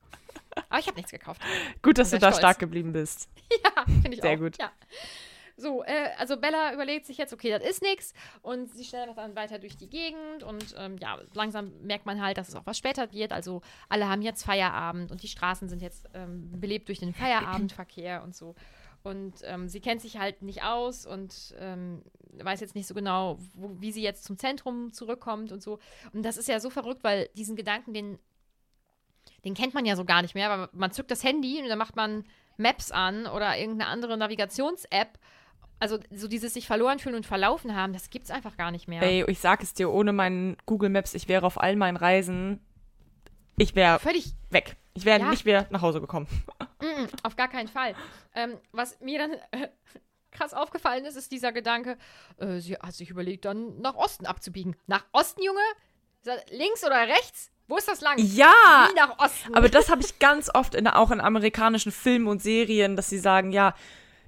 Aber 0.68 0.78
ich 0.80 0.86
habe 0.86 0.96
nichts 0.96 1.10
gekauft. 1.12 1.40
Gut, 1.82 1.98
dass 1.98 2.10
Sehr 2.10 2.18
du 2.18 2.26
da 2.26 2.28
stolz. 2.32 2.38
stark 2.40 2.58
geblieben 2.58 2.92
bist. 2.92 3.28
Ja, 3.64 3.84
finde 3.84 4.14
ich 4.14 4.20
Sehr 4.22 4.32
auch. 4.34 4.38
gut. 4.38 4.58
Ja. 4.58 4.72
So, 5.56 5.84
äh, 5.84 6.08
also 6.18 6.38
Bella 6.38 6.72
überlegt 6.72 7.04
sich 7.06 7.18
jetzt, 7.18 7.32
okay, 7.32 7.50
das 7.50 7.62
ist 7.62 7.82
nichts 7.82 8.14
und 8.40 8.72
sie 8.74 8.84
schnellt 8.84 9.16
dann 9.16 9.36
weiter 9.36 9.58
durch 9.58 9.76
die 9.76 9.88
Gegend 9.88 10.42
und 10.42 10.74
ähm, 10.78 10.96
ja, 10.98 11.18
langsam 11.34 11.72
merkt 11.82 12.06
man 12.06 12.22
halt, 12.22 12.38
dass 12.38 12.48
es 12.48 12.54
auch 12.54 12.64
was 12.64 12.78
später 12.78 13.12
wird. 13.12 13.32
Also 13.32 13.60
alle 13.88 14.08
haben 14.08 14.22
jetzt 14.22 14.44
Feierabend 14.44 15.10
und 15.10 15.22
die 15.22 15.28
Straßen 15.28 15.68
sind 15.68 15.82
jetzt 15.82 16.08
ähm, 16.14 16.50
belebt 16.60 16.88
durch 16.88 17.00
den 17.00 17.12
Feierabendverkehr 17.12 18.22
und 18.22 18.34
so. 18.34 18.54
Und 19.02 19.34
ähm, 19.44 19.68
sie 19.68 19.80
kennt 19.80 20.00
sich 20.00 20.16
halt 20.18 20.42
nicht 20.42 20.62
aus 20.62 21.06
und 21.06 21.54
ähm, 21.58 22.02
weiß 22.40 22.60
jetzt 22.60 22.74
nicht 22.74 22.86
so 22.86 22.94
genau, 22.94 23.38
wo, 23.54 23.80
wie 23.80 23.92
sie 23.92 24.02
jetzt 24.02 24.24
zum 24.24 24.38
Zentrum 24.38 24.92
zurückkommt 24.92 25.52
und 25.52 25.62
so. 25.62 25.80
Und 26.12 26.22
das 26.24 26.36
ist 26.36 26.48
ja 26.48 26.60
so 26.60 26.70
verrückt, 26.70 27.04
weil 27.04 27.28
diesen 27.36 27.56
Gedanken, 27.56 27.92
den, 27.94 28.18
den 29.44 29.54
kennt 29.54 29.74
man 29.74 29.84
ja 29.84 29.96
so 29.96 30.04
gar 30.04 30.22
nicht 30.22 30.34
mehr, 30.34 30.50
weil 30.50 30.68
man 30.72 30.92
zückt 30.92 31.10
das 31.10 31.24
Handy 31.24 31.60
und 31.62 31.68
dann 31.68 31.78
macht 31.78 31.96
man 31.96 32.24
Maps 32.56 32.90
an 32.92 33.26
oder 33.26 33.56
irgendeine 33.58 33.90
andere 33.90 34.16
Navigations-App. 34.16 35.18
Also 35.80 35.98
so 36.12 36.28
dieses 36.28 36.54
sich 36.54 36.66
verloren 36.68 37.00
fühlen 37.00 37.16
und 37.16 37.26
verlaufen 37.26 37.74
haben, 37.74 37.92
das 37.92 38.08
gibt's 38.10 38.30
einfach 38.30 38.56
gar 38.56 38.70
nicht 38.70 38.86
mehr. 38.86 39.02
Ey, 39.02 39.24
ich 39.28 39.40
sag 39.40 39.62
es 39.64 39.74
dir, 39.74 39.90
ohne 39.90 40.12
meinen 40.12 40.56
Google 40.64 40.90
Maps, 40.90 41.14
ich 41.14 41.26
wäre 41.28 41.44
auf 41.44 41.60
all 41.60 41.74
meinen 41.74 41.96
Reisen, 41.96 42.60
ich 43.56 43.74
wäre 43.74 43.98
Völlig 43.98 44.34
weg. 44.50 44.76
Ich 44.94 45.04
wäre 45.04 45.20
Ja. 45.20 45.30
nicht 45.30 45.44
mehr 45.44 45.66
nach 45.70 45.82
Hause 45.82 46.00
gekommen. 46.00 46.26
Mm, 46.82 47.06
auf 47.22 47.36
gar 47.36 47.46
keinen 47.46 47.68
Fall. 47.68 47.94
Ähm, 48.34 48.58
was 48.72 48.98
mir 48.98 49.16
dann 49.16 49.34
äh, 49.52 49.68
krass 50.32 50.52
aufgefallen 50.52 51.04
ist, 51.04 51.14
ist 51.14 51.30
dieser 51.30 51.52
Gedanke, 51.52 51.96
äh, 52.38 52.58
sie 52.58 52.74
hat 52.74 52.92
sich 52.94 53.08
überlegt, 53.08 53.44
dann 53.44 53.80
nach 53.80 53.94
Osten 53.94 54.26
abzubiegen. 54.26 54.74
Nach 54.88 55.04
Osten, 55.12 55.42
Junge? 55.44 55.60
Links 56.50 56.84
oder 56.84 57.06
rechts? 57.06 57.52
Wo 57.72 57.78
ist 57.78 57.88
das 57.88 58.02
lang? 58.02 58.18
Ja, 58.18 58.52
Wie 58.90 58.94
nach 58.94 59.18
Osten. 59.18 59.54
aber 59.54 59.70
das 59.70 59.88
habe 59.88 60.02
ich 60.02 60.18
ganz 60.18 60.50
oft 60.52 60.74
in, 60.74 60.86
auch 60.86 61.10
in 61.10 61.22
amerikanischen 61.22 61.90
Filmen 61.90 62.26
und 62.26 62.42
Serien, 62.42 62.96
dass 62.96 63.08
sie 63.08 63.18
sagen, 63.18 63.50
ja, 63.50 63.74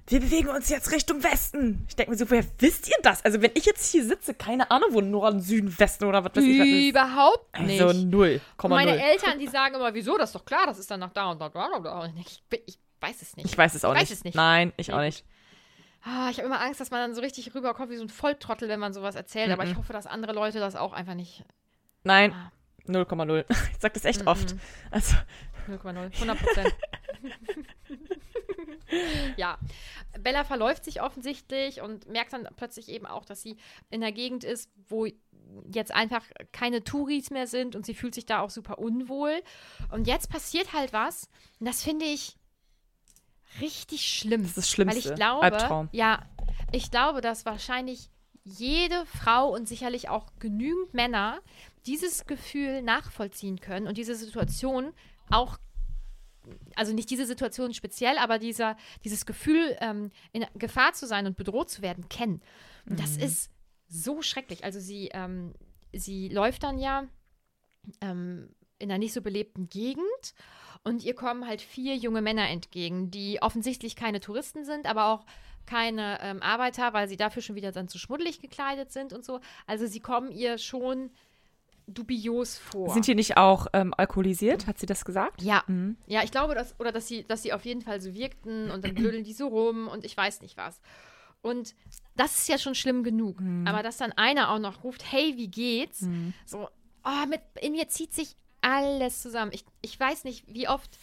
wir 0.07 0.19
bewegen 0.19 0.49
uns 0.49 0.69
jetzt 0.69 0.91
Richtung 0.91 1.23
Westen. 1.23 1.85
Ich 1.87 1.95
denke 1.95 2.11
mir 2.11 2.17
so, 2.17 2.27
woher 2.31 2.43
wisst 2.57 2.87
ihr 2.89 2.95
das? 3.03 3.23
Also 3.23 3.43
wenn 3.43 3.51
ich 3.53 3.65
jetzt 3.65 3.91
hier 3.91 4.03
sitze, 4.03 4.33
keine 4.33 4.71
Ahnung, 4.71 4.89
wo 4.93 5.01
Norden, 5.01 5.41
Süden, 5.41 5.77
Westen 5.79 6.05
oder 6.05 6.23
was 6.23 6.35
weiß 6.35 6.43
ich 6.43 6.59
was 6.59 6.67
ist. 6.67 6.89
Überhaupt 6.89 7.59
nicht. 7.61 7.81
Also 7.81 7.99
null, 8.05 8.41
meine 8.63 8.91
null. 8.91 8.99
Eltern, 8.99 9.37
die 9.37 9.47
sagen 9.47 9.75
immer, 9.75 9.93
wieso, 9.93 10.17
das 10.17 10.29
ist 10.29 10.35
doch 10.35 10.45
klar, 10.45 10.65
das 10.65 10.79
ist 10.79 10.89
dann 10.89 10.99
nach 11.01 11.11
da 11.13 11.29
und 11.29 11.39
da, 11.39 11.49
da, 11.49 12.11
ich, 12.19 12.41
ich 12.65 12.79
weiß 13.01 13.21
es 13.21 13.35
nicht. 13.37 13.45
Ich 13.45 13.55
weiß 13.57 13.75
es 13.75 13.85
auch 13.85 13.93
Ich 13.93 14.01
weiß 14.01 14.09
nicht. 14.09 14.17
es 14.19 14.23
nicht. 14.25 14.35
Nein, 14.35 14.73
ich 14.77 14.91
auch 14.91 15.01
nicht. 15.01 15.23
Ah, 16.03 16.29
ich 16.31 16.37
habe 16.37 16.47
immer 16.47 16.61
Angst, 16.61 16.79
dass 16.79 16.89
man 16.91 16.99
dann 17.01 17.13
so 17.15 17.21
richtig 17.21 17.53
rüberkommt 17.53 17.91
wie 17.91 17.97
so 17.97 18.03
ein 18.03 18.09
Volltrottel, 18.09 18.69
wenn 18.69 18.79
man 18.79 18.91
sowas 18.93 19.15
erzählt. 19.15 19.51
Aber 19.51 19.65
Mhm. 19.65 19.71
ich 19.71 19.77
hoffe, 19.77 19.93
dass 19.93 20.07
andere 20.07 20.33
Leute 20.33 20.59
das 20.59 20.75
auch 20.75 20.93
einfach 20.93 21.15
nicht. 21.15 21.43
Nein, 22.03 22.31
Ah. 22.33 22.51
0,0. 22.87 23.45
Ich 23.71 23.77
sag 23.79 23.93
das 23.93 24.05
echt 24.05 24.21
Mhm. 24.21 24.27
oft. 24.27 24.55
Also, 24.91 25.15
0,0. 25.67 26.13
100 26.13 26.39
Prozent. 26.39 26.75
ja. 29.37 29.57
Bella 30.19 30.43
verläuft 30.43 30.85
sich 30.85 31.01
offensichtlich 31.01 31.81
und 31.81 32.07
merkt 32.07 32.33
dann 32.33 32.47
plötzlich 32.55 32.89
eben 32.89 33.05
auch, 33.05 33.25
dass 33.25 33.41
sie 33.41 33.57
in 33.89 34.01
der 34.01 34.11
Gegend 34.11 34.43
ist, 34.43 34.69
wo 34.87 35.07
jetzt 35.71 35.93
einfach 35.93 36.23
keine 36.51 36.83
Touris 36.83 37.29
mehr 37.31 37.47
sind 37.47 37.75
und 37.75 37.85
sie 37.85 37.93
fühlt 37.93 38.15
sich 38.15 38.25
da 38.25 38.39
auch 38.41 38.49
super 38.49 38.79
unwohl. 38.79 39.41
Und 39.91 40.07
jetzt 40.07 40.29
passiert 40.29 40.73
halt 40.73 40.93
was, 40.93 41.29
und 41.59 41.67
das 41.67 41.83
finde 41.83 42.05
ich 42.05 42.37
richtig 43.61 44.07
schlimm. 44.07 44.41
Das 44.41 44.49
ist 44.51 44.57
das 44.57 44.69
Schlimmste. 44.69 45.03
Weil 45.03 45.09
ich 45.11 45.15
glaube, 45.15 45.43
Albtraum. 45.43 45.89
ja, 45.91 46.23
ich 46.71 46.91
glaube, 46.91 47.21
dass 47.21 47.45
wahrscheinlich 47.45 48.09
jede 48.43 49.05
Frau 49.05 49.49
und 49.49 49.67
sicherlich 49.67 50.09
auch 50.09 50.27
genügend 50.39 50.93
Männer 50.93 51.39
dieses 51.85 52.25
Gefühl 52.25 52.81
nachvollziehen 52.81 53.59
können 53.59 53.87
und 53.87 53.97
diese 53.97 54.15
Situation 54.15 54.93
auch, 55.29 55.57
also 56.75 56.93
nicht 56.93 57.09
diese 57.09 57.25
Situation 57.25 57.73
speziell, 57.73 58.17
aber 58.17 58.39
dieser, 58.39 58.77
dieses 59.03 59.25
Gefühl, 59.25 59.75
ähm, 59.79 60.11
in 60.31 60.45
Gefahr 60.55 60.93
zu 60.93 61.07
sein 61.07 61.25
und 61.25 61.37
bedroht 61.37 61.69
zu 61.69 61.81
werden, 61.81 62.09
kennen. 62.09 62.41
Und 62.87 62.99
das 62.99 63.17
ist 63.17 63.51
so 63.87 64.21
schrecklich. 64.21 64.63
Also 64.63 64.79
sie, 64.79 65.09
ähm, 65.13 65.53
sie 65.93 66.29
läuft 66.29 66.63
dann 66.63 66.77
ja 66.77 67.07
ähm, 68.01 68.49
in 68.79 68.91
einer 68.91 68.99
nicht 68.99 69.13
so 69.13 69.21
belebten 69.21 69.69
Gegend 69.69 70.33
und 70.83 71.03
ihr 71.03 71.15
kommen 71.15 71.47
halt 71.47 71.61
vier 71.61 71.95
junge 71.95 72.21
Männer 72.21 72.49
entgegen, 72.49 73.09
die 73.09 73.41
offensichtlich 73.41 73.95
keine 73.95 74.19
Touristen 74.19 74.65
sind, 74.65 74.85
aber 74.85 75.07
auch 75.07 75.25
keine 75.65 76.19
ähm, 76.21 76.41
Arbeiter, 76.43 76.93
weil 76.93 77.07
sie 77.07 77.17
dafür 77.17 77.41
schon 77.41 77.55
wieder 77.55 77.71
dann 77.71 77.87
zu 77.87 77.97
schmuddelig 77.97 78.39
gekleidet 78.39 78.91
sind 78.91 79.13
und 79.13 79.25
so. 79.25 79.39
Also 79.65 79.87
sie 79.87 79.99
kommen 79.99 80.31
ihr 80.31 80.57
schon 80.57 81.09
dubios 81.87 82.57
vor. 82.57 82.93
sind 82.93 83.07
die 83.07 83.15
nicht 83.15 83.37
auch 83.37 83.67
ähm, 83.73 83.93
alkoholisiert? 83.95 84.67
Hat 84.67 84.79
sie 84.79 84.85
das 84.85 85.05
gesagt? 85.05 85.41
ja, 85.41 85.63
Mhm. 85.67 85.97
ja, 86.07 86.23
ich 86.23 86.31
glaube, 86.31 86.55
dass, 86.55 86.79
oder 86.79 86.91
dass 86.91 87.07
sie, 87.07 87.23
dass 87.23 87.43
sie 87.43 87.53
auf 87.53 87.63
jeden 87.65 87.81
Fall 87.81 88.01
so 88.01 88.13
wirkten 88.13 88.71
und 88.71 88.83
dann 88.83 88.95
blödeln 88.95 89.23
die 89.23 89.33
so 89.33 89.47
rum 89.47 89.87
und 89.87 90.03
ich 90.05 90.15
weiß 90.17 90.41
nicht 90.41 90.57
was. 90.57 90.79
Und 91.41 91.75
das 92.15 92.37
ist 92.39 92.49
ja 92.49 92.57
schon 92.57 92.73
schlimm 92.73 93.03
genug. 93.03 93.37
Aber 93.65 93.83
dass 93.83 93.97
dann 93.97 94.11
einer 94.13 94.49
auch 94.51 94.57
noch 94.59 94.83
ruft, 94.83 95.11
hey, 95.11 95.33
wie 95.37 95.47
geht's? 95.47 96.03
So, 96.45 96.67
oh, 97.03 97.25
mit, 97.29 97.41
in 97.61 97.73
mir 97.73 97.87
zieht 97.87 98.13
sich 98.13 98.35
alles 98.61 99.21
zusammen. 99.21 99.51
Ich, 99.53 99.63
ich 99.81 99.99
weiß 99.99 100.23
nicht, 100.23 100.43
wie 100.51 100.67
oft 100.67 100.97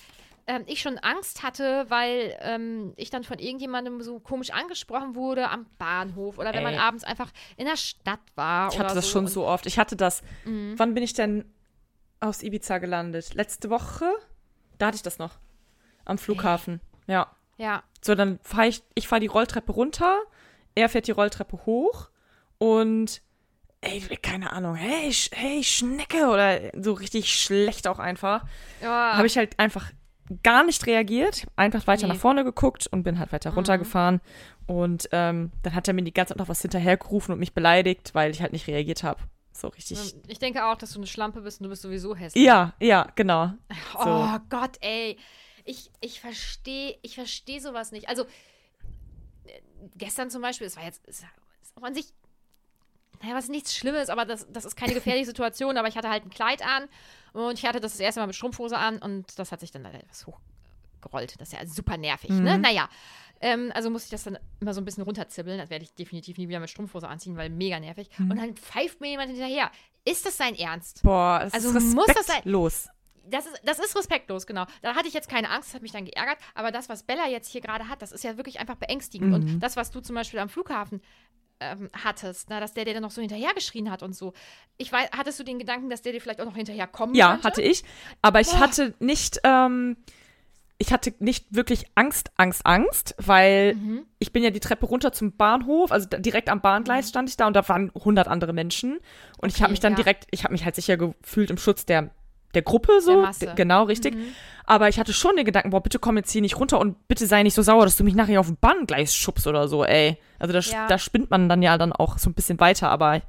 ähm, 0.47 0.65
ich 0.67 0.81
schon 0.81 0.99
Angst 0.99 1.43
hatte, 1.43 1.87
weil 1.89 2.37
ähm, 2.41 2.93
ich 2.97 3.11
dann 3.11 3.25
von 3.25 3.39
irgendjemandem 3.39 4.03
so 4.03 4.19
komisch 4.21 4.51
angesprochen 4.51 5.15
wurde 5.15 5.49
am 5.51 5.67
Bahnhof 5.79 6.39
oder 6.39 6.53
wenn 6.55 6.63
man 6.63 6.75
Ey. 6.75 6.81
abends 6.81 7.05
einfach 7.05 7.31
in 7.57 7.67
der 7.67 7.77
Stadt 7.77 8.21
war. 8.35 8.73
Ich 8.73 8.79
hatte 8.79 8.95
das 8.95 9.07
so. 9.07 9.13
schon 9.13 9.27
so 9.29 9.47
oft. 9.47 9.67
Ich 9.67 9.79
hatte 9.79 9.97
das. 9.97 10.23
Mhm. 10.45 10.75
Wann 10.79 10.95
bin 10.95 11.03
ich 11.03 11.13
denn 11.15 11.45
aus 12.21 12.43
Ibiza 12.43 12.79
gelandet? 12.79 13.35
Letzte 13.35 13.71
Woche? 13.71 14.11
Da 14.79 14.87
hatte 14.87 14.97
ich 14.97 15.03
das 15.03 15.19
noch. 15.19 15.39
Am 16.05 16.19
Flughafen. 16.19 16.81
Ja. 17.07 17.31
Ja, 17.59 17.83
So, 18.01 18.15
dann 18.17 18.41
fahre 18.43 18.67
ich, 18.69 18.83
ich 18.95 19.07
fahre 19.07 19.21
die 19.21 19.27
Rolltreppe 19.29 19.71
runter, 19.73 20.19
er 20.75 20.89
fährt 20.89 21.07
die 21.07 21.13
Rolltreppe 21.13 21.65
hoch 21.67 22.09
und 22.59 23.23
ey, 23.83 24.01
keine 24.21 24.53
Ahnung, 24.53 24.75
hey, 24.75 25.11
Sch- 25.11 25.33
hey, 25.35 25.63
Schnecke 25.63 26.27
oder 26.29 26.59
so 26.83 26.93
richtig 26.95 27.33
schlecht 27.33 27.87
auch 27.87 27.99
einfach. 28.01 28.45
ja. 28.81 29.13
Habe 29.17 29.27
ich 29.27 29.37
halt 29.37 29.59
einfach 29.61 29.93
gar 30.43 30.65
nicht 30.65 30.87
reagiert, 30.87 31.47
einfach 31.57 31.87
weiter 31.87 32.03
Nee. 32.03 32.09
Mhm. 32.13 32.15
nach 32.15 32.21
vorne 32.21 32.45
geguckt 32.45 32.87
und 32.87 33.03
bin 33.03 33.19
halt 33.19 33.33
weiter 33.33 33.53
runtergefahren. 33.55 34.21
Und 34.67 35.09
ähm, 35.13 35.51
dann 35.63 35.75
hat 35.75 35.89
er 35.89 35.95
mir 35.95 36.03
die 36.03 36.13
ganze 36.15 36.31
Zeit 36.35 36.39
noch 36.39 36.49
was 36.49 36.63
hinterhergerufen 36.63 37.33
und 37.33 37.39
mich 37.41 37.53
beleidigt, 37.53 38.15
weil 38.15 38.31
ich 38.31 38.41
halt 38.41 38.53
nicht 38.53 38.67
reagiert 38.69 39.03
habe. 39.03 39.21
So 39.53 39.69
richtig. 39.69 40.15
Ich 40.29 40.39
denke 40.39 40.65
auch, 40.65 40.77
dass 40.77 40.93
du 40.93 40.99
eine 40.99 41.07
Schlampe 41.07 41.43
bist 41.43 41.61
und 41.61 41.65
du 41.65 41.71
bist 41.71 41.83
sowieso 41.83 42.17
hässlich. 42.17 42.43
Ja, 42.45 42.73
ja, 42.81 43.07
genau. 43.17 43.53
Oh 43.99 44.05
So. 44.05 44.41
Gott, 44.49 44.79
ey. 44.81 45.19
Ich, 45.65 45.91
ich 46.01 46.21
verstehe 46.21 46.97
ich 47.03 47.15
versteh 47.15 47.59
sowas 47.59 47.93
nicht. 47.93 48.09
Also, 48.09 48.23
äh, 49.45 49.61
gestern 49.97 50.31
zum 50.31 50.43
Beispiel, 50.43 50.67
es 50.67 50.77
war 50.77 50.85
jetzt 50.85 51.03
es 51.07 51.23
auch 51.77 51.83
an 51.83 51.95
sich, 51.95 52.07
naja, 53.23 53.35
was 53.35 53.49
nichts 53.49 53.75
Schlimmes, 53.77 54.09
aber 54.09 54.25
das, 54.25 54.47
das 54.51 54.65
ist 54.65 54.77
keine 54.77 54.95
gefährliche 54.95 55.27
Situation, 55.27 55.77
aber 55.77 55.89
ich 55.89 55.97
hatte 55.97 56.11
halt 56.11 56.25
ein 56.25 56.31
Kleid 56.31 56.63
an 56.67 56.89
und 57.33 57.59
ich 57.59 57.65
hatte 57.65 57.81
das 57.81 57.93
das 57.93 58.01
erste 58.01 58.21
Mal 58.21 58.27
mit 58.27 58.37
Strumpfhose 58.37 58.77
an 58.77 58.99
und 58.99 59.39
das 59.39 59.53
hat 59.53 59.61
sich 59.61 59.71
dann 59.71 59.85
etwas 59.85 60.27
hoch 60.27 60.39
gerollt. 61.01 61.35
Das 61.41 61.53
ist 61.53 61.59
ja 61.59 61.67
super 61.67 61.97
nervig, 61.97 62.31
ne? 62.31 62.59
Naja. 62.59 62.89
Ähm, 63.41 63.73
also 63.75 63.91
muss 63.91 64.05
ich 64.05 64.11
das 64.11 64.23
dann 64.23 64.39
immer 64.61 64.73
so 64.73 64.81
ein 64.81 64.85
bisschen 64.85 65.03
runterzibbeln. 65.03 65.59
Das 65.59 65.69
werde 65.69 65.85
ich 65.85 65.93
definitiv 65.95 66.39
nie 66.39 66.49
wieder 66.49 66.61
mit 66.61 66.71
Strumpfhose 66.71 67.09
anziehen, 67.09 67.37
weil 67.37 67.51
mega 67.51 67.81
nervig. 67.81 68.09
Und 68.21 68.37
dann 68.37 68.55
pfeift 68.55 69.01
mir 69.01 69.09
jemand 69.09 69.31
hinterher. 69.31 69.71
Ist 70.05 70.25
das 70.27 70.37
sein 70.37 70.55
Ernst? 70.55 71.03
Boah, 71.03 71.41
das 71.43 71.53
Also 71.55 71.77
ist 71.77 71.93
muss 71.95 72.07
das 72.07 72.15
sein- 72.27 72.37
respektlos. 72.37 72.89
Das 73.25 73.47
ist, 73.47 73.61
das 73.65 73.79
ist 73.81 73.97
respektlos, 73.97 74.47
genau. 74.47 74.65
Da 74.83 74.95
hatte 74.95 75.07
ich 75.09 75.15
jetzt 75.15 75.29
keine 75.29 75.49
Angst, 75.51 75.69
das 75.71 75.75
hat 75.75 75.83
mich 75.83 75.91
dann 75.93 76.05
geärgert. 76.05 76.39
Aber 76.55 76.71
das, 76.71 76.89
was 76.89 77.03
Bella 77.05 77.29
jetzt 77.29 77.49
hier 77.49 77.61
gerade 77.61 77.89
hat, 77.89 78.01
das 78.03 78.13
ist 78.13 78.23
ja 78.25 78.37
wirklich 78.37 78.61
einfach 78.61 78.77
beängstigend. 78.77 79.35
Und 79.35 79.61
das, 79.61 79.77
was 79.77 79.91
du 79.91 80.01
zum 80.01 80.15
Beispiel 80.15 80.39
am 80.41 80.49
Flughafen 80.49 81.01
ähm, 81.63 81.91
hattest, 82.05 82.49
na, 82.51 82.61
dass 82.61 82.75
der 82.75 82.85
dir 82.85 82.95
dann 82.95 83.03
noch 83.03 83.11
so 83.11 83.21
hinterhergeschrien 83.21 83.91
hat 83.91 84.03
und 84.03 84.15
so. 84.15 84.33
Ich 84.77 84.91
weiß, 84.93 85.09
hattest 85.17 85.39
du 85.39 85.45
den 85.45 85.59
Gedanken, 85.59 85.89
dass 85.91 86.03
der 86.03 86.13
dir 86.13 86.21
vielleicht 86.21 86.41
auch 86.41 86.47
noch 86.47 86.57
hinterher 86.57 86.87
kommen 86.87 87.15
Ja, 87.15 87.31
könnte? 87.33 87.49
hatte 87.49 87.63
ich. 87.63 87.85
Aber 88.21 88.41
ich 88.41 88.49
Boah. 88.49 88.61
hatte 88.61 88.95
nicht, 88.99 89.41
ähm, 89.45 89.97
ich 90.79 90.93
hatte 90.93 91.15
nicht 91.21 91.47
wirklich 91.55 91.85
Angst, 91.95 92.31
Angst, 92.37 92.67
Angst, 92.67 93.15
weil 93.19 93.75
Mhm. 93.75 94.07
ich 94.19 94.33
bin 94.33 94.43
ja 94.43 94.51
die 94.51 94.61
Treppe 94.61 94.87
runter 94.87 95.13
zum 95.13 95.37
Bahnhof, 95.37 95.93
also 95.93 96.09
direkt 96.09 96.49
am 96.49 96.61
Bahngleis 96.61 97.09
stand 97.09 97.29
ich 97.29 97.37
da 97.37 97.47
und 97.47 97.55
da 97.55 97.69
waren 97.69 97.93
100 97.95 98.27
andere 98.29 98.53
Menschen. 98.53 98.99
Und 99.39 99.51
ich 99.51 99.57
Okay, 99.57 99.63
habe 99.63 99.71
mich 99.73 99.81
dann 99.81 99.93
ja. 99.93 99.97
direkt, 99.97 100.27
ich 100.31 100.43
habe 100.45 100.53
mich 100.53 100.65
halt 100.65 100.75
sicher 100.75 100.97
gefühlt 100.97 101.51
im 101.51 101.59
Schutz 101.59 101.87
der, 101.87 102.11
der 102.55 102.63
Gruppe 102.63 103.01
so. 103.01 103.27
Der 103.41 103.55
Genau, 103.55 103.85
richtig. 103.85 104.15
Mhm. 104.15 104.35
Aber 104.65 104.89
ich 104.89 104.99
hatte 104.99 105.13
schon 105.13 105.35
den 105.37 105.45
Gedanken, 105.45 105.71
boah, 105.71 105.83
bitte 105.83 105.99
komm 105.99 106.17
jetzt 106.17 106.31
hier 106.31 106.41
nicht 106.41 106.57
runter 106.59 106.79
und 106.79 107.09
bitte 107.09 107.27
sei 107.27 107.43
nicht 107.43 107.55
so 107.55 107.63
sauer, 107.63 107.85
dass 107.85 107.97
du 107.97 108.05
mich 108.05 108.15
nachher 108.15 108.39
auf 108.41 108.47
dem 108.47 108.57
Bahngleis 108.57 109.15
schubst 109.15 109.47
oder 109.47 109.67
so, 109.69 109.85
ey. 109.85 110.17
Also 110.39 110.53
da, 110.53 110.61
Ja. 110.61 110.87
da 110.87 110.99
spinnt 110.99 111.31
man 111.31 111.49
dann 111.49 111.63
ja 111.63 111.77
dann 111.79 111.93
auch 111.93 112.19
so 112.19 112.31
ein 112.31 112.35
bisschen 112.35 112.61
weiter, 112.61 112.89
aber 112.91 113.23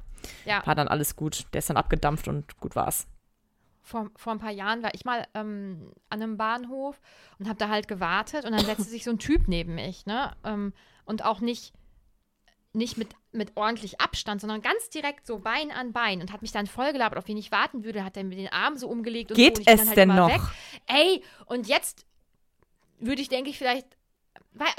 Ja. 0.44 0.62
war 0.64 0.74
dann 0.74 0.88
alles 0.88 1.16
gut. 1.16 1.46
Der 1.52 1.58
ist 1.58 1.68
dann 1.70 1.76
abgedampft 1.76 2.28
und 2.28 2.58
gut 2.60 2.76
war's. 2.76 3.06
vor, 3.82 4.08
vor 4.16 4.32
ein 4.32 4.38
paar 4.38 4.50
Jahren 4.52 4.82
war 4.82 4.94
ich 4.94 5.04
mal 5.04 5.26
ähm, 5.34 5.90
an 6.08 6.22
einem 6.22 6.36
Bahnhof 6.38 7.00
und 7.38 7.46
habe 7.48 7.58
da 7.58 7.68
halt 7.68 7.86
gewartet 7.88 8.44
und 8.46 8.52
dann 8.52 8.64
setzte 8.64 8.84
sich 8.84 9.04
so 9.04 9.10
ein 9.10 9.18
Typ 9.18 9.46
neben 9.48 9.74
mich, 9.74 10.06
ne? 10.06 10.32
Ähm, 10.44 10.72
und 11.04 11.22
auch 11.24 11.40
nicht, 11.40 11.74
nicht 12.74 12.96
mit, 12.98 13.08
mit 13.32 13.52
ordentlich 13.56 14.00
Abstand, 14.00 14.40
sondern 14.40 14.60
ganz 14.60 14.90
direkt 14.90 15.26
so 15.26 15.38
Bein 15.38 15.70
an 15.70 15.92
Bein 15.92 16.20
und 16.20 16.32
hat 16.32 16.42
mich 16.42 16.52
dann 16.52 16.66
voll 16.66 16.92
gelabert, 16.92 17.18
auf 17.18 17.28
wen 17.28 17.36
ich 17.36 17.52
warten 17.52 17.84
würde, 17.84 18.04
hat 18.04 18.16
er 18.16 18.24
mir 18.24 18.36
den 18.36 18.52
Arm 18.52 18.76
so 18.76 18.88
umgelegt 18.88 19.30
und 19.30 19.36
Geht 19.36 19.56
so. 19.56 19.60
Und 19.60 19.68
ich 19.68 19.74
bin 19.76 19.80
es 19.80 19.86
halt 19.88 19.96
denn 19.96 20.08
noch? 20.08 20.28
Weg. 20.28 20.40
Ey, 20.86 21.22
und 21.46 21.68
jetzt 21.68 22.04
würde 22.98 23.22
ich, 23.22 23.28
denke 23.28 23.50
ich, 23.50 23.58
vielleicht. 23.58 23.86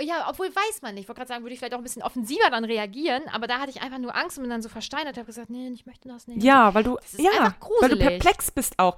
Ja, 0.01 0.27
obwohl 0.29 0.47
weiß 0.47 0.81
man 0.83 0.93
nicht. 0.95 1.03
Ich 1.03 1.07
wollte 1.09 1.19
gerade 1.19 1.27
sagen, 1.29 1.43
würde 1.43 1.53
ich 1.53 1.59
vielleicht 1.59 1.73
auch 1.73 1.79
ein 1.79 1.83
bisschen 1.83 2.01
offensiver 2.03 2.49
dann 2.49 2.63
reagieren, 2.63 3.23
aber 3.31 3.45
da 3.47 3.59
hatte 3.59 3.71
ich 3.71 3.81
einfach 3.81 3.97
nur 3.97 4.15
Angst 4.15 4.37
und 4.37 4.43
bin 4.43 4.49
dann 4.49 4.61
so 4.61 4.69
versteinert, 4.69 5.17
habe 5.17 5.25
gesagt, 5.25 5.49
nee, 5.49 5.67
ich 5.69 5.85
möchte 5.85 6.07
das 6.07 6.27
nicht. 6.27 6.43
Ja, 6.43 6.73
weil 6.73 6.83
du, 6.83 6.97
ja, 7.17 7.53
weil 7.81 7.89
du 7.89 7.97
perplex 7.97 8.51
bist 8.51 8.79
auch. 8.79 8.95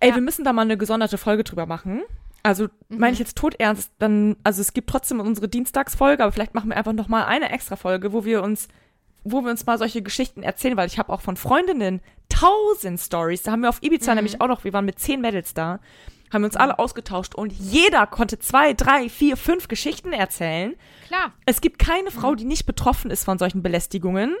Ey, 0.00 0.08
Ja. 0.10 0.14
wir 0.16 0.22
müssen 0.22 0.44
da 0.44 0.52
mal 0.52 0.62
eine 0.62 0.76
gesonderte 0.76 1.16
Folge 1.16 1.44
drüber 1.44 1.66
machen. 1.66 2.02
Also, 2.44 2.64
Mhm. 2.88 2.98
meine 2.98 3.12
ich 3.14 3.18
jetzt 3.18 3.36
tot 3.36 3.56
ernst, 3.58 3.90
dann, 3.98 4.36
also 4.44 4.60
es 4.60 4.72
gibt 4.74 4.88
trotzdem 4.90 5.18
unsere 5.18 5.48
Dienstagsfolge, 5.48 6.22
aber 6.22 6.30
vielleicht 6.30 6.54
machen 6.54 6.68
wir 6.70 6.76
einfach 6.76 6.92
noch 6.92 7.08
mal 7.08 7.24
eine 7.24 7.50
extra 7.50 7.74
Folge, 7.74 8.12
wo 8.12 8.24
wir 8.24 8.42
uns, 8.44 8.68
wo 9.24 9.40
wir 9.42 9.50
uns 9.50 9.64
mal 9.66 9.78
solche 9.78 10.02
Geschichten 10.02 10.42
erzählen, 10.42 10.76
weil 10.76 10.86
ich 10.86 10.98
habe 10.98 11.12
auch 11.12 11.22
von 11.22 11.36
Freundinnen 11.36 12.00
tausend 12.28 13.00
Stories. 13.00 13.42
Da 13.42 13.52
haben 13.52 13.62
wir 13.62 13.68
auf 13.70 13.82
Ibiza 13.82 14.12
Mhm. 14.12 14.16
nämlich 14.16 14.40
auch 14.40 14.48
noch, 14.48 14.62
wir 14.64 14.72
waren 14.72 14.84
mit 14.84 14.98
zehn 14.98 15.20
Mädels 15.20 15.54
da, 15.54 15.80
haben 16.32 16.42
wir 16.42 16.46
uns 16.46 16.56
alle 16.56 16.78
ausgetauscht 16.78 17.34
und 17.34 17.52
jeder 17.52 18.06
konnte 18.06 18.38
zwei, 18.38 18.74
drei, 18.74 19.08
vier, 19.08 19.36
fünf 19.36 19.68
Geschichten 19.68 20.12
erzählen. 20.12 20.74
Klar. 21.06 21.32
Es 21.46 21.60
gibt 21.62 21.78
keine 21.78 22.10
Mhm. 22.10 22.14
Frau, 22.14 22.34
die 22.34 22.44
nicht 22.44 22.66
betroffen 22.66 23.10
ist 23.10 23.24
von 23.24 23.38
solchen 23.38 23.62
Belästigungen. 23.62 24.34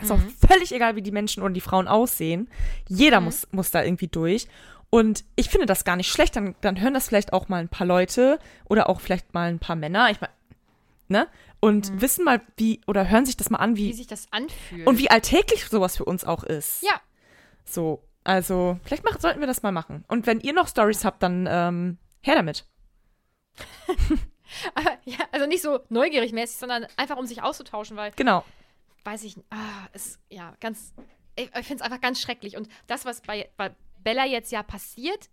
Ist 0.00 0.10
auch 0.12 0.18
Mhm. 0.18 0.34
völlig 0.46 0.72
egal, 0.72 0.94
wie 0.96 1.02
die 1.02 1.10
Menschen 1.12 1.42
oder 1.42 1.52
die 1.52 1.60
Frauen 1.60 1.88
aussehen. 1.88 2.48
Jeder 2.88 3.20
muss, 3.20 3.48
muss 3.52 3.70
da 3.70 3.82
irgendwie 3.82 4.08
durch. 4.08 4.46
Und 4.90 5.24
ich 5.36 5.48
finde 5.50 5.66
das 5.66 5.84
gar 5.84 5.96
nicht 5.96 6.10
schlecht. 6.10 6.34
Dann, 6.36 6.54
dann 6.62 6.80
hören 6.80 6.94
das 6.94 7.06
vielleicht 7.08 7.32
auch 7.32 7.48
mal 7.48 7.60
ein 7.60 7.68
paar 7.68 7.86
Leute 7.86 8.38
oder 8.68 8.88
auch 8.88 9.00
vielleicht 9.00 9.32
mal 9.34 9.48
ein 9.48 9.58
paar 9.60 9.76
Männer. 9.76 10.10
Ich 10.10 10.20
meine, 10.20 10.32
ne? 11.08 11.28
Und 11.60 12.00
wissen 12.00 12.24
mal, 12.24 12.40
wie, 12.56 12.80
oder 12.86 13.08
hören 13.08 13.26
sich 13.26 13.36
das 13.36 13.50
mal 13.50 13.58
an, 13.58 13.72
Mhm. 13.72 13.76
Wie 13.76 13.88
wie, 13.88 13.92
sich 13.92 14.06
das 14.06 14.26
anfühlt. 14.32 14.86
und 14.86 14.98
wie 14.98 15.10
alltäglich 15.10 15.64
sowas 15.66 15.96
für 15.96 16.04
uns 16.04 16.24
auch 16.24 16.42
ist. 16.42 16.82
Ja, 16.82 17.00
So, 17.64 18.02
also, 18.24 18.78
vielleicht 18.84 19.04
machen, 19.04 19.20
sollten 19.20 19.40
wir 19.40 19.46
das 19.46 19.62
mal 19.62 19.70
machen. 19.72 20.04
Und 20.08 20.26
wenn 20.26 20.40
ihr 20.40 20.52
noch 20.54 20.68
Stories 20.68 21.04
habt, 21.04 21.22
dann 21.22 21.46
ähm, 21.50 21.98
her 22.22 22.34
damit. 22.34 22.64
aber, 24.74 24.90
ja, 25.04 25.18
also 25.32 25.46
nicht 25.46 25.62
so 25.62 25.80
neugierig 25.88 26.32
mäßig, 26.32 26.56
sondern 26.58 26.86
einfach 26.96 27.16
um 27.16 27.26
sich 27.26 27.42
auszutauschen, 27.42 27.96
weil, 27.96 28.12
Genau. 28.16 28.44
weiß 29.04 29.22
ich, 29.24 29.36
ah, 29.50 29.86
es 29.92 30.18
ja 30.28 30.54
ganz, 30.60 30.94
ich, 31.36 31.44
ich 31.46 31.66
finde 31.66 31.76
es 31.76 31.82
einfach 31.82 32.00
ganz 32.00 32.20
schrecklich. 32.20 32.56
Und 32.56 32.68
das, 32.86 33.04
was 33.04 33.20
bei, 33.20 33.48
bei 33.56 33.70
Bella 34.02 34.26
jetzt 34.26 34.52
ja 34.52 34.62
passiert, 34.62 35.30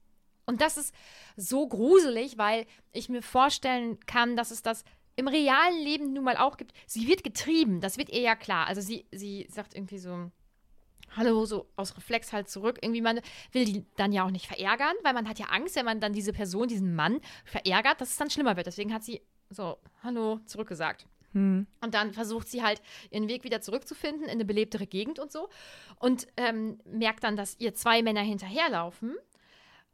und 0.48 0.62
das 0.62 0.78
ist 0.78 0.96
so 1.36 1.68
gruselig, 1.68 2.38
weil 2.38 2.66
ich 2.94 3.10
mir 3.10 3.22
vorstellen 3.22 4.00
kann, 4.06 4.38
dass 4.38 4.50
es 4.50 4.64
das 4.64 4.86
im 5.18 5.28
realen 5.28 5.78
Leben 5.78 6.14
nun 6.14 6.24
mal 6.24 6.38
auch 6.38 6.58
gibt. 6.58 6.72
Sie 6.88 7.08
wird 7.08 7.24
getrieben, 7.24 7.82
das 7.82 7.98
wird 7.98 8.10
ihr 8.10 8.22
ja 8.22 8.36
klar. 8.36 8.66
Also 8.66 8.82
sie, 8.82 9.06
sie 9.12 9.46
sagt 9.50 9.76
irgendwie 9.76 10.00
so, 10.00 10.32
Hallo, 11.16 11.46
so 11.46 11.68
aus 11.76 11.98
Reflex 11.98 12.32
halt 12.32 12.50
zurück. 12.50 12.80
Irgendwie, 12.82 13.02
man 13.02 13.20
will 13.52 13.66
die 13.66 13.86
dann 13.96 14.12
ja 14.12 14.26
auch 14.26 14.32
nicht 14.32 14.48
verärgern, 14.48 14.96
weil 15.04 15.14
man 15.14 15.28
hat 15.28 15.40
ja 15.40 15.48
Angst, 15.48 15.76
wenn 15.76 15.86
man 15.86 16.00
dann 16.00 16.14
diese 16.14 16.34
Person, 16.34 16.68
diesen 16.68 16.96
Mann 16.96 17.20
verärgert, 17.44 18.00
dass 18.00 18.12
es 18.12 18.18
dann 18.18 18.30
schlimmer 18.30 18.56
wird. 18.56 18.68
Deswegen 18.68 18.94
hat 18.94 19.04
sie 19.04 19.22
so, 19.50 19.78
Hallo, 20.04 20.40
zurückgesagt. 20.46 21.08
Hm. 21.34 21.68
Und 21.82 21.94
dann 21.94 22.14
versucht 22.14 22.48
sie 22.48 22.64
halt, 22.64 22.82
ihren 23.12 23.28
Weg 23.28 23.44
wieder 23.44 23.62
zurückzufinden 23.62 24.26
in 24.26 24.32
eine 24.32 24.46
belebtere 24.46 24.88
Gegend 24.88 25.20
und 25.20 25.32
so. 25.32 25.50
Und 26.00 26.28
ähm, 26.38 26.80
merkt 26.86 27.24
dann, 27.24 27.36
dass 27.36 27.60
ihr 27.60 27.74
zwei 27.74 28.02
Männer 28.02 28.22
hinterherlaufen. 28.22 29.16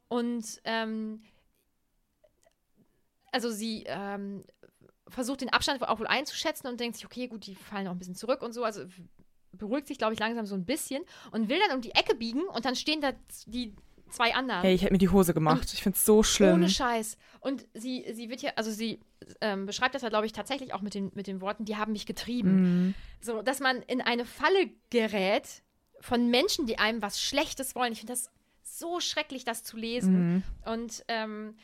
Und 0.08 0.60
ähm, 0.64 1.22
also 3.32 3.50
sie 3.50 3.84
ähm, 3.86 4.44
versucht 5.08 5.40
den 5.40 5.52
Abstand 5.52 5.82
auch 5.82 5.98
wohl 5.98 6.06
einzuschätzen 6.06 6.68
und 6.68 6.78
denkt 6.78 6.96
sich, 6.96 7.06
okay, 7.06 7.26
gut, 7.26 7.46
die 7.46 7.54
fallen 7.54 7.84
noch 7.84 7.92
ein 7.92 7.98
bisschen 7.98 8.14
zurück 8.14 8.42
und 8.42 8.52
so. 8.52 8.64
Also 8.64 8.84
beruhigt 9.52 9.88
sich, 9.88 9.98
glaube 9.98 10.14
ich, 10.14 10.20
langsam 10.20 10.46
so 10.46 10.54
ein 10.54 10.64
bisschen 10.64 11.02
und 11.32 11.48
will 11.48 11.58
dann 11.66 11.76
um 11.76 11.82
die 11.82 11.94
Ecke 11.94 12.14
biegen 12.14 12.44
und 12.44 12.64
dann 12.64 12.76
stehen 12.76 13.00
da 13.00 13.12
die 13.46 13.74
zwei 14.14 14.34
anderen. 14.34 14.62
Hey, 14.62 14.74
ich 14.74 14.82
hätte 14.82 14.92
mir 14.92 14.98
die 14.98 15.08
Hose 15.08 15.34
gemacht. 15.34 15.72
ich 15.72 15.82
finde 15.82 15.96
es 15.96 16.04
so 16.04 16.22
schlimm. 16.22 16.54
Ohne 16.54 16.68
Scheiß. 16.68 17.16
Und 17.40 17.66
sie, 17.74 18.04
sie 18.12 18.30
wird 18.30 18.42
ja, 18.42 18.52
also 18.56 18.70
sie 18.70 19.00
ähm, 19.40 19.66
beschreibt 19.66 19.94
das 19.94 20.02
ja, 20.02 20.08
glaube 20.08 20.26
ich, 20.26 20.32
tatsächlich 20.32 20.72
auch 20.72 20.80
mit 20.80 20.94
den, 20.94 21.10
mit 21.14 21.26
den 21.26 21.40
Worten, 21.40 21.64
die 21.64 21.76
haben 21.76 21.92
mich 21.92 22.06
getrieben. 22.06 22.86
Mhm. 22.86 22.94
So, 23.20 23.42
dass 23.42 23.60
man 23.60 23.82
in 23.82 24.00
eine 24.00 24.24
Falle 24.24 24.70
gerät 24.90 25.62
von 26.00 26.30
Menschen, 26.30 26.66
die 26.66 26.78
einem 26.78 27.02
was 27.02 27.20
Schlechtes 27.20 27.74
wollen. 27.74 27.92
Ich 27.92 28.00
finde 28.00 28.12
das 28.12 28.30
so 28.62 29.00
schrecklich, 29.00 29.44
das 29.44 29.62
zu 29.62 29.76
lesen. 29.76 30.34
Mhm. 30.34 30.42
Und 30.64 31.04
ähm, 31.08 31.56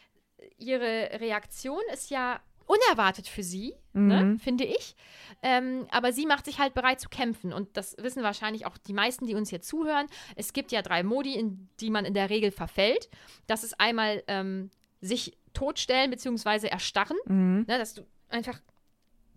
ihre 0.59 1.21
Reaktion 1.21 1.83
ist 1.93 2.11
ja 2.11 2.41
unerwartet 2.71 3.27
für 3.27 3.43
sie, 3.43 3.75
ne, 3.93 4.25
Mhm. 4.25 4.39
finde 4.39 4.65
ich. 4.65 4.95
Ähm, 5.43 5.87
aber 5.91 6.13
sie 6.13 6.27
macht 6.27 6.45
sich 6.45 6.59
halt 6.59 6.75
bereit 6.75 7.01
zu 7.01 7.09
kämpfen. 7.09 7.53
Und 7.53 7.77
das 7.77 7.97
wissen 7.99 8.23
wahrscheinlich 8.23 8.67
auch 8.67 8.79
die 8.79 8.93
meisten, 8.93 9.27
die 9.27 9.35
uns 9.35 9.51
hier 9.51 9.61
zuhören. 9.63 10.07
Es 10.37 10.53
gibt 10.53 10.71
ja 10.73 10.83
drei 10.83 11.03
Modi, 11.03 11.35
in 11.35 11.69
die 11.81 11.91
man 11.91 12.05
in 12.05 12.15
der 12.15 12.31
Regel 12.31 12.51
verfällt. 12.51 13.09
Das 13.47 13.65
ist 13.65 13.81
einmal 13.81 14.23
ähm, 14.29 14.71
sich 15.01 15.37
totstellen 15.55 16.11
bzw. 16.11 16.69
erstarren. 16.69 17.17
Mhm. 17.27 17.65
Ne, 17.69 17.79
dass 17.79 17.95
du 17.95 18.07
einfach 18.29 18.61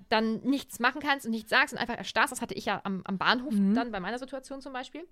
dann 0.09 0.41
nichts 0.41 0.79
machen 0.79 1.01
kannst 1.01 1.25
und 1.25 1.31
nichts 1.31 1.49
sagst 1.49 1.73
und 1.73 1.79
einfach 1.79 1.97
erstarrst. 1.97 2.31
Das 2.34 2.41
hatte 2.41 2.53
ich 2.53 2.65
ja 2.65 2.81
am, 2.84 3.01
am 3.05 3.17
Bahnhof 3.17 3.53
Mhm. 3.53 3.73
dann 3.73 3.91
bei 3.91 3.99
meiner 3.99 4.19
Situation 4.19 4.61
zum 4.61 4.73
Beispiel. 4.73 5.07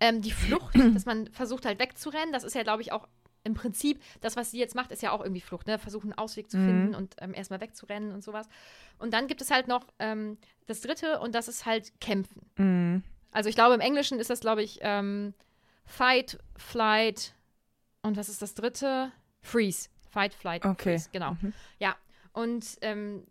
Ähm, 0.00 0.20
die 0.20 0.32
Flucht, 0.32 0.74
dass 0.94 1.04
man 1.06 1.28
versucht 1.28 1.64
halt 1.64 1.78
wegzurennen, 1.78 2.32
das 2.32 2.42
ist 2.42 2.54
ja, 2.54 2.62
glaube 2.64 2.82
ich, 2.82 2.90
auch 2.90 3.06
im 3.44 3.54
Prinzip, 3.54 4.00
das, 4.20 4.36
was 4.36 4.50
sie 4.50 4.58
jetzt 4.58 4.74
macht, 4.74 4.92
ist 4.92 5.02
ja 5.02 5.10
auch 5.12 5.20
irgendwie 5.20 5.40
Flucht, 5.40 5.66
ne? 5.66 5.78
Versuchen, 5.78 6.12
einen 6.12 6.18
Ausweg 6.18 6.50
zu 6.50 6.56
Mhm. 6.58 6.66
finden 6.66 6.94
und 6.94 7.14
ähm, 7.20 7.34
erstmal 7.34 7.60
wegzurennen 7.60 8.12
und 8.12 8.22
sowas. 8.22 8.48
Und 8.98 9.12
dann 9.12 9.26
gibt 9.26 9.40
es 9.40 9.50
halt 9.50 9.66
noch 9.68 9.84
ähm, 9.98 10.38
das 10.66 10.80
dritte 10.80 11.18
und 11.20 11.34
das 11.34 11.48
ist 11.48 11.66
halt 11.66 11.92
Kämpfen. 12.00 12.42
Mhm. 12.56 13.02
Also 13.32 13.48
ich 13.48 13.54
glaube, 13.54 13.74
im 13.74 13.80
Englischen 13.80 14.18
ist 14.20 14.30
das, 14.30 14.40
glaube 14.40 14.62
ich, 14.62 14.78
ähm, 14.82 15.34
Fight, 15.84 16.38
Flight 16.56 17.34
und 18.02 18.16
was 18.16 18.28
ist 18.28 18.42
das 18.42 18.54
dritte? 18.54 19.10
Freeze. 19.40 19.88
Fight, 20.10 20.34
Flight, 20.34 20.64
Okay. 20.64 20.92
Freeze, 20.98 21.08
genau. 21.12 21.32
Mhm. 21.40 21.52
Ja, 21.78 21.96
und 22.32 22.64
ähm, 22.82 23.26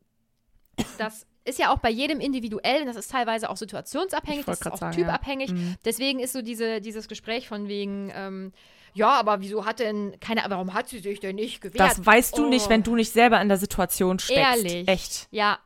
das 0.97 1.25
ist 1.43 1.57
ja 1.59 1.71
auch 1.73 1.79
bei 1.79 1.89
jedem 1.89 2.19
individuell 2.19 2.81
und 2.81 2.87
das 2.87 2.95
ist 2.97 3.11
teilweise 3.11 3.49
auch 3.49 3.57
situationsabhängig, 3.57 4.45
das 4.45 4.61
ist 4.61 4.71
auch 4.71 4.77
sagen, 4.77 4.97
ja. 4.97 5.05
typabhängig. 5.05 5.51
Mhm. 5.51 5.75
Deswegen 5.85 6.19
ist 6.19 6.33
so 6.33 6.41
diese, 6.41 6.81
dieses 6.81 7.07
Gespräch 7.07 7.47
von 7.47 7.67
wegen, 7.67 8.11
ähm, 8.13 8.51
ja, 8.93 9.09
aber 9.19 9.41
wieso 9.41 9.65
hat 9.65 9.79
denn 9.79 10.17
keine, 10.19 10.43
warum 10.47 10.73
hat 10.73 10.89
sie 10.89 10.99
sich 10.99 11.19
denn 11.19 11.35
nicht 11.35 11.61
gewehrt? 11.61 11.79
Das 11.79 12.05
weißt 12.05 12.37
du 12.37 12.45
Oh. 12.45 12.49
nicht, 12.49 12.69
wenn 12.69 12.83
du 12.83 12.95
nicht 12.95 13.11
selber 13.11 13.41
in 13.41 13.47
der 13.47 13.57
Situation 13.57 14.19
steckst. 14.19 14.63
Ehrlich. 14.65 14.87
Echt. 14.87 15.27
Ja. 15.31 15.59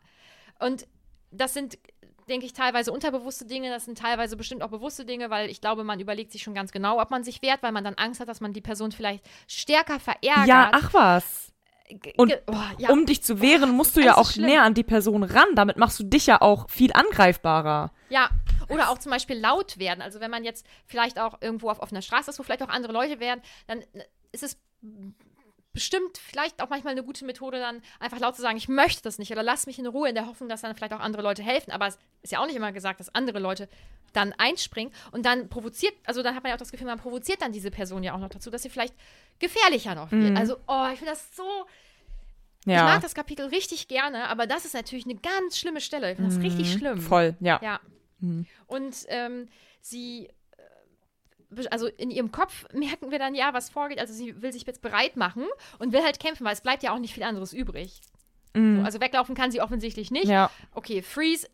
Und 0.60 0.88
das 1.32 1.54
sind, 1.54 1.78
denke 2.30 2.46
ich, 2.46 2.54
teilweise 2.54 2.92
unterbewusste 2.92 3.46
Dinge, 3.46 3.70
das 3.70 3.86
sind 3.86 3.98
teilweise 3.98 4.38
bestimmt 4.38 4.62
auch 4.64 4.70
bewusste 4.70 5.06
Dinge, 5.06 5.30
weil 5.30 5.50
ich 5.50 5.62
glaube, 5.62 5.84
man 5.84 6.00
überlegt 6.00 6.32
sich 6.32 6.44
schon 6.44 6.54
ganz 6.54 6.72
genau, 6.72 7.02
ob 7.02 7.12
man 7.12 7.24
sich 7.24 7.42
wehrt, 7.42 7.62
weil 7.64 7.72
man 7.72 7.84
dann 7.84 7.96
Angst 7.96 8.20
hat, 8.20 8.28
dass 8.28 8.42
man 8.42 8.54
die 8.54 8.62
Person 8.62 8.92
vielleicht 8.92 9.24
stärker 9.48 10.00
verärgert. 10.00 10.48
Ja, 10.48 10.72
ach 10.74 10.94
was. 10.94 11.52
Und 12.18 12.36
oh, 12.48 12.56
ja. 12.80 12.90
Um 12.90 13.06
dich 13.06 13.22
zu 13.22 13.42
wehren, 13.42 13.70
musst 13.70 13.96
du 13.96 14.02
ja 14.02 14.18
auch 14.18 14.36
näher 14.38 14.64
an 14.64 14.74
die 14.74 14.84
Person 14.84 15.22
ran. 15.22 15.46
Damit 15.54 15.78
machst 15.78 16.00
du 16.00 16.04
dich 16.04 16.26
ja 16.26 16.42
auch 16.42 16.68
viel 16.68 16.92
angreifbarer. 16.94 17.92
Ja, 18.10 18.30
oder 18.70 18.90
auch 18.90 18.98
zum 18.98 19.12
Beispiel 19.12 19.38
laut 19.38 19.78
werden. 19.78 20.02
Also 20.02 20.20
wenn 20.20 20.32
man 20.32 20.44
jetzt 20.44 20.66
vielleicht 20.86 21.20
auch 21.20 21.42
irgendwo 21.42 21.70
auf 21.70 21.80
offener 21.80 22.02
Straße 22.02 22.30
ist, 22.32 22.40
wo 22.40 22.44
vielleicht 22.44 22.64
auch 22.64 22.70
andere 22.70 22.94
Leute 22.94 23.20
wären, 23.20 23.42
dann 23.68 23.84
ist 24.32 24.44
es 24.44 24.58
bestimmt 25.74 26.18
vielleicht 26.18 26.62
auch 26.62 26.70
manchmal 26.70 26.94
eine 26.94 27.04
gute 27.04 27.26
Methode, 27.26 27.60
dann 27.60 27.82
einfach 28.00 28.20
laut 28.20 28.36
zu 28.36 28.42
sagen, 28.42 28.58
ich 28.58 28.70
möchte 28.70 29.04
das 29.04 29.20
nicht 29.20 29.32
oder 29.32 29.44
lass 29.44 29.68
mich 29.68 29.78
in 29.78 29.86
Ruhe, 29.86 30.08
in 30.08 30.16
der 30.16 30.26
Hoffnung, 30.26 30.48
dass 30.50 30.62
dann 30.62 30.74
vielleicht 30.74 30.94
auch 30.94 31.02
andere 31.02 31.22
Leute 31.22 31.44
helfen. 31.44 31.72
Aber 31.72 31.88
es 31.88 31.98
ist 32.22 32.32
ja 32.32 32.40
auch 32.40 32.46
nicht 32.46 32.56
immer 32.56 32.72
gesagt, 32.72 33.00
dass 33.00 33.14
andere 33.14 33.40
Leute 33.40 33.68
dann 34.14 34.34
einspringen 34.38 34.94
und 35.12 35.26
dann 35.26 35.50
provoziert, 35.50 35.94
also 36.06 36.24
dann 36.24 36.34
hat 36.34 36.44
man 36.44 36.52
ja 36.52 36.56
auch 36.56 36.60
das 36.60 36.72
Gefühl, 36.72 36.88
man 36.88 36.98
provoziert 36.98 37.42
dann 37.42 37.52
diese 37.52 37.72
Person 37.72 38.04
ja 38.04 38.14
auch 38.14 38.20
noch 38.20 38.30
dazu, 38.30 38.50
dass 38.50 38.64
sie 38.64 38.70
vielleicht 38.70 38.96
gefährlicher 39.40 39.96
noch 39.96 40.12
wird. 40.12 40.32
Mhm. 40.32 40.38
Also, 40.38 40.56
oh, 40.68 40.88
ich 40.94 41.00
finde 41.00 41.12
das 41.12 41.36
so. 41.36 41.44
Ja. 42.66 42.78
Ich 42.78 42.94
mag 42.94 43.02
das 43.02 43.14
Kapitel 43.14 43.48
richtig 43.48 43.90
gerne, 43.90 44.30
aber 44.30 44.48
das 44.48 44.66
ist 44.66 44.74
natürlich 44.74 45.06
eine 45.06 45.16
ganz 45.16 45.60
schlimme 45.60 45.82
Stelle. 45.82 46.12
Ich 46.12 46.16
finde 46.16 46.34
das 46.34 46.44
richtig 46.44 46.72
schlimm. 46.72 47.00
Mhm. 47.00 47.02
Voll, 47.02 47.36
ja. 47.42 47.60
Ja. 47.62 47.80
Und 48.68 48.96
ähm, 49.08 49.48
sie, 49.82 50.30
äh, 51.56 51.68
also 51.70 51.88
in 51.88 52.12
ihrem 52.12 52.32
Kopf 52.32 52.66
merken 52.74 53.12
wir 53.12 53.20
dann 53.20 53.36
ja, 53.36 53.54
was 53.54 53.70
vorgeht. 53.70 54.00
Also 54.00 54.14
sie 54.14 54.42
will 54.42 54.52
sich 54.52 54.66
jetzt 54.66 54.82
bereit 54.82 55.16
machen 55.18 55.46
und 55.80 55.94
will 55.94 56.04
halt 56.04 56.20
kämpfen, 56.20 56.46
weil 56.46 56.54
es 56.54 56.62
bleibt 56.62 56.84
ja 56.84 56.94
auch 56.94 57.00
nicht 57.00 57.14
viel 57.14 57.24
anderes 57.24 57.54
übrig. 57.54 58.02
So, 58.78 58.84
also 58.84 59.02
weglaufen 59.02 59.36
kann 59.36 59.52
sie 59.52 59.62
offensichtlich 59.62 60.12
nicht. 60.12 60.26
Mhm. 60.26 60.32
Ja. 60.32 60.52
Okay, 60.74 61.02
Freeze. 61.02 61.48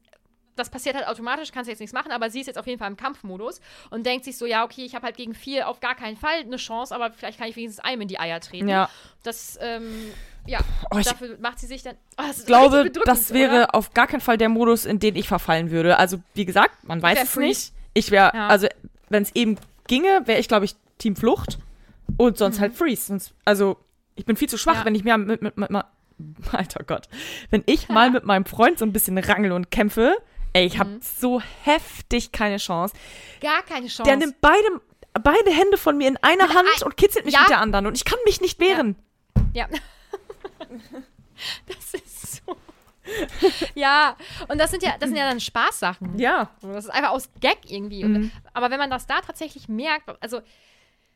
Das 0.56 0.70
passiert 0.70 0.96
halt 0.96 1.08
automatisch, 1.08 1.52
kannst 1.52 1.68
du 1.68 1.72
jetzt 1.72 1.80
nichts 1.80 1.94
machen, 1.94 2.12
aber 2.12 2.30
sie 2.30 2.42
ist 2.42 2.48
jetzt 2.48 2.58
auf 2.60 2.68
jeden 2.68 2.78
Fall 2.80 2.90
im 2.90 2.98
Kampfmodus 2.98 3.62
und 3.90 4.06
denkt 4.06 4.26
sich 4.26 4.38
so, 4.38 4.46
ja, 4.46 4.64
okay, 4.66 4.84
ich 4.84 4.96
habe 4.96 5.06
halt 5.06 5.16
gegen 5.18 5.34
vier 5.34 5.68
auf 5.70 5.80
gar 5.80 5.96
keinen 5.96 6.18
Fall 6.18 6.40
eine 6.42 6.58
Chance, 6.58 6.94
aber 6.94 7.12
vielleicht 7.12 7.40
kann 7.40 7.48
ich 7.48 7.56
wenigstens 7.56 7.84
einem 7.84 8.02
in 8.02 8.08
die 8.08 8.20
Eier 8.20 8.40
treten. 8.42 8.68
Ja. 8.68 8.90
Das, 9.24 9.58
ähm, 9.62 9.92
ja, 10.46 10.60
Oh, 10.94 10.98
ich 10.98 11.06
dafür 11.08 11.38
macht 11.40 11.60
sie 11.60 11.68
sich 11.68 11.84
dann. 11.84 11.96
Oh, 12.18 12.24
Ich 12.38 12.46
glaube, 12.46 12.92
das 13.06 13.34
wäre 13.34 13.56
oder? 13.64 13.76
auf 13.76 13.94
gar 13.94 14.08
keinen 14.08 14.22
Fall 14.22 14.38
der 14.38 14.50
Modus, 14.50 14.86
in 14.86 15.00
den 15.00 15.16
ich 15.16 15.28
verfallen 15.28 15.72
würde. 15.72 15.98
Also, 15.98 16.18
wie 16.34 16.46
gesagt, 16.46 16.84
man 16.88 17.02
weiß 17.02 17.22
es 17.24 17.36
nicht. 17.38 17.74
Ich 17.94 18.12
wäre, 18.12 18.32
Ja. 18.36 18.48
also, 18.48 18.68
wenn 19.10 19.24
es 19.24 19.34
eben 19.36 19.58
ginge, 19.88 20.22
wäre 20.26 20.40
ich, 20.40 20.48
glaube 20.48 20.66
ich, 20.66 20.76
Team 20.98 21.16
Flucht 21.16 21.60
und 22.18 22.38
sonst 22.38 22.60
halt 22.60 22.74
Freeze. 22.76 23.06
Sonst, 23.08 23.34
also, 23.46 23.78
ich 24.16 24.26
bin 24.26 24.36
viel 24.36 24.50
zu 24.50 24.58
schwach, 24.58 24.74
Mhm. 24.74 24.80
Ja. 24.80 24.86
wenn 24.86 24.96
ich 24.96 25.04
mir 25.04 25.18
mit, 25.18 25.42
mit, 25.42 25.58
mit, 25.58 25.70
mit 25.70 25.84
Alter 26.54 26.84
Gott. 26.84 27.08
Wenn 27.50 27.64
ich 27.68 27.90
mal 27.90 28.10
mit 28.12 28.26
meinem 28.26 28.46
Freund 28.46 28.78
so 28.80 28.86
ein 28.86 28.94
bisschen 28.94 29.18
rangel 29.18 29.52
und 29.52 29.72
kämpfe, 29.72 30.16
ey, 30.54 30.66
ich 30.66 30.80
habe 30.80 30.90
Mhm. 30.92 31.02
so 31.02 31.42
heftig 31.64 32.32
keine 32.32 32.58
Chance. 32.58 32.96
Gar 33.40 33.64
keine 33.64 33.88
Chance. 33.88 34.04
Der 34.04 34.18
nimmt 34.18 34.42
beide, 34.42 34.82
beide 35.22 35.52
Hände 35.52 35.78
von 35.78 35.98
mir 35.98 36.08
in 36.08 36.18
einer 36.18 36.48
Mit 36.48 36.56
Hand 36.56 36.68
ein- 36.78 36.84
und 36.84 36.98
kitzelt 36.98 37.26
mich 37.26 37.34
Ja. 37.34 37.42
mit 37.42 37.50
der 37.50 37.60
anderen 37.60 37.86
und 37.88 37.96
ich 37.96 38.06
kann 38.06 38.20
mich 38.26 38.42
nicht 38.42 38.60
wehren. 38.60 38.96
Ja. 39.54 39.68
das 41.68 41.94
ist 41.94 42.44
so. 42.46 42.56
ja, 43.76 44.16
und 44.48 44.58
das 44.60 44.72
sind 44.72 44.84
ja, 44.84 44.96
das 45.00 45.10
sind 45.10 45.18
ja 45.18 45.28
dann 45.28 45.40
Spaßsachen. 45.40 46.20
Ja. 46.20 46.50
Das 46.62 46.86
ist 46.86 46.90
einfach 46.92 47.12
aus 47.12 47.30
Gag 47.40 47.58
irgendwie. 47.70 48.04
Mhm. 48.04 48.16
Und, 48.16 48.32
aber 48.54 48.70
wenn 48.72 48.80
man 48.80 48.90
das 48.90 49.08
da 49.08 49.22
tatsächlich 49.22 49.68
merkt, 49.68 50.10
also 50.22 50.42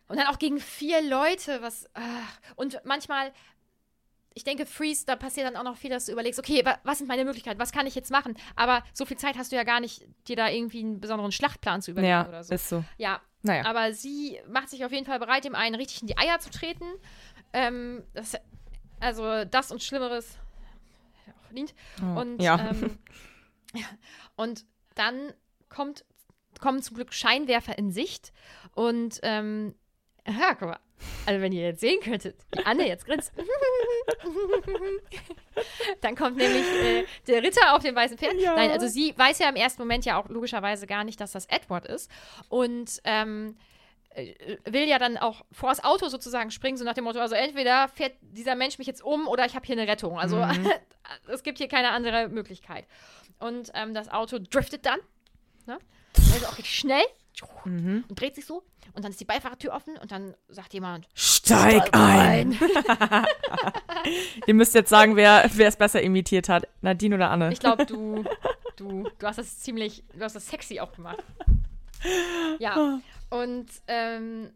und 0.07 0.17
dann 0.17 0.27
auch 0.27 0.39
gegen 0.39 0.59
vier 0.59 1.01
Leute, 1.01 1.61
was 1.61 1.87
ah, 1.95 2.01
und 2.55 2.79
manchmal 2.83 3.31
ich 4.37 4.43
denke, 4.43 4.65
Freeze, 4.65 5.05
da 5.05 5.15
passiert 5.15 5.47
dann 5.47 5.55
auch 5.55 5.63
noch 5.63 5.77
viel, 5.77 5.89
dass 5.89 6.05
du 6.05 6.11
überlegst, 6.11 6.37
okay, 6.39 6.63
wa 6.65 6.77
was 6.83 6.97
sind 6.99 7.07
meine 7.07 7.23
Möglichkeiten, 7.25 7.59
was 7.59 7.71
kann 7.71 7.87
ich 7.87 7.95
jetzt 7.95 8.11
machen? 8.11 8.35
Aber 8.57 8.83
so 8.93 9.05
viel 9.05 9.17
Zeit 9.17 9.37
hast 9.37 9.51
du 9.51 9.55
ja 9.55 9.63
gar 9.63 9.79
nicht, 9.79 10.05
dir 10.27 10.35
da 10.35 10.49
irgendwie 10.49 10.81
einen 10.81 10.99
besonderen 10.99 11.31
Schlachtplan 11.31 11.81
zu 11.81 11.91
überlegen 11.91 12.11
Ja, 12.11 12.27
oder 12.27 12.43
so. 12.43 12.53
ist 12.53 12.67
so. 12.69 12.83
Ja, 12.97 13.21
Naja. 13.43 13.65
aber 13.65 13.93
sie 13.93 14.39
macht 14.49 14.69
sich 14.69 14.83
auf 14.83 14.91
jeden 14.91 15.05
Fall 15.05 15.19
bereit, 15.19 15.45
dem 15.45 15.55
einen 15.55 15.75
richtig 15.75 16.01
in 16.01 16.07
die 16.07 16.17
Eier 16.17 16.39
zu 16.39 16.49
treten. 16.51 16.83
Ähm, 17.53 18.03
das, 18.13 18.35
also 18.99 19.45
das 19.45 19.71
und 19.71 19.81
Schlimmeres 19.81 20.37
auch 21.29 21.45
verdient. 21.45 21.73
Oh, 22.01 22.19
und, 22.19 22.41
ja. 22.41 22.59
ähm, 22.71 22.99
und 24.35 24.65
dann 24.95 25.31
kommt, 25.69 26.03
kommen 26.59 26.81
zum 26.81 26.95
Glück 26.97 27.13
Scheinwerfer 27.13 27.77
in 27.77 27.91
Sicht. 27.91 28.33
Und 28.73 29.19
ähm, 29.23 29.75
ja, 30.27 30.55
guck 30.55 30.69
mal. 30.69 30.79
Also 31.25 31.41
wenn 31.41 31.51
ihr 31.51 31.63
jetzt 31.63 31.81
sehen 31.81 31.99
könntet, 32.01 32.35
wie 32.51 32.65
Anne 32.65 32.87
jetzt 32.87 33.05
grinst. 33.05 33.31
Dann 36.01 36.15
kommt 36.15 36.37
nämlich 36.37 36.65
äh, 36.65 37.05
der 37.27 37.43
Ritter 37.43 37.75
auf 37.75 37.83
dem 37.83 37.95
weißen 37.95 38.17
Pferd. 38.17 38.35
Ja. 38.39 38.55
Nein, 38.55 38.71
also 38.71 38.87
sie 38.87 39.13
weiß 39.17 39.39
ja 39.39 39.49
im 39.49 39.55
ersten 39.55 39.81
Moment 39.81 40.05
ja 40.05 40.19
auch 40.19 40.29
logischerweise 40.29 40.87
gar 40.87 41.03
nicht, 41.03 41.19
dass 41.19 41.31
das 41.31 41.45
Edward 41.47 41.85
ist. 41.85 42.09
Und 42.49 43.01
ähm, 43.03 43.57
äh, 44.15 44.57
will 44.65 44.87
ja 44.87 44.97
dann 44.99 45.17
auch 45.17 45.45
vor 45.51 45.69
das 45.69 45.83
Auto 45.83 46.07
sozusagen 46.07 46.51
springen, 46.51 46.77
so 46.77 46.85
nach 46.85 46.93
dem 46.93 47.03
Motto, 47.03 47.19
also 47.19 47.35
entweder 47.35 47.87
fährt 47.89 48.13
dieser 48.21 48.55
Mensch 48.55 48.77
mich 48.77 48.87
jetzt 48.87 49.03
um 49.03 49.27
oder 49.27 49.45
ich 49.45 49.55
habe 49.55 49.65
hier 49.65 49.77
eine 49.77 49.87
Rettung. 49.89 50.19
Also 50.19 50.45
es 51.27 51.43
gibt 51.43 51.57
hier 51.57 51.67
keine 51.67 51.89
andere 51.89 52.29
Möglichkeit. 52.29 52.85
Und 53.39 53.71
ähm, 53.73 53.93
das 53.93 54.09
Auto 54.09 54.39
driftet 54.39 54.85
dann, 54.85 54.99
ne? 55.65 55.77
also 56.33 56.45
auch 56.47 56.57
richtig 56.57 56.75
schnell 57.37 58.03
und 58.07 58.19
dreht 58.19 58.35
sich 58.35 58.45
so. 58.45 58.63
Und 58.93 59.03
dann 59.03 59.11
ist 59.11 59.19
die 59.19 59.25
Beifahrertür 59.25 59.73
offen 59.73 59.97
und 59.97 60.11
dann 60.11 60.35
sagt 60.47 60.73
jemand, 60.73 61.07
Steig 61.13 61.89
ein. 61.93 62.57
Ihr 64.47 64.53
müsst 64.53 64.73
jetzt 64.73 64.89
sagen, 64.89 65.15
wer 65.15 65.45
es 65.45 65.75
besser 65.75 66.01
imitiert 66.01 66.49
hat. 66.49 66.67
Nadine 66.81 67.15
oder 67.15 67.29
Anne? 67.31 67.51
Ich 67.51 67.59
glaube, 67.59 67.85
du, 67.85 68.23
du, 68.77 69.09
du 69.17 69.27
hast 69.27 69.37
das 69.37 69.59
ziemlich, 69.59 70.03
du 70.13 70.21
hast 70.21 70.35
das 70.35 70.47
sexy 70.47 70.79
auch 70.79 70.93
gemacht. 70.93 71.23
Ja. 72.59 72.99
Und 73.29 73.67
ähm, 73.87 74.51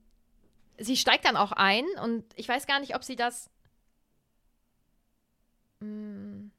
sie 0.77 0.97
steigt 0.97 1.25
dann 1.25 1.35
auch 1.35 1.51
ein 1.51 1.85
und 2.03 2.23
ich 2.35 2.47
weiß 2.47 2.67
gar 2.67 2.79
nicht, 2.79 2.95
ob 2.95 3.03
sie 3.03 3.15
das. 3.15 3.49
Mm. 5.79 6.49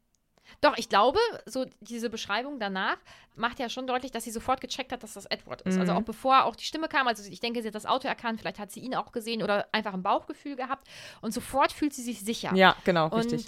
Doch, 0.63 0.77
ich 0.77 0.89
glaube, 0.91 1.19
so 1.47 1.65
diese 1.81 2.11
Beschreibung 2.11 2.59
danach 2.59 2.97
macht 3.35 3.59
ja 3.59 3.69
schon 3.71 3.87
deutlich, 3.87 4.13
dass 4.13 4.25
sie 4.25 4.31
sofort 4.31 4.61
gecheckt 4.61 4.93
hat, 4.93 5.03
dass 5.03 5.15
das 5.15 5.25
Edward 5.27 5.63
ist. 5.63 5.79
Also 5.79 5.93
auch 5.95 6.03
bevor 6.03 6.45
auch 6.45 6.55
die 6.55 6.65
Stimme 6.65 6.89
kam, 6.89 7.07
also 7.09 7.23
ich 7.31 7.41
denke, 7.41 7.63
sie 7.63 7.69
hat 7.69 7.75
das 7.75 7.87
Auto 7.87 8.07
erkannt, 8.09 8.41
vielleicht 8.41 8.59
hat 8.59 8.71
sie 8.71 8.81
ihn 8.81 8.95
auch 8.95 9.11
gesehen 9.13 9.43
oder 9.43 9.69
einfach 9.73 9.95
ein 9.95 10.03
Bauchgefühl 10.03 10.57
gehabt 10.57 10.87
und 11.23 11.33
sofort 11.33 11.73
fühlt 11.73 11.95
sie 11.95 12.03
sich 12.03 12.21
sicher. 12.21 12.53
ja, 12.55 12.77
genau, 12.85 13.07
Und 13.09 13.33
richtig. 13.33 13.47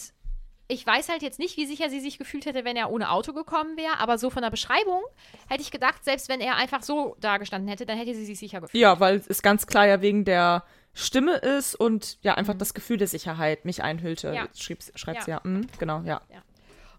ich 0.69 0.87
weiß 0.87 1.11
halt 1.11 1.21
jetzt 1.21 1.39
nicht, 1.39 1.59
wie 1.59 1.67
sicher 1.67 1.91
sie 1.91 2.01
sich 2.01 2.17
gefühlt 2.17 2.47
hätte, 2.47 2.65
wenn 2.65 2.77
er 2.77 2.91
ohne 2.91 3.11
Auto 3.11 3.35
gekommen 3.35 3.77
wäre, 3.77 3.99
aber 3.99 4.17
so 4.17 4.31
von 4.31 4.41
der 4.43 4.51
Beschreibung 4.51 5.03
hätte 5.49 5.61
ich 5.61 5.71
gedacht, 5.71 6.03
selbst 6.05 6.31
wenn 6.31 6.41
er 6.41 6.57
einfach 6.57 6.83
so 6.83 7.17
dagestanden 7.21 7.69
hätte, 7.69 7.85
dann 7.85 7.99
hätte 7.99 8.15
sie 8.15 8.25
sich 8.25 8.39
sicher 8.39 8.63
gefühlt. 8.63 8.81
Ja, 8.81 9.01
weil 9.01 9.23
es 9.29 9.43
ganz 9.43 9.67
klar 9.67 9.87
ja 9.87 10.01
wegen 10.01 10.25
der 10.25 10.65
Stimme 10.95 11.37
ist 11.37 11.75
und 11.75 12.19
ja, 12.23 12.33
Mhm. 12.33 12.39
einfach 12.39 12.55
das 12.55 12.73
Gefühl 12.73 12.97
der 12.97 13.09
Sicherheit 13.09 13.67
mich 13.67 13.83
einhüllte. 13.83 14.33
Ja. 14.33 14.47
Schreibt 14.55 15.19
Ja. 15.19 15.25
sie 15.25 15.31
ja. 15.33 15.41
Mhm, 15.45 15.67
genau, 15.79 16.01
ja. 16.07 16.23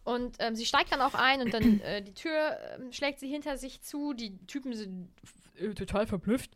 Und 0.03 0.35
ähm, 0.39 0.55
sie 0.55 0.65
steigt 0.65 0.91
dann 0.91 1.01
auch 1.01 1.13
ein 1.13 1.41
und 1.41 1.53
dann 1.53 1.79
äh, 1.81 2.01
die 2.01 2.13
Tür 2.13 2.57
ähm, 2.75 2.91
schlägt 2.91 3.19
sie 3.19 3.29
hinter 3.29 3.57
sich 3.57 3.81
zu. 3.81 4.13
Die 4.13 4.37
Typen 4.47 4.73
sind 4.75 5.09
äh, 5.57 5.73
total 5.73 6.07
verblüfft. 6.07 6.51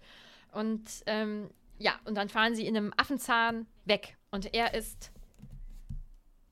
Und 0.51 0.83
ähm, 1.05 1.49
ja, 1.77 1.93
und 2.05 2.15
dann 2.15 2.29
fahren 2.29 2.55
sie 2.55 2.65
in 2.65 2.75
einem 2.75 2.93
Affenzahn 2.97 3.67
weg. 3.85 4.17
Und 4.31 4.53
er 4.53 4.73
ist 4.73 5.11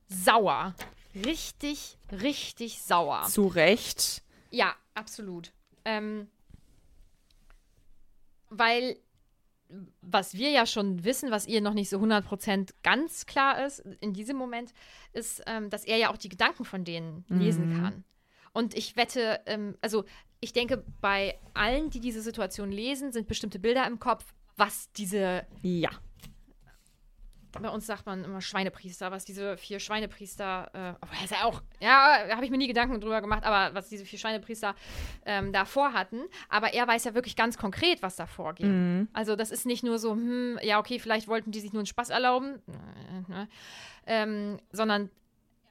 sauer. 0.08 0.74
Richtig, 1.14 1.98
richtig 2.12 2.82
sauer. 2.82 3.24
Zu 3.28 3.46
Recht. 3.46 4.22
Ja, 4.50 4.74
absolut. 4.94 5.52
Ähm, 5.84 6.28
weil, 8.50 8.98
was 10.00 10.34
wir 10.34 10.50
ja 10.50 10.66
schon 10.66 11.04
wissen, 11.04 11.30
was 11.30 11.46
ihr 11.46 11.60
noch 11.60 11.74
nicht 11.74 11.88
so 11.88 11.98
100% 11.98 12.74
ganz 12.82 13.26
klar 13.26 13.64
ist, 13.64 13.80
in 14.00 14.12
diesem 14.12 14.36
Moment, 14.36 14.72
ist, 15.16 15.42
ähm, 15.46 15.70
dass 15.70 15.84
er 15.84 15.96
ja 15.96 16.10
auch 16.10 16.16
die 16.16 16.28
Gedanken 16.28 16.64
von 16.64 16.84
denen 16.84 17.24
lesen 17.28 17.68
kann. 17.70 18.04
Und 18.52 18.74
ich 18.74 18.96
wette, 18.96 19.40
ähm, 19.46 19.76
also 19.80 20.04
ich 20.40 20.52
denke, 20.52 20.84
bei 21.00 21.38
allen, 21.54 21.90
die 21.90 22.00
diese 22.00 22.22
Situation 22.22 22.70
lesen, 22.70 23.12
sind 23.12 23.28
bestimmte 23.28 23.58
Bilder 23.58 23.86
im 23.86 23.98
Kopf, 23.98 24.34
was 24.56 24.92
diese 24.92 25.46
Ja. 25.62 25.90
Bei 27.60 27.68
uns 27.68 27.86
sagt 27.86 28.06
man 28.06 28.24
immer 28.24 28.40
Schweinepriester, 28.40 29.10
was 29.10 29.24
diese 29.24 29.56
vier 29.56 29.80
Schweinepriester, 29.80 30.70
äh, 30.72 30.78
aber 31.00 31.12
er 31.18 31.24
ist 31.24 31.30
ja 31.30 31.44
auch, 31.44 31.62
ja, 31.80 32.18
habe 32.30 32.44
ich 32.44 32.50
mir 32.50 32.58
nie 32.58 32.66
Gedanken 32.68 33.00
drüber 33.00 33.20
gemacht, 33.20 33.44
aber 33.44 33.74
was 33.74 33.88
diese 33.88 34.04
vier 34.04 34.18
Schweinepriester 34.18 34.74
ähm, 35.24 35.52
da 35.52 35.64
vorhatten. 35.64 36.22
Aber 36.48 36.74
er 36.74 36.86
weiß 36.86 37.04
ja 37.04 37.14
wirklich 37.14 37.36
ganz 37.36 37.58
konkret, 37.58 38.02
was 38.02 38.16
da 38.16 38.26
vorgeht. 38.26 38.66
Also 39.12 39.36
das 39.36 39.50
ist 39.50 39.66
nicht 39.66 39.84
nur 39.84 39.98
so, 39.98 40.12
hm, 40.12 40.58
ja, 40.62 40.78
okay, 40.78 40.98
vielleicht 40.98 41.28
wollten 41.28 41.50
die 41.50 41.60
sich 41.60 41.72
nur 41.72 41.80
einen 41.80 41.86
Spaß 41.86 42.10
erlauben, 42.10 42.62
äh, 42.66 43.30
ne, 43.30 43.48
ähm, 44.06 44.60
sondern 44.72 45.10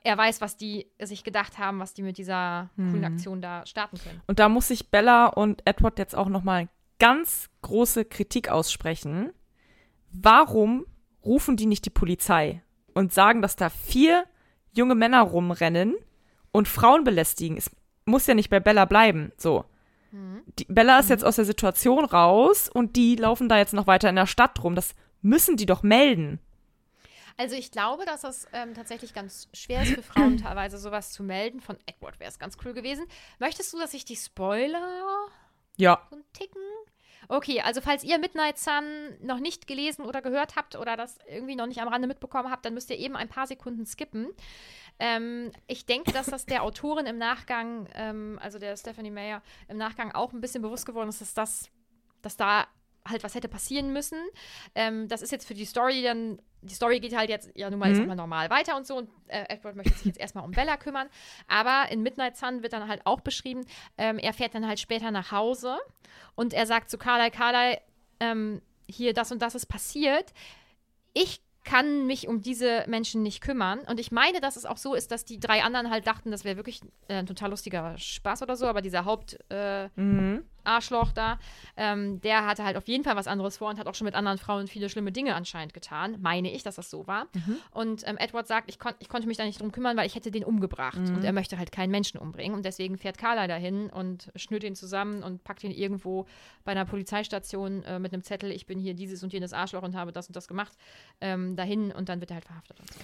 er 0.04 0.18
weiß, 0.18 0.40
was 0.40 0.56
die 0.56 0.88
sich 1.02 1.24
gedacht 1.24 1.58
haben, 1.58 1.80
was 1.80 1.96
die 1.96 2.04
mit 2.04 2.20
dieser 2.20 2.70
coolen 2.76 3.04
Aktion 3.06 3.42
da 3.42 3.66
starten 3.66 3.98
können. 3.98 4.22
Und 4.28 4.38
da 4.38 4.50
muss 4.50 4.70
ich 4.70 4.92
Bella 4.92 5.26
und 5.26 5.64
Edward 5.66 5.98
jetzt 5.98 6.16
auch 6.16 6.30
nochmal 6.30 6.70
ganz 7.00 7.50
große 7.64 8.06
Kritik 8.06 8.50
aussprechen. 8.50 9.32
Warum 10.12 10.86
rufen 11.26 11.58
die 11.58 11.66
nicht 11.66 11.86
die 11.86 11.90
Polizei 11.90 12.62
und 12.94 13.14
sagen, 13.14 13.42
dass 13.42 13.56
da 13.56 13.70
vier 13.70 14.26
junge 14.74 14.96
Männer 14.96 15.22
rumrennen 15.22 15.96
und 16.52 16.68
Frauen 16.68 17.04
belästigen? 17.04 17.58
Es 17.58 17.72
muss 18.06 18.28
ja 18.28 18.34
nicht 18.34 18.50
bei 18.50 18.60
Bella 18.60 18.86
bleiben. 18.86 19.32
So. 19.38 19.66
Die, 20.60 20.66
Bella 20.66 21.00
ist 21.00 21.10
jetzt 21.10 21.26
aus 21.26 21.36
der 21.36 21.44
Situation 21.44 22.06
raus 22.06 22.70
und 22.70 22.96
die 22.96 23.18
laufen 23.18 23.50
da 23.50 23.58
jetzt 23.58 23.74
noch 23.74 23.88
weiter 23.88 24.08
in 24.10 24.16
der 24.16 24.28
Stadt 24.28 24.64
rum. 24.64 24.74
Das 24.76 24.96
müssen 25.22 25.58
die 25.58 25.66
doch 25.66 25.84
melden. 25.84 26.40
Also 27.36 27.56
ich 27.58 27.70
glaube, 27.70 28.06
dass 28.06 28.22
das 28.22 28.48
ähm, 28.54 28.74
tatsächlich 28.74 29.14
ganz 29.14 29.50
schwer 29.54 29.84
ist 29.84 29.92
für 29.94 30.04
Frauen 30.04 30.38
teilweise 30.42 30.78
sowas 30.78 31.12
zu 31.12 31.22
melden. 31.22 31.60
Von 31.60 31.76
Edward 31.86 32.18
wäre 32.22 32.30
es 32.30 32.40
ganz 32.40 32.56
cool 32.64 32.72
gewesen. 32.74 33.06
Möchtest 33.40 33.74
du, 33.74 33.78
dass 33.80 33.94
ich 33.94 34.06
die 34.06 34.16
Spoiler 34.16 35.28
Ja. 35.76 36.02
so 36.10 36.16
einen 36.16 36.24
Ticken? 36.32 36.62
Okay, 37.28 37.62
also 37.62 37.82
falls 37.82 38.04
ihr 38.04 38.20
Midnight 38.20 38.58
Sun 38.58 38.84
noch 39.22 39.40
nicht 39.40 39.68
gelesen 39.68 40.06
oder 40.06 40.22
gehört 40.22 40.56
habt 40.56 40.76
oder 40.76 40.96
das 40.96 41.18
irgendwie 41.28 41.56
noch 41.56 41.68
nicht 41.68 41.82
am 41.82 41.88
Rande 41.88 42.08
mitbekommen 42.08 42.52
habt, 42.52 42.66
dann 42.66 42.74
müsst 42.74 42.90
ihr 42.90 42.98
eben 42.98 43.16
ein 43.16 43.30
paar 43.30 43.48
Sekunden 43.48 43.86
skippen. 43.86 44.28
Ähm, 45.00 45.52
ich 45.68 45.86
denke, 45.86 46.12
dass 46.12 46.28
das 46.28 46.46
der 46.46 46.64
Autorin 46.64 47.06
im 47.06 47.18
Nachgang, 47.18 47.88
ähm, 47.94 48.40
also 48.42 48.60
der 48.60 48.78
Stephanie 48.78 49.12
Mayer, 49.12 49.42
im 49.68 49.78
Nachgang 49.78 50.12
auch 50.14 50.34
ein 50.34 50.42
bisschen 50.42 50.62
bewusst 50.62 50.86
geworden 50.86 51.10
ist, 51.10 51.22
dass 51.22 51.34
das, 51.34 51.70
dass 52.22 52.38
da 52.38 52.68
halt 53.08 53.24
was 53.24 53.36
hätte 53.36 53.48
passieren 53.48 53.94
müssen. 53.94 54.18
Ähm, 54.74 55.08
das 55.08 55.22
ist 55.22 55.32
jetzt 55.32 55.48
für 55.48 55.54
die 55.54 55.66
Story 55.66 56.02
dann, 56.02 56.40
die 56.62 56.74
Story 56.74 57.00
geht 57.00 57.16
halt 57.16 57.30
jetzt 57.30 57.52
ja 57.56 57.70
nun 57.70 57.80
mal, 57.80 57.94
mhm. 57.94 58.08
mal 58.08 58.16
normal 58.16 58.50
weiter 58.50 58.76
und 58.76 58.88
so 58.88 58.98
und 58.98 59.10
äh, 59.28 59.46
Edward 59.50 59.76
möchte 59.76 59.94
sich 59.94 60.06
jetzt 60.06 60.20
erstmal 60.20 60.44
um 60.44 60.52
Bella 60.52 60.78
kümmern. 60.78 61.08
Aber 61.48 61.92
in 61.92 62.02
Midnight 62.02 62.38
Sun 62.38 62.64
wird 62.64 62.74
dann 62.74 62.88
halt 62.88 63.02
auch 63.06 63.22
beschrieben, 63.22 63.66
ähm, 63.98 64.18
er 64.18 64.34
fährt 64.34 64.56
dann 64.56 64.68
halt 64.68 64.80
später 64.80 65.12
nach 65.12 65.32
Hause 65.32 65.78
und 66.36 66.54
er 66.54 66.66
sagt 66.66 66.90
zu 66.90 66.98
Carly, 66.98 67.32
Carly, 67.32 67.78
ähm, 68.20 68.62
hier 68.88 69.14
das 69.14 69.32
und 69.32 69.42
das 69.42 69.56
ist 69.56 69.66
passiert. 69.68 70.34
Ich 71.14 71.42
kann 71.66 72.06
mich 72.06 72.28
um 72.28 72.42
diese 72.42 72.86
Menschen 72.88 73.24
nicht 73.24 73.42
kümmern. 73.42 73.80
Und 73.80 74.00
ich 74.00 74.12
meine, 74.12 74.40
dass 74.40 74.56
es 74.56 74.66
auch 74.66 74.78
so 74.78 74.94
ist, 74.94 75.12
dass 75.12 75.26
die 75.26 75.40
drei 75.40 75.64
anderen 75.64 75.90
halt 75.90 76.08
dachten, 76.08 76.32
das 76.32 76.46
wäre 76.46 76.56
wirklich 76.56 76.82
äh, 77.08 77.16
ein 77.16 77.26
total 77.26 77.50
lustiger 77.50 77.98
Spaß 77.98 78.44
oder 78.44 78.56
so, 78.56 78.68
aber 78.68 78.82
dieser 78.82 79.04
Haupt 79.04 79.38
äh, 79.50 79.90
mhm. 79.96 80.46
Arschloch 80.66 81.12
da, 81.12 81.40
ähm, 81.78 82.22
der 82.22 82.46
hatte 82.46 82.64
halt 82.64 82.78
auf 82.78 82.88
jeden 82.88 83.04
Fall 83.04 83.16
was 83.16 83.28
anderes 83.28 83.58
vor 83.58 83.70
und 83.70 83.80
hat 83.80 83.88
auch 83.88 83.96
schon 83.96 84.06
mit 84.06 84.16
anderen 84.16 84.38
Frauen 84.38 84.68
viele 84.68 84.90
schlimme 84.90 85.12
Dinge 85.12 85.36
anscheinend 85.36 85.74
getan. 85.74 86.18
Meine 86.22 86.52
ich, 86.52 86.64
dass 86.64 86.76
das 86.76 86.90
so 86.90 87.08
war. 87.08 87.26
Mhm. 87.34 87.58
Und 87.72 88.08
ähm, 88.08 88.18
Edward 88.18 88.48
sagt, 88.48 88.70
ich, 88.70 88.80
kon 88.80 88.94
ich 89.00 89.10
konnte 89.10 89.28
mich 89.28 89.38
da 89.38 89.46
nicht 89.46 89.62
drum 89.62 89.72
kümmern, 89.72 89.98
weil 89.98 90.08
ich 90.08 90.16
hätte 90.16 90.32
den 90.32 90.44
umgebracht. 90.44 90.98
Mhm. 90.98 91.16
Und 91.16 91.24
er 91.24 91.34
möchte 91.34 91.58
halt 91.58 91.72
keinen 91.72 91.92
Menschen 91.92 92.20
umbringen. 92.20 92.56
Und 92.56 92.66
deswegen 92.66 92.98
fährt 92.98 93.18
Carla 93.18 93.48
dahin 93.48 93.90
und 93.90 94.32
schnürt 94.36 94.64
ihn 94.64 94.76
zusammen 94.76 95.24
und 95.24 95.44
packt 95.44 95.64
ihn 95.64 95.72
irgendwo 95.72 96.26
bei 96.64 96.72
einer 96.72 96.86
Polizeistation 96.86 97.84
äh, 97.84 98.00
mit 98.00 98.14
einem 98.14 98.24
Zettel, 98.24 98.52
ich 98.52 98.66
bin 98.66 98.80
hier 98.80 98.94
dieses 98.94 99.24
und 99.24 99.34
jenes 99.34 99.54
Arschloch 99.54 99.84
und 99.84 99.96
habe 99.96 100.12
das 100.12 100.28
und 100.28 100.36
das 100.36 100.48
gemacht, 100.48 100.74
ähm, 101.22 101.56
dahin 101.56 101.92
und 101.92 102.10
dann 102.10 102.20
wird 102.20 102.32
er 102.32 102.36
halt 102.36 102.46
verhaftet 102.46 102.80
und 102.80 102.92
so. 102.92 103.00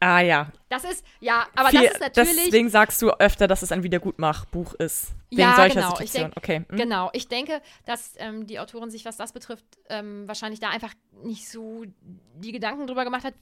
Ah 0.00 0.20
ja. 0.20 0.48
Das 0.68 0.84
ist, 0.84 1.04
ja, 1.20 1.46
aber 1.54 1.70
Viel, 1.70 1.82
das 1.82 1.92
ist 1.92 2.00
natürlich. 2.00 2.44
Deswegen 2.46 2.68
sagst 2.68 3.00
du 3.00 3.10
öfter, 3.10 3.46
dass 3.46 3.62
es 3.62 3.72
ein 3.72 3.82
Wiedergutmachbuch 3.82 4.74
ist. 4.74 5.14
Wegen 5.30 5.40
ja, 5.40 5.56
solcher 5.56 5.74
genau. 5.74 5.90
Situation. 5.90 6.04
Ich 6.04 6.12
denk, 6.12 6.36
okay. 6.36 6.64
Hm. 6.68 6.76
Genau. 6.76 7.10
Ich 7.12 7.28
denke, 7.28 7.62
dass 7.86 8.14
ähm, 8.18 8.46
die 8.46 8.58
Autorin 8.58 8.90
sich, 8.90 9.04
was 9.04 9.16
das 9.16 9.32
betrifft, 9.32 9.64
ähm, 9.88 10.28
wahrscheinlich 10.28 10.60
da 10.60 10.70
einfach 10.70 10.92
nicht 11.22 11.48
so 11.48 11.84
die 12.36 12.52
Gedanken 12.52 12.86
drüber 12.86 13.04
gemacht 13.04 13.24
hat, 13.24 13.34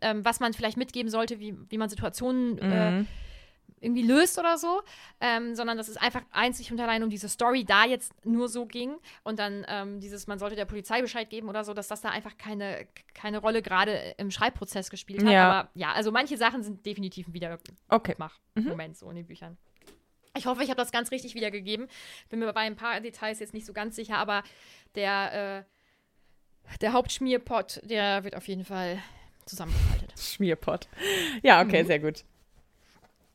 ähm, 0.00 0.24
was 0.24 0.40
man 0.40 0.54
vielleicht 0.54 0.76
mitgeben 0.76 1.10
sollte, 1.10 1.38
wie, 1.40 1.54
wie 1.68 1.78
man 1.78 1.88
Situationen 1.88 2.58
äh, 2.58 2.90
mhm. 2.90 3.00
äh, 3.02 3.06
irgendwie 3.80 4.02
löst 4.02 4.38
oder 4.38 4.58
so, 4.58 4.82
ähm, 5.20 5.54
sondern 5.54 5.78
dass 5.78 5.88
es 5.88 5.96
einfach 5.96 6.22
einzig 6.30 6.70
und 6.70 6.80
allein 6.80 7.02
um 7.02 7.10
diese 7.10 7.28
Story 7.28 7.64
da 7.64 7.84
jetzt 7.84 8.12
nur 8.24 8.48
so 8.48 8.66
ging 8.66 8.96
und 9.22 9.38
dann 9.38 9.64
ähm, 9.68 10.00
dieses, 10.00 10.26
man 10.26 10.38
sollte 10.38 10.54
der 10.54 10.66
Polizei 10.66 11.00
Bescheid 11.00 11.30
geben 11.30 11.48
oder 11.48 11.64
so, 11.64 11.72
dass 11.72 11.88
das 11.88 12.02
da 12.02 12.10
einfach 12.10 12.36
keine, 12.36 12.86
keine 13.14 13.38
Rolle 13.38 13.62
gerade 13.62 14.14
im 14.18 14.30
Schreibprozess 14.30 14.90
gespielt 14.90 15.24
hat. 15.24 15.32
Ja. 15.32 15.50
Aber 15.50 15.70
ja, 15.74 15.92
also 15.92 16.12
manche 16.12 16.36
Sachen 16.36 16.62
sind 16.62 16.84
definitiv 16.84 17.28
ein 17.28 17.34
Wiedermach-Moment 17.34 18.90
mhm. 18.90 18.94
so 18.94 19.08
in 19.08 19.16
den 19.16 19.26
Büchern. 19.26 19.56
Ich 20.36 20.46
hoffe, 20.46 20.62
ich 20.62 20.70
habe 20.70 20.80
das 20.80 20.92
ganz 20.92 21.10
richtig 21.10 21.34
wiedergegeben. 21.34 21.88
Bin 22.28 22.38
mir 22.38 22.52
bei 22.52 22.60
ein 22.60 22.76
paar 22.76 23.00
Details 23.00 23.40
jetzt 23.40 23.54
nicht 23.54 23.66
so 23.66 23.72
ganz 23.72 23.96
sicher, 23.96 24.18
aber 24.18 24.44
der, 24.94 25.64
äh, 25.66 26.78
der 26.80 26.92
Hauptschmierpot, 26.92 27.80
der 27.84 28.22
wird 28.24 28.36
auf 28.36 28.46
jeden 28.46 28.64
Fall 28.64 29.02
zusammengefaltet. 29.46 30.12
Schmierpot. 30.16 30.86
Ja, 31.42 31.62
okay, 31.62 31.82
mhm. 31.82 31.86
sehr 31.86 31.98
gut. 31.98 32.24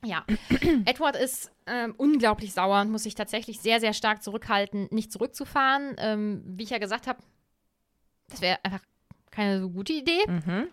Ja, 0.06 0.26
Edward 0.86 1.16
ist 1.16 1.52
ähm, 1.66 1.94
unglaublich 1.98 2.54
sauer 2.54 2.82
und 2.82 2.92
muss 2.92 3.04
sich 3.04 3.16
tatsächlich 3.16 3.60
sehr, 3.60 3.80
sehr 3.80 3.94
stark 3.94 4.24
zurückhalten, 4.24 4.88
nicht 4.92 5.12
zurückzufahren. 5.12 5.96
Ähm, 5.98 6.44
wie 6.46 6.64
ich 6.64 6.70
ja 6.70 6.78
gesagt 6.78 7.08
habe, 7.08 7.20
das 8.30 8.42
wäre 8.42 8.60
einfach 8.64 8.82
keine 9.32 9.60
so 9.60 9.70
gute 9.70 9.94
Idee, 9.94 10.26
mhm. 10.28 10.68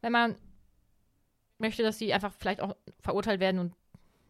wenn 0.00 0.12
man 0.12 0.34
möchte, 1.58 1.82
dass 1.82 1.98
sie 1.98 2.12
einfach 2.12 2.32
vielleicht 2.38 2.60
auch 2.60 2.76
verurteilt 3.00 3.40
werden 3.40 3.60
und 3.60 3.72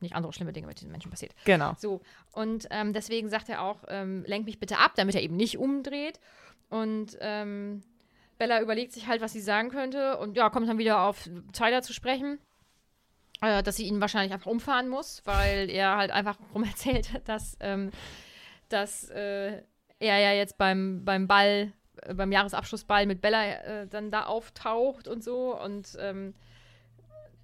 nicht 0.00 0.14
andere 0.14 0.32
schlimme 0.32 0.52
Dinge 0.52 0.66
mit 0.66 0.78
diesen 0.78 0.92
Menschen 0.92 1.10
passiert. 1.10 1.32
Genau. 1.44 1.74
So, 1.78 2.02
und 2.32 2.66
ähm, 2.70 2.92
deswegen 2.92 3.30
sagt 3.30 3.48
er 3.48 3.62
auch, 3.62 3.84
ähm, 3.88 4.24
lenk 4.26 4.44
mich 4.44 4.58
bitte 4.58 4.78
ab, 4.78 4.92
damit 4.96 5.14
er 5.14 5.22
eben 5.22 5.36
nicht 5.36 5.56
umdreht. 5.56 6.20
Und 6.68 7.16
ähm, 7.20 7.82
Bella 8.38 8.60
überlegt 8.60 8.92
sich 8.92 9.06
halt, 9.06 9.22
was 9.22 9.32
sie 9.32 9.40
sagen 9.40 9.70
könnte 9.70 10.18
und 10.18 10.36
ja, 10.36 10.50
kommt 10.50 10.68
dann 10.68 10.78
wieder 10.78 11.00
auf 11.00 11.28
Tyler 11.52 11.80
zu 11.82 11.94
sprechen 11.94 12.38
äh, 13.40 13.62
dass 13.62 13.76
sie 13.76 13.86
ihn 13.86 14.00
wahrscheinlich 14.00 14.32
einfach 14.32 14.50
umfahren 14.50 14.88
muss, 14.88 15.22
weil 15.24 15.70
er 15.70 15.96
halt 15.96 16.10
einfach 16.10 16.38
rum 16.54 16.64
erzählt, 16.64 17.10
dass, 17.28 17.56
ähm, 17.60 17.90
dass 18.68 19.08
äh, 19.10 19.62
er 19.98 20.18
ja 20.18 20.32
jetzt 20.32 20.58
beim, 20.58 21.04
beim 21.04 21.26
Ball, 21.26 21.72
äh, 22.02 22.14
beim 22.14 22.32
Jahresabschlussball 22.32 23.06
mit 23.06 23.20
Bella 23.20 23.44
äh, 23.44 23.86
dann 23.86 24.10
da 24.10 24.24
auftaucht 24.24 25.08
und 25.08 25.22
so 25.22 25.58
und 25.60 25.96
ähm, 26.00 26.34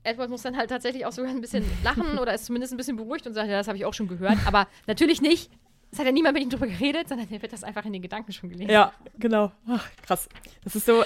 Edward 0.05 0.31
muss 0.31 0.43
dann 0.43 0.57
halt 0.57 0.71
tatsächlich 0.71 1.07
auch 1.07 1.13
sogar 1.13 1.31
ein 1.31 1.41
bisschen 1.41 1.65
lachen 1.85 2.19
oder 2.19 2.35
ist 2.35 2.47
zumindest 2.47 2.73
ein 2.73 2.77
bisschen 2.77 2.97
beruhigt 2.97 3.27
und 3.27 3.35
sagt, 3.35 3.49
ja, 3.49 3.57
das 3.57 3.69
habe 3.69 3.79
ich 3.79 3.85
auch 3.85 3.95
schon 3.95 4.09
gehört, 4.09 4.39
aber 4.47 4.67
natürlich 4.87 5.21
nicht. 5.21 5.51
Es 5.91 5.99
hat 5.99 6.07
ja 6.07 6.13
niemand 6.13 6.33
mit 6.35 6.43
ihm 6.43 6.49
drüber 6.49 6.67
geredet, 6.67 7.07
sondern 7.07 7.29
er 7.31 7.43
wird 7.43 7.53
das 7.53 7.63
einfach 7.63 7.85
in 7.85 7.93
den 7.93 8.01
Gedanken 8.01 8.33
schon 8.33 8.49
gelesen. 8.49 8.71
Ja, 8.71 8.95
genau. 9.19 9.53
Ach, 9.69 9.87
krass. 10.01 10.27
Das 10.65 10.75
ist 10.75 10.87
so, 10.87 11.05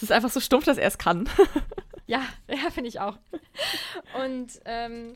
es 0.00 0.04
ist 0.04 0.12
einfach 0.12 0.30
so 0.30 0.40
stumpf, 0.40 0.64
dass 0.64 0.78
er 0.78 0.88
es 0.88 0.98
kann. 0.98 1.28
Ja, 2.06 2.24
ja, 2.48 2.70
finde 2.70 2.88
ich 2.88 2.98
auch. 2.98 3.18
Und 4.20 4.60
ähm, 4.64 5.14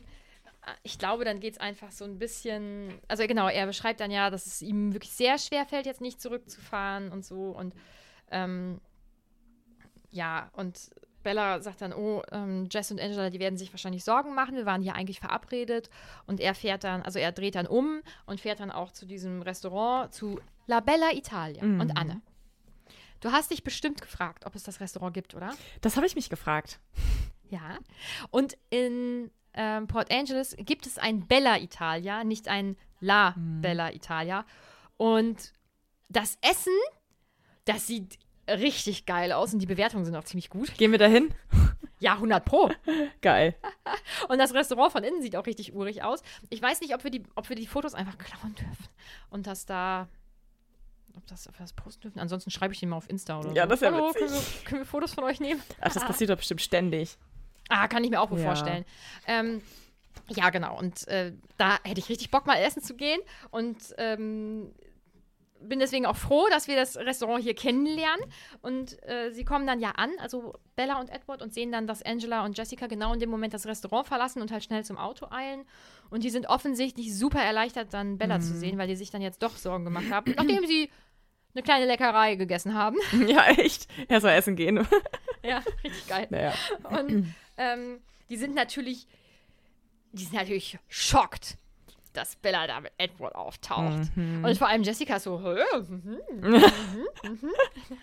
ich 0.81 0.97
glaube, 0.97 1.25
dann 1.25 1.41
geht 1.41 1.55
es 1.55 1.59
einfach 1.59 1.91
so 1.91 2.05
ein 2.05 2.17
bisschen. 2.17 3.01
Also 3.09 3.27
genau, 3.27 3.49
er 3.49 3.65
beschreibt 3.65 3.99
dann 3.99 4.11
ja, 4.11 4.29
dass 4.29 4.45
es 4.45 4.61
ihm 4.61 4.93
wirklich 4.93 5.11
sehr 5.11 5.37
schwer 5.37 5.65
fällt, 5.65 5.85
jetzt 5.85 5.99
nicht 5.99 6.21
zurückzufahren 6.21 7.11
und 7.11 7.25
so. 7.25 7.49
Und 7.49 7.75
ähm, 8.31 8.79
ja, 10.09 10.49
und 10.53 10.89
Bella 11.21 11.59
sagt 11.59 11.81
dann, 11.81 11.91
oh, 11.91 12.21
ähm, 12.31 12.69
Jess 12.71 12.91
und 12.91 13.01
Angela, 13.01 13.29
die 13.29 13.41
werden 13.41 13.57
sich 13.57 13.73
wahrscheinlich 13.73 14.05
Sorgen 14.05 14.33
machen. 14.33 14.55
Wir 14.55 14.65
waren 14.65 14.81
hier 14.81 14.95
eigentlich 14.95 15.19
verabredet. 15.19 15.89
Und 16.27 16.39
er 16.39 16.55
fährt 16.55 16.85
dann, 16.85 17.01
also 17.01 17.19
er 17.19 17.33
dreht 17.33 17.55
dann 17.55 17.67
um 17.67 18.01
und 18.25 18.39
fährt 18.39 18.61
dann 18.61 18.71
auch 18.71 18.93
zu 18.93 19.05
diesem 19.05 19.41
Restaurant, 19.41 20.13
zu 20.13 20.39
La 20.65 20.79
Bella 20.79 21.11
Italia. 21.11 21.61
Mhm. 21.61 21.81
Und 21.81 21.97
Anne, 21.97 22.21
Du 23.25 23.31
hast 23.31 23.49
dich 23.49 23.63
bestimmt 23.63 24.03
gefragt, 24.03 24.45
ob 24.45 24.53
es 24.53 24.61
das 24.61 24.79
Restaurant 24.79 25.15
gibt, 25.15 25.33
oder? 25.33 25.51
Das 25.81 25.95
habe 25.95 26.05
ich 26.05 26.13
mich 26.13 26.29
gefragt. 26.29 26.79
Ja. 27.49 27.79
Und 28.29 28.55
in 28.69 29.31
ähm, 29.55 29.87
Port 29.87 30.13
Angeles 30.13 30.55
gibt 30.59 30.85
es 30.85 30.99
ein 30.99 31.25
Bella 31.25 31.57
Italia, 31.57 32.23
nicht 32.23 32.47
ein 32.47 32.77
La 32.99 33.33
hm. 33.33 33.61
Bella 33.61 33.91
Italia. 33.93 34.45
Und 34.97 35.53
das 36.07 36.37
Essen, 36.41 36.77
das 37.65 37.87
sieht 37.87 38.19
richtig 38.47 39.07
geil 39.07 39.31
aus 39.31 39.53
und 39.53 39.59
die 39.59 39.65
Bewertungen 39.65 40.05
sind 40.05 40.15
auch 40.15 40.25
ziemlich 40.25 40.51
gut. 40.51 40.77
Gehen 40.77 40.91
wir 40.91 40.99
da 40.99 41.07
hin? 41.07 41.33
Ja, 41.99 42.13
100 42.13 42.45
Pro. 42.45 42.69
Geil. 43.21 43.55
und 44.27 44.37
das 44.37 44.53
Restaurant 44.53 44.91
von 44.91 45.03
innen 45.03 45.23
sieht 45.23 45.35
auch 45.35 45.47
richtig 45.47 45.73
urig 45.73 46.03
aus. 46.03 46.21
Ich 46.51 46.61
weiß 46.61 46.81
nicht, 46.81 46.93
ob 46.93 47.03
wir 47.03 47.09
die, 47.09 47.23
ob 47.33 47.49
wir 47.49 47.55
die 47.55 47.65
Fotos 47.65 47.95
einfach 47.95 48.19
klauen 48.19 48.53
dürfen 48.53 48.87
und 49.31 49.47
dass 49.47 49.65
da 49.65 50.09
ob, 51.17 51.25
das, 51.27 51.47
ob 51.47 51.55
wir 51.55 51.63
das 51.63 51.73
posten 51.73 52.01
dürfen. 52.01 52.19
Ansonsten 52.19 52.51
schreibe 52.51 52.73
ich 52.73 52.79
den 52.79 52.89
mal 52.89 52.97
auf 52.97 53.09
Insta 53.09 53.39
oder 53.39 53.51
ja, 53.53 53.63
so. 53.63 53.69
das 53.69 53.81
wäre 53.81 53.93
Hallo, 53.93 54.11
können 54.13 54.31
wir, 54.31 54.41
können 54.65 54.81
wir, 54.81 54.85
Fotos 54.85 55.13
von 55.13 55.23
euch 55.23 55.39
nehmen? 55.39 55.61
Ach, 55.81 55.93
das 55.93 56.05
passiert 56.05 56.29
doch 56.29 56.37
bestimmt 56.37 56.61
ständig. 56.61 57.17
Ah, 57.69 57.87
kann 57.87 58.03
ich 58.03 58.09
mir 58.09 58.21
auch 58.21 58.31
wohl 58.31 58.39
ja. 58.39 58.45
vorstellen. 58.45 58.85
Ähm, 59.27 59.61
ja, 60.29 60.49
genau. 60.49 60.77
Und 60.77 61.07
äh, 61.07 61.33
da 61.57 61.77
hätte 61.83 61.99
ich 61.99 62.09
richtig 62.09 62.31
Bock, 62.31 62.45
mal 62.45 62.55
essen 62.55 62.81
zu 62.81 62.95
gehen. 62.95 63.19
Und 63.51 63.77
ähm, 63.97 64.71
bin 65.67 65.79
deswegen 65.79 66.05
auch 66.05 66.15
froh, 66.15 66.47
dass 66.49 66.67
wir 66.67 66.75
das 66.75 66.97
Restaurant 66.97 67.43
hier 67.43 67.55
kennenlernen. 67.55 68.25
Und 68.61 69.01
äh, 69.07 69.31
sie 69.31 69.45
kommen 69.45 69.67
dann 69.67 69.79
ja 69.79 69.91
an, 69.91 70.11
also 70.19 70.53
Bella 70.75 70.99
und 70.99 71.09
Edward, 71.09 71.41
und 71.41 71.53
sehen 71.53 71.71
dann, 71.71 71.87
dass 71.87 72.03
Angela 72.03 72.45
und 72.45 72.57
Jessica 72.57 72.87
genau 72.87 73.13
in 73.13 73.19
dem 73.19 73.29
Moment 73.29 73.53
das 73.53 73.65
Restaurant 73.65 74.07
verlassen 74.07 74.41
und 74.41 74.51
halt 74.51 74.63
schnell 74.63 74.83
zum 74.83 74.97
Auto 74.97 75.27
eilen. 75.31 75.65
Und 76.09 76.23
die 76.23 76.29
sind 76.29 76.47
offensichtlich 76.47 77.15
super 77.17 77.41
erleichtert, 77.41 77.93
dann 77.93 78.17
Bella 78.17 78.37
mhm. 78.37 78.43
zu 78.43 78.53
sehen, 78.53 78.77
weil 78.77 78.87
die 78.87 78.95
sich 78.95 79.11
dann 79.11 79.21
jetzt 79.21 79.41
doch 79.41 79.57
Sorgen 79.57 79.85
gemacht 79.85 80.11
haben, 80.11 80.33
nachdem 80.35 80.65
sie 80.65 80.89
eine 81.55 81.63
kleine 81.63 81.85
Leckerei 81.85 82.35
gegessen 82.35 82.73
haben. 82.73 82.97
Ja, 83.27 83.47
echt. 83.47 83.87
Er 84.07 84.21
soll 84.21 84.31
essen 84.31 84.55
gehen. 84.55 84.85
ja, 85.43 85.63
richtig 85.83 86.07
geil. 86.07 86.27
Naja. 86.29 86.53
Und 86.83 87.33
ähm, 87.57 87.99
die 88.29 88.37
sind 88.37 88.55
natürlich, 88.55 89.07
die 90.11 90.23
sind 90.23 90.33
natürlich 90.33 90.77
schockt 90.89 91.57
dass 92.15 92.35
Bella 92.35 92.67
da 92.67 92.79
mit 92.79 92.91
Edward 92.97 93.35
auftaucht. 93.35 94.15
Mhm. 94.15 94.43
Und 94.43 94.57
vor 94.57 94.67
allem 94.67 94.83
Jessica 94.83 95.19
so, 95.19 95.37
mhm, 95.39 96.17
mhm, 96.41 97.51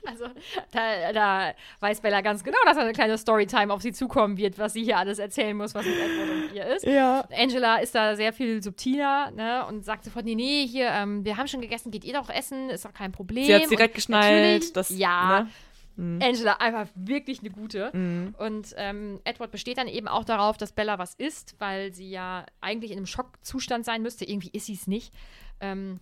also 0.06 0.26
da, 0.70 1.12
da, 1.12 1.54
weiß 1.80 2.00
Bella 2.00 2.20
ganz 2.20 2.44
genau, 2.44 2.58
dass 2.64 2.76
eine 2.76 2.92
kleine 2.92 3.18
Storytime 3.18 3.72
auf 3.72 3.82
sie 3.82 3.92
zukommen 3.92 4.36
wird, 4.36 4.58
was 4.58 4.74
sie 4.74 4.84
hier 4.84 4.98
alles 4.98 5.18
erzählen 5.18 5.56
muss, 5.56 5.74
was 5.74 5.84
mit 5.84 5.96
Edward 5.96 6.30
und 6.30 6.54
ihr 6.54 6.66
ist. 6.66 6.84
Ja. 6.84 7.24
Angela 7.36 7.76
ist 7.76 7.94
da 7.94 8.16
sehr 8.16 8.32
viel 8.32 8.62
subtiler 8.62 9.30
ne, 9.32 9.66
und 9.66 9.84
sagt 9.84 10.04
sofort, 10.04 10.24
nee, 10.24 10.34
nee, 10.34 10.66
hier, 10.66 10.88
ähm, 10.88 11.24
wir 11.24 11.36
haben 11.36 11.48
schon 11.48 11.60
gegessen, 11.60 11.90
geht 11.90 12.04
ihr 12.04 12.14
doch 12.14 12.28
essen, 12.28 12.70
ist 12.70 12.84
doch 12.84 12.94
kein 12.94 13.12
Problem. 13.12 13.44
Sie 13.44 13.54
hat 13.54 13.70
direkt 13.70 13.94
geschnallt. 13.94 14.76
Das, 14.76 14.90
ja, 14.90 15.40
ne? 15.40 15.50
Mhm. 15.96 16.20
Angela 16.22 16.54
einfach 16.54 16.88
wirklich 16.94 17.40
eine 17.40 17.50
gute. 17.50 17.90
Mhm. 17.94 18.34
Und 18.38 18.74
ähm, 18.76 19.20
Edward 19.24 19.50
besteht 19.50 19.78
dann 19.78 19.88
eben 19.88 20.08
auch 20.08 20.24
darauf, 20.24 20.56
dass 20.56 20.72
Bella 20.72 20.98
was 20.98 21.14
isst, 21.14 21.56
weil 21.58 21.92
sie 21.92 22.10
ja 22.10 22.46
eigentlich 22.60 22.90
in 22.92 22.98
einem 22.98 23.06
Schockzustand 23.06 23.84
sein 23.84 24.02
müsste. 24.02 24.24
Irgendwie 24.24 24.50
ist 24.52 24.66
sie 24.66 24.74
es 24.74 24.86
nicht. 24.86 25.14
Ähm, 25.60 26.00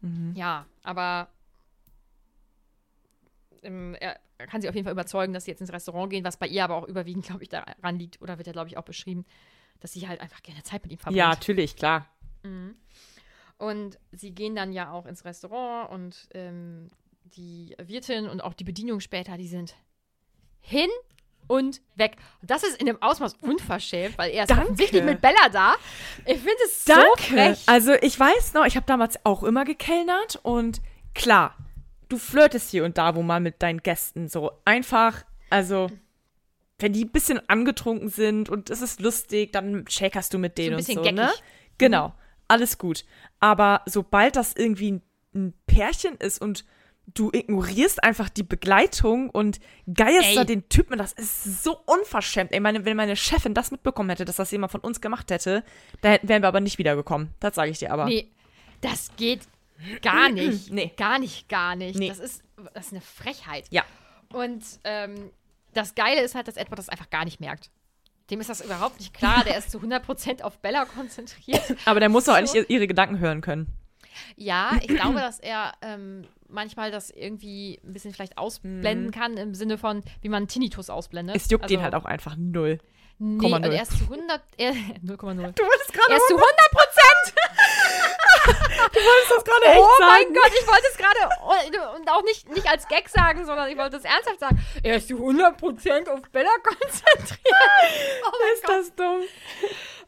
Mhm. 0.00 0.32
Ja, 0.34 0.66
aber 0.82 1.28
ähm, 3.62 3.94
er 4.00 4.18
kann 4.38 4.62
sie 4.62 4.68
auf 4.68 4.74
jeden 4.74 4.84
Fall 4.84 4.92
überzeugen, 4.92 5.32
dass 5.32 5.44
sie 5.44 5.50
jetzt 5.50 5.60
ins 5.60 5.72
Restaurant 5.72 6.10
gehen, 6.10 6.24
was 6.24 6.36
bei 6.36 6.46
ihr 6.46 6.64
aber 6.64 6.76
auch 6.76 6.88
überwiegend, 6.88 7.26
glaube 7.26 7.42
ich, 7.42 7.48
daran 7.48 7.98
liegt, 7.98 8.20
oder 8.22 8.38
wird 8.38 8.46
ja, 8.46 8.52
glaube 8.52 8.68
ich, 8.68 8.78
auch 8.78 8.84
beschrieben, 8.84 9.26
dass 9.80 9.92
sie 9.92 10.08
halt 10.08 10.20
einfach 10.20 10.42
gerne 10.42 10.62
Zeit 10.62 10.82
mit 10.82 10.92
ihm 10.92 10.98
verbringt. 10.98 11.18
Ja, 11.18 11.28
natürlich, 11.28 11.76
klar. 11.76 12.06
Mhm. 12.42 12.76
Und 13.58 13.98
sie 14.12 14.34
gehen 14.34 14.54
dann 14.56 14.72
ja 14.72 14.90
auch 14.90 15.04
ins 15.04 15.26
Restaurant 15.26 15.90
und 15.90 16.28
ähm, 16.32 16.90
die 17.24 17.74
Wirtin 17.78 18.28
und 18.28 18.40
auch 18.42 18.54
die 18.54 18.64
Bedienung 18.64 19.00
später, 19.00 19.36
die 19.36 19.48
sind 19.48 19.74
hin 20.60 20.88
und 21.46 21.80
weg. 21.96 22.16
Und 22.40 22.50
das 22.50 22.62
ist 22.62 22.78
in 22.78 22.86
dem 22.86 23.00
Ausmaß 23.02 23.34
unverschämt, 23.40 24.16
weil 24.18 24.30
er 24.30 24.44
ist 24.44 24.78
wirklich 24.78 25.02
mit 25.02 25.20
Bella 25.20 25.48
da. 25.52 25.74
Ich 26.24 26.38
finde 26.38 26.56
es 26.64 26.84
so 26.84 26.92
Danke. 26.92 27.22
frech. 27.22 27.62
Also 27.66 27.92
ich 27.94 28.18
weiß 28.18 28.54
noch, 28.54 28.66
ich 28.66 28.76
habe 28.76 28.86
damals 28.86 29.24
auch 29.24 29.42
immer 29.42 29.64
gekellnert 29.64 30.38
und 30.42 30.80
klar, 31.14 31.56
du 32.08 32.18
flirtest 32.18 32.70
hier 32.70 32.84
und 32.84 32.98
da 32.98 33.14
wo 33.16 33.22
mal 33.22 33.40
mit 33.40 33.62
deinen 33.62 33.82
Gästen 33.82 34.28
so 34.28 34.52
einfach, 34.64 35.24
also 35.48 35.90
wenn 36.78 36.92
die 36.92 37.04
ein 37.04 37.10
bisschen 37.10 37.40
angetrunken 37.48 38.08
sind 38.08 38.48
und 38.48 38.70
es 38.70 38.80
ist 38.80 39.00
lustig, 39.00 39.52
dann 39.52 39.84
shakerst 39.88 40.32
du 40.32 40.38
mit 40.38 40.56
denen 40.56 40.70
ein 40.70 40.74
und 40.74 40.78
bisschen 40.78 40.94
so, 40.96 41.02
geckig. 41.02 41.18
ne? 41.18 41.30
Genau, 41.78 42.14
alles 42.48 42.78
gut. 42.78 43.04
Aber 43.38 43.82
sobald 43.86 44.36
das 44.36 44.54
irgendwie 44.54 44.92
ein, 44.92 45.02
ein 45.34 45.54
Pärchen 45.66 46.16
ist 46.16 46.40
und 46.40 46.64
du 47.14 47.30
ignorierst 47.32 48.02
einfach 48.04 48.28
die 48.28 48.42
Begleitung 48.42 49.30
und 49.30 49.58
geierst 49.92 50.36
da 50.36 50.44
den 50.44 50.68
Typen, 50.68 50.98
das 50.98 51.12
ist 51.12 51.62
so 51.64 51.78
unverschämt. 51.86 52.52
Ey, 52.52 52.60
meine, 52.60 52.84
wenn 52.84 52.96
meine 52.96 53.16
Chefin 53.16 53.54
das 53.54 53.70
mitbekommen 53.70 54.10
hätte, 54.10 54.24
dass 54.24 54.36
das 54.36 54.50
jemand 54.50 54.72
von 54.72 54.80
uns 54.80 55.00
gemacht 55.00 55.30
hätte, 55.30 55.64
da 56.02 56.18
wären 56.22 56.42
wir 56.42 56.48
aber 56.48 56.60
nicht 56.60 56.78
wiedergekommen. 56.78 57.30
Das 57.40 57.54
sage 57.54 57.70
ich 57.70 57.78
dir 57.78 57.92
aber. 57.92 58.04
Nee, 58.06 58.30
das 58.80 59.10
geht 59.16 59.40
gar 60.02 60.28
nicht. 60.32 60.70
Nee. 60.70 60.92
Gar 60.96 61.18
nicht, 61.18 61.48
gar 61.48 61.74
nicht. 61.76 61.98
Nee. 61.98 62.08
Das, 62.08 62.18
ist, 62.18 62.42
das 62.74 62.86
ist 62.86 62.92
eine 62.92 63.00
Frechheit. 63.00 63.66
Ja. 63.70 63.84
Und 64.32 64.62
ähm, 64.84 65.30
das 65.74 65.94
Geile 65.94 66.20
ist 66.22 66.34
halt, 66.34 66.48
dass 66.48 66.56
Edward 66.56 66.78
das 66.78 66.88
einfach 66.88 67.10
gar 67.10 67.24
nicht 67.24 67.40
merkt. 67.40 67.70
Dem 68.30 68.40
ist 68.40 68.48
das 68.50 68.60
überhaupt 68.60 69.00
nicht 69.00 69.12
klar. 69.14 69.42
Der 69.44 69.56
ist 69.58 69.70
zu 69.72 69.78
100% 69.78 70.42
auf 70.42 70.58
Bella 70.58 70.84
konzentriert. 70.84 71.62
Aber 71.84 71.98
der 71.98 72.08
muss 72.08 72.24
doch 72.24 72.32
So. 72.34 72.38
eigentlich 72.38 72.54
ihr- 72.54 72.70
ihre 72.70 72.86
Gedanken 72.86 73.18
hören 73.18 73.40
können. 73.40 73.66
Ja, 74.36 74.72
ich 74.80 74.88
glaube, 74.88 75.18
dass 75.18 75.40
er 75.40 75.72
ähm, 75.82 76.26
manchmal 76.50 76.90
das 76.90 77.10
irgendwie 77.10 77.80
ein 77.84 77.92
bisschen 77.92 78.12
vielleicht 78.12 78.38
ausblenden 78.38 79.10
kann, 79.10 79.36
im 79.36 79.54
Sinne 79.54 79.78
von, 79.78 80.02
wie 80.22 80.28
man 80.28 80.48
Tinnitus 80.48 80.90
ausblendet. 80.90 81.36
Es 81.36 81.50
juckt 81.50 81.64
Also, 81.64 81.74
ihn 81.74 81.82
halt 81.82 81.94
auch 81.94 82.04
einfach 82.04 82.36
null. 82.38 82.78
Nee, 83.18 83.38
Komma 83.38 83.56
und 83.56 83.62
null. 83.66 83.74
er 83.74 83.82
ist 83.82 83.98
zu 83.98 84.04
100, 84.04 84.40
er, 84.56 84.72
0,0. 84.72 85.04
Du 85.04 85.18
wolltest 85.18 85.92
gerade 85.92 86.10
Er 86.10 86.16
ist 86.16 86.28
zu 86.28 86.34
100 86.36 86.70
das 89.30 89.44
gerade 89.44 89.78
Oh 89.78 89.88
mein 90.00 90.08
sagen. 90.22 90.34
Gott, 90.34 90.52
ich 90.58 90.66
wollte 90.66 90.86
es 90.90 90.96
gerade 90.96 91.98
und 91.98 92.10
auch 92.10 92.22
nicht, 92.24 92.48
nicht 92.50 92.68
als 92.68 92.88
Gag 92.88 93.08
sagen, 93.08 93.44
sondern 93.44 93.68
ich 93.68 93.76
wollte 93.76 93.96
es 93.96 94.04
ernsthaft 94.04 94.40
sagen. 94.40 94.58
Er 94.82 94.96
ist 94.96 95.08
zu 95.08 95.14
100% 95.16 96.08
auf 96.08 96.20
Bella 96.32 96.50
konzentriert. 96.62 97.38
Oh 98.22 98.32
mein 98.40 98.54
Ist 98.54 98.68
das 98.68 98.94
dumm? 98.94 99.20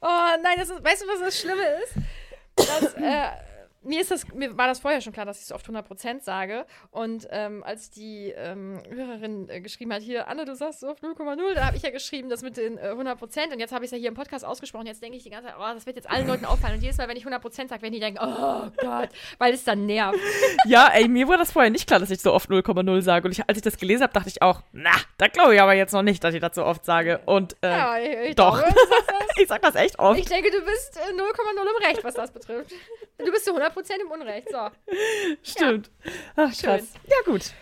Oh 0.00 0.42
nein, 0.42 0.56
das 0.58 0.70
ist, 0.70 0.82
weißt 0.84 1.02
du, 1.02 1.06
was 1.08 1.20
das 1.20 1.40
Schlimme 1.40 1.62
ist? 1.82 1.94
Dass, 2.56 2.94
äh, 2.94 3.28
mir, 3.84 4.00
ist 4.00 4.10
das, 4.10 4.26
mir 4.34 4.56
war 4.56 4.66
das 4.68 4.80
vorher 4.80 5.00
schon 5.00 5.12
klar, 5.12 5.26
dass 5.26 5.40
ich 5.40 5.46
so 5.46 5.54
oft 5.54 5.66
100% 5.68 6.20
sage. 6.22 6.64
Und 6.90 7.28
ähm, 7.30 7.62
als 7.64 7.90
die 7.90 8.32
ähm, 8.36 8.82
Hörerin 8.88 9.48
äh, 9.48 9.60
geschrieben 9.60 9.92
hat, 9.92 10.02
hier, 10.02 10.28
Anne, 10.28 10.44
du 10.44 10.54
sagst 10.54 10.80
so 10.80 10.88
oft 10.88 11.02
0,0, 11.02 11.54
da 11.54 11.66
habe 11.66 11.76
ich 11.76 11.82
ja 11.82 11.90
geschrieben, 11.90 12.28
das 12.28 12.42
mit 12.42 12.56
den 12.56 12.78
äh, 12.78 12.90
100%. 12.92 13.52
Und 13.52 13.58
jetzt 13.60 13.72
habe 13.72 13.84
ich 13.84 13.88
es 13.88 13.92
ja 13.92 13.98
hier 13.98 14.08
im 14.08 14.14
Podcast 14.14 14.44
ausgesprochen. 14.44 14.86
Jetzt 14.86 15.02
denke 15.02 15.16
ich 15.16 15.22
die 15.22 15.30
ganze 15.30 15.48
Zeit, 15.48 15.56
oh, 15.58 15.74
das 15.74 15.86
wird 15.86 15.96
jetzt 15.96 16.10
allen 16.10 16.26
Leuten 16.26 16.44
auffallen. 16.44 16.76
Und 16.76 16.82
jedes 16.82 16.98
Mal, 16.98 17.08
wenn 17.08 17.16
ich 17.16 17.26
100% 17.26 17.68
sage, 17.68 17.82
werden 17.82 17.92
die 17.92 18.00
denken, 18.00 18.18
oh 18.22 18.70
Gott, 18.78 19.08
weil 19.38 19.54
es 19.54 19.64
dann 19.64 19.86
nervt. 19.86 20.18
Ja, 20.66 20.88
ey, 20.92 21.08
mir 21.08 21.28
war 21.28 21.36
das 21.38 21.52
vorher 21.52 21.70
nicht 21.70 21.86
klar, 21.86 21.98
dass 22.00 22.10
ich 22.10 22.20
so 22.20 22.32
oft 22.32 22.48
0,0 22.50 23.00
sage. 23.02 23.26
Und 23.26 23.32
ich, 23.32 23.48
als 23.48 23.58
ich 23.58 23.62
das 23.62 23.76
gelesen 23.78 24.02
habe, 24.04 24.12
dachte 24.12 24.28
ich 24.28 24.42
auch, 24.42 24.62
na, 24.72 24.90
da 25.18 25.26
glaube 25.28 25.54
ich 25.54 25.60
aber 25.60 25.74
jetzt 25.74 25.92
noch 25.92 26.02
nicht, 26.02 26.22
dass 26.22 26.34
ich 26.34 26.40
das 26.40 26.54
so 26.54 26.64
oft 26.64 26.84
sage. 26.84 27.20
Und 27.26 27.56
äh, 27.62 27.68
Ja, 27.68 27.98
ich, 27.98 28.30
ich 28.30 28.34
doch. 28.36 28.58
glaube, 28.58 28.74
das. 28.74 29.31
ich 29.40 29.48
sag 29.48 29.62
das 29.62 29.74
echt 29.74 29.98
oft. 29.98 30.18
Ich 30.18 30.26
denke, 30.26 30.50
du 30.50 30.60
bist 30.64 30.96
äh, 30.96 31.12
0,0 31.12 31.16
im 31.16 31.86
Recht, 31.86 32.04
was 32.04 32.14
das 32.14 32.30
betrifft. 32.30 32.72
Du 33.18 33.30
bist 33.30 33.44
zu 33.44 33.56
100% 33.56 34.00
im 34.00 34.10
Unrecht. 34.10 34.48
So. 34.50 34.68
Stimmt. 35.42 35.90
Ach, 36.36 36.52
Schön. 36.52 36.70
krass. 36.70 36.92
Ja, 37.04 37.16
gut. 37.24 37.52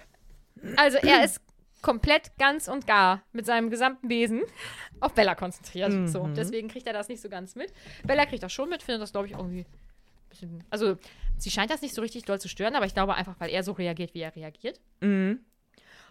Also 0.76 0.98
er 0.98 1.24
ist 1.24 1.40
komplett 1.82 2.36
ganz 2.38 2.68
und 2.68 2.86
gar 2.86 3.22
mit 3.32 3.46
seinem 3.46 3.70
gesamten 3.70 4.08
Wesen 4.08 4.42
auf 5.00 5.14
Bella 5.14 5.34
konzentriert. 5.34 6.08
So, 6.08 6.26
deswegen 6.28 6.68
kriegt 6.68 6.86
er 6.86 6.92
das 6.92 7.08
nicht 7.08 7.22
so 7.22 7.28
ganz 7.28 7.54
mit. 7.54 7.72
Bella 8.04 8.26
kriegt 8.26 8.42
das 8.42 8.52
schon 8.52 8.68
mit, 8.68 8.82
findet 8.82 9.02
das, 9.02 9.12
glaube 9.12 9.26
ich, 9.26 9.32
irgendwie 9.32 9.60
ein 9.60 10.28
bisschen. 10.28 10.64
Also, 10.70 10.98
sie 11.38 11.50
scheint 11.50 11.70
das 11.70 11.80
nicht 11.80 11.94
so 11.94 12.02
richtig 12.02 12.24
doll 12.24 12.40
zu 12.40 12.48
stören, 12.48 12.74
aber 12.74 12.86
ich 12.86 12.94
glaube 12.94 13.14
einfach, 13.14 13.34
weil 13.38 13.50
er 13.50 13.62
so 13.62 13.72
reagiert, 13.72 14.14
wie 14.14 14.20
er 14.20 14.34
reagiert. 14.36 14.80
Mhm. 15.00 15.40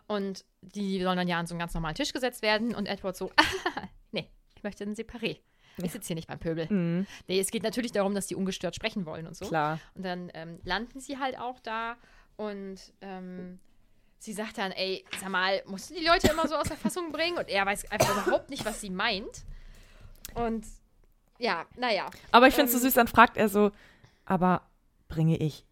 Und 0.07 0.43
die 0.61 1.01
sollen 1.03 1.17
dann 1.17 1.27
ja 1.27 1.37
an 1.37 1.45
so 1.45 1.53
einen 1.53 1.59
ganz 1.59 1.75
normalen 1.75 1.93
Tisch 1.93 2.13
gesetzt 2.13 2.41
werden 2.41 2.73
und 2.73 2.87
Edward 2.87 3.15
so, 3.15 3.31
nee, 4.11 4.27
ich 4.55 4.63
möchte 4.63 4.83
ein 4.83 4.95
Separé. 4.95 5.37
Ich 5.85 5.91
sitze 5.91 6.07
hier 6.07 6.15
nicht 6.15 6.27
beim 6.27 6.39
Pöbel. 6.39 6.67
Mhm. 6.71 7.07
Nee, 7.27 7.39
es 7.39 7.51
geht 7.51 7.63
natürlich 7.63 7.91
darum, 7.91 8.13
dass 8.15 8.27
die 8.27 8.35
ungestört 8.35 8.75
sprechen 8.75 9.05
wollen 9.05 9.27
und 9.27 9.35
so. 9.35 9.47
Klar. 9.47 9.79
Und 9.95 10.03
dann 10.05 10.31
ähm, 10.33 10.59
landen 10.63 10.99
sie 10.99 11.17
halt 11.17 11.37
auch 11.39 11.59
da 11.59 11.95
und 12.37 12.77
ähm, 13.01 13.59
sie 14.17 14.33
sagt 14.33 14.57
dann, 14.57 14.71
ey, 14.71 15.05
sag 15.19 15.29
mal, 15.29 15.61
musst 15.65 15.89
du 15.89 15.95
die 15.95 16.05
Leute 16.05 16.27
immer 16.27 16.47
so 16.47 16.55
aus 16.55 16.67
der 16.67 16.77
Fassung 16.77 17.11
bringen? 17.11 17.37
Und 17.37 17.49
er 17.49 17.65
weiß 17.65 17.89
einfach 17.91 18.25
überhaupt 18.27 18.49
nicht, 18.49 18.65
was 18.65 18.81
sie 18.81 18.89
meint. 18.89 19.43
Und 20.35 20.65
ja, 21.37 21.65
naja. 21.77 22.09
Aber 22.31 22.47
ich 22.47 22.53
finde 22.55 22.65
es 22.67 22.71
so 22.73 22.77
Ähm. 22.79 22.83
süß, 22.83 22.93
dann 22.95 23.07
fragt 23.07 23.37
er 23.37 23.47
so, 23.49 23.71
aber 24.25 24.61
bringe 25.07 25.37
ich 25.37 25.65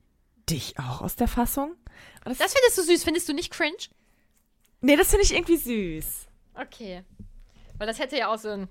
dich 0.49 0.79
auch 0.79 1.01
aus 1.01 1.15
der 1.15 1.27
Fassung? 1.27 1.75
Das, 2.23 2.37
Das 2.37 2.53
findest 2.53 2.77
du 2.77 2.81
süß, 2.83 3.03
findest 3.03 3.27
du 3.29 3.33
nicht 3.33 3.51
cringe? 3.51 3.75
nee, 4.81 4.95
das 4.95 5.09
finde 5.09 5.23
ich 5.25 5.33
irgendwie 5.33 5.57
süß. 5.57 6.27
Okay. 6.53 7.03
Weil 7.77 7.87
das 7.87 7.99
hätte 7.99 8.17
ja 8.17 8.33
auch 8.33 8.37
so 8.37 8.49
ein 8.49 8.67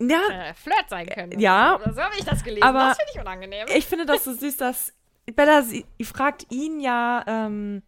Ja, 0.00 0.20
äh, 0.30 0.54
Flirt 0.54 0.88
sein 0.88 1.06
können. 1.08 1.40
Ja. 1.40 1.78
So 1.92 2.00
habe 2.00 2.14
ich 2.18 2.24
das 2.24 2.44
gelesen. 2.44 2.62
Aber 2.62 2.78
das 2.78 2.96
finde 2.98 3.12
ich 3.14 3.20
unangenehm. 3.20 3.66
ich 3.74 3.86
finde 3.86 4.06
das 4.06 4.24
so 4.24 4.32
süß, 4.32 4.56
dass 4.56 4.92
Bella 5.34 5.62
sie, 5.62 5.84
fragt 6.04 6.46
ihn 6.52 6.80
ja, 6.80 7.24
ähm, 7.26 7.82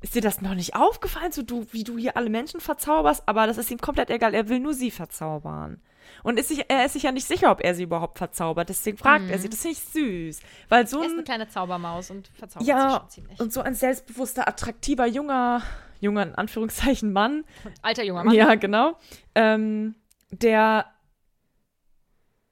ist 0.00 0.14
dir 0.14 0.22
das 0.22 0.40
noch 0.40 0.54
nicht 0.54 0.76
aufgefallen, 0.76 1.32
so 1.32 1.42
du, 1.42 1.66
wie 1.72 1.82
du 1.84 1.98
hier 1.98 2.16
alle 2.16 2.30
Menschen 2.30 2.60
verzauberst? 2.60 3.24
Aber 3.26 3.46
das 3.46 3.58
ist 3.58 3.70
ihm 3.70 3.78
komplett 3.80 4.10
egal, 4.10 4.34
er 4.34 4.48
will 4.48 4.60
nur 4.60 4.74
sie 4.74 4.90
verzaubern. 4.90 5.80
Und 6.22 6.38
ist 6.38 6.48
sich, 6.48 6.64
er 6.68 6.86
ist 6.86 6.92
sich 6.92 7.02
ja 7.02 7.10
nicht 7.12 7.26
sicher, 7.26 7.50
ob 7.50 7.60
er 7.62 7.74
sie 7.74 7.82
überhaupt 7.82 8.18
verzaubert. 8.18 8.68
Deswegen 8.68 8.96
fragt 8.96 9.28
er 9.28 9.38
sie. 9.38 9.48
Das 9.48 9.60
finde 9.62 9.76
ich 9.76 9.82
süß. 9.82 10.40
Weil 10.68 10.86
so 10.86 11.00
er 11.00 11.06
ist 11.06 11.10
ein 11.10 11.14
eine 11.18 11.24
kleine 11.24 11.48
Zaubermaus 11.48 12.10
und 12.10 12.28
verzaubert 12.28 12.68
Ja, 12.68 12.98
schon 13.00 13.10
ziemlich. 13.10 13.40
und 13.40 13.52
so 13.52 13.60
ein 13.60 13.74
selbstbewusster, 13.74 14.46
attraktiver, 14.46 15.06
junger, 15.06 15.62
junger, 16.00 16.22
in 16.22 16.34
Anführungszeichen 16.36 17.12
Mann. 17.12 17.44
Alter 17.82 18.04
junger 18.04 18.22
Mann. 18.24 18.34
Ja, 18.34 18.54
genau. 18.54 18.96
Ähm, 19.34 19.96
der. 20.30 20.86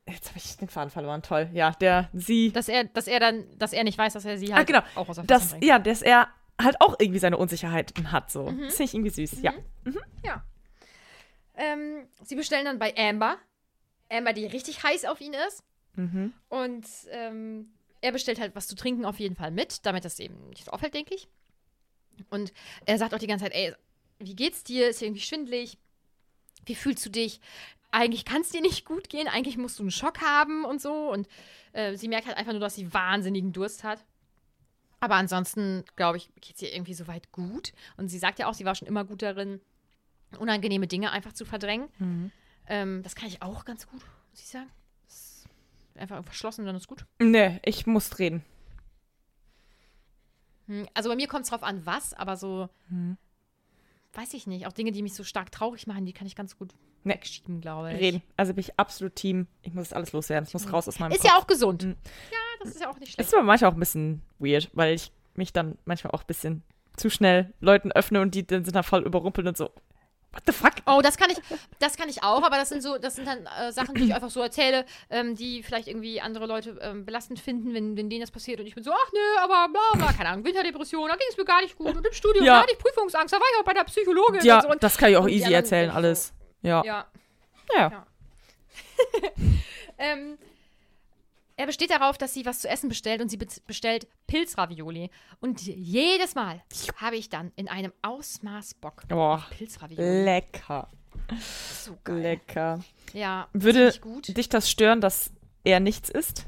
Jetzt 0.07 0.29
habe 0.29 0.39
ich 0.39 0.57
den 0.57 0.69
Faden 0.69 0.91
verloren, 0.91 1.23
toll. 1.23 1.49
Ja, 1.55 1.71
der 1.73 2.11
sie. 2.13 2.53
Dass 2.53 2.69
er, 2.69 2.85
dass 2.85 3.07
er 3.07 3.21
dann, 3.21 3.45
dass 3.59 3.73
er 3.73 3.85
nicht 3.85 3.97
weiß, 3.97 4.13
dass 4.13 4.25
er 4.25 4.37
sie 4.37 4.53
halt 4.55 4.63
ah, 4.69 4.81
genau. 4.81 4.81
auch 4.97 5.09
aus 5.09 5.17
der 5.17 5.25
Fassung 5.25 5.27
Das, 5.27 5.51
bringt. 5.51 5.65
ja, 5.65 5.79
dass 5.79 6.03
er 6.03 6.29
halt 6.61 6.81
auch 6.81 6.97
irgendwie 6.99 7.19
seine 7.19 7.39
Unsicherheiten 7.39 8.13
hat. 8.13 8.31
So. 8.31 8.45
Das 8.45 8.77
finde 8.77 8.85
ich 8.85 8.95
irgendwie 8.95 9.11
süß, 9.11 9.41
ja. 9.43 9.55
Ja. 10.23 10.45
Ähm, 11.57 12.07
sie 12.23 12.35
bestellen 12.35 12.65
dann 12.67 12.79
bei 12.79 12.95
Amber. 12.97 13.39
Amber, 14.11 14.33
die 14.33 14.47
richtig 14.47 14.83
heiß 14.83 15.07
auf 15.07 15.21
ihn 15.21 15.35
ist. 15.49 15.65
Mhm. 15.97 16.35
Und 16.49 16.85
ähm, 17.11 17.71
er 18.01 18.13
bestellt 18.13 18.41
halt 18.41 18.55
was 18.55 18.67
zu 18.67 18.77
trinken 18.77 19.05
auf 19.07 19.19
jeden 19.19 19.37
Fall 19.37 19.51
mit, 19.51 19.87
damit 19.87 20.05
das 20.05 20.19
eben 20.21 20.51
nicht 20.51 20.67
so 20.67 20.73
auffällt, 20.73 20.95
denke 20.95 21.15
ich. 21.15 21.29
Und 22.31 22.53
er 22.85 22.99
sagt 22.99 23.15
auch 23.15 23.19
die 23.19 23.27
ganze 23.27 23.45
Zeit, 23.47 23.55
ey, 23.55 23.75
wie 24.19 24.37
geht's 24.37 24.63
dir? 24.65 24.89
Ist 24.89 25.01
dir 25.01 25.07
irgendwie 25.07 25.23
schwindelig? 25.23 25.79
Wie 26.67 26.75
fühlst 26.75 27.05
du 27.07 27.11
dich? 27.11 27.41
Eigentlich 27.97 28.25
kann 28.25 28.41
es 28.41 28.51
dir 28.51 28.61
nicht 28.61 28.85
gut 28.85 29.09
gehen, 29.09 29.29
eigentlich 29.29 29.57
musst 29.57 29.79
du 29.79 29.85
einen 29.85 29.93
Schock 29.93 30.21
haben 30.21 30.65
und 30.65 30.81
so. 30.83 31.13
Und 31.13 31.29
äh, 31.73 31.97
sie 31.97 32.09
merkt 32.09 32.27
halt 32.27 32.37
einfach 32.37 32.51
nur, 32.51 32.61
dass 32.61 32.75
sie 32.75 32.93
wahnsinnigen 32.93 33.53
Durst 33.53 33.85
hat. 33.85 34.05
Aber 34.99 35.15
ansonsten, 35.15 35.85
glaube 35.95 36.17
ich, 36.17 36.29
geht 36.41 36.57
es 36.57 36.63
ihr 36.63 36.73
irgendwie 36.75 36.95
soweit 36.95 37.31
gut. 37.31 37.73
Und 37.97 38.09
sie 38.09 38.19
sagt 38.19 38.41
ja 38.41 38.49
auch, 38.49 38.55
sie 38.55 38.65
war 38.65 38.75
schon 38.75 38.89
immer 38.89 39.05
gut 39.05 39.23
darin, 39.23 39.61
unangenehme 40.39 40.89
Dinge 40.89 41.13
einfach 41.13 41.33
zu 41.35 41.45
verdrängen. 41.45 42.33
Ähm, 42.67 43.03
das 43.05 43.15
kann 43.15 43.29
ich 43.29 43.43
auch 43.43 43.65
ganz 43.65 43.87
gut, 43.87 44.01
muss 44.31 44.41
ich 44.41 44.49
sagen. 44.49 44.71
Einfach 45.97 46.25
verschlossen, 46.25 46.67
dann 46.67 46.75
ist 46.75 46.89
gut. 46.89 47.07
Nee, 47.21 47.61
ich 47.65 47.87
muss 47.87 48.19
reden. 48.19 48.43
Hm, 50.67 50.89
Also 50.95 51.11
bei 51.11 51.17
mir 51.17 51.29
kommt 51.29 51.45
es 51.45 51.51
drauf 51.51 51.63
an, 51.63 51.87
was, 51.87 52.13
aber 52.15 52.37
so, 52.37 52.69
weiß 54.15 54.35
ich 54.35 54.47
nicht. 54.49 54.67
Auch 54.67 54.73
Dinge, 54.73 54.91
die 54.91 55.03
mich 55.03 55.15
so 55.15 55.23
stark 55.23 55.53
traurig 55.53 55.87
machen, 55.87 56.07
die 56.07 56.13
kann 56.13 56.27
ich 56.27 56.35
ganz 56.35 56.57
gut. 56.57 56.75
Wegschieben, 57.05 57.61
glaube 57.61 57.93
ich. 57.93 58.01
Reden. 58.01 58.23
Also 58.37 58.55
bin 58.55 58.61
ich 58.61 58.79
absolut 58.79 59.15
Team. 59.15 59.47
Ich 59.63 59.73
muss 59.75 59.89
das 59.89 59.93
alles 59.93 60.13
loswerden. 60.13 60.47
Es 60.47 60.53
muss 60.55 60.73
raus 60.73 60.89
aus 60.89 60.99
meinem 60.99 61.13
Ist 61.13 61.23
Kopf. 61.23 61.31
ja 61.31 61.39
auch 61.39 61.47
gesund. 61.47 61.85
Mhm. 61.85 61.97
Ja, 62.31 62.39
das 62.61 62.71
ist 62.75 62.81
ja 62.81 62.89
auch 62.91 62.99
nicht 62.99 63.09
Ist 63.11 63.15
schlecht. 63.15 63.35
aber 63.35 63.43
manchmal 63.43 63.71
auch 63.71 63.75
ein 63.75 63.81
bisschen 63.81 64.23
weird, 64.39 64.71
weil 64.73 64.95
ich 64.95 65.13
mich 65.35 65.53
dann 65.53 65.77
manchmal 65.85 66.13
auch 66.13 66.21
ein 66.23 66.27
bisschen 66.27 66.63
zu 66.97 67.11
schnell 67.11 67.53
Leuten 67.61 67.91
öffne 67.93 68.21
und 68.21 68.35
die 68.35 68.47
dann 68.47 68.65
sind 68.65 68.75
da 68.77 68.83
voll 68.83 69.03
überrumpelt 69.03 69.47
und 69.47 69.57
so. 69.57 69.71
What 70.33 70.43
the 70.47 70.53
fuck? 70.53 70.73
Oh, 70.87 71.01
das 71.01 71.17
kann 71.17 71.31
ich, 71.31 71.37
das 71.79 71.97
kann 71.97 72.09
ich 72.09 72.25
auch, 72.25 72.43
aber 72.43 72.57
das 72.57 72.69
sind 72.69 72.83
so, 72.83 72.99
das 72.99 73.15
sind 73.15 73.29
dann 73.29 73.47
äh, 73.47 73.71
Sachen, 73.71 73.95
die 73.95 74.03
ich 74.07 74.15
einfach 74.17 74.31
so 74.31 74.41
erzähle, 74.41 74.85
ähm, 75.09 75.37
die 75.37 75.63
vielleicht 75.63 75.87
irgendwie 75.87 76.21
andere 76.21 76.47
Leute 76.47 76.77
ähm, 76.83 77.05
belastend 77.05 77.39
finden, 77.39 77.73
wenn, 77.73 77.97
wenn 77.97 78.11
denen 78.11 78.21
das 78.23 78.33
passiert 78.33 78.59
und 78.59 78.67
ich 78.67 78.75
bin 78.75 78.83
so, 78.83 78.91
ach 78.93 79.13
nö, 79.13 79.21
aber 79.45 79.69
bla 79.73 79.81
bla, 80.07 80.13
keine 80.13 80.31
Ahnung, 80.31 80.45
Winterdepression, 80.45 81.09
da 81.09 81.15
ging 81.15 81.27
es 81.31 81.37
mir 81.37 81.45
gar 81.45 81.63
nicht 81.63 81.77
gut 81.79 81.95
und 81.97 82.05
im 82.05 82.13
Studium, 82.13 82.45
Ja. 82.45 82.63
hatte 82.63 82.73
ich 82.73 82.79
Prüfungsangst, 82.79 83.33
da 83.33 83.37
war 83.39 83.47
ich 83.55 83.61
auch 83.61 83.65
bei 83.65 83.75
der 83.75 83.85
Psychologin 83.85 84.45
Ja, 84.45 84.57
und 84.57 84.63
so. 84.73 84.79
Das 84.81 84.99
kann 84.99 85.11
ich 85.13 85.17
auch 85.17 85.29
easy 85.29 85.53
erzählen, 85.53 85.91
so- 85.91 85.97
alles. 85.97 86.33
Ja. 86.65 86.83
Ja. 86.85 87.07
Ja. 87.75 87.91
Ja. 87.91 88.07
ähm, 89.99 90.39
er 91.57 91.67
besteht 91.67 91.91
darauf, 91.91 92.19
dass 92.19 92.35
sie 92.35 92.45
was 92.47 92.61
zu 92.61 92.69
essen 92.69 92.89
bestellt 92.89 93.21
und 93.21 93.29
sie 93.29 93.37
be 93.37 93.47
bestellt 93.67 94.09
Pilzravioli. 94.27 95.11
Und 95.41 95.63
jedes 95.63 96.35
Mal 96.35 96.63
habe 96.97 97.17
ich 97.17 97.29
dann 97.29 97.53
in 97.55 97.69
einem 97.69 97.93
Ausmaß 98.03 98.75
Bock. 98.75 99.05
Auf 99.13 99.49
Pilzravioli. 99.51 100.25
Lecker. 100.25 100.89
so 101.85 101.97
geil. 102.03 102.19
Lecker. 102.21 102.85
Ja, 103.13 103.49
Würde 103.53 103.93
dich 104.27 104.49
das 104.49 104.69
stören, 104.69 105.01
dass 105.01 105.31
er 105.63 105.79
nichts 105.81 106.09
isst? 106.09 106.47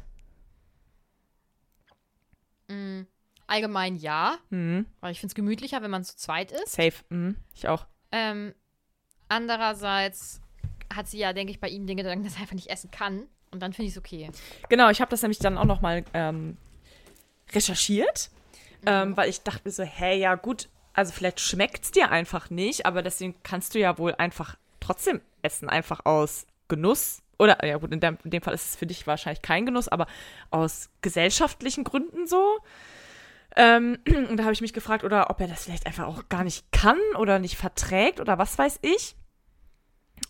Mm, 2.68 3.02
allgemein 3.46 3.96
ja, 3.96 4.38
Mhm. 4.50 4.86
weil 5.00 5.12
ich 5.12 5.20
finde 5.20 5.30
es 5.30 5.34
gemütlicher, 5.36 5.82
wenn 5.82 5.90
man 5.90 6.02
zu 6.04 6.16
zweit 6.16 6.50
ist. 6.50 6.72
Safe. 6.72 6.94
Mhm. 7.10 7.36
Ich 7.54 7.68
auch. 7.68 7.86
Ähm, 8.10 8.54
andererseits 9.28 10.40
hat 10.94 11.08
sie 11.08 11.18
ja, 11.18 11.32
denke 11.32 11.50
ich, 11.50 11.60
bei 11.60 11.68
ihm 11.68 11.86
den 11.86 11.96
Gedanken, 11.96 12.24
dass 12.24 12.34
er 12.34 12.42
einfach 12.42 12.54
nicht 12.54 12.70
essen 12.70 12.90
kann. 12.90 13.24
Und 13.50 13.60
dann 13.60 13.72
finde 13.72 13.88
ich 13.88 13.94
es 13.94 13.98
okay. 13.98 14.30
Genau, 14.68 14.90
ich 14.90 15.00
habe 15.00 15.10
das 15.10 15.22
nämlich 15.22 15.38
dann 15.38 15.56
auch 15.58 15.64
noch 15.64 15.80
mal 15.80 16.04
ähm, 16.14 16.56
recherchiert, 17.52 18.30
ähm, 18.84 19.16
weil 19.16 19.28
ich 19.28 19.42
dachte 19.42 19.62
mir 19.64 19.70
so, 19.70 19.82
hey, 19.82 20.18
ja 20.18 20.34
gut, 20.34 20.68
also 20.92 21.12
vielleicht 21.12 21.40
schmeckt 21.40 21.84
es 21.84 21.90
dir 21.90 22.10
einfach 22.10 22.50
nicht, 22.50 22.86
aber 22.86 23.02
deswegen 23.02 23.34
kannst 23.42 23.74
du 23.74 23.78
ja 23.78 23.98
wohl 23.98 24.14
einfach 24.14 24.56
trotzdem 24.80 25.20
essen, 25.42 25.68
einfach 25.68 26.04
aus 26.04 26.46
Genuss. 26.68 27.22
Oder, 27.38 27.64
ja 27.64 27.76
gut, 27.76 27.92
in 27.92 28.00
dem, 28.00 28.18
in 28.24 28.30
dem 28.30 28.42
Fall 28.42 28.54
ist 28.54 28.70
es 28.70 28.76
für 28.76 28.86
dich 28.86 29.06
wahrscheinlich 29.06 29.42
kein 29.42 29.66
Genuss, 29.66 29.88
aber 29.88 30.06
aus 30.50 30.88
gesellschaftlichen 31.02 31.84
Gründen 31.84 32.26
so. 32.26 32.58
Ähm, 33.56 33.98
und 34.30 34.36
da 34.36 34.44
habe 34.44 34.52
ich 34.52 34.60
mich 34.60 34.72
gefragt, 34.72 35.02
oder 35.04 35.30
ob 35.30 35.40
er 35.40 35.48
das 35.48 35.64
vielleicht 35.64 35.86
einfach 35.86 36.06
auch 36.06 36.28
gar 36.28 36.44
nicht 36.44 36.70
kann 36.72 36.98
oder 37.18 37.38
nicht 37.38 37.56
verträgt 37.56 38.20
oder 38.20 38.38
was 38.38 38.56
weiß 38.58 38.78
ich. 38.82 39.16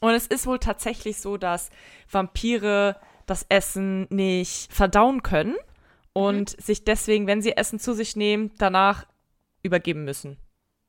Und 0.00 0.14
es 0.14 0.26
ist 0.26 0.46
wohl 0.46 0.58
tatsächlich 0.58 1.18
so, 1.18 1.36
dass 1.36 1.70
Vampire 2.10 2.96
das 3.26 3.44
Essen 3.48 4.06
nicht 4.10 4.72
verdauen 4.72 5.22
können 5.22 5.56
und 6.12 6.60
sich 6.60 6.84
deswegen, 6.84 7.26
wenn 7.26 7.42
sie 7.42 7.56
Essen 7.56 7.78
zu 7.78 7.92
sich 7.92 8.16
nehmen, 8.16 8.52
danach 8.58 9.06
übergeben 9.62 10.04
müssen. 10.04 10.36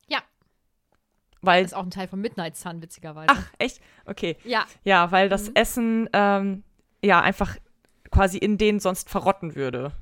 Ja. 0.06 0.20
Weil. 1.40 1.64
Ist 1.64 1.74
auch 1.74 1.82
ein 1.82 1.90
Teil 1.90 2.08
von 2.08 2.20
Midnight 2.20 2.56
Sun, 2.56 2.80
witzigerweise. 2.80 3.28
Ach, 3.30 3.52
echt? 3.58 3.80
Okay. 4.04 4.36
Ja. 4.44 4.66
Ja, 4.84 5.10
weil 5.10 5.28
das 5.28 5.48
Essen 5.50 6.08
ähm, 6.12 6.62
ja 7.02 7.20
einfach 7.20 7.56
quasi 8.10 8.38
in 8.38 8.56
denen 8.56 8.80
sonst 8.80 9.10
verrotten 9.10 9.54
würde. 9.54 9.92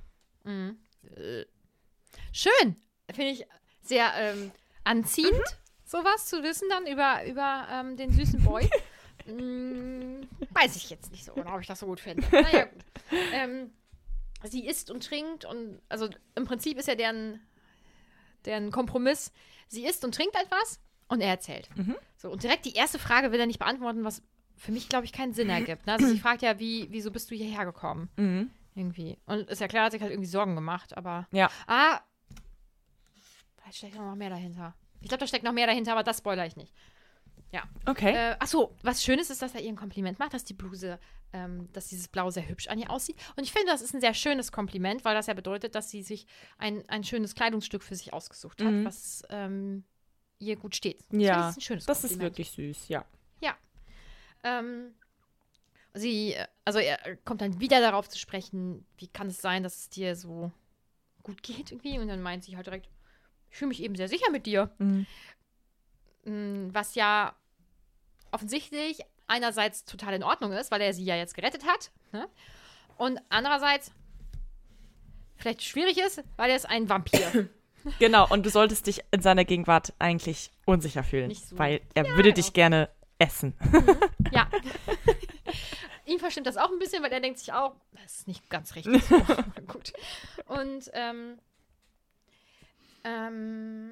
Schön. 2.37 2.77
Finde 3.11 3.31
ich 3.31 3.47
sehr 3.81 4.13
ähm, 4.15 4.53
anziehend, 4.85 5.43
sowas 5.87 6.27
zu 6.27 6.43
wissen 6.43 6.69
dann 6.69 6.87
über, 6.87 7.25
über 7.25 7.67
ähm, 7.73 7.97
den 7.97 8.13
süßen 8.13 8.45
Boy. 8.45 8.69
mm, 9.27 10.27
weiß 10.51 10.77
ich 10.77 10.91
jetzt 10.91 11.11
nicht 11.13 11.25
so 11.25 11.33
genau, 11.33 11.55
ob 11.55 11.63
ich 11.63 11.67
das 11.67 11.81
so 11.81 11.87
gut 11.87 11.99
finde. 11.99 12.27
Naja, 12.31 12.67
gut. 12.67 12.85
Ähm, 13.33 13.71
sie 14.43 14.67
isst 14.67 14.91
und 14.91 15.07
trinkt 15.07 15.47
und, 15.47 15.81
also 15.89 16.11
im 16.35 16.45
Prinzip 16.45 16.77
ist 16.77 16.89
ja 16.89 16.95
deren, 16.95 17.41
deren 18.45 18.71
Kompromiss, 18.71 19.33
sie 19.69 19.87
isst 19.87 20.05
und 20.05 20.15
trinkt 20.15 20.35
etwas 20.35 20.81
und 21.09 21.23
er 21.23 21.29
erzählt. 21.29 21.71
So, 22.19 22.31
und 22.31 22.43
direkt 22.43 22.67
die 22.67 22.75
erste 22.75 22.99
Frage 22.99 23.33
will 23.33 23.41
er 23.41 23.47
nicht 23.47 23.61
beantworten, 23.61 24.05
was 24.05 24.23
für 24.57 24.73
mich, 24.73 24.91
glaube 24.91 25.07
ich, 25.07 25.13
keinen 25.13 25.33
Sinn 25.33 25.49
ergibt. 25.49 25.87
Ne? 25.87 25.95
Also 25.95 26.07
sie 26.07 26.19
fragt 26.21 26.43
ja, 26.43 26.59
wie, 26.59 26.89
wieso 26.91 27.11
bist 27.13 27.31
du 27.31 27.35
hierher 27.35 27.65
gekommen? 27.65 28.11
Mhm. 28.17 28.51
Irgendwie. 28.75 29.17
Und 29.25 29.49
ist 29.49 29.61
ja 29.61 29.69
klar, 29.69 29.87
hat 29.87 29.93
sich 29.93 30.03
halt 30.03 30.11
irgendwie 30.11 30.29
Sorgen 30.29 30.55
gemacht, 30.55 30.97
aber. 30.97 31.27
Ja. 31.31 31.49
Ah. 31.67 32.01
Vielleicht 33.67 33.79
steckt 33.79 33.97
noch 33.97 34.15
mehr 34.15 34.31
dahinter. 34.31 34.75
Ich 35.01 35.09
glaube, 35.09 35.21
da 35.21 35.27
steckt 35.27 35.45
noch 35.45 35.53
mehr 35.53 35.67
dahinter, 35.67 35.93
aber 35.93 36.03
das 36.03 36.19
spoilere 36.19 36.47
ich 36.47 36.57
nicht. 36.57 36.73
Okay. 37.87 38.13
Äh, 38.15 38.37
achso, 38.39 38.77
was 38.83 39.03
Schönes 39.03 39.31
ist, 39.31 39.41
dass 39.41 39.55
er 39.55 39.63
ihr 39.63 39.69
ein 39.71 39.77
Kompliment 39.77 40.19
macht, 40.19 40.35
dass 40.35 40.45
die 40.45 40.53
Bluse, 40.53 40.99
ähm, 41.33 41.73
dass 41.73 41.87
dieses 41.89 42.07
Blau 42.09 42.31
sehr 42.31 42.47
hübsch 42.47 42.67
an 42.69 42.79
ihr 42.79 42.91
aussieht. 42.91 43.17
Und 43.37 43.45
ich 43.45 43.53
finde, 43.53 43.69
das 43.73 43.81
ist 43.81 43.95
ein 43.95 44.01
sehr 44.03 44.13
schönes 44.13 44.53
Kompliment, 44.53 45.05
weil 45.07 45.15
das 45.15 45.27
ja 45.27 45.33
bedeutet, 45.35 45.75
dass 45.75 45.89
sie 45.91 46.03
sich 46.03 46.27
ein, 46.59 46.87
ein 46.89 47.03
schönes 47.03 47.35
Kleidungsstück 47.35 47.83
für 47.83 47.95
sich 47.95 48.13
ausgesucht 48.13 48.61
hat, 48.63 48.71
Mhm. 48.73 48.85
was 48.85 49.23
ähm, 49.31 49.85
ihr 50.39 50.57
gut 50.57 50.77
steht. 50.77 51.03
Finde, 51.09 51.25
ja, 51.25 51.37
das 51.37 51.51
ist 51.53 51.57
ein 51.59 51.61
schönes 51.63 51.87
das 51.87 52.05
ist 52.05 52.11
Kompliment. 52.11 52.37
wirklich 52.39 52.51
süß, 52.51 52.89
ja. 52.89 53.05
Ähm, 54.45 54.95
sie, 55.95 56.37
also 56.65 56.79
er 56.79 57.17
kommt 57.25 57.41
dann 57.41 57.59
wieder 57.59 57.81
darauf 57.81 58.09
zu 58.09 58.19
sprechen, 58.19 58.87
wie 58.99 59.09
kann 59.09 59.29
es 59.29 59.41
sein, 59.41 59.63
dass 59.63 59.77
es 59.77 59.89
dir 59.89 60.15
so 60.15 60.53
gut 61.23 61.43
geht 61.43 61.73
irgendwie? 61.73 61.99
Und 61.99 62.09
dann 62.09 62.21
meint 62.23 62.45
sie 62.45 62.55
halt 62.57 62.67
direkt, 62.67 62.89
ich 63.57 63.59
fühle 63.59 63.71
mich 63.71 63.83
eben 63.83 63.97
sehr 63.97 64.09
sicher 64.09 64.31
mit 64.31 64.45
dir. 64.45 64.71
Mhm. 64.77 65.07
Mm, 66.25 66.69
Was 66.75 66.95
ja 66.95 67.35
offensichtlich 68.31 69.01
einerseits 69.29 69.87
total 69.87 70.13
in 70.13 70.23
Ordnung 70.23 70.53
ist, 70.53 70.71
weil 70.71 70.83
er 70.83 70.93
sie 70.93 71.07
ja 71.07 71.17
jetzt 71.17 71.35
gerettet 71.35 71.65
hat. 71.67 71.91
Ne? 72.13 72.29
Und 72.99 73.19
andererseits 73.31 73.93
vielleicht 75.37 75.63
schwierig 75.63 75.97
ist, 75.97 76.23
weil 76.37 76.51
er 76.51 76.57
ist 76.57 76.69
ein 76.69 76.89
Vampir. 76.89 77.49
Genau, 78.01 78.27
und 78.29 78.45
du 78.45 78.51
solltest 78.51 78.89
dich 78.89 79.05
in 79.13 79.23
seiner 79.23 79.45
Gegenwart 79.45 79.93
eigentlich 80.01 80.51
unsicher 80.65 81.05
fühlen, 81.05 81.29
Nicht 81.29 81.47
so. 81.47 81.57
weil 81.57 81.83
er 81.95 82.05
würde 82.05 82.23
genau. 82.25 82.35
dich 82.35 82.53
gerne 82.53 82.91
essen. 83.21 83.55
Ja. 84.33 84.51
Ihn 86.05 86.19
verstimmt 86.19 86.49
das 86.49 86.57
auch 86.57 86.69
ein 86.69 86.81
bisschen, 86.81 87.01
weil 87.05 87.13
er 87.13 87.21
denkt 87.21 87.39
sich 87.39 87.53
auch, 87.53 87.77
das 87.93 88.19
ist 88.19 88.27
nicht 88.27 88.51
ganz 88.51 88.75
richtig. 88.75 89.05
So. 89.05 89.17
Gut. 89.69 89.93
Und 90.47 90.91
ähm, 90.95 91.39
ähm, 93.07 93.91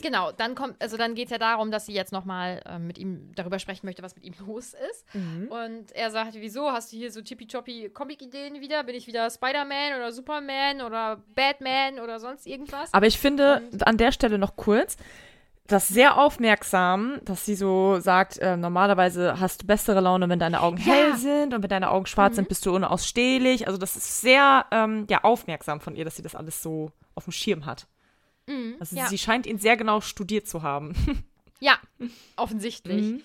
genau, 0.00 0.30
dann 0.32 0.54
kommt, 0.54 0.80
also 0.80 0.96
dann 0.96 1.14
geht 1.14 1.26
es 1.26 1.30
ja 1.32 1.38
darum, 1.38 1.70
dass 1.70 1.86
sie 1.86 1.92
jetzt 1.92 2.12
nochmal 2.12 2.62
ähm, 2.66 2.86
mit 2.86 2.98
ihm 2.98 3.32
darüber 3.34 3.58
sprechen 3.58 3.86
möchte, 3.86 4.02
was 4.02 4.14
mit 4.14 4.24
ihm 4.24 4.34
los 4.46 4.74
ist. 4.90 5.04
Und 5.14 5.90
er 5.92 6.10
sagt, 6.10 6.34
wieso, 6.34 6.70
hast 6.70 6.92
du 6.92 6.96
hier 6.96 7.10
so 7.10 7.20
tippitoppi 7.20 7.90
Comic-Ideen 7.90 8.60
wieder? 8.60 8.84
Bin 8.84 8.94
ich 8.94 9.06
wieder 9.06 9.28
Spider-Man 9.28 9.96
oder 9.96 10.12
Superman 10.12 10.80
oder 10.82 11.22
Batman 11.34 11.98
oder 11.98 12.20
sonst 12.20 12.46
irgendwas? 12.46 12.92
Aber 12.94 13.06
ich 13.06 13.18
finde 13.18 13.62
an 13.84 13.96
der 13.96 14.12
Stelle 14.12 14.38
noch 14.38 14.56
kurz, 14.56 14.96
das 15.66 15.88
sehr 15.88 16.18
aufmerksam, 16.18 17.20
dass 17.24 17.46
sie 17.46 17.54
so 17.54 17.98
sagt, 17.98 18.36
äh, 18.38 18.54
normalerweise 18.56 19.40
hast 19.40 19.62
du 19.62 19.66
bessere 19.66 20.00
Laune, 20.00 20.28
wenn 20.28 20.38
deine 20.38 20.60
Augen 20.60 20.76
Ja. 20.76 20.84
hell 20.92 21.16
sind 21.16 21.54
und 21.54 21.62
wenn 21.62 21.70
deine 21.70 21.90
Augen 21.90 22.04
schwarz 22.04 22.36
sind, 22.36 22.48
bist 22.48 22.66
du 22.66 22.74
unausstehlich. 22.74 23.66
Also 23.66 23.78
das 23.78 23.96
ist 23.96 24.20
sehr 24.20 24.66
ähm, 24.70 25.06
ja, 25.08 25.24
aufmerksam 25.24 25.80
von 25.80 25.96
ihr, 25.96 26.04
dass 26.04 26.16
sie 26.16 26.22
das 26.22 26.34
alles 26.34 26.62
so 26.62 26.92
auf 27.14 27.24
dem 27.24 27.32
Schirm 27.32 27.64
hat. 27.64 27.86
Also 28.80 28.96
ja. 28.96 29.06
sie 29.08 29.18
scheint 29.18 29.46
ihn 29.46 29.58
sehr 29.58 29.76
genau 29.76 30.00
studiert 30.00 30.46
zu 30.46 30.62
haben. 30.62 30.94
Ja, 31.60 31.78
offensichtlich. 32.36 33.00
Mhm. 33.00 33.22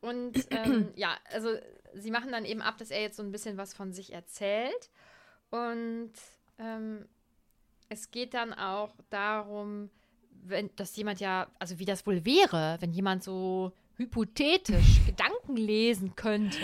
Und 0.00 0.46
ähm, 0.50 0.88
ja, 0.96 1.14
also 1.30 1.50
sie 1.94 2.10
machen 2.10 2.32
dann 2.32 2.46
eben 2.46 2.62
ab, 2.62 2.78
dass 2.78 2.90
er 2.90 3.02
jetzt 3.02 3.16
so 3.16 3.22
ein 3.22 3.32
bisschen 3.32 3.58
was 3.58 3.74
von 3.74 3.92
sich 3.92 4.14
erzählt. 4.14 4.90
Und 5.50 6.12
ähm, 6.58 7.04
es 7.90 8.10
geht 8.10 8.32
dann 8.32 8.54
auch 8.54 8.94
darum, 9.10 9.90
wenn, 10.44 10.74
dass 10.76 10.96
jemand 10.96 11.20
ja, 11.20 11.48
also 11.58 11.78
wie 11.78 11.84
das 11.84 12.06
wohl 12.06 12.24
wäre, 12.24 12.78
wenn 12.80 12.92
jemand 12.92 13.22
so 13.22 13.72
hypothetisch 13.96 15.04
Gedanken 15.06 15.56
lesen 15.56 16.14
könnte. 16.16 16.58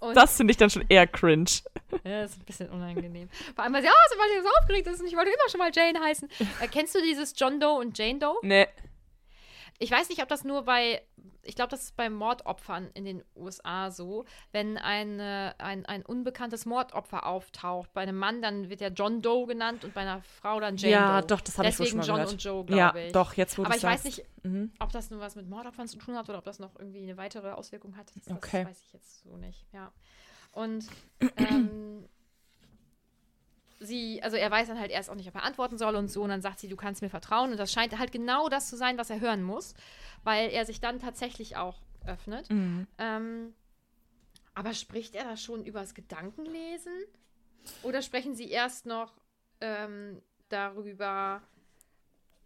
Und- 0.00 0.16
Das 0.16 0.36
finde 0.36 0.52
ich 0.52 0.56
dann 0.56 0.70
schon 0.70 0.84
eher 0.88 1.06
cringe. 1.06 1.50
Ja, 2.04 2.22
das 2.22 2.32
ist 2.32 2.38
ein 2.40 2.44
bisschen 2.44 2.70
unangenehm. 2.70 3.28
Vor 3.54 3.64
allem, 3.64 3.74
weil 3.74 3.82
sie, 3.82 3.88
oh, 3.88 4.18
weil 4.18 4.28
sie 4.38 4.42
so 4.42 4.48
aufgeregt 4.60 4.86
ist 4.86 5.00
und 5.00 5.06
ich 5.06 5.16
wollte 5.16 5.30
immer 5.30 5.48
schon 5.50 5.58
mal 5.58 5.70
Jane 5.74 6.00
heißen. 6.00 6.28
Äh, 6.60 6.68
kennst 6.68 6.94
du 6.94 7.02
dieses 7.02 7.34
John 7.36 7.60
Doe 7.60 7.78
und 7.78 7.98
Jane 7.98 8.18
Doe? 8.18 8.36
Nee. 8.42 8.66
Ich 9.78 9.90
weiß 9.90 10.08
nicht, 10.08 10.22
ob 10.22 10.28
das 10.28 10.44
nur 10.44 10.62
bei, 10.62 11.02
ich 11.50 11.56
glaube, 11.56 11.70
das 11.70 11.82
ist 11.82 11.96
bei 11.96 12.08
Mordopfern 12.08 12.90
in 12.94 13.04
den 13.04 13.22
USA 13.36 13.90
so, 13.90 14.24
wenn 14.52 14.78
eine, 14.78 15.54
ein, 15.58 15.84
ein 15.84 16.06
unbekanntes 16.06 16.64
Mordopfer 16.64 17.26
auftaucht. 17.26 17.92
Bei 17.92 18.02
einem 18.02 18.16
Mann, 18.16 18.40
dann 18.40 18.70
wird 18.70 18.80
er 18.80 18.90
John 18.90 19.20
Doe 19.20 19.46
genannt 19.46 19.84
und 19.84 19.92
bei 19.92 20.00
einer 20.02 20.22
Frau 20.22 20.60
dann 20.60 20.76
Jane 20.76 20.92
Ja, 20.92 21.20
Doe. 21.20 21.26
doch, 21.26 21.40
das 21.40 21.58
habe 21.58 21.68
ich 21.68 21.74
schon 21.76 21.98
mal 21.98 22.06
John 22.06 22.16
gehört. 22.16 22.32
und 22.32 22.42
Joe, 22.42 22.64
Ja, 22.70 22.94
ich. 22.94 23.12
doch, 23.12 23.34
jetzt 23.34 23.58
wo 23.58 23.64
Aber 23.64 23.76
ich 23.76 23.82
weiß 23.82 24.04
sagst. 24.04 24.18
nicht, 24.18 24.26
Mhm. 24.42 24.72
ob 24.78 24.90
das 24.92 25.10
nur 25.10 25.20
was 25.20 25.36
mit 25.36 25.48
Mordopfern 25.50 25.86
zu 25.86 25.98
tun 25.98 26.16
hat 26.16 26.28
oder 26.30 26.38
ob 26.38 26.44
das 26.44 26.58
noch 26.60 26.74
irgendwie 26.78 27.02
eine 27.02 27.16
weitere 27.18 27.50
Auswirkung 27.50 27.96
hat. 27.98 28.10
Das, 28.16 28.34
Okay. 28.34 28.60
das 28.64 28.70
weiß 28.70 28.82
ich 28.86 28.92
jetzt 28.94 29.22
so 29.22 29.36
nicht, 29.36 29.66
ja. 29.72 29.92
Und 30.52 30.86
ähm, 31.36 32.06
sie, 33.80 34.22
also 34.22 34.36
er 34.36 34.50
weiß 34.50 34.68
dann 34.68 34.78
halt 34.78 34.90
erst 34.90 35.10
auch 35.10 35.14
nicht, 35.14 35.28
ob 35.28 35.34
er 35.34 35.42
antworten 35.42 35.78
soll 35.78 35.96
und 35.96 36.08
so. 36.08 36.22
Und 36.22 36.28
dann 36.28 36.42
sagt 36.42 36.60
sie, 36.60 36.68
du 36.68 36.76
kannst 36.76 37.02
mir 37.02 37.10
vertrauen. 37.10 37.50
Und 37.50 37.56
das 37.58 37.72
scheint 37.72 37.98
halt 37.98 38.12
genau 38.12 38.48
das 38.48 38.68
zu 38.68 38.76
sein, 38.76 38.98
was 38.98 39.10
er 39.10 39.20
hören 39.20 39.42
muss, 39.42 39.74
weil 40.22 40.50
er 40.50 40.64
sich 40.66 40.80
dann 40.80 41.00
tatsächlich 41.00 41.56
auch 41.56 41.80
öffnet. 42.06 42.48
Mhm. 42.50 42.86
Ähm, 42.98 43.54
aber 44.54 44.74
spricht 44.74 45.14
er 45.14 45.24
da 45.24 45.36
schon 45.36 45.64
übers 45.64 45.94
Gedankenlesen? 45.94 46.92
Oder 47.82 48.02
sprechen 48.02 48.34
sie 48.34 48.50
erst 48.50 48.86
noch 48.86 49.12
ähm, 49.60 50.22
darüber, 50.48 51.42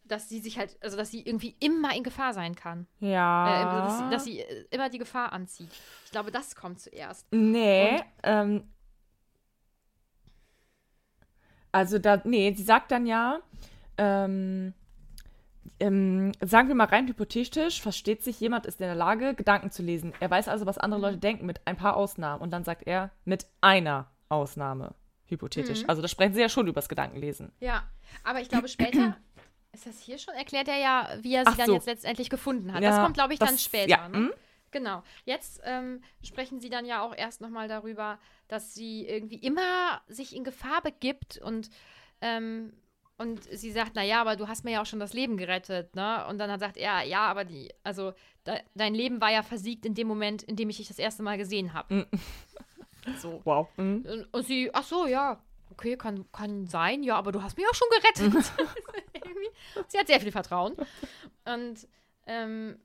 dass 0.04 0.28
sie 0.28 0.40
sich 0.40 0.58
halt, 0.58 0.76
also 0.82 0.96
dass 0.96 1.10
sie 1.10 1.22
irgendwie 1.22 1.56
immer 1.60 1.94
in 1.96 2.02
Gefahr 2.02 2.34
sein 2.34 2.54
kann. 2.54 2.86
Ja. 3.00 3.46
Äh, 3.46 3.86
dass, 3.86 3.98
sie, 3.98 4.10
dass 4.10 4.24
sie 4.24 4.40
äh, 4.40 4.66
immer 4.70 4.88
die 4.88 4.98
Gefahr 4.98 5.32
anzieht. 5.32 5.70
Ich 6.04 6.10
glaube, 6.10 6.30
das 6.30 6.54
kommt 6.54 6.80
zuerst. 6.80 7.26
Nee, 7.32 8.02
ähm, 8.22 8.73
also 11.74 11.98
da, 11.98 12.20
nee, 12.24 12.52
sie 12.56 12.62
sagt 12.62 12.90
dann 12.90 13.06
ja, 13.06 13.40
ähm, 13.98 14.72
ähm, 15.80 16.32
sagen 16.40 16.68
wir 16.68 16.74
mal 16.74 16.84
rein 16.86 17.08
hypothetisch, 17.08 17.82
versteht 17.82 18.22
sich, 18.22 18.38
jemand 18.40 18.66
ist 18.66 18.80
in 18.80 18.86
der 18.86 18.94
Lage, 18.94 19.34
Gedanken 19.34 19.70
zu 19.70 19.82
lesen. 19.82 20.12
Er 20.20 20.30
weiß 20.30 20.48
also, 20.48 20.66
was 20.66 20.78
andere 20.78 21.00
Leute 21.00 21.18
denken, 21.18 21.46
mit 21.46 21.60
ein 21.66 21.76
paar 21.76 21.96
Ausnahmen. 21.96 22.40
Und 22.42 22.50
dann 22.52 22.64
sagt 22.64 22.86
er, 22.86 23.10
mit 23.24 23.46
einer 23.60 24.06
Ausnahme, 24.28 24.94
hypothetisch. 25.26 25.82
Mhm. 25.82 25.90
Also 25.90 26.02
da 26.02 26.08
sprechen 26.08 26.34
sie 26.34 26.40
ja 26.40 26.48
schon 26.48 26.66
übers 26.68 26.88
Gedankenlesen. 26.88 27.50
Ja, 27.60 27.82
aber 28.22 28.40
ich 28.40 28.48
glaube 28.48 28.68
später, 28.68 29.16
ist 29.72 29.86
das 29.86 29.98
hier 29.98 30.18
schon, 30.18 30.34
erklärt 30.34 30.68
er 30.68 30.78
ja, 30.78 31.08
wie 31.22 31.34
er 31.34 31.44
sie 31.44 31.50
Ach 31.52 31.56
dann 31.56 31.66
so. 31.66 31.74
jetzt 31.74 31.86
letztendlich 31.86 32.30
gefunden 32.30 32.72
hat. 32.72 32.82
Ja, 32.82 32.90
das 32.90 33.00
kommt, 33.00 33.14
glaube 33.14 33.32
ich, 33.32 33.40
dann 33.40 33.48
das- 33.50 33.62
später. 33.64 33.88
ja, 33.90 34.08
ne? 34.08 34.32
Genau. 34.74 35.04
Jetzt 35.24 35.60
ähm, 35.62 36.02
sprechen 36.24 36.58
sie 36.58 36.68
dann 36.68 36.84
ja 36.84 37.00
auch 37.00 37.14
erst 37.16 37.40
nochmal 37.40 37.68
darüber, 37.68 38.18
dass 38.48 38.74
sie 38.74 39.06
irgendwie 39.06 39.36
immer 39.36 40.02
sich 40.08 40.34
in 40.34 40.42
Gefahr 40.42 40.82
begibt 40.82 41.38
und 41.38 41.70
ähm, 42.20 42.72
und 43.16 43.44
sie 43.44 43.70
sagt, 43.70 43.94
naja, 43.94 44.20
aber 44.20 44.34
du 44.34 44.48
hast 44.48 44.64
mir 44.64 44.72
ja 44.72 44.82
auch 44.82 44.86
schon 44.86 44.98
das 44.98 45.12
Leben 45.12 45.36
gerettet, 45.36 45.94
ne? 45.94 46.26
Und 46.26 46.38
dann 46.38 46.58
sagt 46.58 46.76
er, 46.76 47.04
ja, 47.04 47.20
aber 47.20 47.44
die, 47.44 47.72
also 47.84 48.14
de 48.44 48.58
dein 48.74 48.96
Leben 48.96 49.20
war 49.20 49.30
ja 49.30 49.44
versiegt 49.44 49.86
in 49.86 49.94
dem 49.94 50.08
Moment, 50.08 50.42
in 50.42 50.56
dem 50.56 50.68
ich 50.68 50.78
dich 50.78 50.88
das 50.88 50.98
erste 50.98 51.22
Mal 51.22 51.38
gesehen 51.38 51.72
habe. 51.72 51.94
Mhm. 51.94 52.06
So. 53.18 53.42
Wow. 53.44 53.68
Mhm. 53.76 54.06
Und, 54.10 54.32
und 54.32 54.46
sie, 54.46 54.70
ach 54.72 54.82
so, 54.82 55.06
ja, 55.06 55.38
okay, 55.70 55.94
kann, 55.94 56.24
kann 56.32 56.66
sein, 56.66 57.02
ja, 57.02 57.16
aber 57.16 57.32
du 57.32 57.42
hast 57.42 57.54
mich 57.58 57.66
auch 57.68 57.74
schon 57.74 57.88
gerettet. 57.90 58.52
Sie 59.88 59.98
hat 59.98 60.06
sehr 60.06 60.20
viel 60.20 60.32
Vertrauen. 60.32 60.74
Und, 61.44 61.86
ähm, 62.26 62.78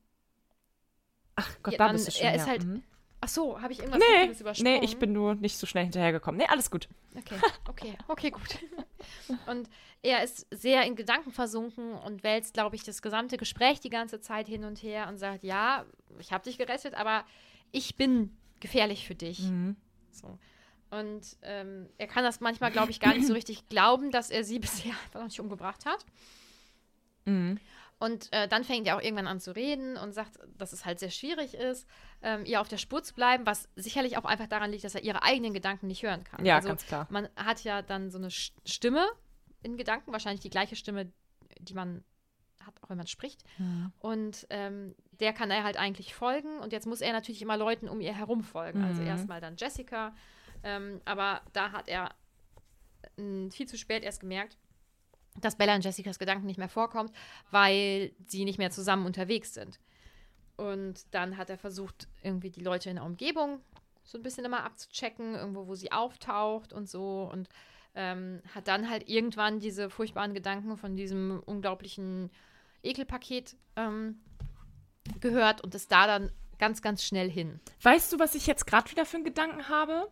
Ach 1.39 1.57
Gott, 1.63 1.73
Ja, 1.73 1.77
da 1.77 1.85
dann- 1.87 1.95
bist 1.95 2.07
du 2.07 2.11
schon. 2.11 2.21
er 2.27 2.35
ist 2.35 2.41
ja. 2.41 2.47
halt- 2.47 2.63
mhm. 2.65 2.83
ach 3.21 3.29
so, 3.29 3.61
habe 3.61 3.73
ich 3.73 3.79
irgendwas 3.79 3.99
Nee, 3.99 4.25
übersprungen? 4.39 4.79
nee, 4.79 4.85
ich 4.85 4.97
bin 4.97 5.11
nur 5.13 5.35
nicht 5.35 5.57
so 5.57 5.65
schnell 5.67 5.83
hinterhergekommen. 5.83 6.39
Nee, 6.39 6.47
alles 6.49 6.69
gut. 6.71 6.87
Okay, 7.17 7.35
okay, 7.67 7.97
okay, 8.07 8.31
gut. 8.31 8.59
Und 9.47 9.69
er 10.01 10.23
ist 10.23 10.47
sehr 10.51 10.83
in 10.85 10.95
Gedanken 10.95 11.31
versunken 11.31 11.91
und 11.93 12.23
wälzt, 12.23 12.53
glaube 12.53 12.75
ich, 12.77 12.83
das 12.83 13.01
gesamte 13.01 13.35
Gespräch 13.35 13.81
die 13.81 13.89
ganze 13.89 14.21
Zeit 14.21 14.47
hin 14.47 14.63
und 14.63 14.81
her 14.81 15.07
und 15.09 15.17
sagt, 15.17 15.43
ja, 15.43 15.85
ich 16.19 16.31
habe 16.31 16.45
dich 16.45 16.57
gerettet, 16.57 16.93
aber 16.93 17.25
ich 17.73 17.97
bin 17.97 18.37
gefährlich 18.61 19.05
für 19.05 19.15
dich. 19.15 19.39
Mhm. 19.41 19.75
So. 20.11 20.37
Und 20.91 21.35
ähm, 21.41 21.89
er 21.97 22.07
kann 22.07 22.23
das 22.23 22.39
manchmal, 22.39 22.71
glaube 22.71 22.91
ich, 22.91 22.99
gar 23.01 23.13
nicht 23.13 23.27
so 23.27 23.33
richtig 23.39 23.67
glauben, 23.67 24.09
dass 24.11 24.29
er 24.29 24.45
sie 24.45 24.59
bisher 24.59 24.91
einfach 24.91 25.15
noch 25.19 25.25
nicht 25.27 25.39
umgebracht 25.41 25.85
hat. 25.85 26.05
Mhm. 27.25 27.59
Und 27.99 28.31
äh, 28.31 28.47
dann 28.47 28.63
fängt 28.63 28.87
er 28.87 28.95
auch 28.97 29.01
irgendwann 29.01 29.27
an 29.27 29.41
zu 29.41 29.53
reden 29.53 29.97
und 29.97 30.13
sagt, 30.13 30.39
dass 30.57 30.71
es 30.71 30.85
halt 30.85 30.99
sehr 30.99 31.09
schwierig 31.11 31.53
ist, 31.53 31.85
ähm, 32.21 32.45
ihr 32.45 32.61
auf 32.61 32.69
der 32.69 32.77
Spur 32.77 33.03
zu 33.03 33.13
bleiben, 33.13 33.45
was 33.45 33.67
sicherlich 33.75 34.17
auch 34.17 34.23
einfach 34.23 34.47
daran 34.47 34.71
liegt, 34.71 34.85
dass 34.85 34.95
er 34.95 35.03
ihre 35.03 35.21
eigenen 35.23 35.53
Gedanken 35.53 35.87
nicht 35.87 36.01
hören 36.03 36.23
kann. 36.23 36.45
Ja, 36.45 36.55
also, 36.55 36.69
ganz 36.69 36.85
klar. 36.85 37.07
Man 37.09 37.27
hat 37.35 37.63
ja 37.65 37.81
dann 37.81 38.09
so 38.09 38.17
eine 38.17 38.31
Stimme 38.31 39.05
in 39.63 39.75
Gedanken, 39.75 40.13
wahrscheinlich 40.13 40.39
die 40.39 40.49
gleiche 40.49 40.77
Stimme, 40.77 41.11
die 41.59 41.73
man 41.73 42.03
hat, 42.65 42.73
auch 42.81 42.89
wenn 42.89 42.97
man 42.97 43.07
spricht. 43.07 43.43
Und 43.99 44.47
ähm, 44.49 44.95
der 45.19 45.33
kann 45.33 45.51
er 45.51 45.63
halt 45.65 45.75
eigentlich 45.77 46.13
folgen. 46.15 46.59
Und 46.59 46.71
jetzt 46.71 46.87
muss 46.87 47.01
er 47.01 47.11
natürlich 47.11 47.41
immer 47.41 47.57
Leuten 47.57 47.89
um 47.89 47.99
ihr 47.99 48.13
herum 48.13 48.43
folgen. 48.43 48.81
Also 48.83 49.01
Mhm. 49.01 49.07
erstmal 49.07 49.41
dann 49.41 49.55
Jessica. 49.57 50.15
Ähm, 50.63 51.01
aber 51.03 51.41
da 51.51 51.71
hat 51.73 51.89
er 51.89 52.13
viel 53.51 53.67
zu 53.67 53.77
spät 53.77 54.03
erst 54.03 54.21
gemerkt, 54.21 54.57
dass 55.41 55.55
Bella 55.55 55.75
in 55.75 55.81
Jessicas 55.81 56.19
Gedanken 56.19 56.45
nicht 56.45 56.57
mehr 56.57 56.69
vorkommt, 56.69 57.11
weil 57.51 58.11
sie 58.25 58.45
nicht 58.45 58.57
mehr 58.57 58.71
zusammen 58.71 59.05
unterwegs 59.05 59.53
sind. 59.53 59.79
Und 60.57 61.05
dann 61.11 61.37
hat 61.37 61.49
er 61.49 61.57
versucht, 61.57 62.07
irgendwie 62.21 62.49
die 62.49 62.61
Leute 62.61 62.89
in 62.89 62.97
der 62.97 63.05
Umgebung 63.05 63.61
so 64.03 64.17
ein 64.17 64.23
bisschen 64.23 64.45
immer 64.45 64.63
abzuchecken, 64.63 65.35
irgendwo, 65.35 65.67
wo 65.67 65.75
sie 65.75 65.91
auftaucht 65.91 66.73
und 66.73 66.89
so. 66.89 67.29
Und 67.31 67.47
ähm, 67.95 68.41
hat 68.53 68.67
dann 68.67 68.89
halt 68.89 69.07
irgendwann 69.07 69.59
diese 69.59 69.89
furchtbaren 69.89 70.33
Gedanken 70.33 70.77
von 70.77 70.95
diesem 70.95 71.41
unglaublichen 71.45 72.29
Ekelpaket 72.83 73.55
ähm, 73.75 74.19
gehört 75.19 75.61
und 75.61 75.75
ist 75.75 75.91
da 75.91 76.07
dann 76.07 76.31
ganz, 76.59 76.81
ganz 76.81 77.03
schnell 77.03 77.29
hin. 77.29 77.59
Weißt 77.81 78.11
du, 78.11 78.19
was 78.19 78.35
ich 78.35 78.47
jetzt 78.47 78.67
gerade 78.67 78.89
wieder 78.91 79.05
für 79.05 79.17
einen 79.17 79.25
Gedanken 79.25 79.69
habe? 79.69 80.09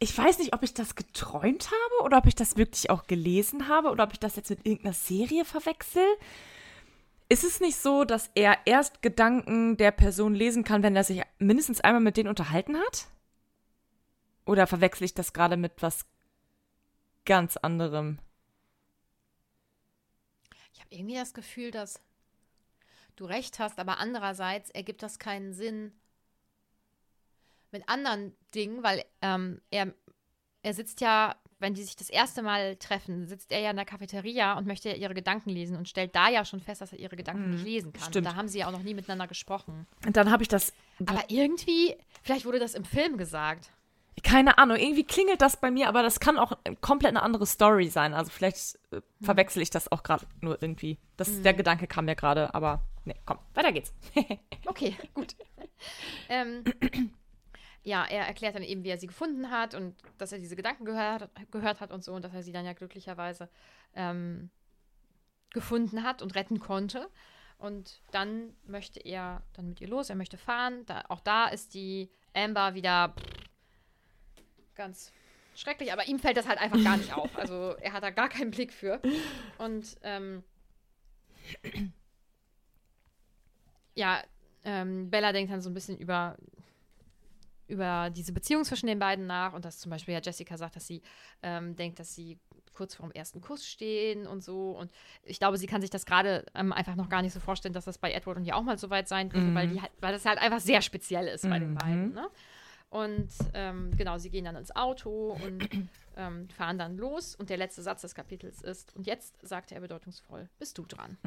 Ich 0.00 0.16
weiß 0.16 0.38
nicht, 0.38 0.54
ob 0.54 0.62
ich 0.62 0.74
das 0.74 0.94
geträumt 0.94 1.66
habe 1.66 2.04
oder 2.04 2.18
ob 2.18 2.26
ich 2.26 2.36
das 2.36 2.56
wirklich 2.56 2.88
auch 2.90 3.06
gelesen 3.06 3.68
habe 3.68 3.90
oder 3.90 4.04
ob 4.04 4.12
ich 4.12 4.20
das 4.20 4.36
jetzt 4.36 4.50
mit 4.50 4.64
irgendeiner 4.64 4.94
Serie 4.94 5.44
verwechsel. 5.44 6.06
Ist 7.28 7.44
es 7.44 7.60
nicht 7.60 7.76
so, 7.76 8.04
dass 8.04 8.30
er 8.34 8.58
erst 8.64 9.02
Gedanken 9.02 9.76
der 9.76 9.90
Person 9.90 10.34
lesen 10.34 10.64
kann, 10.64 10.82
wenn 10.82 10.96
er 10.96 11.04
sich 11.04 11.22
mindestens 11.38 11.80
einmal 11.80 12.00
mit 12.00 12.16
denen 12.16 12.28
unterhalten 12.28 12.76
hat? 12.76 13.08
Oder 14.46 14.66
verwechsel 14.66 15.04
ich 15.04 15.14
das 15.14 15.32
gerade 15.32 15.56
mit 15.56 15.82
was 15.82 16.06
ganz 17.24 17.56
anderem? 17.56 18.18
Ich 20.72 20.80
habe 20.80 20.94
irgendwie 20.94 21.16
das 21.16 21.34
Gefühl, 21.34 21.70
dass 21.72 22.00
du 23.16 23.24
recht 23.24 23.58
hast, 23.58 23.78
aber 23.78 23.98
andererseits 23.98 24.70
ergibt 24.70 25.02
das 25.02 25.18
keinen 25.18 25.52
Sinn 25.52 25.92
mit 27.70 27.88
anderen 27.88 28.34
Dingen, 28.54 28.82
weil 28.82 29.04
ähm, 29.22 29.60
er, 29.70 29.92
er 30.62 30.74
sitzt 30.74 31.00
ja, 31.00 31.36
wenn 31.60 31.74
die 31.74 31.82
sich 31.82 31.96
das 31.96 32.08
erste 32.08 32.42
Mal 32.42 32.76
treffen, 32.76 33.26
sitzt 33.26 33.50
er 33.50 33.60
ja 33.60 33.70
in 33.70 33.76
der 33.76 33.84
Cafeteria 33.84 34.56
und 34.56 34.66
möchte 34.66 34.90
ihre 34.90 35.14
Gedanken 35.14 35.50
lesen 35.50 35.76
und 35.76 35.88
stellt 35.88 36.14
da 36.14 36.28
ja 36.28 36.44
schon 36.44 36.60
fest, 36.60 36.80
dass 36.80 36.92
er 36.92 36.98
ihre 36.98 37.16
Gedanken 37.16 37.50
nicht 37.50 37.64
lesen 37.64 37.92
kann. 37.92 38.08
stimmt. 38.08 38.26
Da 38.26 38.36
haben 38.36 38.48
sie 38.48 38.60
ja 38.60 38.68
auch 38.68 38.72
noch 38.72 38.82
nie 38.82 38.94
miteinander 38.94 39.26
gesprochen. 39.26 39.86
Und 40.06 40.16
dann 40.16 40.30
habe 40.30 40.42
ich 40.42 40.48
das. 40.48 40.72
Aber 41.06 41.24
irgendwie, 41.28 41.96
vielleicht 42.22 42.46
wurde 42.46 42.58
das 42.58 42.74
im 42.74 42.84
Film 42.84 43.16
gesagt. 43.18 43.70
Keine 44.24 44.58
Ahnung, 44.58 44.76
irgendwie 44.76 45.04
klingelt 45.04 45.40
das 45.40 45.60
bei 45.60 45.70
mir, 45.70 45.88
aber 45.88 46.02
das 46.02 46.18
kann 46.18 46.38
auch 46.38 46.52
komplett 46.80 47.10
eine 47.10 47.22
andere 47.22 47.46
Story 47.46 47.88
sein. 47.88 48.14
Also 48.14 48.30
vielleicht 48.32 48.76
äh, 48.90 49.00
verwechsel 49.20 49.62
ich 49.62 49.70
das 49.70 49.92
auch 49.92 50.02
gerade 50.02 50.26
nur 50.40 50.60
irgendwie. 50.60 50.98
Das, 51.16 51.42
Der 51.42 51.54
Gedanke 51.54 51.86
kam 51.86 52.06
mir 52.06 52.16
gerade, 52.16 52.52
aber 52.52 52.82
nee, 53.04 53.14
komm, 53.26 53.38
weiter 53.54 53.72
geht's. 53.72 53.92
Okay, 54.66 54.96
gut. 55.14 55.36
ähm, 56.28 56.64
ja, 57.88 58.04
er 58.04 58.26
erklärt 58.26 58.54
dann 58.54 58.62
eben, 58.62 58.84
wie 58.84 58.90
er 58.90 58.98
sie 58.98 59.06
gefunden 59.06 59.50
hat 59.50 59.74
und 59.74 59.96
dass 60.18 60.30
er 60.30 60.38
diese 60.38 60.56
Gedanken 60.56 60.84
gehört, 60.84 61.30
gehört 61.50 61.80
hat 61.80 61.90
und 61.90 62.04
so 62.04 62.12
und 62.12 62.22
dass 62.22 62.34
er 62.34 62.42
sie 62.42 62.52
dann 62.52 62.66
ja 62.66 62.74
glücklicherweise 62.74 63.48
ähm, 63.94 64.50
gefunden 65.50 66.02
hat 66.02 66.20
und 66.20 66.34
retten 66.34 66.60
konnte. 66.60 67.08
Und 67.56 68.02
dann 68.10 68.54
möchte 68.66 69.00
er 69.00 69.42
dann 69.54 69.70
mit 69.70 69.80
ihr 69.80 69.88
los, 69.88 70.10
er 70.10 70.16
möchte 70.16 70.36
fahren. 70.36 70.84
Da, 70.84 71.04
auch 71.08 71.20
da 71.20 71.48
ist 71.48 71.72
die 71.72 72.10
Amber 72.34 72.74
wieder 72.74 73.14
ganz 74.74 75.10
schrecklich, 75.56 75.90
aber 75.90 76.06
ihm 76.06 76.18
fällt 76.18 76.36
das 76.36 76.46
halt 76.46 76.60
einfach 76.60 76.82
gar 76.84 76.98
nicht 76.98 77.14
auf. 77.14 77.36
Also 77.36 77.74
er 77.80 77.94
hat 77.94 78.02
da 78.02 78.10
gar 78.10 78.28
keinen 78.28 78.50
Blick 78.50 78.72
für. 78.72 79.00
Und 79.56 79.96
ähm, 80.02 80.44
ja, 83.94 84.22
ähm, 84.64 85.08
Bella 85.10 85.32
denkt 85.32 85.50
dann 85.50 85.62
so 85.62 85.70
ein 85.70 85.74
bisschen 85.74 85.96
über, 85.96 86.36
über 87.68 88.10
diese 88.10 88.32
Beziehung 88.32 88.64
zwischen 88.64 88.86
den 88.86 88.98
beiden 88.98 89.26
nach 89.26 89.52
und 89.52 89.64
dass 89.64 89.78
zum 89.78 89.90
Beispiel 89.90 90.14
ja 90.14 90.20
Jessica 90.22 90.56
sagt, 90.56 90.76
dass 90.76 90.86
sie 90.86 91.02
ähm, 91.42 91.76
denkt, 91.76 91.98
dass 91.98 92.14
sie 92.14 92.38
kurz 92.74 92.94
vor 92.94 93.08
dem 93.08 93.12
ersten 93.12 93.40
Kuss 93.40 93.66
stehen 93.66 94.26
und 94.26 94.42
so. 94.42 94.70
Und 94.70 94.90
ich 95.24 95.38
glaube, 95.38 95.58
sie 95.58 95.66
kann 95.66 95.80
sich 95.80 95.90
das 95.90 96.06
gerade 96.06 96.46
ähm, 96.54 96.72
einfach 96.72 96.94
noch 96.94 97.08
gar 97.08 97.22
nicht 97.22 97.32
so 97.32 97.40
vorstellen, 97.40 97.74
dass 97.74 97.84
das 97.84 97.98
bei 97.98 98.12
Edward 98.12 98.36
und 98.36 98.44
ihr 98.44 98.56
auch 98.56 98.62
mal 98.62 98.78
so 98.78 98.88
weit 98.88 99.08
sein 99.08 99.30
könnte, 99.30 99.52
weil, 99.54 99.68
die 99.68 99.82
halt, 99.82 99.90
weil 100.00 100.12
das 100.12 100.24
halt 100.24 100.38
einfach 100.38 100.60
sehr 100.60 100.80
speziell 100.80 101.26
ist 101.26 101.48
bei 101.48 101.58
den 101.58 101.74
beiden. 101.74 102.14
Ne? 102.14 102.28
Und 102.90 103.28
ähm, 103.52 103.90
genau, 103.96 104.16
sie 104.16 104.30
gehen 104.30 104.46
dann 104.46 104.56
ins 104.56 104.74
Auto 104.74 105.36
und 105.44 105.68
ähm, 106.16 106.48
fahren 106.48 106.78
dann 106.78 106.96
los. 106.96 107.34
Und 107.34 107.50
der 107.50 107.58
letzte 107.58 107.82
Satz 107.82 108.00
des 108.00 108.14
Kapitels 108.14 108.62
ist, 108.62 108.96
und 108.96 109.06
jetzt 109.06 109.34
sagt 109.46 109.72
er 109.72 109.80
bedeutungsvoll, 109.80 110.48
bist 110.58 110.78
du 110.78 110.86
dran. 110.86 111.18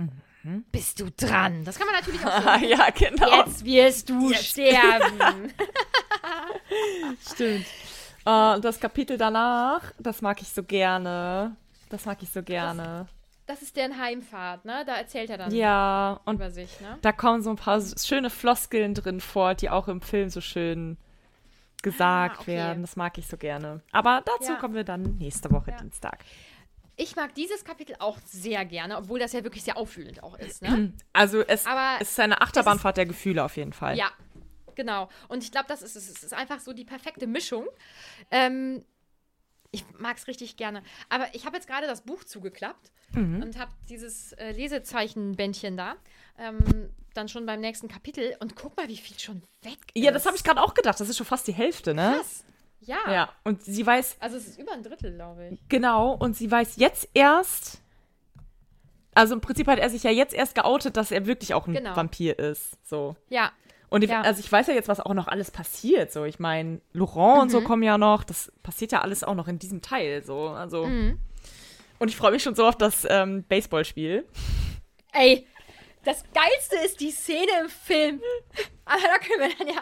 Bist 0.71 0.99
du 0.99 1.11
dran? 1.11 1.63
Das 1.63 1.77
kann 1.77 1.85
man 1.85 1.95
natürlich 1.95 2.25
auch 2.25 2.41
sagen. 2.43 2.63
ja, 2.67 2.89
genau. 2.89 3.45
Jetzt 3.45 3.63
wirst 3.63 4.09
du 4.09 4.33
sterben. 4.33 5.53
Stimmt. 7.33 7.65
Äh, 8.25 8.55
und 8.55 8.65
das 8.65 8.79
Kapitel 8.79 9.17
danach, 9.17 9.91
das 9.99 10.21
mag 10.21 10.41
ich 10.41 10.49
so 10.49 10.63
gerne. 10.63 11.55
Das 11.89 12.05
mag 12.05 12.21
ich 12.21 12.29
so 12.29 12.41
gerne. 12.43 13.07
Das 13.47 13.61
ist 13.61 13.75
deren 13.75 13.97
Heimfahrt, 13.99 14.63
ne? 14.63 14.83
Da 14.85 14.95
erzählt 14.95 15.29
er 15.29 15.37
dann 15.37 15.53
ja, 15.53 16.19
und 16.25 16.35
über 16.35 16.51
sich, 16.51 16.79
ne? 16.79 16.97
da 17.01 17.11
kommen 17.11 17.41
so 17.41 17.49
ein 17.49 17.57
paar 17.57 17.81
schöne 17.81 18.29
Floskeln 18.29 18.93
drin 18.93 19.19
vor, 19.19 19.55
die 19.55 19.69
auch 19.69 19.87
im 19.89 19.99
Film 20.01 20.29
so 20.29 20.39
schön 20.39 20.97
gesagt 21.81 22.37
Ah, 22.37 22.41
okay. 22.41 22.55
werden. 22.55 22.81
Das 22.83 22.95
mag 22.95 23.17
ich 23.17 23.27
so 23.27 23.35
gerne. 23.37 23.81
Aber 23.91 24.21
dazu 24.23 24.53
Ja. 24.53 24.57
kommen 24.59 24.75
wir 24.75 24.83
dann 24.85 25.17
nächste 25.17 25.51
Woche 25.51 25.71
Ja. 25.71 25.77
Dienstag. 25.77 26.19
Ich 26.95 27.15
mag 27.15 27.33
dieses 27.33 27.65
Kapitel 27.65 27.95
auch 27.99 28.19
sehr 28.25 28.63
gerne, 28.65 28.97
obwohl 28.97 29.19
das 29.19 29.33
ja 29.33 29.43
wirklich 29.43 29.63
sehr 29.63 29.75
auffühlend 29.75 30.21
auch 30.23 30.37
ist, 30.37 30.61
ne? 30.61 30.93
Also 31.13 31.41
es, 31.41 31.65
Aber 31.65 31.97
es 31.99 32.11
ist 32.11 32.19
eine 32.19 32.39
Achterbahnfahrt 32.41 32.97
der 32.97 33.07
Gefühle 33.07 33.43
auf 33.43 33.57
jeden 33.57 33.73
Fall. 33.73 33.97
Ja, 33.97 34.11
genau. 34.81 35.09
Und 35.29 35.43
ich 35.43 35.51
glaube, 35.51 35.67
das 35.67 35.81
ist, 35.81 35.95
es 35.95 36.09
ist 36.09 36.33
einfach 36.33 36.59
so 36.59 36.73
die 36.73 36.85
perfekte 36.85 37.27
Mischung. 37.27 37.65
Ähm, 38.31 38.83
Ich 39.73 39.85
mag 39.99 40.17
es 40.17 40.27
richtig 40.27 40.57
gerne. 40.57 40.83
Aber 41.09 41.27
ich 41.33 41.45
habe 41.45 41.55
jetzt 41.55 41.67
gerade 41.67 41.87
das 41.87 42.01
Buch 42.01 42.23
zugeklappt 42.25 42.91
Mhm. 43.13 43.41
und 43.43 43.57
habe 43.59 43.71
dieses 43.89 44.31
äh, 44.33 44.51
Lesezeichenbändchen 44.51 45.75
da. 45.77 45.95
Ähm, 46.39 46.89
dann 47.13 47.27
schon 47.27 47.45
beim 47.45 47.59
nächsten 47.61 47.87
Kapitel. 47.89 48.35
Und 48.39 48.55
guck 48.55 48.75
mal, 48.77 48.87
wie 48.87 48.97
viel 48.97 49.17
schon 49.19 49.41
weg 49.63 49.77
ist. 49.93 50.03
Ja, 50.03 50.11
das 50.11 50.25
habe 50.25 50.35
ich 50.37 50.43
gerade 50.43 50.61
auch 50.61 50.73
gedacht. 50.73 50.99
Das 50.99 51.07
ist 51.09 51.17
schon 51.17 51.25
fast 51.25 51.45
die 51.47 51.53
Hälfte, 51.53 51.93
ne? 51.93 52.15
Krass. 52.17 52.43
Ja. 52.81 52.97
Ja, 53.11 53.29
und 53.43 53.63
sie 53.63 53.85
weiß, 53.85 54.15
Also 54.19 54.37
es 54.37 54.47
ist 54.47 54.59
über 54.59 54.71
ein 54.73 54.81
Drittel, 54.83 55.13
glaube 55.13 55.49
ich. 55.49 55.59
genau, 55.69 56.13
und 56.13 56.35
sie 56.35 56.49
weiß 56.49 56.77
jetzt 56.77 57.07
erst, 57.13 57.79
also 59.13 59.35
im 59.35 59.41
Prinzip 59.41 59.67
hat 59.67 59.77
er 59.79 59.89
sich 59.89 60.03
ja 60.03 60.09
jetzt 60.11 60.33
erst 60.33 60.55
geoutet, 60.55 60.97
dass 60.97 61.11
er 61.11 61.25
wirklich 61.27 61.53
auch 61.53 61.67
ein 61.67 61.73
Genau. 61.75 61.95
Vampir 61.95 62.39
ist, 62.39 62.77
so. 62.87 63.15
Ja. 63.29 63.51
Und 63.91 64.03
ich, 64.05 64.09
Ja. 64.09 64.21
also 64.21 64.39
ich 64.39 64.49
weiß 64.51 64.67
ja 64.67 64.73
jetzt, 64.73 64.87
was 64.87 64.99
auch 65.01 65.13
noch 65.13 65.27
alles 65.27 65.51
passiert, 65.51 66.11
so. 66.13 66.23
Ich 66.23 66.39
meine, 66.39 66.79
Laurent 66.93 67.41
und 67.41 67.47
Mhm. 67.49 67.51
so 67.51 67.61
kommen 67.61 67.83
ja 67.83 67.97
noch, 67.97 68.23
das 68.23 68.51
passiert 68.63 68.93
ja 68.93 69.01
alles 69.01 69.23
auch 69.23 69.35
noch 69.35 69.47
in 69.49 69.59
diesem 69.59 69.81
Teil, 69.81 70.23
so. 70.23 70.47
Also. 70.47 70.85
Mhm. 70.87 71.19
Und 71.99 72.07
ich 72.07 72.15
freue 72.15 72.31
mich 72.31 72.41
schon 72.41 72.55
so 72.55 72.65
auf 72.65 72.77
das 72.77 73.05
ähm, 73.09 73.43
Baseballspiel. 73.47 74.25
Ey, 75.11 75.45
das 76.03 76.23
Geilste 76.33 76.75
ist 76.85 76.99
die 76.99 77.11
Szene 77.11 77.51
im 77.61 77.69
Film. 77.69 78.21
Aber 78.85 79.01
da 79.01 79.17
können 79.19 79.49
wir 79.49 79.57
dann 79.57 79.67
ja. 79.67 79.81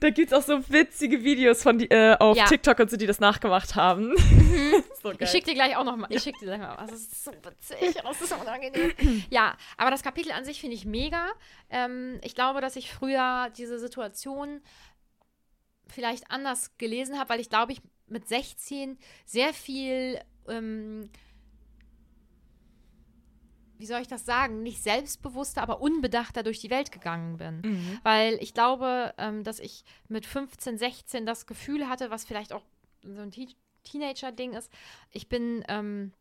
Da 0.00 0.10
gibt 0.10 0.32
es 0.32 0.38
auch 0.38 0.42
so 0.46 0.68
witzige 0.70 1.22
Videos 1.24 1.62
von 1.62 1.78
die, 1.78 1.90
äh, 1.90 2.16
auf 2.18 2.36
Ja. 2.36 2.46
TikTok 2.46 2.78
und 2.78 2.90
so, 2.90 2.96
die 2.96 3.06
das 3.06 3.20
nachgemacht 3.20 3.74
haben. 3.74 4.14
so 5.02 5.08
geil. 5.10 5.18
Ich 5.20 5.30
schicke 5.30 5.46
dir 5.50 5.54
gleich 5.54 5.76
auch 5.76 5.84
noch 5.84 5.96
mal. 5.96 6.06
Ich 6.10 6.22
schicke 6.22 6.38
dir 6.38 6.46
gleich 6.46 6.60
mal 6.60 6.76
was. 6.78 6.90
Das 6.90 7.00
ist 7.00 7.24
so 7.24 7.32
witzig. 7.32 8.02
Das 8.02 8.20
ist 8.20 8.28
so 8.28 8.36
unangenehm. 8.36 9.24
ja, 9.30 9.56
aber 9.76 9.90
das 9.90 10.02
Kapitel 10.02 10.32
an 10.32 10.44
sich 10.44 10.60
finde 10.60 10.76
ich 10.76 10.84
mega. 10.84 11.28
Ähm, 11.70 12.20
ich 12.22 12.34
glaube, 12.34 12.60
dass 12.60 12.76
ich 12.76 12.92
früher 12.92 13.50
diese 13.56 13.78
Situation 13.78 14.60
vielleicht 15.88 16.30
anders 16.30 16.76
gelesen 16.78 17.18
habe, 17.18 17.30
weil 17.30 17.40
ich 17.40 17.50
glaube, 17.50 17.72
ich 17.72 17.80
mit 18.06 18.28
16 18.28 18.98
sehr 19.24 19.52
viel, 19.52 20.20
ähm, 20.48 21.10
wie 23.82 23.86
soll 23.86 24.00
ich 24.00 24.06
das 24.06 24.24
sagen, 24.24 24.62
nicht 24.62 24.80
selbstbewusster, 24.80 25.60
aber 25.60 25.80
unbedachter 25.80 26.44
durch 26.44 26.60
die 26.60 26.70
Welt 26.70 26.92
gegangen 26.92 27.36
bin. 27.36 27.62
Mhm. 27.64 27.98
Weil 28.04 28.34
ich 28.40 28.54
glaube, 28.54 29.12
ähm, 29.18 29.42
dass 29.42 29.58
ich 29.58 29.84
mit 30.06 30.24
15, 30.24 30.78
16 30.78 31.26
das 31.26 31.48
Gefühl 31.48 31.88
hatte, 31.88 32.08
was 32.08 32.24
vielleicht 32.24 32.52
auch 32.52 32.62
so 33.02 33.20
ein 33.20 33.32
Te 33.32 33.48
Teenager-Ding 33.82 34.52
ist, 34.52 34.70
ich 35.10 35.28
bin 35.28 35.64
ähm, 35.66 36.12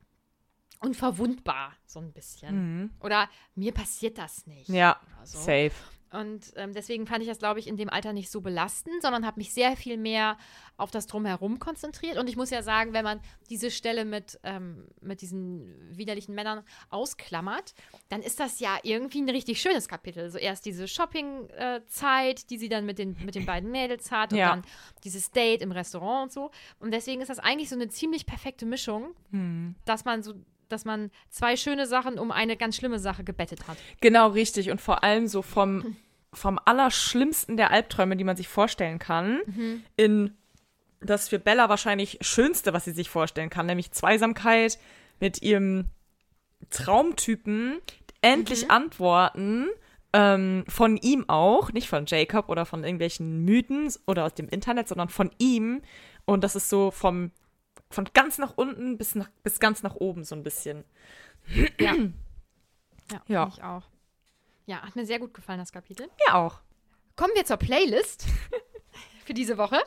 unverwundbar, 0.79 1.73
so 1.85 1.99
ein 1.99 2.11
bisschen. 2.11 2.55
Mhm. 2.81 2.89
Oder 2.99 3.29
mir 3.53 3.71
passiert 3.71 4.17
das 4.17 4.47
nicht. 4.47 4.67
Ja, 4.67 4.99
so. 5.23 5.37
safe. 5.37 5.75
Und 6.11 6.51
ähm, 6.57 6.73
deswegen 6.73 7.07
fand 7.07 7.21
ich 7.23 7.29
das, 7.29 7.39
glaube 7.39 7.59
ich, 7.59 7.67
in 7.67 7.77
dem 7.77 7.89
Alter 7.89 8.11
nicht 8.13 8.29
so 8.29 8.41
belastend, 8.41 9.01
sondern 9.01 9.25
habe 9.25 9.39
mich 9.39 9.53
sehr 9.53 9.77
viel 9.77 9.97
mehr 9.97 10.37
auf 10.77 10.91
das 10.91 11.07
Drumherum 11.07 11.59
konzentriert. 11.59 12.17
Und 12.17 12.27
ich 12.29 12.35
muss 12.35 12.49
ja 12.49 12.61
sagen, 12.63 12.91
wenn 12.93 13.03
man 13.05 13.21
diese 13.49 13.71
Stelle 13.71 14.03
mit, 14.03 14.39
ähm, 14.43 14.87
mit 15.01 15.21
diesen 15.21 15.97
widerlichen 15.97 16.35
Männern 16.35 16.63
ausklammert, 16.89 17.73
dann 18.09 18.21
ist 18.21 18.39
das 18.39 18.59
ja 18.59 18.77
irgendwie 18.83 19.21
ein 19.21 19.29
richtig 19.29 19.61
schönes 19.61 19.87
Kapitel. 19.87 20.29
So 20.29 20.37
erst 20.37 20.65
diese 20.65 20.87
Shopping-Zeit, 20.87 22.49
die 22.49 22.57
sie 22.57 22.69
dann 22.69 22.85
mit 22.85 22.99
den, 22.99 23.15
mit 23.23 23.35
den 23.35 23.45
beiden 23.45 23.71
Mädels 23.71 24.11
hat 24.11 24.31
und 24.33 24.39
Ja. 24.39 24.49
dann 24.51 24.63
dieses 25.03 25.31
Date 25.31 25.61
im 25.61 25.71
Restaurant 25.71 26.23
und 26.23 26.31
so. 26.31 26.51
Und 26.79 26.91
deswegen 26.91 27.21
ist 27.21 27.29
das 27.29 27.39
eigentlich 27.39 27.69
so 27.69 27.75
eine 27.75 27.87
ziemlich 27.89 28.25
perfekte 28.25 28.65
Mischung, 28.65 29.13
Hm. 29.31 29.75
dass 29.85 30.05
man 30.05 30.23
so 30.23 30.33
dass 30.71 30.85
man 30.85 31.11
zwei 31.29 31.55
schöne 31.55 31.85
Sachen 31.87 32.17
um 32.19 32.31
eine 32.31 32.57
ganz 32.57 32.75
schlimme 32.77 32.99
Sache 32.99 33.23
gebettet 33.23 33.67
hat. 33.67 33.77
Genau, 34.01 34.29
richtig. 34.29 34.71
Und 34.71 34.81
vor 34.81 35.03
allem 35.03 35.27
so 35.27 35.41
vom, 35.41 35.95
vom 36.33 36.59
Allerschlimmsten 36.65 37.57
der 37.57 37.71
Albträume, 37.71 38.15
die 38.17 38.23
man 38.23 38.35
sich 38.37 38.47
vorstellen 38.47 38.99
kann, 38.99 39.41
Mhm. 39.45 39.83
in 39.97 40.37
das 40.99 41.29
für 41.29 41.39
Bella 41.39 41.67
wahrscheinlich 41.67 42.19
Schönste, 42.21 42.73
was 42.73 42.85
sie 42.85 42.91
sich 42.91 43.09
vorstellen 43.09 43.49
kann, 43.49 43.65
nämlich 43.65 43.91
Zweisamkeit 43.91 44.77
mit 45.19 45.41
ihrem 45.41 45.89
Traumtypen, 46.69 47.79
endlich 48.21 48.65
Mhm. 48.65 48.71
Antworten 48.71 49.67
ähm, 50.13 50.65
von 50.67 50.97
ihm 50.97 51.27
auch, 51.29 51.71
nicht 51.71 51.87
von 51.87 52.05
Jacob 52.05 52.49
oder 52.49 52.65
von 52.65 52.83
irgendwelchen 52.83 53.43
Mythen 53.45 53.91
oder 54.05 54.25
aus 54.25 54.33
dem 54.33 54.49
Internet, 54.49 54.87
sondern 54.89 55.07
von 55.09 55.31
ihm. 55.37 55.81
Und 56.25 56.43
das 56.43 56.55
ist 56.55 56.69
so 56.69 56.91
vom 56.91 57.31
von 57.91 58.09
ganz 58.13 58.37
nach 58.37 58.53
unten 58.57 58.97
bis, 58.97 59.15
nach, 59.15 59.29
bis 59.43 59.59
ganz 59.59 59.83
nach 59.83 59.95
oben 59.95 60.23
so 60.23 60.35
ein 60.35 60.43
bisschen. 60.43 60.83
Ja. 61.79 61.95
Ja, 63.11 63.21
Ja. 63.27 63.51
ich 63.53 63.61
auch. 63.61 63.83
Ja, 64.67 64.81
hat 64.83 64.95
mir 64.95 65.05
sehr 65.05 65.19
gut 65.19 65.33
gefallen, 65.33 65.59
das 65.59 65.73
Kapitel. 65.73 66.07
Ja, 66.27 66.35
auch. 66.35 66.61
Kommen 67.17 67.33
wir 67.35 67.43
zur 67.43 67.57
Playlist 67.57 68.25
für 69.25 69.33
diese 69.33 69.57
Woche. 69.57 69.77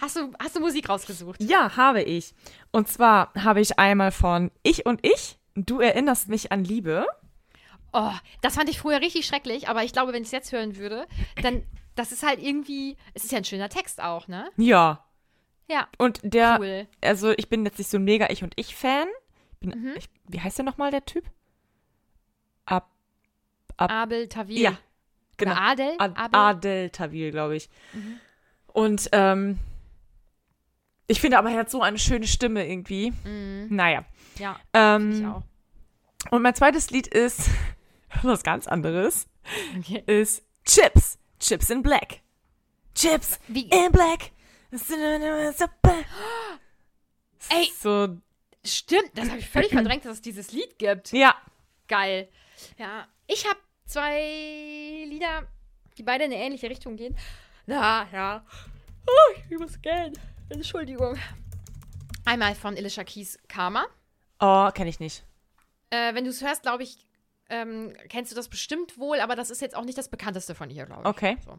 Hast 0.00 0.16
du, 0.16 0.32
hast 0.42 0.56
du 0.56 0.60
Musik 0.60 0.88
rausgesucht? 0.88 1.42
Ja, 1.42 1.76
habe 1.76 2.02
ich. 2.02 2.32
Und 2.72 2.88
zwar 2.88 3.34
habe 3.34 3.60
ich 3.60 3.78
einmal 3.78 4.12
von 4.12 4.50
Ich 4.62 4.86
und 4.86 5.04
Ich. 5.04 5.38
Du 5.54 5.80
erinnerst 5.80 6.28
mich 6.30 6.52
an 6.52 6.64
Liebe. 6.64 7.06
Oh, 7.92 8.12
das 8.40 8.54
fand 8.54 8.70
ich 8.70 8.78
früher 8.78 9.00
richtig 9.02 9.26
schrecklich, 9.26 9.68
aber 9.68 9.84
ich 9.84 9.92
glaube, 9.92 10.12
wenn 10.14 10.22
ich 10.22 10.28
es 10.28 10.32
jetzt 10.32 10.52
hören 10.52 10.76
würde, 10.76 11.06
dann, 11.42 11.64
das 11.96 12.12
ist 12.12 12.22
halt 12.26 12.42
irgendwie, 12.42 12.96
es 13.12 13.24
ist 13.24 13.30
ja 13.32 13.38
ein 13.38 13.44
schöner 13.44 13.68
Text 13.68 14.02
auch, 14.02 14.26
ne? 14.26 14.48
Ja. 14.56 15.04
Ja, 15.68 15.88
Und 15.98 16.20
der, 16.22 16.58
cool. 16.60 16.86
also 17.02 17.32
ich 17.36 17.48
bin 17.48 17.64
jetzt 17.64 17.78
nicht 17.78 17.88
so 17.90 17.96
ein 17.98 18.04
mega 18.04 18.28
Ich 18.30 18.42
und 18.42 18.52
Ich-Fan. 18.56 19.08
Mhm. 19.60 19.94
ich, 19.96 20.08
wie 20.28 20.40
heißt 20.40 20.58
der 20.58 20.64
nochmal, 20.64 20.90
der 20.90 21.04
Typ? 21.06 21.24
Ab, 22.66 22.90
ab 23.76 23.90
Abel 23.90 24.28
Tawil. 24.28 24.58
ja, 24.60 24.78
genau. 25.36 25.52
Oder 25.52 25.60
Adel? 25.62 25.94
Ad, 25.98 26.14
Abel? 26.20 26.40
Adel 26.40 26.90
Tawil, 26.90 27.30
glaube 27.30 27.56
ich. 27.56 27.68
Mhm. 27.92 28.20
Und 28.66 29.08
ähm, 29.12 29.58
ich 31.06 31.20
finde 31.20 31.38
aber, 31.38 31.50
er 31.50 31.60
hat 31.60 31.70
so 31.70 31.82
eine 31.82 31.98
schöne 31.98 32.26
Stimme 32.26 32.66
irgendwie. 32.68 33.12
Mhm. 33.24 33.68
Naja. 33.70 34.04
Ja, 34.38 34.58
Ähm, 34.72 35.12
ich 35.12 35.26
auch. 35.26 35.42
Und 36.30 36.42
mein 36.42 36.54
zweites 36.54 36.90
Lied 36.90 37.06
ist 37.06 37.48
was 38.22 38.42
ganz 38.42 38.66
anderes. 38.66 39.28
Okay. 39.78 40.02
Ist 40.06 40.42
Chips. 40.64 41.18
Chips 41.38 41.68
in 41.70 41.82
Black. 41.82 42.20
Chips 42.94 43.38
Wie- 43.48 43.68
in 43.68 43.92
Black. 43.92 44.30
Ey. 47.50 47.70
So, 47.78 48.16
Stimmt, 48.64 49.10
das 49.14 49.28
habe 49.28 49.38
ich 49.38 49.48
völlig 49.48 49.70
verdrängt, 49.72 50.04
dass 50.04 50.14
es 50.14 50.22
dieses 50.22 50.52
Lied 50.52 50.78
gibt. 50.78 51.12
ja. 51.12 51.34
Geil. 51.86 52.30
Ja, 52.78 53.06
ich 53.26 53.46
habe 53.46 53.58
zwei 53.84 55.04
Lieder, 55.06 55.46
die 55.98 56.02
beide 56.02 56.24
in 56.24 56.32
eine 56.32 56.42
ähnliche 56.42 56.70
Richtung 56.70 56.96
gehen. 56.96 57.14
Na, 57.66 58.08
ja. 58.10 58.46
Oh, 59.06 59.38
ich 59.50 59.58
muss 59.58 59.80
gern. 59.82 60.14
Entschuldigung. 60.48 61.18
Einmal 62.24 62.54
von 62.54 62.74
Alicia 62.74 63.04
Keys 63.04 63.38
Karma. 63.48 63.84
Oh, 64.40 64.70
kenne 64.72 64.88
ich 64.88 64.98
nicht. 64.98 65.24
Äh, 65.90 66.14
wenn 66.14 66.24
du 66.24 66.30
es 66.30 66.40
hörst, 66.42 66.62
glaube 66.62 66.84
ich, 66.84 66.96
ähm, 67.50 67.92
kennst 68.08 68.32
du 68.32 68.36
das 68.36 68.48
bestimmt 68.48 68.96
wohl, 68.96 69.20
aber 69.20 69.36
das 69.36 69.50
ist 69.50 69.60
jetzt 69.60 69.76
auch 69.76 69.84
nicht 69.84 69.98
das 69.98 70.08
bekannteste 70.08 70.54
von 70.54 70.70
ihr, 70.70 70.86
glaube 70.86 71.02
ich. 71.02 71.08
Okay. 71.08 71.36
So. 71.44 71.58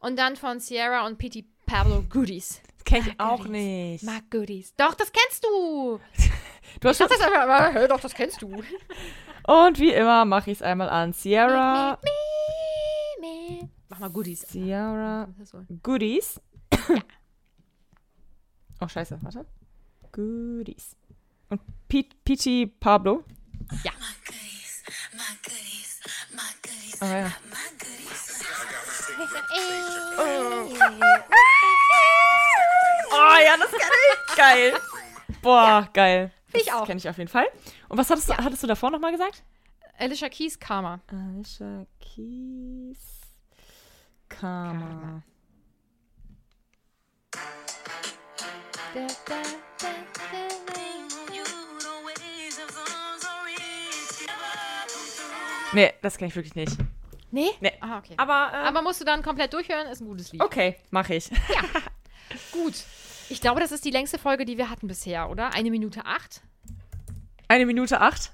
Und 0.00 0.18
dann 0.18 0.36
von 0.36 0.60
Sierra 0.60 1.06
und 1.06 1.16
Pete 1.16 1.44
Pablo 1.72 2.02
Goodies. 2.02 2.60
Das 2.76 2.84
kenne 2.84 3.00
ich 3.08 3.16
Mag 3.16 3.26
auch 3.26 3.38
Goodies. 3.38 3.52
nicht. 3.52 4.04
Mag 4.04 4.30
Goodies. 4.30 4.74
Doch, 4.76 4.92
das 4.92 5.10
kennst 5.10 5.42
du. 5.42 5.98
Du 6.80 6.88
hast 6.88 7.00
das 7.00 7.10
einfach 7.10 7.46
mal. 7.46 7.72
Hör 7.72 7.88
doch, 7.88 7.98
das 7.98 8.12
kennst 8.12 8.42
du. 8.42 8.62
und 9.46 9.78
wie 9.78 9.90
immer 9.90 10.26
mache 10.26 10.50
ich 10.50 10.58
es 10.58 10.62
einmal 10.62 10.90
an. 10.90 11.14
Sierra. 11.14 11.98
Mach 13.88 13.98
mal 13.98 14.10
Goodies. 14.10 14.42
Sierra. 14.42 15.28
Goodies. 15.82 16.38
Oh, 18.80 18.88
scheiße. 18.88 19.18
Warte. 19.22 19.46
Goodies. 20.12 20.94
Und 21.48 21.60
Peachy 21.88 22.66
Pablo. 22.66 23.24
Ja. 23.82 23.92
Oh, 27.00 27.04
ja. 27.06 27.32
Oh 30.18 31.51
ja, 33.44 33.56
das 33.58 33.70
kann 33.70 33.80
ich. 33.80 34.36
Geil. 34.36 34.80
Boah, 35.42 35.88
geil. 35.92 36.30
Find 36.50 36.62
ich 36.62 36.68
Das 36.68 36.76
auch. 36.76 36.86
Kenne 36.86 36.98
ich 36.98 37.08
auf 37.08 37.18
jeden 37.18 37.30
Fall. 37.30 37.46
Und 37.88 37.98
was 37.98 38.08
hattest 38.10 38.28
du, 38.28 38.36
hattest 38.36 38.62
du 38.62 38.66
davor 38.66 38.90
nochmal 38.90 39.12
gesagt? 39.12 39.42
Alicia 39.98 40.28
Keys 40.28 40.58
Karma. 40.58 41.00
Alicia 41.08 41.86
Keys. 42.00 42.98
Karma. 44.28 45.22
Nee, 55.72 55.92
das 56.02 56.18
kenne 56.18 56.28
ich 56.28 56.36
wirklich 56.36 56.54
nicht. 56.54 56.76
Nee? 57.30 57.48
Nee. 57.60 57.72
Ah, 57.80 57.98
okay. 57.98 58.14
Aber, 58.18 58.50
ähm, 58.54 58.66
Aber 58.66 58.82
musst 58.82 59.00
du 59.00 59.04
dann 59.06 59.22
komplett 59.22 59.52
durchhören, 59.54 59.86
ist 59.86 60.00
ein 60.02 60.06
gutes 60.06 60.32
Lied. 60.32 60.42
okay, 60.42 60.76
mache 60.90 61.14
ich. 61.14 61.30
Gut. 62.52 62.74
Ich 63.32 63.40
glaube, 63.40 63.60
das 63.60 63.72
ist 63.72 63.84
die 63.84 63.90
längste 63.90 64.18
Folge, 64.18 64.44
die 64.44 64.58
wir 64.58 64.68
hatten 64.70 64.86
bisher, 64.88 65.30
oder? 65.30 65.52
Eine 65.54 65.70
Minute 65.70 66.04
acht. 66.04 66.42
Eine 67.48 67.66
Minute 67.66 68.00
acht. 68.00 68.32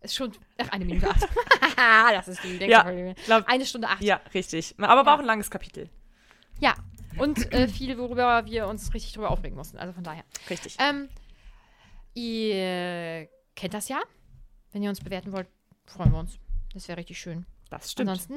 Ist 0.00 0.14
schon. 0.14 0.32
Ach, 0.58 0.68
eine 0.68 0.84
Minute 0.84 1.08
acht. 1.10 1.22
das 1.76 2.28
ist 2.28 2.42
die 2.44 2.48
längste 2.58 2.70
Ja, 2.70 2.82
Folge. 2.82 3.14
glaub- 3.24 3.48
Eine 3.48 3.64
Stunde 3.66 3.88
acht. 3.88 4.02
Ja, 4.02 4.20
richtig. 4.34 4.74
Aber 4.78 5.04
war 5.06 5.14
auch 5.14 5.18
ein 5.20 5.24
langes 5.24 5.50
Kapitel. 5.50 5.88
Ja. 6.60 6.74
und 7.18 7.52
äh, 7.52 7.68
viel, 7.68 7.96
worüber 7.98 8.44
wir 8.46 8.66
uns 8.68 8.92
richtig 8.94 9.12
drüber 9.12 9.30
aufregen 9.30 9.56
mussten. 9.56 9.78
Also 9.78 9.92
von 9.92 10.04
daher. 10.04 10.24
Richtig. 10.50 10.76
Ähm, 10.78 11.08
ihr 12.14 13.28
kennt 13.54 13.74
das 13.74 13.88
ja. 13.88 14.00
Wenn 14.72 14.82
ihr 14.82 14.90
uns 14.90 15.00
bewerten 15.00 15.32
wollt, 15.32 15.48
freuen 15.86 16.12
wir 16.12 16.18
uns. 16.18 16.38
Das 16.74 16.86
wäre 16.88 16.98
richtig 16.98 17.18
schön. 17.18 17.46
Das 17.70 17.92
stimmt. 17.92 18.10
Ansonsten 18.10 18.34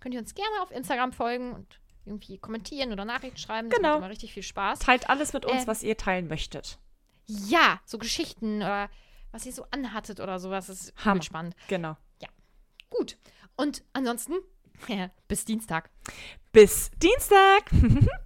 könnt 0.00 0.14
ihr 0.14 0.20
uns 0.20 0.34
gerne 0.34 0.62
auf 0.62 0.70
Instagram 0.70 1.12
folgen 1.12 1.52
und 1.52 1.80
irgendwie 2.06 2.38
kommentieren 2.38 2.92
oder 2.92 3.04
Nachrichten 3.04 3.38
schreiben. 3.38 3.68
Das 3.68 3.76
Genau. 3.76 3.88
macht 3.90 3.98
immer 3.98 4.10
richtig 4.10 4.32
viel 4.32 4.42
Spaß. 4.42 4.78
Teilt 4.80 5.08
alles 5.10 5.32
mit 5.32 5.44
uns, 5.44 5.62
Ähm, 5.62 5.66
was 5.66 5.82
ihr 5.82 5.96
teilen 5.96 6.28
möchtet. 6.28 6.78
Ja, 7.26 7.80
so 7.84 7.98
Geschichten 7.98 8.58
oder 8.58 8.88
was 9.32 9.44
ihr 9.46 9.52
so 9.52 9.66
anhattet 9.72 10.20
oder 10.20 10.38
sowas. 10.38 10.66
Das 10.68 10.80
ist 10.80 11.04
Hammer. 11.04 11.22
Spannend. 11.22 11.54
Genau. 11.68 11.96
Gut. 12.88 13.18
Und 13.56 13.82
ansonsten, 13.92 14.34
bis 15.28 15.44
Dienstag. 15.44 15.90
Bis 16.52 16.90
Dienstag. 17.02 17.64